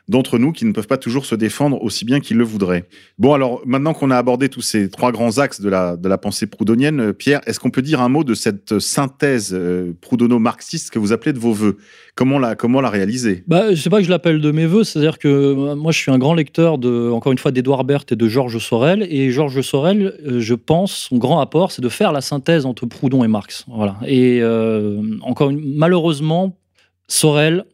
d'entre 0.08 0.38
nous 0.38 0.52
qui 0.52 0.64
ne 0.64 0.72
peuvent 0.72 0.86
pas 0.86 0.98
toujours 0.98 1.26
se 1.26 1.34
défendre 1.34 1.82
aussi 1.82 2.04
bien 2.04 2.20
qu'ils 2.20 2.36
le 2.36 2.44
voudraient. 2.44 2.84
Bon, 3.18 3.34
alors 3.34 3.60
maintenant 3.66 3.92
qu'on 3.92 4.10
a 4.10 4.16
abordé 4.16 4.48
tous 4.48 4.60
ces 4.60 4.88
trois 4.88 5.10
grands 5.10 5.38
axes 5.38 5.60
de 5.60 5.68
la, 5.68 6.18
pensée 6.18 6.46
proudhonienne, 6.46 7.00
euh, 7.00 7.12
Pierre, 7.12 7.40
est-ce 7.46 7.60
qu'on 7.60 7.70
peut 7.70 7.82
dire 7.82 8.00
un 8.00 8.08
mot 8.08 8.24
de 8.24 8.34
cette 8.34 8.78
synthèse 8.78 9.52
euh, 9.52 9.92
proudhono-marxiste 10.00 10.90
que 10.90 10.98
vous 10.98 11.12
appelez 11.12 11.32
de 11.32 11.38
vos 11.38 11.52
voeux? 11.52 11.76
Comment 12.14 12.38
la, 12.38 12.54
comment 12.54 12.80
la 12.80 12.88
réaliser? 12.88 13.44
Bah, 13.46 13.74
je 13.74 13.80
sais 13.80 13.90
pas 13.90 13.98
que 13.98 14.04
je 14.04 14.10
l'appelle 14.10 14.40
de 14.40 14.50
mes 14.50 14.66
voeux, 14.66 14.84
c'est-à-dire 14.84 15.18
que 15.18 15.28
euh, 15.28 15.74
moi 15.74 15.92
je 15.92 15.98
suis 15.98 16.10
un 16.10 16.18
grand 16.18 16.34
lecteur 16.34 16.78
de, 16.78 17.10
encore 17.10 17.32
une 17.32 17.38
fois, 17.38 17.50
d'Edouard 17.50 17.84
Berthe 17.84 18.12
et 18.12 18.16
de 18.16 18.28
Georges 18.28 18.58
Sorel. 18.58 19.06
Et 19.10 19.30
Georges 19.30 19.60
Sorel, 19.60 20.14
euh, 20.26 20.40
je 20.40 20.54
pense, 20.54 20.92
son 21.10 21.18
grand 21.18 21.40
apport, 21.40 21.72
c'est 21.72 21.82
de 21.82 21.88
faire 21.88 22.12
la 22.12 22.20
synthèse 22.20 22.64
entre 22.64 22.86
Proudhon 22.86 23.24
et 23.24 23.28
Marx. 23.28 23.64
Voilà. 23.68 23.96
Et 24.06 24.42
encore 25.22 25.50
une, 25.50 25.60
malheureusement, 25.76 26.56
Sorel, 27.08 27.64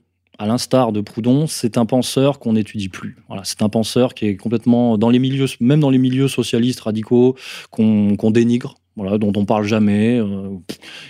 à 0.42 0.46
l'instar 0.46 0.90
de 0.90 1.00
Proudhon, 1.00 1.46
c'est 1.46 1.78
un 1.78 1.86
penseur 1.86 2.40
qu'on 2.40 2.54
n'étudie 2.54 2.88
plus. 2.88 3.16
Voilà, 3.28 3.44
c'est 3.44 3.62
un 3.62 3.68
penseur 3.68 4.12
qui 4.12 4.26
est 4.26 4.36
complètement 4.36 4.98
dans 4.98 5.08
les 5.08 5.20
milieux, 5.20 5.46
même 5.60 5.78
dans 5.78 5.88
les 5.88 5.98
milieux 5.98 6.26
socialistes 6.26 6.80
radicaux, 6.80 7.36
qu'on 7.70 8.30
dénigre. 8.32 8.74
Voilà, 8.94 9.16
dont 9.16 9.32
on 9.36 9.46
parle 9.46 9.64
jamais, 9.64 10.18
euh, 10.18 10.50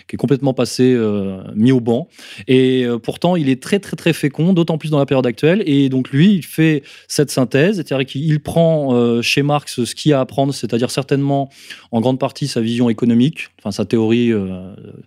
qui 0.06 0.14
est 0.14 0.16
complètement 0.16 0.54
passé 0.54 0.94
euh, 0.94 1.42
mis 1.56 1.72
au 1.72 1.80
banc. 1.80 2.08
Et 2.46 2.84
euh, 2.84 2.98
pourtant, 2.98 3.34
il 3.34 3.48
est 3.48 3.60
très 3.60 3.80
très 3.80 3.96
très 3.96 4.12
fécond, 4.12 4.52
d'autant 4.52 4.78
plus 4.78 4.90
dans 4.90 5.00
la 5.00 5.06
période 5.06 5.26
actuelle. 5.26 5.64
Et 5.66 5.88
donc 5.88 6.10
lui, 6.10 6.32
il 6.32 6.44
fait 6.44 6.84
cette 7.08 7.32
synthèse, 7.32 7.76
c'est-à-dire 7.76 8.06
qu'il 8.06 8.40
prend 8.40 9.20
chez 9.20 9.42
Marx 9.42 9.82
ce 9.82 9.94
qu'il 9.96 10.10
y 10.10 10.12
a 10.12 10.18
à 10.18 10.22
apprendre, 10.22 10.54
c'est-à-dire 10.54 10.92
certainement 10.92 11.50
en 11.90 12.00
grande 12.00 12.20
partie 12.20 12.46
sa 12.46 12.60
vision 12.60 12.88
économique, 12.88 13.48
enfin 13.58 13.72
sa 13.72 13.84
théorie. 13.84 14.32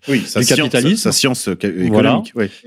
Oui, 0.09 0.21
sa 0.25 0.41
du 0.41 0.45
science, 0.45 0.59
capitalisme. 0.59 0.97
sa 0.97 1.13
science 1.13 1.47
économique. 1.47 1.93
Voilà. 1.93 2.21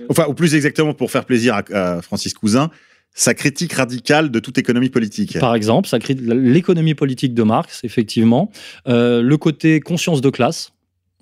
Enfin, 0.09 0.25
ou 0.27 0.33
plus 0.33 0.55
exactement, 0.55 0.95
pour 0.95 1.11
faire 1.11 1.27
plaisir 1.27 1.55
à, 1.55 1.97
à 1.97 2.03
Francis 2.03 2.33
Cousin, 2.33 2.71
sa 3.15 3.35
critique 3.35 3.73
radicale 3.73 4.31
de 4.31 4.39
toute 4.39 4.59
économie 4.59 4.91
politique. 4.91 5.39
Par 5.39 5.55
exemple, 5.55 5.89
l'économie 6.19 6.95
politique 6.95 7.35
de 7.35 7.43
Marx, 7.43 7.81
effectivement. 7.85 8.51
Euh, 8.87 9.23
le 9.23 9.37
côté 9.37 9.81
conscience 9.81 10.21
de 10.21 10.31
classe, 10.31 10.73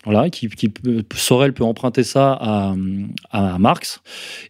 voilà, 0.04 0.30
qui, 0.30 0.48
Sorel 1.14 1.52
peut 1.52 1.64
emprunter 1.64 2.04
ça 2.04 2.32
à, 3.30 3.58
Marx. 3.58 4.02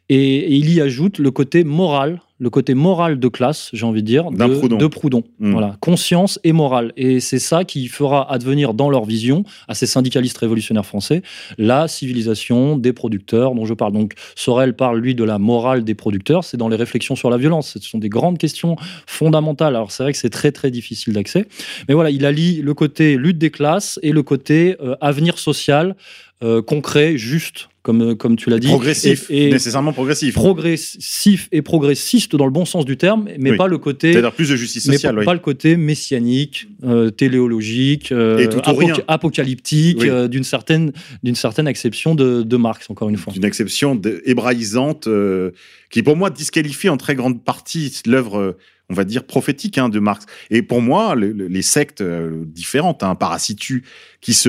Et 0.09 0.55
il 0.55 0.73
y 0.73 0.81
ajoute 0.81 1.19
le 1.19 1.31
côté 1.31 1.65
moral, 1.65 2.21
le 2.39 2.51
côté 2.51 2.75
moral 2.75 3.19
de 3.19 3.29
classe, 3.29 3.71
j'ai 3.73 3.87
envie 3.87 4.03
de 4.03 4.07
dire, 4.07 4.31
de, 4.31 4.47
Proudhon. 4.47 4.77
de 4.77 4.87
Proudhon. 4.87 5.25
Mm. 5.39 5.53
Voilà, 5.53 5.77
conscience 5.81 6.39
et 6.45 6.53
morale. 6.53 6.93
Et 6.97 7.21
c'est 7.21 7.39
ça 7.39 7.65
qui 7.65 7.89
fera 7.89 8.31
advenir 8.31 8.75
dans 8.75 8.91
leur 8.91 9.05
vision, 9.05 9.45
à 9.69 9.75
ces 9.75 9.87
syndicalistes 9.87 10.39
révolutionnaires 10.39 10.85
français, 10.85 11.23
la 11.57 11.89
civilisation 11.89 12.77
des 12.77 12.93
producteurs 12.93 13.55
dont 13.55 13.65
je 13.65 13.75
parle. 13.75 13.93
Donc 13.93 14.15
Sorel 14.35 14.75
parle, 14.75 14.99
lui, 14.99 15.15
de 15.15 15.25
la 15.25 15.39
morale 15.39 15.85
des 15.85 15.95
producteurs. 15.95 16.45
C'est 16.45 16.57
dans 16.57 16.69
les 16.69 16.77
réflexions 16.77 17.17
sur 17.17 17.31
la 17.31 17.39
violence. 17.39 17.79
Ce 17.81 17.89
sont 17.89 17.99
des 17.99 18.11
grandes 18.11 18.39
questions 18.39 18.77
fondamentales. 19.07 19.75
Alors 19.75 19.91
c'est 19.91 20.03
vrai 20.03 20.13
que 20.13 20.19
c'est 20.19 20.31
très 20.31 20.53
très 20.53 20.71
difficile 20.71 21.15
d'accès. 21.15 21.47
Mais 21.89 21.95
voilà, 21.95 22.11
il 22.11 22.27
allie 22.27 22.61
le 22.61 22.75
côté 22.75 23.17
lutte 23.17 23.39
des 23.39 23.51
classes 23.51 23.99
et 24.03 24.13
le 24.13 24.23
côté 24.23 24.77
euh, 24.81 24.97
avenir 25.01 25.39
social, 25.39 25.97
euh, 26.43 26.61
concret, 26.61 27.17
juste, 27.17 27.69
comme, 27.87 28.17
comme 28.17 28.35
tu 28.35 28.51
l'as 28.51 28.59
dit. 28.59 28.67
Progressif, 28.67 29.31
Et, 29.31 29.47
et 29.47 29.51
nécessairement 29.53 29.93
progressif. 29.93 30.35
progressif 30.35 31.49
et 31.53 31.63
progressiste 31.63 32.35
dans 32.35 32.45
le 32.45 32.51
bon 32.51 32.65
sens 32.65 32.85
du 32.85 32.97
terme, 32.97 33.29
mais 33.39 33.53
Oui. 33.53 33.57
pas 33.57 33.69
le 33.69 33.79
côté 33.79 34.13
C'est-à-dire 34.13 34.33
plus 34.33 34.49
de 34.51 34.57
justice 34.57 34.89
mais 34.89 34.95
sociale. 34.95 35.15
pas, 35.15 35.21
oui. 35.21 35.25
pas 35.25 35.35
le 35.35 35.39
côté 35.39 35.77
messianique, 35.77 36.67
euh, 36.83 37.11
téléologique, 37.11 38.11
euh, 38.11 38.39
Et 38.39 38.49
tout 38.49 38.59
ou 38.69 38.75
rien. 38.75 38.95
apocalyptique, 39.07 39.99
Oui. 40.01 40.09
euh, 40.11 40.27
d'une 40.27 40.43
certaine, 40.43 40.91
certaine 41.35 41.69
acception 41.69 42.17
de, 42.17 42.43
de 42.43 42.57
Marx, 42.57 42.91
encore 42.91 43.09
une 43.09 43.17
fois. 43.17 43.33
D'une 43.33 43.45
exception 43.45 43.95
de- 43.95 44.21
hébraïsante 44.25 45.07
euh, 45.07 45.53
qui, 45.91 46.03
pour 46.03 46.17
moi, 46.17 46.31
disqualifie 46.31 46.89
en 46.89 46.97
très 46.97 47.15
grande 47.15 47.45
partie 47.45 47.93
l'œuvre, 48.05 48.39
euh, 48.41 48.53
on 48.91 48.95
va 48.95 49.05
dire, 49.05 49.23
prophétique 49.25 49.79
hein, 49.79 49.89
de 49.89 50.01
Marx. 50.01 50.27
Et 50.51 50.63
pour 50.63 50.83
moi, 50.83 51.15
le- 51.15 51.31
le- 51.33 51.47
les 51.47 51.63
sectes 51.63 52.01
euh, 52.01 52.43
différentes, 52.47 53.05
hein, 53.05 53.15
parasitu, 53.15 53.85
qui 54.21 54.35
se 54.35 54.49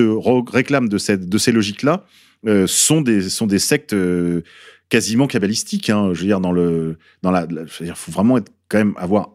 réclament 0.52 0.88
de, 0.88 0.98
cette, 0.98 1.28
de 1.28 1.38
ces 1.38 1.52
logiques-là, 1.52 2.04
euh, 2.46 2.66
sont, 2.66 3.00
des, 3.00 3.28
sont 3.28 3.46
des 3.46 3.58
sectes 3.58 3.92
euh, 3.92 4.42
quasiment 4.88 5.26
kabbalistiques. 5.26 5.90
Hein, 5.90 6.10
je 6.12 6.20
veux 6.20 6.26
dire, 6.26 6.40
dans 6.40 6.52
le, 6.52 6.98
dans 7.22 7.30
la, 7.30 7.46
faut 7.94 8.12
vraiment 8.12 8.38
être, 8.38 8.52
quand 8.68 8.78
même 8.78 8.94
avoir 8.96 9.30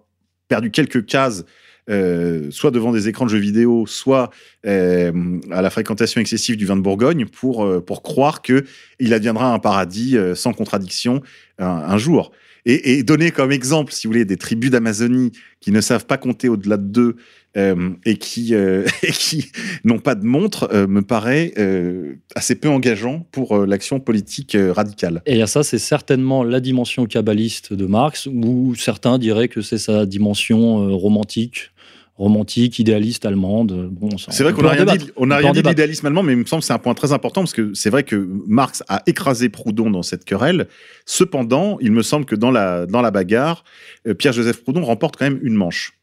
perdu 0.47 0.71
quelques 0.71 1.05
cases 1.05 1.43
euh, 1.89 2.49
soit 2.49 2.71
devant 2.71 2.93
des 2.93 3.09
écrans 3.09 3.25
de 3.25 3.31
jeux 3.31 3.39
vidéo, 3.39 3.85
soit 3.85 4.29
à 4.63 5.61
la 5.61 5.69
fréquentation 5.69 6.21
excessive 6.21 6.55
du 6.55 6.65
vin 6.65 6.77
de 6.77 6.81
Bourgogne, 6.81 7.25
pour, 7.25 7.83
pour 7.83 8.03
croire 8.03 8.41
que 8.41 8.63
il 8.99 9.13
adviendra 9.13 9.53
un 9.53 9.59
paradis 9.59 10.17
sans 10.35 10.53
contradiction 10.53 11.21
un, 11.57 11.97
jour. 11.97 12.31
Et, 12.65 12.93
et 12.93 13.03
donner 13.03 13.31
comme 13.31 13.51
exemple, 13.51 13.91
si 13.91 14.07
vous 14.07 14.13
voulez, 14.13 14.23
des 14.23 14.37
tribus 14.37 14.71
d'Amazonie 14.71 15.33
qui 15.59 15.71
ne 15.71 15.81
savent 15.81 16.05
pas 16.05 16.17
compter 16.17 16.47
au-delà 16.47 16.77
de 16.77 16.83
deux 16.83 17.15
et 17.55 18.17
qui, 18.17 18.55
euh, 18.55 18.85
et 19.03 19.11
qui 19.11 19.51
n'ont 19.83 19.99
pas 19.99 20.15
de 20.15 20.25
montre, 20.25 20.69
euh, 20.73 20.87
me 20.87 21.01
paraît 21.01 21.53
euh, 21.57 22.15
assez 22.35 22.55
peu 22.55 22.69
engageant 22.69 23.27
pour 23.31 23.55
euh, 23.55 23.65
l'action 23.65 23.99
politique 23.99 24.55
euh, 24.55 24.73
radicale. 24.73 25.21
Et 25.25 25.41
à 25.41 25.47
ça, 25.47 25.63
c'est 25.63 25.79
certainement 25.79 26.43
la 26.43 26.59
dimension 26.59 27.05
kabbaliste 27.05 27.73
de 27.73 27.85
Marx, 27.85 28.27
où 28.27 28.73
certains 28.75 29.17
diraient 29.19 29.47
que 29.49 29.61
c'est 29.61 29.77
sa 29.77 30.05
dimension 30.05 30.89
euh, 30.89 30.93
romantique, 30.93 31.71
romantique, 32.15 32.77
idéaliste 32.79 33.25
allemande. 33.25 33.89
Bon, 33.91 34.09
C'est 34.17 34.43
vrai 34.43 34.53
on 34.53 34.55
qu'on 34.55 34.61
n'a 34.63 34.69
en 34.69 34.71
rien 34.71 34.85
débattre. 34.85 35.05
dit, 35.05 35.11
on 35.15 35.27
peut 35.27 35.33
rien 35.35 35.49
en 35.49 35.53
dit 35.53 35.61
l'idéalisme 35.63 36.05
allemand, 36.05 36.23
mais 36.23 36.33
il 36.33 36.39
me 36.39 36.45
semble 36.45 36.61
que 36.61 36.67
c'est 36.67 36.73
un 36.73 36.79
point 36.79 36.93
très 36.93 37.11
important 37.11 37.41
parce 37.41 37.53
que 37.53 37.73
c'est 37.73 37.89
vrai 37.89 38.03
que 38.03 38.29
Marx 38.47 38.83
a 38.87 39.01
écrasé 39.07 39.49
Proudhon 39.49 39.89
dans 39.89 40.03
cette 40.03 40.23
querelle. 40.23 40.67
Cependant, 41.05 41.77
il 41.81 41.91
me 41.91 42.03
semble 42.03 42.25
que 42.25 42.35
dans 42.35 42.51
la, 42.51 42.85
dans 42.85 43.01
la 43.01 43.11
bagarre, 43.11 43.63
euh, 44.07 44.13
Pierre-Joseph 44.13 44.63
Proudhon 44.63 44.83
remporte 44.83 45.17
quand 45.17 45.25
même 45.25 45.39
une 45.41 45.55
manche. 45.55 45.93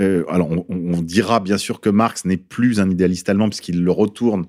Euh, 0.00 0.24
alors, 0.28 0.48
on, 0.68 1.02
dira 1.02 1.40
bien 1.40 1.58
sûr 1.58 1.80
que 1.80 1.88
Marx 1.90 2.24
n'est 2.24 2.36
plus 2.36 2.80
un 2.80 2.88
idéaliste 2.90 3.28
allemand 3.28 3.48
puisqu'il 3.48 3.82
le 3.82 3.90
retourne 3.90 4.46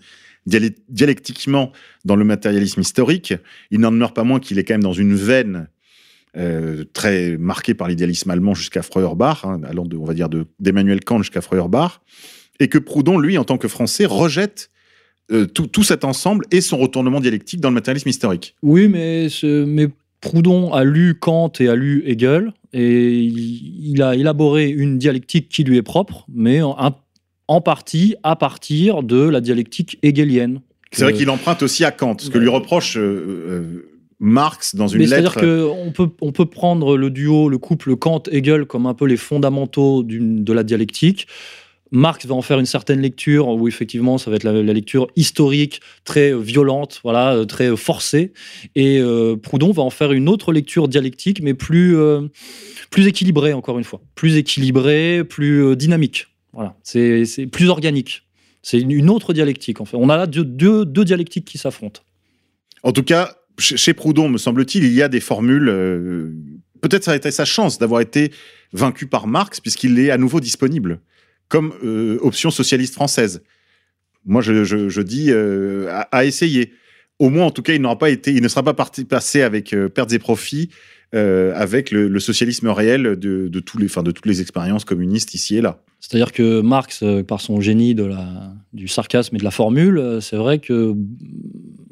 dialectiquement 0.89 1.71
dans 2.05 2.15
le 2.15 2.25
matérialisme 2.25 2.81
historique. 2.81 3.33
Il 3.71 3.79
n'en 3.79 3.91
demeure 3.91 4.13
pas 4.13 4.23
moins 4.23 4.39
qu'il 4.39 4.59
est 4.59 4.63
quand 4.63 4.73
même 4.75 4.83
dans 4.83 4.93
une 4.93 5.15
veine 5.15 5.67
euh, 6.37 6.83
très 6.93 7.37
marquée 7.37 7.73
par 7.73 7.87
l'idéalisme 7.87 8.29
allemand 8.29 8.53
jusqu'à 8.53 8.81
Feuerbach, 8.81 9.43
hein, 9.43 9.61
allant 9.63 9.85
de, 9.85 9.97
on 9.97 10.05
va 10.05 10.13
dire 10.13 10.29
de- 10.29 10.45
d'Emmanuel 10.59 11.03
Kant 11.03 11.17
jusqu'à 11.19 11.41
Feuerbach, 11.41 12.01
et 12.59 12.67
que 12.67 12.77
Proudhon, 12.77 13.17
lui, 13.17 13.37
en 13.37 13.43
tant 13.43 13.57
que 13.57 13.67
Français, 13.67 14.05
rejette 14.05 14.69
euh, 15.31 15.45
tout, 15.45 15.67
tout 15.67 15.83
cet 15.83 16.03
ensemble 16.05 16.45
et 16.51 16.61
son 16.61 16.77
retournement 16.77 17.19
dialectique 17.19 17.61
dans 17.61 17.69
le 17.69 17.75
matérialisme 17.75 18.09
historique. 18.09 18.55
Oui, 18.61 18.87
mais, 18.87 19.29
ce- 19.29 19.65
mais 19.65 19.87
Proudhon 20.21 20.73
a 20.73 20.83
lu 20.83 21.15
Kant 21.15 21.51
et 21.59 21.69
a 21.69 21.75
lu 21.75 22.03
Hegel, 22.05 22.53
et 22.73 23.19
il, 23.19 24.01
a 24.01 24.15
élaboré 24.15 24.69
une 24.69 24.97
dialectique 24.97 25.49
qui 25.49 25.63
lui 25.63 25.77
est 25.77 25.83
propre, 25.83 26.25
mais 26.31 26.61
en, 26.61 26.75
en 27.47 27.61
partie 27.61 28.15
à 28.23 28.35
partir 28.35 29.01
de 29.01 29.21
la 29.21 29.41
dialectique 29.41 29.97
hegelienne. 30.03 30.61
C'est 30.91 31.03
vrai 31.03 31.13
qu'il 31.13 31.29
emprunte 31.29 31.63
aussi 31.63 31.85
à 31.85 31.91
Kant, 31.91 32.17
ce 32.19 32.29
que 32.29 32.37
lui 32.37 32.49
reproche 32.49 32.97
euh, 32.97 33.01
euh, 33.01 33.89
Marx 34.19 34.75
dans 34.75 34.87
une 34.87 34.99
Mais 34.99 35.07
c'est-à-dire 35.07 35.35
lettre. 35.35 35.73
qu'on 35.75 35.91
peut, 35.91 36.09
on 36.21 36.31
peut 36.31 36.45
prendre 36.45 36.97
le 36.97 37.09
duo, 37.09 37.47
le 37.47 37.57
couple 37.57 37.95
Kant-Hegel 37.95 38.65
comme 38.65 38.85
un 38.85 38.93
peu 38.93 39.05
les 39.05 39.17
fondamentaux 39.17 40.03
de 40.03 40.53
la 40.53 40.63
dialectique. 40.63 41.27
Marx 41.91 42.25
va 42.25 42.35
en 42.35 42.41
faire 42.41 42.59
une 42.59 42.65
certaine 42.65 43.01
lecture 43.01 43.47
où 43.47 43.67
effectivement 43.67 44.17
ça 44.17 44.29
va 44.29 44.35
être 44.35 44.43
la, 44.43 44.61
lecture 44.61 45.07
historique 45.15 45.81
très 46.03 46.37
violente, 46.37 46.99
voilà, 47.03 47.33
euh, 47.33 47.45
très 47.45 47.75
forcée, 47.75 48.33
et 48.75 48.99
euh, 48.99 49.35
Proudhon 49.35 49.71
va 49.71 49.81
en 49.81 49.89
faire 49.89 50.11
une 50.11 50.29
autre 50.29 50.51
lecture 50.51 50.87
dialectique, 50.87 51.41
mais 51.41 51.53
plus 51.53 51.97
euh, 51.97 52.27
plus 52.91 53.07
équilibrée 53.07 53.53
encore 53.53 53.77
une 53.77 53.83
fois, 53.83 54.01
plus 54.15 54.37
équilibrée, 54.37 55.23
plus 55.23 55.75
dynamique. 55.75 56.27
Voilà, 56.53 56.75
c'est 56.83 57.47
plus 57.51 57.69
organique. 57.69 58.23
C'est 58.61 58.79
une, 58.79 59.09
autre 59.09 59.33
dialectique 59.33 59.79
en 59.79 59.85
fait. 59.85 59.95
On 59.95 60.09
a 60.09 60.17
là 60.17 60.27
deux, 60.27 60.43
deux, 60.85 61.05
dialectiques 61.05 61.45
qui 61.45 61.57
s'affrontent. 61.57 62.01
En 62.83 62.91
tout 62.91 63.03
cas, 63.03 63.37
chez 63.57 63.93
Proudhon, 63.93 64.27
me 64.29 64.37
semble-t-il, 64.37 64.83
il 64.83 64.93
y 64.93 65.01
a 65.01 65.07
des 65.07 65.21
formules. 65.21 65.65
Peut-être 66.81 67.03
ça 67.03 67.11
a 67.11 67.15
été 67.15 67.31
sa 67.31 67.45
chance 67.45 67.77
d'avoir 67.77 68.01
été 68.01 68.31
vaincu 68.73 69.07
par 69.07 69.27
Marx, 69.27 69.61
puisqu'il 69.61 69.97
est 69.99 70.11
à 70.11 70.17
nouveau 70.17 70.39
disponible 70.39 70.99
comme 71.49 71.73
euh, 71.83 72.17
option 72.21 72.51
socialiste 72.51 72.93
française. 72.93 73.41
Moi, 74.25 74.41
je, 74.41 75.01
dis 75.01 75.31
euh, 75.31 75.87
à, 76.11 76.25
essayer. 76.25 76.73
Au 77.19 77.29
moins, 77.29 77.45
en 77.45 77.51
tout 77.51 77.61
cas, 77.61 77.73
il 77.73 77.81
n'aura 77.81 77.97
pas 77.97 78.09
été, 78.09 78.31
il 78.31 78.41
ne 78.41 78.47
sera 78.47 78.63
pas 78.63 78.73
passé 78.73 79.41
avec 79.41 79.73
euh, 79.73 79.89
pertes 79.89 80.13
et 80.13 80.19
profits 80.19 80.69
euh, 81.15 81.51
avec 81.55 81.91
le, 81.91 82.19
socialisme 82.19 82.67
réel 82.67 83.17
de, 83.17 83.59
tous 83.59 83.77
les, 83.77 83.87
enfin, 83.87 84.03
de 84.03 84.11
toutes 84.11 84.25
les 84.25 84.41
expériences 84.41 84.85
communistes 84.85 85.33
ici 85.33 85.57
et 85.57 85.61
là. 85.61 85.81
C'est-à-dire 85.99 86.31
que 86.31 86.61
Marx, 86.61 87.03
par 87.27 87.41
son 87.41 87.59
génie 87.59 87.95
du 88.73 88.87
sarcasme 88.87 89.35
et 89.35 89.39
de 89.39 89.43
la 89.43 89.51
formule, 89.51 90.19
c'est 90.21 90.37
vrai 90.37 90.59
que 90.59 90.95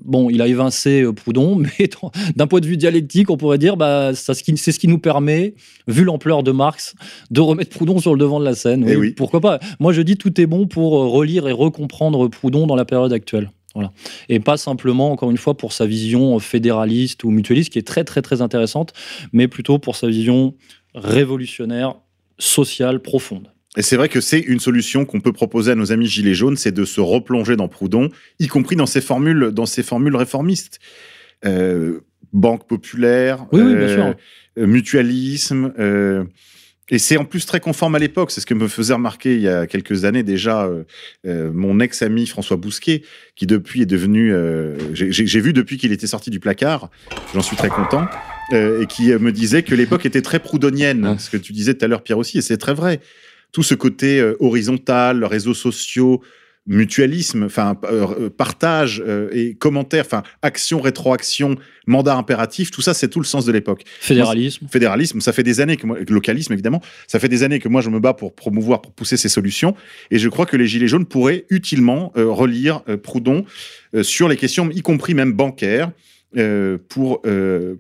bon, 0.07 0.29
il 0.29 0.41
a 0.41 0.47
évincé 0.47 1.03
euh, 1.03 1.13
Proudhon, 1.13 1.55
mais 1.79 1.89
d'un 2.35 2.47
point 2.47 2.59
de 2.59 2.65
vue 2.65 2.77
dialectique, 2.77 3.29
on 3.29 3.37
pourrait 3.37 3.57
dire 3.57 3.77
bah 3.77 4.11
c'est 4.15 4.33
ce 4.33 4.79
qui 4.79 4.87
nous 4.87 4.97
permet, 4.97 5.53
vu 5.87 6.03
l'ampleur 6.03 6.41
de 6.41 6.51
Marx, 6.51 6.95
de 7.29 7.41
remettre 7.41 7.75
Proudhon 7.75 7.99
sur 7.99 8.13
le 8.13 8.19
devant 8.19 8.39
de 8.39 8.45
la 8.45 8.55
scène. 8.55 8.85
Eh 8.87 8.95
oui. 8.95 9.11
Pourquoi 9.11 9.41
pas 9.41 9.59
Moi, 9.79 9.93
je 9.93 10.01
dis 10.01 10.17
tout 10.17 10.39
est 10.41 10.47
bon 10.47 10.65
pour 10.65 10.97
euh, 10.97 11.07
relire 11.07 11.47
et 11.47 11.51
recomprendre 11.51 12.27
Proudhon 12.27 12.65
dans 12.65 12.75
la 12.75 12.85
période 12.85 13.13
actuelle. 13.13 13.51
Voilà. 13.75 13.91
Et 14.27 14.39
pas 14.39 14.57
simplement, 14.57 15.11
encore 15.11 15.29
une 15.29 15.37
fois, 15.37 15.55
pour 15.55 15.71
sa 15.71 15.85
vision 15.85 16.39
fédéraliste 16.39 17.23
ou 17.23 17.29
mutualiste, 17.29 17.71
qui 17.71 17.77
est 17.77 17.85
très, 17.85 18.03
très, 18.03 18.23
très 18.23 18.41
intéressante, 18.41 18.93
mais 19.33 19.47
plutôt 19.47 19.77
pour 19.77 19.95
sa 19.95 20.07
vision 20.07 20.55
révolutionnaire, 20.95 21.95
sociale, 22.39 23.01
profonde. 23.01 23.49
Et 23.75 23.81
c'est 23.81 23.95
vrai 23.97 24.09
que 24.09 24.21
c'est 24.21 24.39
une 24.39 24.59
solution 24.59 25.05
qu'on 25.05 25.19
peut 25.19 25.33
proposer 25.33 25.71
à 25.71 25.75
nos 25.75 25.91
amis 25.91 26.07
gilets 26.07 26.33
jaunes, 26.33 26.57
c'est 26.57 26.71
de 26.71 26.85
se 26.85 27.01
replonger 27.01 27.55
dans 27.55 27.67
Proudhon, 27.67 28.09
y 28.39 28.47
compris 28.47 28.75
dans 28.75 28.85
ses 28.85 29.01
formules, 29.01 29.51
dans 29.51 29.65
ses 29.65 29.83
formules 29.83 30.15
réformistes. 30.15 30.79
Euh, 31.45 31.99
banque 32.33 32.67
populaire, 32.67 33.45
Oui, 33.51 33.61
oui, 33.61 33.75
bien 33.75 33.83
euh, 33.87 33.93
sûr. 33.93 34.15
euh, 34.57 34.65
mutualisme. 34.67 35.71
et 36.89 36.97
c'est 36.99 37.17
en 37.17 37.25
plus 37.25 37.45
très 37.45 37.59
conforme 37.59 37.93
à 37.95 37.99
l'époque. 37.99 38.31
C'est 38.31 38.41
ce 38.41 38.45
que 38.47 38.53
me 38.55 38.67
faisait 38.67 38.93
remarquer 38.93 39.35
il 39.35 39.41
y 39.41 39.47
a 39.47 39.67
quelques 39.67 40.05
années 40.05 40.23
déjà 40.23 40.63
euh, 40.65 40.83
euh, 41.27 41.51
mon 41.53 41.79
ex-ami 41.79 42.25
François 42.25 42.57
Bousquet, 42.57 43.03
qui 43.35 43.45
depuis 43.45 43.83
est 43.83 43.85
devenu. 43.85 44.33
euh, 44.33 44.75
j'ai- 44.95 45.39
vu 45.41 45.53
depuis 45.53 45.77
qu'il 45.77 45.91
était 45.91 46.07
sorti 46.07 46.31
du 46.31 46.39
placard, 46.39 46.89
j'en 47.35 47.41
suis 47.41 47.55
très 47.57 47.69
content, 47.69 48.07
et 48.51 48.85
qui 48.87 49.09
me 49.13 49.31
disait 49.31 49.61
que 49.61 49.75
l'époque 49.75 50.05
était 50.05 50.21
très 50.23 50.39
proudhonienne. 50.39 51.17
Ce 51.19 51.29
que 51.29 51.37
tu 51.37 51.53
disais 51.53 51.75
tout 51.75 51.85
à 51.85 51.87
l'heure, 51.87 52.01
Pierre 52.01 52.17
aussi, 52.17 52.39
et 52.39 52.41
c'est 52.41 52.57
très 52.57 52.73
vrai. 52.73 52.99
Tout 53.51 53.63
ce 53.63 53.75
côté 53.75 54.19
euh, 54.19 54.35
horizontal, 54.39 55.23
réseaux 55.23 55.53
sociaux, 55.53 56.21
mutualisme, 56.67 57.43
enfin 57.43 57.77
euh, 57.85 58.29
partage 58.29 59.01
euh, 59.05 59.29
et 59.31 59.55
commentaires, 59.55 60.03
enfin 60.05 60.23
action, 60.41 60.81
rétroaction, 60.81 61.55
mandat 61.87 62.15
impératif, 62.15 62.71
tout 62.71 62.81
ça 62.81 62.93
c'est 62.93 63.07
tout 63.07 63.19
le 63.19 63.25
sens 63.25 63.45
de 63.45 63.51
l'époque 63.51 63.83
Fédéralisme. 64.01 64.67
fédéralisme, 64.69 65.21
ça 65.21 65.31
fait 65.31 65.43
des 65.43 65.61
années 65.61 65.77
que 65.77 65.87
moi, 65.87 65.97
localisme 66.09 66.53
évidemment, 66.53 66.81
ça 67.07 67.19
fait 67.19 67.29
des 67.29 67.43
années 67.43 67.59
que 67.59 67.69
moi 67.69 67.81
je 67.81 67.89
me 67.89 67.99
bats 67.99 68.13
pour 68.13 68.35
promouvoir, 68.35 68.81
pour 68.81 68.91
pousser 68.91 69.15
ces 69.15 69.29
solutions, 69.29 69.75
et 70.11 70.19
je 70.19 70.27
crois 70.27 70.45
que 70.45 70.57
les 70.57 70.67
Gilets 70.67 70.89
jaunes 70.89 71.05
pourraient 71.05 71.45
utilement 71.49 72.11
euh, 72.17 72.29
relire 72.29 72.81
Proudhon 73.01 73.45
sur 74.01 74.27
les 74.27 74.35
questions, 74.35 74.69
y 74.71 74.81
compris 74.81 75.13
même 75.13 75.33
bancaires, 75.33 75.91
pour 76.89 77.21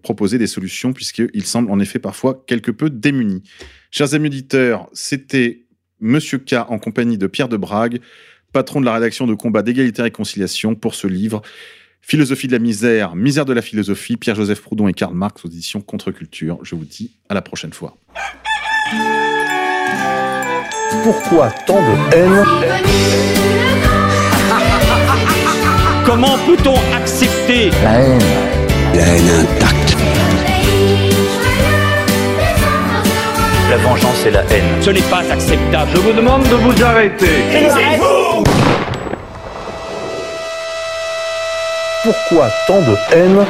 proposer 0.01 0.37
des 0.37 0.47
solutions, 0.47 0.93
puisqu'il 0.93 1.45
semble 1.45 1.69
en 1.69 1.79
effet 1.79 1.99
parfois 1.99 2.43
quelque 2.47 2.71
peu 2.71 2.89
démuni. 2.89 3.43
Chers 3.91 4.13
amis 4.13 4.27
auditeurs, 4.27 4.89
c'était 4.93 5.63
Monsieur 5.99 6.37
K 6.37 6.55
en 6.67 6.77
compagnie 6.77 7.17
de 7.17 7.27
Pierre 7.27 7.47
de 7.47 7.57
Brague, 7.57 7.99
patron 8.51 8.81
de 8.81 8.85
la 8.85 8.93
rédaction 8.93 9.27
de 9.27 9.33
Combat 9.33 9.63
d'égalité 9.63 10.01
et 10.01 10.03
réconciliation 10.03 10.75
pour 10.75 10.93
ce 10.93 11.07
livre. 11.07 11.41
Philosophie 12.01 12.47
de 12.47 12.53
la 12.53 12.59
misère, 12.59 13.15
misère 13.15 13.45
de 13.45 13.53
la 13.53 13.61
philosophie, 13.61 14.17
Pierre-Joseph 14.17 14.61
Proudhon 14.61 14.87
et 14.87 14.93
Karl 14.93 15.13
Marx 15.13 15.43
aux 15.43 15.47
éditions 15.47 15.81
Contre-Culture. 15.81 16.59
Je 16.63 16.75
vous 16.75 16.85
dis 16.85 17.11
à 17.29 17.33
la 17.33 17.41
prochaine 17.41 17.73
fois. 17.73 17.97
Pourquoi 21.03 21.51
tant 21.65 21.81
de 21.81 22.15
haine? 22.15 22.43
Comment 26.05 26.37
peut-on 26.45 26.77
accepter 26.93 27.69
La 27.83 27.99
haine. 27.99 28.21
La 28.93 29.07
haine 29.07 29.29
intacte. 29.29 29.97
La 33.69 33.75
vengeance 33.77 34.25
et 34.25 34.31
la 34.31 34.43
haine. 34.43 34.81
Ce 34.81 34.89
n'est 34.89 35.01
pas 35.01 35.23
acceptable. 35.29 35.91
Je 35.93 35.99
vous 35.99 36.13
demande 36.13 36.43
de 36.43 36.55
vous 36.55 36.83
arrêter. 36.83 37.43
Pourquoi 42.03 42.47
tant 42.65 42.79
de 42.79 42.95
haine? 43.13 43.45